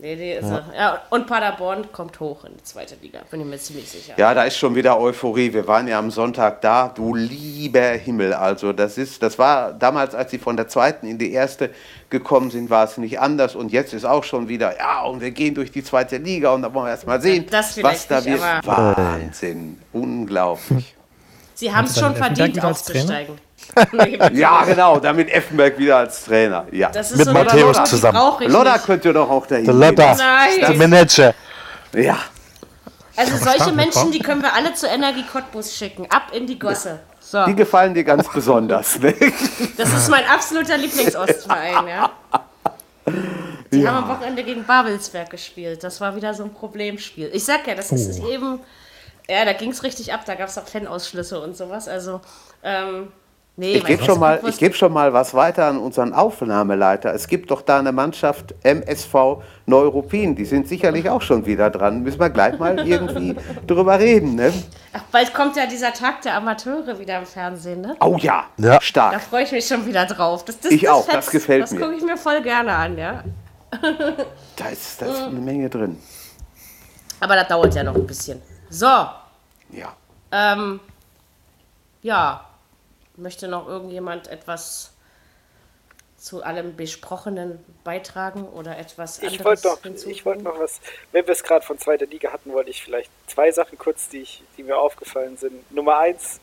Nee, 0.00 0.14
nee, 0.14 0.38
ist 0.38 0.48
er. 0.48 0.64
Ja, 0.76 1.02
und 1.10 1.26
Paderborn 1.26 1.90
kommt 1.90 2.20
hoch 2.20 2.44
in 2.44 2.56
die 2.56 2.62
zweite 2.62 2.94
Liga, 3.02 3.18
bin 3.32 3.40
ich 3.40 3.46
mir 3.46 3.58
ziemlich 3.58 3.90
sicher. 3.90 4.14
Ja, 4.16 4.32
da 4.32 4.44
ist 4.44 4.56
schon 4.56 4.76
wieder 4.76 4.96
Euphorie. 4.96 5.52
Wir 5.52 5.66
waren 5.66 5.88
ja 5.88 5.98
am 5.98 6.12
Sonntag 6.12 6.60
da. 6.60 6.86
Du 6.94 7.16
lieber 7.16 7.80
Himmel. 7.80 8.32
Also, 8.32 8.72
das 8.72 8.96
ist, 8.96 9.20
das 9.24 9.40
war 9.40 9.72
damals, 9.72 10.14
als 10.14 10.30
sie 10.30 10.38
von 10.38 10.56
der 10.56 10.68
zweiten 10.68 11.08
in 11.08 11.18
die 11.18 11.32
erste 11.32 11.70
gekommen 12.10 12.52
sind, 12.52 12.70
war 12.70 12.84
es 12.84 12.96
nicht 12.96 13.18
anders. 13.18 13.56
Und 13.56 13.72
jetzt 13.72 13.92
ist 13.92 14.04
auch 14.04 14.22
schon 14.22 14.48
wieder, 14.48 14.78
ja, 14.78 15.02
und 15.02 15.20
wir 15.20 15.32
gehen 15.32 15.56
durch 15.56 15.72
die 15.72 15.82
zweite 15.82 16.18
Liga 16.18 16.54
und 16.54 16.62
da 16.62 16.72
wollen 16.72 16.86
wir 16.86 16.90
erst 16.90 17.06
mal 17.06 17.20
sehen, 17.20 17.46
Das 17.50 17.82
was 17.82 18.06
da 18.06 18.24
wird. 18.24 18.40
Wahnsinn. 18.40 19.80
Unglaublich. 19.92 20.94
Sie 21.54 21.74
haben 21.74 21.86
es 21.86 21.98
schon 21.98 22.14
verdient, 22.14 22.62
aufzusteigen. 22.62 23.36
Nee, 23.92 24.18
Ja, 24.32 24.64
genau. 24.64 24.98
Damit 24.98 25.30
Effenberg 25.30 25.78
wieder 25.78 25.98
als 25.98 26.24
Trainer. 26.24 26.66
Ja. 26.72 26.90
Das 26.90 27.10
ist 27.12 27.18
Mit 27.18 27.26
so 27.26 27.32
Matthäus 27.32 27.76
Lodder, 27.76 27.84
zusammen. 27.84 28.18
Lodder 28.46 28.72
nicht. 28.74 28.84
könnte 28.86 29.12
doch 29.12 29.28
auch 29.30 29.46
dahin 29.46 29.64
Der 29.66 29.74
Nein. 29.74 30.60
der 30.60 30.74
Manager. 30.74 31.34
Ja. 31.92 32.18
Also 33.16 33.36
solche 33.36 33.72
Menschen, 33.72 34.12
die 34.12 34.20
können 34.20 34.42
wir 34.42 34.52
alle 34.54 34.74
zur 34.74 34.88
Energie 34.90 35.24
Cottbus 35.30 35.74
schicken. 35.74 36.06
Ab 36.10 36.30
in 36.32 36.46
die 36.46 36.58
Gosse. 36.58 37.00
So, 37.20 37.44
Die 37.46 37.54
gefallen 37.54 37.92
dir 37.92 38.04
ganz 38.04 38.26
besonders. 38.32 38.98
Ne? 39.00 39.14
das 39.76 39.92
ist 39.92 40.08
mein 40.08 40.24
absoluter 40.26 40.78
Lieblingsostverein, 40.78 41.86
ja. 41.88 42.10
Die 43.72 43.86
haben 43.86 44.04
am 44.04 44.08
Wochenende 44.08 44.42
gegen 44.44 44.64
Babelsberg 44.64 45.28
gespielt. 45.30 45.84
Das 45.84 46.00
war 46.00 46.16
wieder 46.16 46.32
so 46.32 46.44
ein 46.44 46.54
Problemspiel. 46.54 47.28
Ich 47.32 47.44
sag 47.44 47.66
ja, 47.66 47.74
das 47.74 47.92
ist 47.92 48.20
Oh. 48.22 48.28
eben. 48.28 48.60
Ja, 49.28 49.44
da 49.44 49.52
ging 49.52 49.70
es 49.72 49.82
richtig 49.82 50.12
ab. 50.14 50.20
Da 50.24 50.36
gab 50.36 50.48
es 50.48 50.56
auch 50.56 50.66
Fanausschlüsse 50.66 51.38
und 51.40 51.54
sowas. 51.56 51.86
Also, 51.86 52.20
ähm, 52.62 53.08
nee, 53.58 53.72
Ich 53.74 53.84
gebe 53.84 54.02
schon, 54.02 54.18
mal- 54.18 54.40
ich 54.48 54.56
geb 54.56 54.74
schon 54.74 54.92
mal 54.92 55.12
was 55.12 55.34
weiter 55.34 55.66
an 55.66 55.76
unseren 55.78 56.14
Aufnahmeleiter. 56.14 57.12
Es 57.12 57.28
gibt 57.28 57.50
doch 57.50 57.60
da 57.60 57.78
eine 57.80 57.92
Mannschaft 57.92 58.54
MSV 58.62 59.42
Neuruppin. 59.66 60.34
Die 60.34 60.46
sind 60.46 60.66
sicherlich 60.66 61.10
auch 61.10 61.20
schon 61.20 61.44
wieder 61.44 61.68
dran. 61.68 62.02
Müssen 62.02 62.20
wir 62.20 62.30
gleich 62.30 62.58
mal 62.58 62.78
irgendwie 62.88 63.36
drüber 63.66 63.98
reden. 63.98 64.36
Ne? 64.36 64.52
Ach, 64.94 65.02
bald 65.12 65.34
kommt 65.34 65.56
ja 65.56 65.66
dieser 65.66 65.92
Tag 65.92 66.22
der 66.22 66.34
Amateure 66.36 66.98
wieder 66.98 67.18
im 67.18 67.26
Fernsehen, 67.26 67.82
ne? 67.82 67.94
Oh 68.00 68.16
ja, 68.18 68.44
Ja. 68.56 68.74
Da 68.76 68.80
stark. 68.80 69.20
freue 69.20 69.42
ich 69.44 69.52
mich 69.52 69.66
schon 69.66 69.84
wieder 69.84 70.06
drauf. 70.06 70.44
Das, 70.46 70.58
das, 70.60 70.70
Ich 70.72 70.82
das 70.82 70.90
auch, 70.90 71.04
das 71.04 71.14
fetzt. 71.16 71.30
gefällt 71.32 71.62
das 71.64 71.72
mir. 71.72 71.80
gucke 71.80 71.94
ich 71.96 72.02
mir 72.02 72.16
voll 72.16 72.40
gerne 72.40 72.72
an, 72.72 72.96
ja. 72.96 73.22
Da 74.56 74.68
ist, 74.70 75.02
da 75.02 75.06
ist 75.06 75.22
eine 75.24 75.40
Menge 75.40 75.68
drin. 75.68 75.98
Aber 77.20 77.34
das 77.36 77.48
dauert 77.48 77.74
ja 77.74 77.82
noch 77.82 77.94
ein 77.96 78.06
bisschen. 78.06 78.40
So, 78.70 78.86
Ja. 78.86 79.92
ähm, 80.32 80.80
ja. 82.02 82.44
Möchte 83.18 83.48
noch 83.48 83.66
irgendjemand 83.68 84.28
etwas 84.28 84.92
zu 86.18 86.42
allem 86.42 86.76
Besprochenen 86.76 87.64
beitragen 87.84 88.44
oder 88.44 88.76
etwas 88.78 89.18
Ich 89.18 89.24
anderes 89.24 89.44
wollte 89.44 89.68
noch, 89.68 89.82
hinzufügen? 89.82 90.14
ich 90.16 90.24
wollte 90.26 90.42
noch 90.42 90.58
was, 90.58 90.80
wenn 91.12 91.26
wir 91.26 91.32
es 91.32 91.42
gerade 91.44 91.64
von 91.64 91.78
zweiter 91.78 92.06
Liga 92.06 92.32
hatten, 92.32 92.52
wollte 92.52 92.70
ich 92.70 92.82
vielleicht 92.82 93.10
zwei 93.28 93.52
Sachen 93.52 93.78
kurz, 93.78 94.08
die, 94.08 94.22
ich, 94.22 94.42
die 94.56 94.64
mir 94.64 94.76
aufgefallen 94.78 95.36
sind. 95.36 95.70
Nummer 95.72 95.98
eins, 95.98 96.40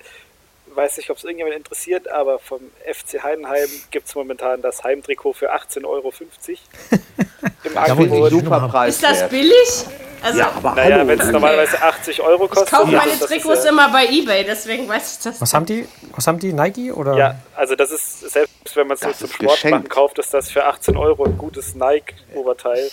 weiß 0.74 0.98
nicht, 0.98 1.10
ob 1.10 1.18
es 1.18 1.24
irgendjemand 1.24 1.56
interessiert, 1.56 2.08
aber 2.10 2.40
vom 2.40 2.60
FC 2.86 3.22
Heidenheim 3.22 3.70
gibt 3.92 4.08
es 4.08 4.16
momentan 4.16 4.62
das 4.62 4.84
Heimtrikot 4.84 5.34
für 5.34 5.54
18,50 5.54 5.86
Euro 5.86 6.14
im 7.64 7.78
Angebot. 7.78 8.32
die 8.32 8.36
super 8.38 8.68
Preis 8.70 8.96
Ist 8.96 9.04
das 9.04 9.30
billig? 9.30 9.86
Also, 10.26 10.40
Ja, 10.40 10.52
aber 10.56 10.74
Naja, 10.76 11.08
wenn 11.08 11.20
es 11.20 11.28
normalerweise 11.32 11.82
80 11.82 12.22
Euro 12.22 12.46
ich 12.46 12.52
kostet. 12.52 12.70
kaufe 12.72 12.92
ja, 12.92 12.98
meine 13.00 13.12
ist 13.12 13.28
Trikots 13.28 13.64
ja, 13.64 13.70
immer 13.70 13.90
bei 13.92 14.08
Ebay, 14.08 14.44
deswegen 14.44 14.88
weiß 14.88 15.18
ich 15.18 15.24
das. 15.24 15.40
Was 15.42 15.54
haben 15.54 15.66
die? 15.66 15.88
Was 16.16 16.26
haben 16.28 16.40
die? 16.40 16.52
Nike 16.52 16.92
oder? 16.92 17.16
Ja, 17.16 17.36
also 17.56 17.76
das 17.76 17.92
ist, 17.92 18.22
selbst 18.32 18.76
wenn 18.76 18.88
man 18.88 18.96
es 18.96 19.04
nur 19.04 19.14
zum 19.14 19.30
Sport 19.30 19.52
geschenkt. 19.52 19.78
machen 19.78 19.90
kauft, 19.90 20.18
ist 20.20 20.34
das 20.34 20.50
für 20.50 20.66
18 20.66 20.98
Euro 20.98 21.26
ein 21.26 21.38
gutes 21.38 21.76
Nike-Oberteil. 21.76 22.90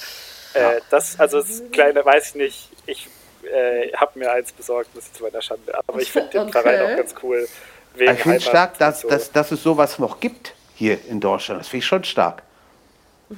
Äh, 0.55 0.81
das, 0.91 1.19
also 1.19 1.41
das 1.41 1.63
kleine, 1.73 2.05
weiß 2.05 2.29
ich 2.31 2.35
nicht, 2.35 2.69
ich 2.87 3.09
äh, 3.45 3.91
habe 3.97 4.19
mir 4.19 4.31
eins 4.31 4.53
besorgt, 4.53 4.91
das 4.95 5.05
ist 5.07 5.17
zu 5.17 5.23
meiner 5.23 5.41
Schande. 5.41 5.73
Aber 5.89 6.01
ich 6.01 6.13
finde 6.13 6.29
den 6.31 6.41
Okay. 6.43 6.53
Verein 6.63 6.93
auch 6.93 6.97
ganz 6.97 7.15
cool. 7.23 7.49
Wegen 7.95 8.13
Ich 8.13 8.21
finde 8.23 8.41
stark, 8.41 8.79
dass, 8.79 9.01
so. 9.01 9.09
dass, 9.09 9.33
dass 9.33 9.51
es 9.53 9.63
sowas 9.63 9.99
noch 9.99 10.21
gibt 10.21 10.55
hier 10.75 10.99
in 11.09 11.21
Deutschland. 11.21 11.61
Das 11.61 11.69
finde 11.69 11.79
ich 11.83 11.87
schon 11.87 12.05
stark. 12.05 12.43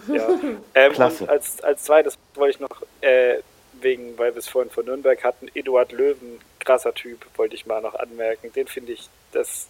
Ja. 0.08 0.26
Ähm, 0.74 0.92
Klasse. 0.92 1.24
Und 1.24 1.30
als, 1.30 1.62
als 1.62 1.84
zweites 1.84 2.18
wollte 2.34 2.54
ich 2.56 2.60
noch, 2.60 2.82
äh, 3.00 3.34
wegen, 3.80 4.16
weil 4.18 4.34
wir 4.34 4.38
es 4.38 4.48
vorhin 4.48 4.70
von 4.70 4.84
Nürnberg 4.84 5.22
hatten, 5.24 5.48
Eduard 5.54 5.92
Löwen, 5.92 6.40
krasser 6.60 6.94
Typ, 6.94 7.24
wollte 7.36 7.54
ich 7.54 7.66
mal 7.66 7.80
noch 7.82 7.94
anmerken. 7.94 8.52
Den 8.52 8.66
finde 8.66 8.92
ich, 8.92 9.08
das, 9.32 9.66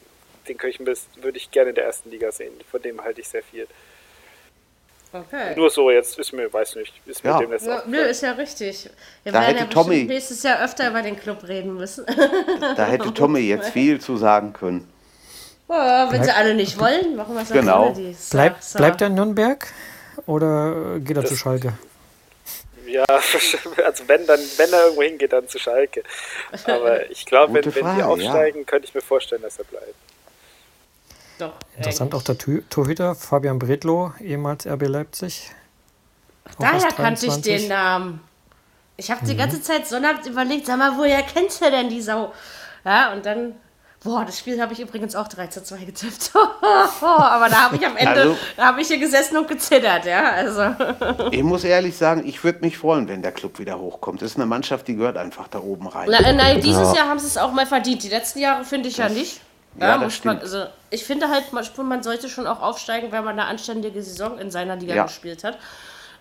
den 0.48 0.56
könnte 0.58 0.74
ich, 0.74 0.80
ein 0.80 0.84
bisschen- 0.84 1.22
würde 1.22 1.38
ich 1.38 1.50
gerne 1.50 1.70
in 1.70 1.74
der 1.74 1.84
ersten 1.84 2.10
Liga 2.10 2.30
sehen. 2.32 2.52
Von 2.70 2.82
dem 2.82 3.02
halte 3.02 3.20
ich 3.20 3.28
sehr 3.28 3.42
viel. 3.42 3.66
Okay. 5.12 5.54
Nur 5.54 5.70
so, 5.70 5.90
jetzt 5.92 6.18
ist 6.18 6.32
mir, 6.32 6.52
weiß 6.52 6.74
nicht, 6.74 6.92
ist 7.06 7.22
mir 7.22 7.30
Ja. 7.30 7.38
dem 7.38 7.52
jetzt 7.52 7.66
Ja, 7.66 7.80
auch. 7.80 7.86
nö, 7.86 7.98
ist 7.98 8.22
ja 8.22 8.32
richtig. 8.32 8.90
Wir 9.22 9.30
Da 9.32 9.40
werden 9.42 9.56
hätte 9.56 9.60
ja 9.60 9.66
Tommy- 9.82 10.04
nächstes 10.04 10.42
Jahr 10.42 10.62
öfter 10.64 10.90
über 10.90 11.02
den 11.02 11.16
Club 11.18 11.46
reden 11.46 11.74
müssen. 11.76 12.04
Da 12.76 12.86
hätte 12.86 13.14
Tommy 13.14 13.40
jetzt 13.40 13.68
viel 13.72 14.00
zu 14.00 14.16
sagen 14.16 14.52
können. 14.52 14.88
Ja, 15.68 16.10
wenn 16.12 16.22
sie 16.24 16.30
alle 16.32 16.54
nicht 16.54 16.78
wollen, 16.80 17.14
machen 17.16 17.34
wir 17.34 17.42
es 17.42 17.50
Genau. 17.50 17.90
die. 17.92 18.12
So, 18.12 18.32
Bleibt, 18.36 18.62
so. 18.64 18.76
bleibt 18.78 19.00
er 19.00 19.06
in 19.06 19.14
Nürnberg? 19.14 19.66
Oder 20.26 20.98
geht 21.00 21.16
er 21.16 21.24
zu 21.24 21.36
Schalke? 21.36 21.74
Ja, 22.86 23.04
also 23.84 24.04
wenn 24.06 24.26
dann, 24.26 24.40
wenn 24.56 24.72
er 24.72 24.84
irgendwo 24.84 25.02
hingeht, 25.02 25.32
dann 25.32 25.48
zu 25.48 25.58
Schalke. 25.58 26.02
Aber 26.66 27.10
ich 27.10 27.24
glaube, 27.26 27.54
wenn, 27.54 27.62
Gute 27.62 27.74
wenn 27.76 27.82
Frage, 27.82 27.94
die 27.96 28.00
ja. 28.00 28.06
aufsteigen, 28.08 28.66
könnte 28.66 28.88
ich 28.88 28.94
mir 28.94 29.00
vorstellen, 29.00 29.42
dass 29.42 29.58
er 29.58 29.64
bleibt. 29.64 29.94
Doch, 31.38 31.52
Interessant 31.76 32.14
auch 32.14 32.22
der 32.22 32.36
Torhüter 32.38 33.14
Fabian 33.14 33.58
Bredlow, 33.58 34.12
ehemals 34.20 34.66
RB 34.66 34.82
Leipzig. 34.86 35.50
Auch 36.44 36.60
Daher 36.60 36.88
kannte 36.92 37.26
ich 37.26 37.32
23. 37.32 37.42
den 37.42 37.68
Namen. 37.68 38.20
Ich 38.96 39.10
habe 39.10 39.24
Mhm. 39.24 39.28
die 39.28 39.36
ganze 39.36 39.60
Zeit 39.62 39.88
so 39.88 39.98
nachts 39.98 40.26
überlegt, 40.28 40.66
sag 40.66 40.78
mal, 40.78 40.96
woher 40.96 41.22
kennst 41.22 41.60
du 41.60 41.70
denn 41.70 41.88
die 41.88 42.00
Sau? 42.00 42.32
Ja, 42.84 43.12
und 43.12 43.26
dann, 43.26 43.56
boah, 44.04 44.24
das 44.24 44.38
Spiel 44.38 44.60
habe 44.60 44.72
ich 44.74 44.80
übrigens 44.80 45.16
auch 45.16 45.26
3 45.26 45.46
zu 45.48 45.64
2 45.64 45.78
getippt. 45.84 46.30
Aber 47.00 47.48
da 47.48 47.62
habe 47.64 47.76
ich 47.76 47.84
am 47.86 47.96
Ende, 47.96 48.12
Also- 48.20 48.36
da 48.56 48.66
habe 48.66 48.80
ich 48.82 48.86
hier 48.88 48.98
gesessen 48.98 49.36
und 49.38 49.48
gezittert, 49.48 50.04
ja, 50.04 50.30
also. 50.30 50.74
Ich 51.32 51.42
muss 51.42 51.64
ehrlich 51.64 51.96
sagen, 51.96 52.26
ich 52.26 52.44
würde 52.44 52.60
mich 52.60 52.78
freuen, 52.78 53.08
wenn 53.08 53.22
der 53.22 53.32
Club 53.32 53.58
wieder 53.58 53.78
hochkommt. 53.78 54.22
Das 54.22 54.30
ist 54.32 54.36
eine 54.36 54.46
Mannschaft, 54.46 54.86
die 54.88 54.94
gehört 54.96 55.16
einfach 55.16 55.48
da 55.48 55.58
oben 55.58 55.88
rein. 55.88 56.08
Na, 56.10 56.18
äh, 56.18 56.32
nein, 56.32 56.60
dieses 56.60 56.94
Jahr 56.94 57.08
haben 57.08 57.18
sie 57.18 57.26
es 57.26 57.36
auch 57.36 57.52
mal 57.52 57.66
verdient. 57.66 58.02
Die 58.02 58.08
letzten 58.10 58.38
Jahre 58.38 58.64
finde 58.64 58.88
ich 58.88 58.98
ja 58.98 59.08
nicht. 59.08 59.40
ja, 59.80 59.98
das 59.98 60.02
muss 60.02 60.24
man, 60.24 60.36
stimmt. 60.38 60.42
also 60.42 60.70
ich 60.90 61.04
finde 61.04 61.28
halt, 61.30 61.52
man 61.52 61.64
man 61.88 62.02
sollte 62.02 62.28
schon 62.28 62.46
auch 62.46 62.60
aufsteigen, 62.62 63.10
wenn 63.10 63.24
man 63.24 63.38
eine 63.38 63.48
anständige 63.48 64.02
Saison 64.02 64.38
in 64.38 64.50
seiner 64.50 64.76
Liga 64.76 64.94
Ja. 64.94 65.02
gespielt 65.04 65.42
hat. 65.44 65.58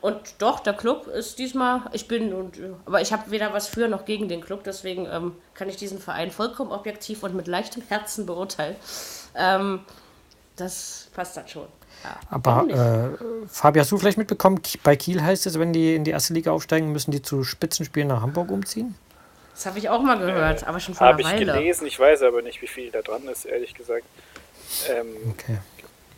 Und 0.04 0.20
doch, 0.39 0.60
der 0.60 0.74
Club 0.74 1.08
ist 1.08 1.39
diesmal, 1.39 1.84
ich 1.93 2.10
bin 2.10 2.34
und 2.34 2.60
äh, 2.60 2.72
aber 2.86 2.99
ich 2.99 3.14
habe 3.14 3.32
weder 3.32 3.54
was 3.54 3.70
für 3.70 3.88
noch 3.88 4.04
gegen 4.04 4.28
den 4.28 4.41
Club, 4.41 4.66
deswegen 4.66 5.06
ähm, 5.06 5.34
kann 5.54 5.70
ich 5.70 5.78
diesen 5.78 5.97
Verein 5.97 6.30
vollkommen 6.30 6.74
objektiv 6.74 7.24
und 7.24 7.34
mit 7.34 7.47
leichtem 7.47 7.82
Herzen 7.88 8.26
beurteilen. 8.26 8.76
Ähm, 9.34 9.80
das 10.58 11.08
passt 11.16 11.38
dann 11.38 11.47
schon. 11.47 11.68
Ja, 12.04 12.18
Aber 12.30 12.68
äh, 12.68 13.47
Fabi, 13.47 13.80
hast 13.80 13.93
du 13.93 13.97
vielleicht 13.97 14.18
mitbekommen, 14.18 14.60
bei 14.84 14.97
Kiel 14.97 15.24
heißt 15.24 15.45
es, 15.45 15.58
wenn 15.58 15.72
die 15.72 15.95
in 15.95 16.04
die 16.04 16.12
erste 16.12 16.34
Liga 16.34 16.51
aufsteigen, 16.51 16.91
müssen 16.91 17.12
die 17.12 17.22
zu 17.22 17.45
Spitzenspielen 17.45 18.10
nach 18.10 18.22
Hamburg 18.22 18.51
umziehen? 18.51 18.95
das 19.54 19.68
habe 19.68 19.80
ich 19.80 19.88
auch 19.88 20.01
mal 20.01 20.18
gehört, 20.20 20.68
aber 20.68 20.82
schon 20.82 20.95
vor 20.95 21.08
Habe 21.08 21.20
einer 21.26 21.34
ich 21.34 21.47
Weile. 21.47 21.54
gelesen, 21.60 21.88
ich 21.88 21.97
weiß 21.97 22.24
aber 22.24 22.41
nicht, 22.41 22.62
wie 22.62 22.68
viel 22.68 22.91
da 22.91 23.01
dran 23.01 23.26
ist, 23.30 23.45
ehrlich 23.45 23.74
gesagt. 23.74 24.04
Ähm, 24.89 25.16
Okay. 25.32 25.60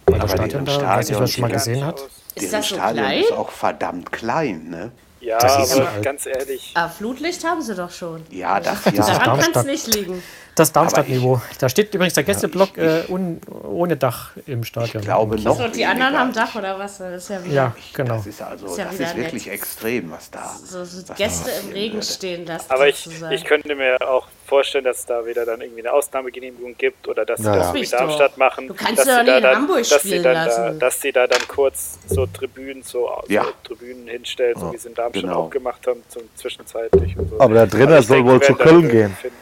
Aber 0.07 0.17
das 0.17 0.31
Stadion 0.31 0.65
da, 0.65 0.81
weiß 0.81 1.09
nicht, 1.09 1.19
wer 1.19 1.23
es 1.25 1.31
schon 1.33 1.41
mal 1.41 1.51
gesehen 1.51 1.85
hat. 1.85 1.99
aus. 2.01 2.09
Ist 2.35 2.53
das 2.53 2.67
so 2.69 2.75
Stadion 2.75 3.05
klein? 3.05 3.21
ist 3.21 3.31
auch 3.31 3.49
verdammt 3.49 4.11
klein, 4.11 4.69
ne? 4.69 4.91
Ja, 5.21 5.39
Das 5.39 5.71
ist 5.71 5.79
aber 5.79 6.01
ganz 6.01 6.25
ehrlich, 6.27 6.71
Ah, 6.75 6.87
Flutlicht 6.87 7.43
haben 7.43 7.61
sie 7.61 7.73
doch 7.73 7.89
schon. 7.91 8.23
Ja, 8.29 8.59
das 8.59 8.85
ja. 8.85 8.91
Daran 8.91 9.39
kann 9.39 9.51
es 9.55 9.63
nicht 9.63 9.87
liegen. 9.95 10.21
Das 10.55 10.71
Darmstadt-Niveau. 10.71 11.41
Da 11.59 11.67
steht 11.67 11.93
übrigens 11.93 12.13
der 12.13 12.23
Gästeblock 12.23 12.77
äh, 12.77 13.03
un, 13.09 13.41
ohne 13.63 13.97
Dach 13.97 14.31
im 14.47 14.63
Stadion. 14.63 15.01
Ich 15.01 15.05
glaube 15.05 15.39
noch. 15.41 15.57
So, 15.57 15.67
die 15.67 15.85
anderen 15.85 16.17
haben 16.17 16.31
Dach 16.31 16.55
oder 16.55 16.79
was? 16.79 16.97
Das 16.99 17.23
ist 17.23 17.29
ja 17.29 17.43
wieder 17.43 17.53
Ja, 17.53 17.75
genau. 17.93 18.15
Das 18.15 18.27
ist 18.27 18.41
also, 18.41 18.65
Ist 18.67 18.77
ja 18.77 18.85
das 18.85 18.93
ist 18.99 19.17
wirklich 19.17 19.45
nett. 19.47 19.53
extrem, 19.55 20.11
was 20.11 20.31
da. 20.31 20.55
so, 20.65 20.85
so 20.85 21.09
was 21.09 21.17
Gäste 21.17 21.49
da 21.51 21.59
im 21.67 21.73
Regen 21.73 21.93
würde. 21.95 22.05
stehen 22.05 22.45
lassen. 22.45 22.65
aber 22.71 22.87
ich, 22.87 23.05
ich 23.31 23.43
könnte 23.43 23.75
mir 23.75 23.97
auch 24.09 24.27
vorstellen, 24.45 24.85
dass 24.85 24.99
es 24.99 25.05
da 25.05 25.25
wieder 25.25 25.45
dann 25.45 25.59
irgendwie 25.59 25.81
eine 25.81 25.91
Ausnahmegenehmigung 25.91 26.75
gibt 26.77 27.07
oder 27.09 27.25
dass 27.25 27.39
sie 27.41 27.45
Ja, 27.47 27.55
das 27.57 27.73
wie 27.73 27.77
Sprich 27.79 27.91
doch. 27.91 27.97
Darmstadt 27.99 28.37
machen. 28.37 28.67
Du 28.69 28.73
kannst 28.75 28.99
dass 28.99 29.05
doch 29.07 29.13
sie 29.13 29.19
nicht 29.23 29.27
da 29.29 29.37
in 29.37 29.43
dann, 29.43 29.55
Hamburg 29.57 29.77
dass 29.89 29.89
sie 29.89 30.07
spielen 30.07 30.23
dann 30.23 30.33
da, 30.35 30.45
lassen. 30.45 30.79
dass 30.79 31.01
sie 31.01 31.11
da 31.11 31.27
dann 31.27 31.47
kurz 31.49 31.97
so 32.07 32.25
Tribünen, 32.27 32.81
so, 32.83 33.09
Ja. 33.27 33.43
so 33.43 33.49
Tribünen 33.75 34.07
hinstellen, 34.07 34.57
so 34.57 34.71
wie 34.71 34.77
sie 34.77 34.87
in 34.87 34.93
Darmstadt 34.93 35.23
genau. 35.23 35.41
auch 35.43 35.49
gemacht 35.49 35.85
haben, 35.85 36.01
zum 36.07 36.21
zwischenzeitlich 36.37 37.17
und 37.17 37.29
so. 37.29 37.39
Aber 37.41 37.53
der 37.55 37.69
Trainer 37.69 37.99
ich 37.99 38.07
soll 38.07 38.23
wohl 38.23 38.41
zu 38.41 38.53
da 38.53 38.63
Köln 38.63 38.87
gehen. 38.89 39.17
Finden. 39.19 39.35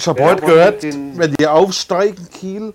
Ich 0.00 0.08
habe 0.08 0.24
heute 0.24 0.46
gehört, 0.46 0.82
wenn 0.82 1.34
die 1.34 1.46
aufsteigen, 1.46 2.26
Kiel, 2.30 2.72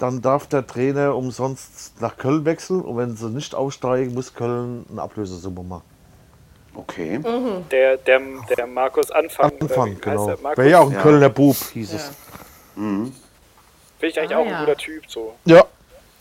dann 0.00 0.20
darf 0.20 0.48
der 0.48 0.66
Trainer 0.66 1.14
umsonst 1.14 1.92
nach 2.00 2.16
Köln 2.16 2.44
wechseln 2.44 2.80
und 2.80 2.96
wenn 2.96 3.16
sie 3.16 3.28
nicht 3.30 3.54
aufsteigen, 3.54 4.14
muss 4.14 4.34
Köln 4.34 4.84
eine 4.90 5.00
Ablösesumme 5.00 5.62
machen. 5.62 5.84
Okay. 6.74 7.20
Der, 7.70 7.96
der, 7.98 8.20
der 8.58 8.66
Markus 8.66 9.12
Anfang, 9.12 9.52
oder 9.52 9.62
Anfang, 9.62 10.00
genau. 10.00 10.26
Wäre 10.56 10.68
ja 10.68 10.80
auch 10.80 10.88
ein 10.88 10.94
Ja. 10.94 11.02
Kölner 11.02 11.28
Bub, 11.28 11.56
hieß 11.72 11.92
es. 11.92 12.10
Finde 12.74 13.12
ich 14.00 14.18
eigentlich 14.18 14.34
Ah, 14.34 14.40
auch 14.40 14.46
ja. 14.46 14.58
ein 14.58 14.66
guter 14.66 14.76
Typ, 14.76 15.04
so. 15.08 15.34
Ja, 15.44 15.64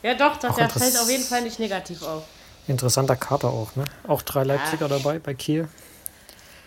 ja, 0.04 0.14
doch, 0.14 0.36
interess- 0.39 0.78
fällt 0.78 0.96
auf 1.02 1.10
jeden 1.10 1.24
Fall 1.24 1.41
nicht 1.41 1.60
negativ 1.60 2.04
auf. 2.04 2.22
Interessanter 2.68 3.16
Kader 3.16 3.48
auch, 3.48 3.76
ne? 3.76 3.86
Auch 4.08 4.22
drei 4.22 4.43
Leipziger 4.43 4.88
dabei 4.88 5.18
bei 5.18 5.34
Kiel. 5.34 5.68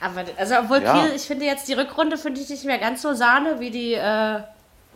Aber, 0.00 0.24
also, 0.36 0.54
obwohl 0.58 0.82
Ja. 0.82 0.92
Kiel, 1.06 1.12
ich 1.16 1.22
finde 1.22 1.44
jetzt 1.44 1.68
die 1.68 1.72
Rückrunde 1.74 2.16
finde 2.18 2.40
ich 2.40 2.48
nicht 2.48 2.64
mehr 2.64 2.78
ganz 2.78 3.02
so 3.02 3.14
Sahne 3.14 3.60
wie 3.60 3.70
die 3.70 3.94
äh, 3.94 4.40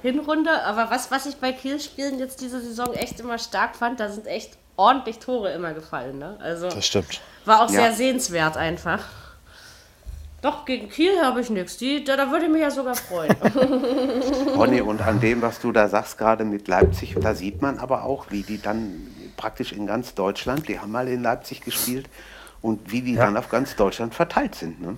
Hinrunde. 0.03 0.63
Aber 0.65 0.91
was, 0.91 1.11
was 1.11 1.27
ich 1.27 1.37
bei 1.37 1.53
Kiel 1.53 1.81
spielen 1.81 2.19
jetzt 2.19 2.41
diese 2.41 2.61
Saison 2.61 2.93
echt 2.95 3.19
immer 3.21 3.39
stark 3.39 3.77
fand, 3.77 4.01
da 4.01 4.09
sind 4.09 4.27
echt 4.27 4.53
ordentlich 4.77 5.19
Tore 5.19 5.53
immer 5.53 5.73
gefallen. 5.75 6.19
Ne? 6.19 6.37
Also 6.41 6.69
das 6.69 6.87
stimmt. 6.87 7.21
war 7.45 7.61
auch 7.63 7.71
Ja. 7.71 7.81
sehr 7.81 7.93
sehenswert 7.93 8.57
einfach. 8.57 9.01
Doch, 10.41 10.65
gegen 10.65 10.89
Kiel 10.89 11.21
habe 11.23 11.41
ich 11.41 11.51
nichts. 11.51 11.79
Da, 12.05 12.17
da 12.17 12.31
würde 12.33 12.47
ich 12.47 12.51
mich 12.51 12.63
ja 12.63 12.71
sogar 12.73 12.97
freuen. 12.97 13.31
Ronny, 14.57 14.81
und 14.81 15.01
an 15.01 15.21
dem, 15.21 15.41
was 15.41 15.61
du 15.61 15.71
da 15.71 15.89
sagst, 15.89 16.19
gerade 16.19 16.45
mit 16.45 16.67
Leipzig, 16.67 17.15
da 17.21 17.35
sieht 17.35 17.63
man 17.63 17.79
aber 17.79 18.05
auch, 18.05 18.27
wie 18.31 18.43
die 18.43 18.61
dann 18.61 19.07
praktisch 19.37 19.71
in 19.73 19.87
ganz 19.87 20.15
Deutschland, 20.15 20.67
die 20.69 20.81
haben 20.81 20.91
mal 20.91 21.07
in 21.07 21.23
Leipzig 21.23 21.61
gespielt, 21.61 22.09
und 22.63 22.91
wie 22.91 23.03
die 23.03 23.17
dann 23.17 23.37
auf 23.37 23.49
ganz 23.49 23.77
Deutschland 23.77 24.15
verteilt 24.15 24.55
sind. 24.55 24.81
Ne? 24.81 24.97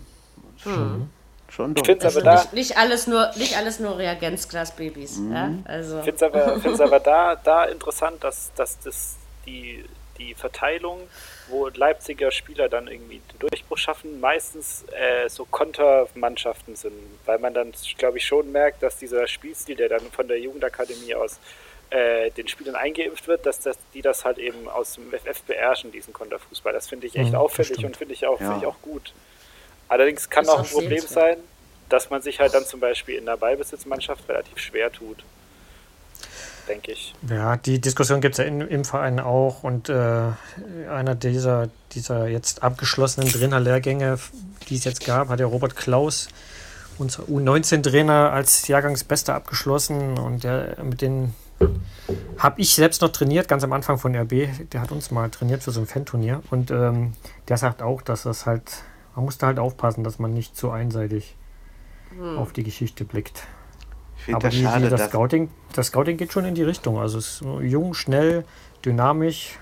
Schon, 0.62 1.08
schon 1.48 1.74
Ich 1.76 1.84
finde 1.84 2.06
es 2.06 2.16
also 2.16 2.20
aber 2.20 2.36
da, 2.36 2.42
nicht, 2.42 2.52
nicht 2.52 2.76
alles 2.76 3.06
nur, 3.06 3.30
nicht 3.36 3.56
alles 3.56 3.80
nur 3.80 3.98
Reagenzglas-Babys. 3.98 5.20
Ja? 5.32 5.50
Also, 5.64 6.02
find's 6.02 6.22
aber, 6.22 6.60
find's 6.60 6.80
aber 6.80 7.00
da, 7.00 7.36
da 7.36 7.64
interessant, 7.64 8.22
dass, 8.22 8.52
dass 8.54 8.78
das 8.80 9.16
die, 9.46 9.84
die 10.18 10.34
Verteilung, 10.34 11.00
wo 11.48 11.68
Leipziger 11.68 12.30
Spieler 12.30 12.68
dann 12.68 12.86
irgendwie 12.86 13.20
den 13.32 13.38
Durchbruch 13.38 13.78
schaffen, 13.78 14.20
meistens 14.20 14.84
äh, 14.92 15.28
so 15.28 15.44
Kontermannschaften 15.44 16.76
sind, 16.76 16.94
weil 17.24 17.38
man 17.38 17.54
dann, 17.54 17.72
glaube 17.98 18.18
ich, 18.18 18.26
schon 18.26 18.52
merkt, 18.52 18.82
dass 18.82 18.98
dieser 18.98 19.26
Spielstil, 19.26 19.76
der 19.76 19.88
dann 19.88 20.10
von 20.12 20.28
der 20.28 20.38
Jugendakademie 20.38 21.14
aus 21.14 21.38
äh, 21.94 22.30
den 22.30 22.48
Spielern 22.48 22.74
eingeimpft 22.74 23.28
wird, 23.28 23.46
dass 23.46 23.60
das, 23.60 23.76
die 23.94 24.02
das 24.02 24.24
halt 24.24 24.38
eben 24.38 24.68
aus 24.68 24.94
dem 24.94 25.12
FF 25.12 25.42
beherrschen, 25.42 25.92
diesen 25.92 26.12
Konterfußball. 26.12 26.72
Das 26.72 26.88
finde 26.88 27.06
ich 27.06 27.14
echt 27.16 27.30
Mhm, 27.30 27.36
auffällig 27.36 27.84
und 27.84 27.96
finde 27.96 28.14
ich, 28.14 28.26
auch 28.26 28.40
Ja. 28.40 28.46
finde 28.46 28.60
ich 28.60 28.66
auch 28.66 28.82
gut. 28.82 29.12
Allerdings 29.88 30.28
kann 30.28 30.48
auch 30.48 30.58
ein 30.60 30.66
Problem 30.68 30.98
sehenswert. 30.98 31.36
sein, 31.38 31.44
dass 31.88 32.10
man 32.10 32.20
sich 32.22 32.40
halt 32.40 32.54
dann 32.54 32.64
zum 32.64 32.80
Beispiel 32.80 33.16
in 33.16 33.26
der 33.26 33.36
Ballbesitzmannschaft 33.36 34.28
relativ 34.28 34.58
schwer 34.58 34.90
tut. 34.90 35.22
Denke 36.66 36.92
ich. 36.92 37.14
Ja, 37.28 37.56
die 37.58 37.78
Diskussion 37.80 38.20
gibt 38.22 38.34
es 38.34 38.38
ja 38.38 38.44
in, 38.44 38.62
im 38.62 38.84
Verein 38.84 39.20
auch 39.20 39.62
und 39.62 39.88
äh, 39.90 40.30
einer 40.90 41.14
dieser, 41.14 41.68
dieser 41.92 42.26
jetzt 42.26 42.62
abgeschlossenen 42.62 43.28
Trainerlehrgänge, 43.28 44.18
die 44.68 44.76
es 44.76 44.84
jetzt 44.84 45.04
gab, 45.04 45.28
hat 45.28 45.40
ja 45.40 45.46
Robert 45.46 45.76
Klaus, 45.76 46.28
unser 46.98 47.24
U19-Trainer, 47.24 48.32
als 48.32 48.66
Jahrgangsbester 48.66 49.34
abgeschlossen 49.34 50.18
und 50.18 50.42
der, 50.44 50.82
mit 50.82 51.02
den 51.02 51.34
habe 52.38 52.60
ich 52.60 52.74
selbst 52.74 53.02
noch 53.02 53.10
trainiert, 53.10 53.48
ganz 53.48 53.64
am 53.64 53.72
Anfang 53.72 53.98
von 53.98 54.14
RB. 54.14 54.48
Der 54.72 54.80
hat 54.80 54.92
uns 54.92 55.10
mal 55.10 55.30
trainiert 55.30 55.62
für 55.62 55.70
so 55.70 55.80
ein 55.80 55.86
Fan-Turnier 55.86 56.42
und 56.50 56.70
ähm, 56.70 57.12
der 57.48 57.56
sagt 57.56 57.82
auch, 57.82 58.02
dass 58.02 58.24
das 58.24 58.46
halt, 58.46 58.82
man 59.14 59.24
musste 59.24 59.46
halt 59.46 59.58
aufpassen, 59.58 60.04
dass 60.04 60.18
man 60.18 60.34
nicht 60.34 60.56
zu 60.56 60.70
einseitig 60.70 61.36
auf 62.36 62.52
die 62.52 62.62
Geschichte 62.62 63.04
blickt. 63.04 63.46
Ich 64.16 64.24
finde 64.24 64.36
Aber 64.36 64.48
das 64.48 64.56
schade, 64.56 64.88
das, 64.88 65.00
dass 65.00 65.10
Scouting, 65.10 65.50
das 65.72 65.86
Scouting 65.88 66.16
geht 66.16 66.32
schon 66.32 66.44
in 66.44 66.54
die 66.54 66.62
Richtung. 66.62 66.98
Also 66.98 67.18
es 67.18 67.40
ist 67.40 67.44
jung, 67.62 67.94
schnell, 67.94 68.44
dynamisch. 68.84 69.58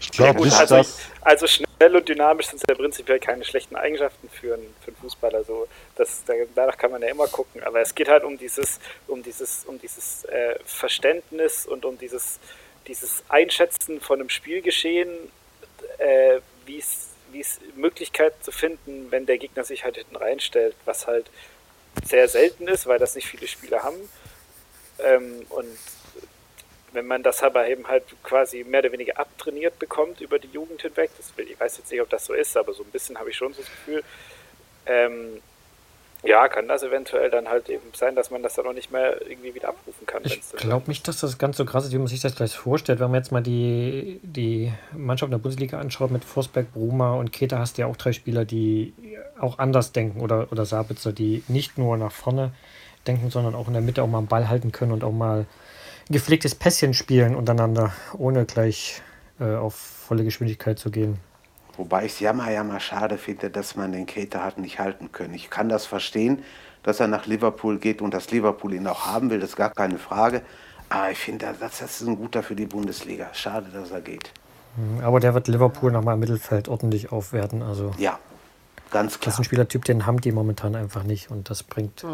Ich 0.00 0.12
glaube 0.12 0.42
nicht, 0.42 0.56
also, 0.56 0.76
dass. 0.76 0.98
also 1.22 1.46
schnell 1.46 1.96
und 1.96 2.08
dynamisch 2.08 2.46
sind 2.48 2.62
ja 2.68 2.74
prinzipiell 2.74 3.18
keine 3.18 3.44
schlechten 3.44 3.74
Eigenschaften 3.76 4.28
für 4.28 4.54
einen, 4.54 4.74
für 4.84 4.88
einen 4.88 4.96
Fußballer. 4.98 5.44
So, 5.44 5.66
das, 5.96 6.22
da- 6.26 6.34
danach 6.54 6.76
kann 6.76 6.90
man 6.90 7.02
ja 7.02 7.08
immer 7.08 7.26
gucken. 7.28 7.62
Aber 7.62 7.80
es 7.80 7.94
geht 7.94 8.08
halt 8.08 8.24
um 8.24 8.36
dieses, 8.38 8.78
um 9.06 9.22
dieses, 9.22 9.64
um 9.64 9.78
dieses 9.80 10.24
äh, 10.24 10.56
Verständnis 10.64 11.66
und 11.66 11.84
um 11.84 11.98
dieses, 11.98 12.38
dieses 12.86 13.22
Einschätzen 13.28 14.00
von 14.00 14.20
einem 14.20 14.28
Spielgeschehen, 14.28 15.10
äh, 15.98 16.38
wie 16.66 16.78
es 16.78 17.08
wie 17.32 17.40
es 17.40 17.60
Möglichkeiten 17.76 18.36
zu 18.42 18.52
finden, 18.52 19.06
wenn 19.10 19.24
der 19.24 19.38
Gegner 19.38 19.64
sich 19.64 19.84
halt 19.84 19.96
hinten 19.96 20.16
reinstellt, 20.16 20.76
was 20.84 21.06
halt 21.06 21.30
sehr 22.04 22.28
selten 22.28 22.68
ist, 22.68 22.86
weil 22.86 22.98
das 22.98 23.14
nicht 23.14 23.26
viele 23.26 23.48
Spieler 23.48 23.82
haben. 23.82 23.96
Ähm, 24.98 25.46
und 25.48 25.66
wenn 26.92 27.06
man 27.06 27.22
das 27.22 27.42
aber 27.42 27.68
eben 27.68 27.86
halt 27.88 28.04
quasi 28.22 28.64
mehr 28.64 28.80
oder 28.80 28.92
weniger 28.92 29.18
abtrainiert 29.18 29.78
bekommt 29.78 30.20
über 30.20 30.38
die 30.38 30.48
Jugend 30.48 30.82
hinweg, 30.82 31.10
das, 31.16 31.32
ich 31.36 31.58
weiß 31.58 31.78
jetzt 31.78 31.90
nicht, 31.90 32.00
ob 32.00 32.10
das 32.10 32.26
so 32.26 32.34
ist, 32.34 32.56
aber 32.56 32.72
so 32.74 32.82
ein 32.82 32.90
bisschen 32.90 33.18
habe 33.18 33.30
ich 33.30 33.36
schon 33.36 33.52
so 33.52 33.60
das 33.62 33.70
Gefühl, 33.70 34.02
ähm, 34.86 35.40
ja, 36.24 36.46
kann 36.46 36.68
das 36.68 36.84
eventuell 36.84 37.30
dann 37.30 37.48
halt 37.48 37.68
eben 37.68 37.82
sein, 37.94 38.14
dass 38.14 38.30
man 38.30 38.44
das 38.44 38.54
dann 38.54 38.66
auch 38.66 38.72
nicht 38.72 38.92
mehr 38.92 39.20
irgendwie 39.28 39.54
wieder 39.54 39.70
abrufen 39.70 40.06
kann. 40.06 40.22
Ich 40.24 40.40
glaube 40.56 40.86
nicht, 40.86 41.08
dass 41.08 41.18
das 41.18 41.36
ganz 41.36 41.56
so 41.56 41.64
krass 41.64 41.84
ist, 41.84 41.92
wie 41.92 41.98
man 41.98 42.06
sich 42.06 42.20
das 42.20 42.36
gleich 42.36 42.54
vorstellt. 42.54 43.00
Wenn 43.00 43.10
man 43.10 43.20
jetzt 43.20 43.32
mal 43.32 43.42
die, 43.42 44.20
die 44.22 44.72
Mannschaft 44.92 45.28
in 45.28 45.32
der 45.32 45.42
Bundesliga 45.42 45.80
anschaut 45.80 46.12
mit 46.12 46.24
Forsberg, 46.24 46.72
Bruma 46.72 47.14
und 47.14 47.32
Keter, 47.32 47.58
hast 47.58 47.76
du 47.76 47.82
ja 47.82 47.88
auch 47.88 47.96
drei 47.96 48.12
Spieler, 48.12 48.44
die 48.44 48.94
auch 49.40 49.58
anders 49.58 49.90
denken 49.90 50.20
oder, 50.20 50.46
oder 50.52 50.64
Sabitzer, 50.64 51.12
die 51.12 51.42
nicht 51.48 51.76
nur 51.76 51.96
nach 51.96 52.12
vorne 52.12 52.52
denken, 53.08 53.30
sondern 53.30 53.56
auch 53.56 53.66
in 53.66 53.72
der 53.72 53.82
Mitte 53.82 54.04
auch 54.04 54.06
mal 54.06 54.18
einen 54.18 54.28
Ball 54.28 54.48
halten 54.48 54.70
können 54.70 54.92
und 54.92 55.02
auch 55.02 55.12
mal 55.12 55.46
gepflegtes 56.12 56.54
Pässchen 56.54 56.94
spielen 56.94 57.34
untereinander, 57.34 57.92
ohne 58.16 58.44
gleich 58.44 59.02
äh, 59.40 59.54
auf 59.56 59.74
volle 59.74 60.24
Geschwindigkeit 60.24 60.78
zu 60.78 60.90
gehen. 60.90 61.18
Wobei 61.76 62.04
ich 62.04 62.12
es 62.12 62.20
jammer, 62.20 62.50
jammer 62.50 62.80
schade 62.80 63.16
finde, 63.18 63.50
dass 63.50 63.76
man 63.76 63.92
den 63.92 64.06
Keter 64.06 64.44
hat 64.44 64.58
nicht 64.58 64.78
halten 64.78 65.10
können. 65.10 65.34
Ich 65.34 65.48
kann 65.50 65.68
das 65.68 65.86
verstehen, 65.86 66.42
dass 66.82 67.00
er 67.00 67.08
nach 67.08 67.26
Liverpool 67.26 67.78
geht 67.78 68.02
und 68.02 68.12
dass 68.12 68.30
Liverpool 68.30 68.74
ihn 68.74 68.86
auch 68.86 69.06
haben 69.06 69.30
will, 69.30 69.40
das 69.40 69.50
ist 69.50 69.56
gar 69.56 69.70
keine 69.70 69.98
Frage. 69.98 70.42
Aber 70.90 71.10
ich 71.10 71.18
finde, 71.18 71.54
das, 71.58 71.78
das 71.78 72.00
ist 72.02 72.06
ein 72.06 72.16
guter 72.16 72.42
für 72.42 72.54
die 72.54 72.66
Bundesliga. 72.66 73.28
Schade, 73.32 73.66
dass 73.72 73.90
er 73.90 74.02
geht. 74.02 74.30
Aber 75.02 75.20
der 75.20 75.32
wird 75.34 75.48
Liverpool 75.48 75.90
nochmal 75.92 76.14
im 76.14 76.20
Mittelfeld 76.20 76.68
ordentlich 76.68 77.10
aufwerten. 77.12 77.62
Also 77.62 77.92
Ja, 77.98 78.18
ganz 78.90 79.12
das 79.12 79.20
klar. 79.20 79.32
ist 79.32 79.38
ein 79.40 79.44
Spielertyp, 79.44 79.84
den 79.86 80.04
haben 80.06 80.20
die 80.20 80.32
momentan 80.32 80.74
einfach 80.74 81.04
nicht 81.04 81.30
und 81.30 81.48
das 81.48 81.62
bringt 81.62 82.04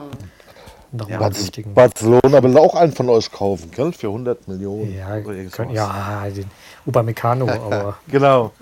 noch 0.93 1.09
Ja, 1.09 1.29
wichtigen. 1.31 1.75
Barcelona 1.75 2.43
will 2.43 2.57
auch 2.59 2.75
einen 2.75 2.93
von 2.93 3.09
euch 3.11 3.31
kaufen, 3.31 3.71
gell? 3.71 3.93
Für 3.93 4.09
100 4.09 4.49
Millionen. 4.49 4.97
Ja, 4.97 5.21
können, 5.21 5.71
ja, 5.71 6.27
den 6.31 6.51
Upamecano, 6.87 7.49
aber 7.51 7.99
Genau. 8.09 8.53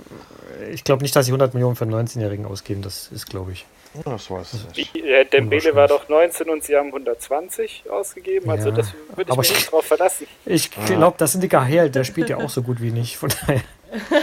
ich 0.73 0.83
glaube 0.85 1.03
nicht, 1.03 1.15
dass 1.15 1.27
sie 1.27 1.33
100 1.33 1.55
Millionen 1.55 1.77
für 1.77 1.85
einen 1.85 1.95
19-Jährigen 1.95 2.47
ausgeben. 2.47 2.83
Das 2.83 3.09
ist, 3.13 3.27
glaube 3.29 3.53
ich. 3.53 3.65
Das 4.05 4.31
weiß 4.31 4.55
ich 4.75 4.77
nicht. 4.95 4.97
Äh, 5.07 5.25
Dembele 5.25 5.75
war 5.75 5.89
doch 5.89 6.07
19 6.09 6.51
und 6.51 6.63
sie 6.63 6.77
haben 6.77 6.89
120 6.89 7.85
ausgegeben, 7.91 8.51
also 8.51 8.69
Ja, 8.69 8.75
das 8.75 8.89
würde 9.09 9.23
ich 9.23 9.29
aber 9.31 9.39
mich 9.41 9.51
ich- 9.51 9.57
nicht 9.57 9.73
drauf 9.73 9.85
verlassen. 9.87 10.27
Ich 10.45 10.71
glaube, 10.71 11.15
das 11.17 11.33
sind 11.33 11.41
die 11.43 11.49
Gahel, 11.49 11.89
der 11.89 12.05
spielt 12.05 12.29
ja 12.29 12.37
auch 12.37 12.51
so 12.51 12.61
gut 12.61 12.83
wie 12.83 12.91
nicht. 12.91 13.17
Von 13.17 13.31
daher. 13.31 13.63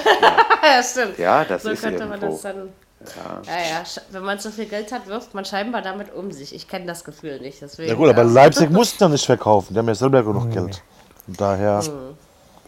ja, 0.64 0.84
stimmt. 0.84 1.18
Ja, 1.18 1.44
das 1.46 1.64
so 1.64 1.72
ist 1.72 1.82
könnte 1.82 2.06
man 2.06 2.22
irgendwo. 2.22 2.34
das 2.34 2.42
dann. 2.44 2.70
Ja, 3.46 3.54
ja, 3.78 3.82
sch- 3.84 4.02
wenn 4.12 4.24
man 4.24 4.40
so 4.40 4.50
viel 4.52 4.66
Geld 4.66 4.92
hat, 4.92 5.08
wirft 5.08 5.34
man 5.34 5.46
scheinbar 5.46 5.82
damit 5.82 6.14
um 6.14 6.32
sich. 6.32 6.54
Ich 6.56 6.68
kenne 6.68 6.86
das 6.86 7.04
Gefühl 7.04 7.40
nicht. 7.40 7.62
Deswegen, 7.62 7.90
Ja 7.90 7.96
gut, 7.96 8.10
aber 8.10 8.24
ja. 8.24 8.30
Leipzig 8.30 8.70
mussten 8.70 9.04
ja 9.04 9.10
nicht 9.10 9.26
verkaufen. 9.26 9.74
Die 9.74 9.80
haben 9.80 9.88
ja 9.88 9.96
selber 9.96 10.24
genug 10.24 10.52
Geld. 10.52 10.82
Von 11.26 11.34
daher, 11.38 11.82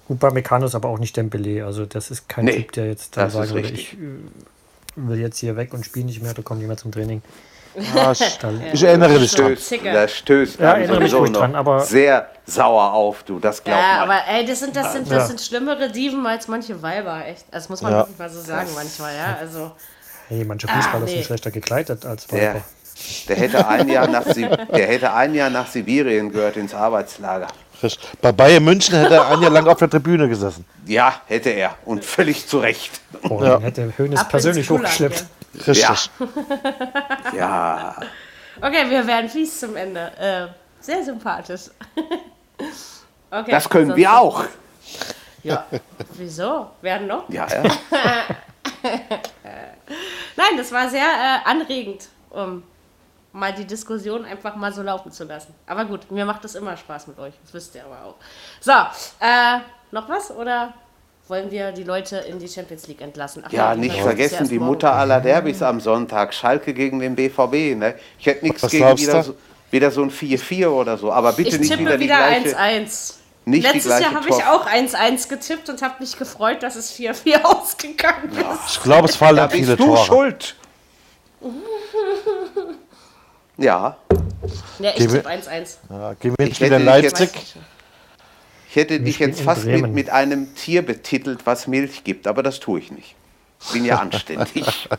Upamecano 0.08 0.66
ist 0.68 0.76
aber 0.76 0.90
auch 0.90 1.00
nicht 1.00 1.16
Dembele. 1.18 1.66
Also 1.66 1.86
das 1.86 2.12
ist 2.12 2.30
kein 2.30 2.46
Nee, 2.46 2.58
Typ, 2.58 2.72
der 2.74 2.88
jetzt 2.88 3.18
dann 3.18 3.30
sagen 3.30 3.50
würde, 3.52 3.70
ich 3.70 3.94
äh, 3.94 3.98
will 4.96 5.20
jetzt 5.20 5.40
hier 5.40 5.56
weg 5.56 5.74
und 5.74 5.86
spiele 5.86 6.06
nicht 6.06 6.22
mehr, 6.22 6.34
da 6.34 6.42
kommt 6.42 6.62
jemand 6.62 6.80
zum 6.80 6.92
Training. 6.92 7.22
ah, 7.96 8.12
ich, 8.14 8.40
ich 8.74 8.84
erinnere 8.84 9.20
dich 9.20 9.34
dran. 9.36 9.58
Das 9.84 10.12
stößt 10.14 10.60
Ja, 10.60 10.74
erinnere 10.76 11.02
mich 11.02 11.12
noch 11.12 11.28
dran, 11.28 11.56
aber- 11.56 11.82
sehr 11.82 12.30
sauer 12.46 12.94
auf, 12.94 13.24
du, 13.24 13.40
das 13.40 13.62
glaub 13.64 13.76
Ja, 13.78 13.82
mal. 13.82 14.04
aber 14.04 14.28
ey, 14.30 14.46
das 14.46 14.60
sind, 14.60 14.76
das 14.76 14.94
sind, 14.94 15.08
das 15.12 15.18
Ja. 15.18 15.26
sind 15.26 15.42
schlimmere 15.42 15.92
Dieven 15.92 16.26
als 16.28 16.48
manche 16.48 16.82
Weiber, 16.82 17.26
echt. 17.26 17.46
Das 17.52 17.68
muss 17.68 17.82
man 17.82 17.92
Ja. 17.92 17.98
wirklich 18.00 18.18
mal 18.20 18.30
so 18.30 18.40
sagen 18.40 18.70
manchmal, 18.76 19.16
ja. 19.16 19.38
Also, 19.42 19.72
Hey, 20.30 20.44
manche 20.46 20.68
Fußballer 20.68 21.04
Ah, 21.04 21.06
nee. 21.06 21.16
sind 21.16 21.26
schlechter 21.26 21.52
gekleidet 21.52 22.06
als 22.06 22.28
der, 22.28 22.54
Weiber. 22.56 22.62
der, 23.28 23.36
hätte 23.36 23.68
ein 23.68 23.90
Jahr 23.96 24.08
nach, 24.08 24.24
der 24.26 24.88
hätte 24.88 25.14
ein 25.14 25.34
Jahr 25.36 25.50
nach 25.50 25.68
Sibirien 25.68 26.32
gehört, 26.32 26.58
ins 26.58 26.74
Arbeitslager. 26.74 27.48
Bei 28.22 28.32
Bayern 28.32 28.64
München 28.64 28.96
hätte 28.96 29.16
er 29.16 29.28
ein 29.30 29.42
Jahr 29.42 29.52
lang 29.52 29.68
auf 29.68 29.78
der 29.78 29.90
Tribüne 29.90 30.28
gesessen. 30.30 30.66
Ja, 30.88 31.22
hätte 31.28 31.50
er. 31.52 31.76
Und 31.86 32.04
völlig 32.06 32.48
zu 32.48 32.60
Recht. 32.60 33.00
Oh, 33.30 33.44
Ja. 33.44 33.60
hätte 33.60 33.94
Hönes 33.98 34.26
persönlich 34.28 34.68
hochgeschleppt. 34.70 35.26
Richtig. 35.68 35.84
Ja, 35.84 35.96
ja. 37.38 37.96
Okay, 38.62 38.90
wir 38.90 39.06
werden 39.06 39.30
fies 39.30 39.60
zum 39.60 39.76
Ende. 39.76 40.12
Äh, 40.18 40.48
sehr 40.82 41.04
sympathisch. 41.04 41.64
okay, 43.32 43.52
das 43.52 43.70
können 43.70 43.88
sonst- 43.88 43.98
wir 43.98 44.18
auch. 44.18 44.46
Ja. 45.44 45.66
Wieso? 46.14 46.68
Werden 46.82 47.08
noch? 47.08 47.30
Ja, 47.30 47.46
ja. 47.48 47.64
Nein, 50.36 50.58
das 50.58 50.72
war 50.72 50.90
sehr 50.90 51.04
äh, 51.04 51.50
anregend, 51.50 52.08
um 52.30 52.64
mal 53.36 53.54
die 53.54 53.66
Diskussion 53.66 54.26
einfach 54.26 54.56
mal 54.56 54.74
so 54.74 54.82
laufen 54.82 55.12
zu 55.12 55.26
lassen. 55.26 55.54
Aber 55.68 55.86
gut, 55.86 56.10
mir 56.10 56.26
macht 56.26 56.46
es 56.46 56.56
immer 56.56 56.76
Spaß 56.78 57.08
mit 57.08 57.20
euch. 57.20 57.34
Das 57.44 57.54
wisst 57.54 57.76
ihr 57.76 57.84
aber 57.86 58.06
auch. 58.06 58.16
So, 58.62 58.72
äh, 58.72 59.60
noch 59.92 60.08
was? 60.08 60.32
Oder 60.32 60.74
wollen 61.28 61.52
wir 61.52 61.72
die 61.72 61.84
Leute 61.84 62.18
in 62.18 62.40
die 62.40 62.48
Champions 62.48 62.88
League 62.88 63.02
entlassen? 63.02 63.44
Ach 63.46 63.52
Ja, 63.52 63.76
nicht 63.76 64.00
vergessen, 64.00 64.48
die. 64.48 64.60
Mutter 64.60 64.94
aller 64.94 65.20
Derbys 65.20 65.62
am 65.62 65.80
Sonntag. 65.80 66.34
Schalke 66.34 66.74
gegen 66.74 67.00
den 67.00 67.16
BVB. 67.16 67.76
Ne? 67.76 67.96
Ich 68.18 68.26
hätte 68.26 68.46
nichts 68.46 68.68
gegen 68.70 68.98
wieder 68.98 69.24
so, 69.24 69.36
wieder 69.72 69.92
so 69.92 70.04
ein 70.04 70.12
4-4 70.12 70.68
oder 70.68 70.98
so. 70.98 71.12
Aber 71.12 71.34
bitte 71.34 71.50
Ich 71.56 71.60
nicht 71.60 71.70
tippe 71.70 71.82
wieder 71.82 72.00
wieder, 72.00 72.30
die 72.40 72.44
gleiche. 72.44 72.58
1-1. 72.58 73.16
Nicht 73.46 73.64
die 73.64 73.68
Letztes 73.68 73.86
gleiche 73.86 74.04
Jahr 74.04 74.14
habe 74.16 74.28
ich 74.30 74.44
auch 74.44 74.68
1-1 74.68 75.28
getippt 75.30 75.70
und 75.70 75.82
habe 75.82 75.96
mich 76.00 76.18
gefreut, 76.18 76.64
dass 76.64 76.76
es 76.76 76.94
4-4 76.98 77.42
ausgegangen 77.44 78.32
ist. 78.32 78.76
Ich 78.78 78.84
glaube, 78.84 79.08
es 79.08 79.16
fallen 79.16 79.38
Da 79.38 79.50
viele 79.50 79.76
bist 79.76 79.80
du 79.80 79.86
Tore. 79.86 80.06
schuld. 80.06 80.56
Ja, 83.58 83.96
Ja, 84.80 84.90
ich 84.96 85.08
tippe 85.08 85.30
1-1. 85.30 85.76
Ja, 85.90 86.14
gewinnt 86.20 86.60
wieder 86.60 86.78
hätte 86.78 86.78
dich 86.78 86.86
Leipzig. 86.86 87.56
ich 88.70 88.76
hätte 88.76 89.00
dich 89.00 89.20
jetzt 89.20 89.40
fast 89.42 89.64
mit, 89.66 89.88
mit 89.94 90.10
einem 90.10 90.54
Tier 90.56 90.82
betitelt, 90.86 91.46
was 91.46 91.66
Milch 91.68 92.04
gibt, 92.04 92.28
aber 92.28 92.44
das 92.44 92.60
tue 92.60 92.80
ich 92.80 92.92
nicht. 92.92 93.16
Bin 93.72 93.86
ja 93.86 94.00
anständig. 94.02 94.90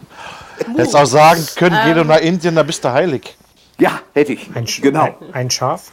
Hättest 0.74 0.97
auch 0.97 1.05
sagen 1.05 1.47
können, 1.57 1.78
geh 1.84 1.90
Ähm. 1.90 1.97
doch 1.99 2.05
nach 2.07 2.20
Indien, 2.20 2.55
da 2.55 2.62
bist 2.62 2.82
du 2.82 2.90
heilig. 2.90 3.36
Ja, 3.78 4.01
hätte 4.14 4.32
ich. 4.32 4.49
Ein, 4.55 4.64
Sch- 4.66 4.80
genau. 4.80 5.05
ein, 5.05 5.34
ein 5.34 5.51
Schaf. 5.51 5.92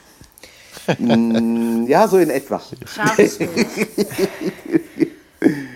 Ja, 1.88 2.08
so 2.08 2.18
in 2.18 2.30
etwa. 2.30 2.62
Scharfes 2.86 3.38
Bild. 3.40 3.68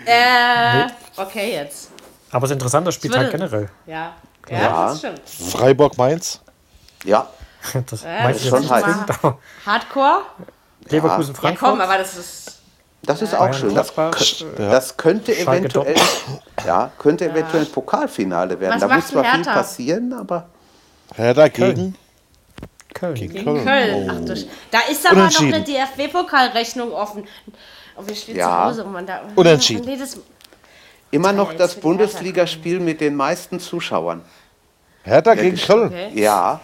äh, 0.05 0.87
okay, 1.17 1.53
jetzt. 1.53 1.89
Aber 2.31 2.45
es 2.45 2.51
ist 2.51 2.55
interessant, 2.55 2.87
das 2.87 2.95
Spiel 2.95 3.11
halt 3.11 3.27
würde- 3.31 3.37
generell. 3.37 3.69
Ja, 3.85 4.13
ja, 4.49 4.57
Ja. 4.59 4.87
das 4.89 4.97
stimmt. 4.99 5.21
Freiburg, 5.25 5.97
Mainz. 5.97 6.41
Ja, 7.03 7.27
Das 7.89 8.03
Ja, 8.03 8.23
meint 8.23 8.39
schon 8.39 8.59
nicht 8.61 8.71
heiß. 8.71 8.83
Hardcore? 9.65 10.21
Leverkusen, 10.89 11.33
Ja, 11.33 11.39
Frankfurt. 11.41 11.69
komm, 11.69 11.81
aber 11.81 11.97
das 11.97 12.15
ist. 12.17 12.59
das 13.03 13.21
ist 13.21 13.33
auch 13.35 13.39
Bayern, 13.39 13.53
schön. 13.53 13.75
Das, 13.75 13.89
äh, 13.97 14.43
das 14.57 14.95
könnte 14.95 15.33
Schalke 15.35 15.59
eventuell, 15.67 15.95
ja, 16.65 16.91
könnte 16.97 17.29
eventuell 17.29 17.63
ein 17.63 17.71
Pokalfinale 17.71 18.57
werden. 18.59 18.81
Was 18.81 18.87
da 18.89 18.95
muss 18.95 19.07
zwar 19.07 19.23
denn 19.23 19.31
viel 19.31 19.39
Hertha? 19.45 19.53
passieren, 19.53 20.13
aber 20.13 20.47
Hertha 21.15 21.47
gegen 21.49 21.95
Köln. 22.99 23.15
Gegen 23.15 23.43
Köln. 23.43 23.63
Köln. 23.63 23.95
Oh. 23.95 24.07
Ach, 24.11 24.25
du 24.25 24.33
da 24.71 24.79
ist 24.91 25.09
aber 25.09 25.25
noch 25.25 25.39
eine 25.39 25.63
DFB-Pokalrechnung 25.63 26.91
offen. 26.91 27.23
Und 27.95 28.07
wir 28.07 28.15
spielen 28.15 28.37
Ja. 28.37 28.45
zu 28.45 28.63
Hause 28.65 28.83
und 28.85 28.93
man 28.93 29.05
da. 29.05 29.21
Unentschieden. 29.35 29.85
Nee, 29.85 29.97
das, 29.97 30.17
immer 31.11 31.33
noch 31.33 31.53
das 31.53 31.75
Bundesligaspiel 31.75 32.79
mit 32.79 33.01
den 33.01 33.15
meisten 33.15 33.59
Zuschauern. 33.59 34.21
Hertha 35.03 35.35
gegen 35.35 35.57
Köln. 35.57 35.87
okay. 35.87 36.11
Ja, 36.15 36.59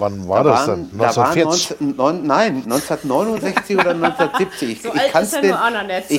Wann 0.00 0.26
war 0.28 0.42
da 0.42 0.50
das 0.50 0.66
waren, 0.68 0.90
denn? 0.90 0.98
da 0.98 1.14
waren 1.16 1.38
1940. 1.38 1.80
19, 1.80 1.96
neun, 1.96 2.26
nein, 2.26 2.56
1969 2.64 3.76
oder 3.76 3.90
1970. 3.90 4.70
Ich, 4.70 4.82
So 4.82 4.92
ich 4.94 5.12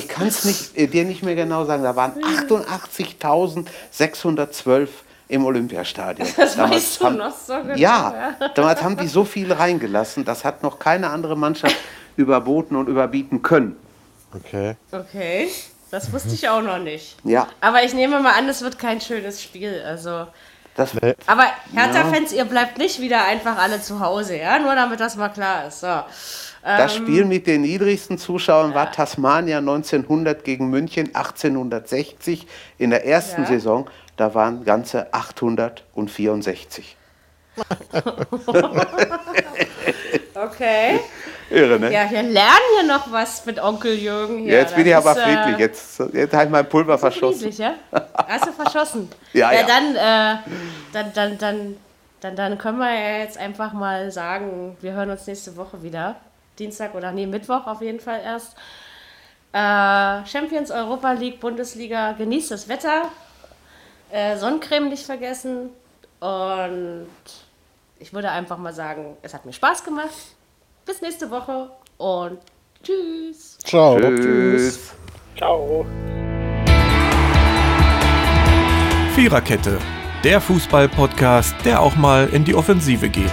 kann 0.08 0.28
es 0.28 0.44
nicht, 0.44 0.78
äh, 0.78 0.86
dir 0.86 1.04
nicht 1.04 1.22
mehr 1.24 1.34
genau 1.34 1.64
sagen. 1.64 1.82
Da 1.82 1.96
waren 1.96 2.12
88.612 2.22 4.88
im 5.32 5.46
Olympiastadion. 5.46 6.28
Das 6.36 6.58
weißt 6.58 7.00
du 7.00 7.04
haben, 7.06 7.16
noch 7.16 7.34
so 7.34 7.54
genau. 7.54 7.74
Ja, 7.76 8.34
damals 8.54 8.82
haben 8.82 8.96
die 8.96 9.08
so 9.08 9.24
viel 9.24 9.50
reingelassen. 9.52 10.24
Das 10.24 10.44
hat 10.44 10.62
noch 10.62 10.78
keine 10.78 11.08
andere 11.10 11.36
Mannschaft 11.36 11.76
überboten 12.16 12.76
und 12.76 12.88
überbieten 12.88 13.42
können. 13.42 13.76
Okay. 14.34 14.76
Okay, 14.90 15.48
das 15.90 16.12
wusste 16.12 16.34
ich 16.34 16.48
auch 16.48 16.62
noch 16.62 16.78
nicht. 16.78 17.16
Ja, 17.24 17.48
Aber 17.60 17.82
ich 17.82 17.94
nehme 17.94 18.20
mal 18.20 18.34
an, 18.34 18.48
es 18.48 18.60
wird 18.62 18.78
kein 18.78 19.00
schönes 19.00 19.42
Spiel. 19.42 19.82
Also. 19.86 20.26
das 20.74 20.92
Nee. 20.94 21.14
Aber 21.26 21.44
Hertha-Fans, 21.72 22.32
ihr 22.32 22.44
bleibt 22.44 22.76
nicht 22.78 23.00
wieder 23.00 23.24
einfach 23.24 23.56
alle 23.56 23.80
zu 23.80 24.00
Hause, 24.00 24.36
ja? 24.36 24.58
Nur 24.58 24.74
damit 24.74 25.00
das 25.00 25.16
mal 25.16 25.30
klar 25.30 25.66
ist. 25.66 25.80
So. 25.80 26.02
Das 26.62 26.94
Spiel 26.94 27.24
mit 27.24 27.46
den 27.46 27.62
niedrigsten 27.62 28.18
Zuschauern 28.18 28.72
war 28.72 28.92
Tasmania 28.92 29.58
1900 29.58 30.44
gegen 30.44 30.70
München 30.70 31.06
1860 31.14 32.46
in 32.78 32.90
der 32.90 33.04
ersten 33.04 33.42
Ja. 33.42 33.48
Saison. 33.48 33.90
Da 34.16 34.34
waren 34.34 34.64
ganze 34.64 35.12
864. 35.12 36.96
Okay. 40.34 41.00
Irre, 41.50 41.78
ne? 41.78 41.92
Ja, 41.92 42.10
wir 42.10 42.22
lernen 42.22 42.60
hier 42.78 42.86
noch 42.88 43.12
was 43.12 43.44
mit 43.44 43.62
Onkel 43.62 43.92
Jürgen 43.94 44.38
hier. 44.38 44.54
jetzt 44.54 44.74
bin 44.74 44.86
ich 44.86 44.92
Das 44.92 45.06
aber 45.06 45.20
ist, 45.20 45.26
äh, 45.26 45.36
friedlich. 45.36 45.58
Jetzt, 45.58 46.02
jetzt 46.12 46.34
habe 46.34 46.44
ich 46.44 46.50
mein 46.50 46.68
Pulver 46.68 46.98
verschossen. 46.98 47.40
Friedlich, 47.40 47.58
ja? 47.58 47.74
Hast 48.26 48.46
du 48.46 48.52
verschossen? 48.52 49.10
Ja, 49.32 49.52
ja. 49.52 49.62
Dann, 49.66 49.96
äh, 49.96 50.38
dann, 50.92 51.12
dann, 51.14 51.38
dann, 51.38 51.76
dann, 52.20 52.36
dann 52.36 52.58
können 52.58 52.78
wir 52.78 52.92
ja 52.92 53.18
jetzt 53.18 53.38
einfach 53.38 53.72
mal 53.72 54.10
sagen, 54.10 54.76
wir 54.80 54.92
hören 54.92 55.10
uns 55.10 55.26
nächste 55.26 55.56
Woche 55.56 55.82
wieder. 55.82 56.16
Dienstag 56.58 56.94
oder 56.94 57.12
nee, 57.12 57.26
Mittwoch 57.26 57.66
auf 57.66 57.80
jeden 57.80 58.00
Fall 58.00 58.20
erst. 58.24 58.54
Äh, 59.52 60.26
Champions 60.26 60.70
Europa 60.70 61.12
League, 61.12 61.40
Bundesliga, 61.40 62.12
genießt 62.12 62.50
das 62.50 62.68
Wetter. 62.68 63.02
Äh, 64.12 64.36
Sonnencreme 64.36 64.90
nicht 64.90 65.06
vergessen. 65.06 65.70
Und 66.20 67.06
ich 67.98 68.12
würde 68.12 68.30
einfach 68.30 68.58
mal 68.58 68.74
sagen, 68.74 69.16
es 69.22 69.32
hat 69.32 69.46
mir 69.46 69.54
Spaß 69.54 69.84
gemacht. 69.84 70.10
Bis 70.84 71.00
nächste 71.00 71.30
Woche 71.30 71.70
und 71.96 72.38
tschüss. 72.82 73.56
Ciao. 73.64 73.98
Tschüss. 73.98 74.92
Ciao. 75.38 75.86
Viererkette, 79.14 79.78
der 80.22 80.40
Fußball-Podcast, 80.40 81.54
der 81.64 81.80
auch 81.80 81.96
mal 81.96 82.28
in 82.28 82.44
die 82.44 82.54
Offensive 82.54 83.08
geht. 83.08 83.32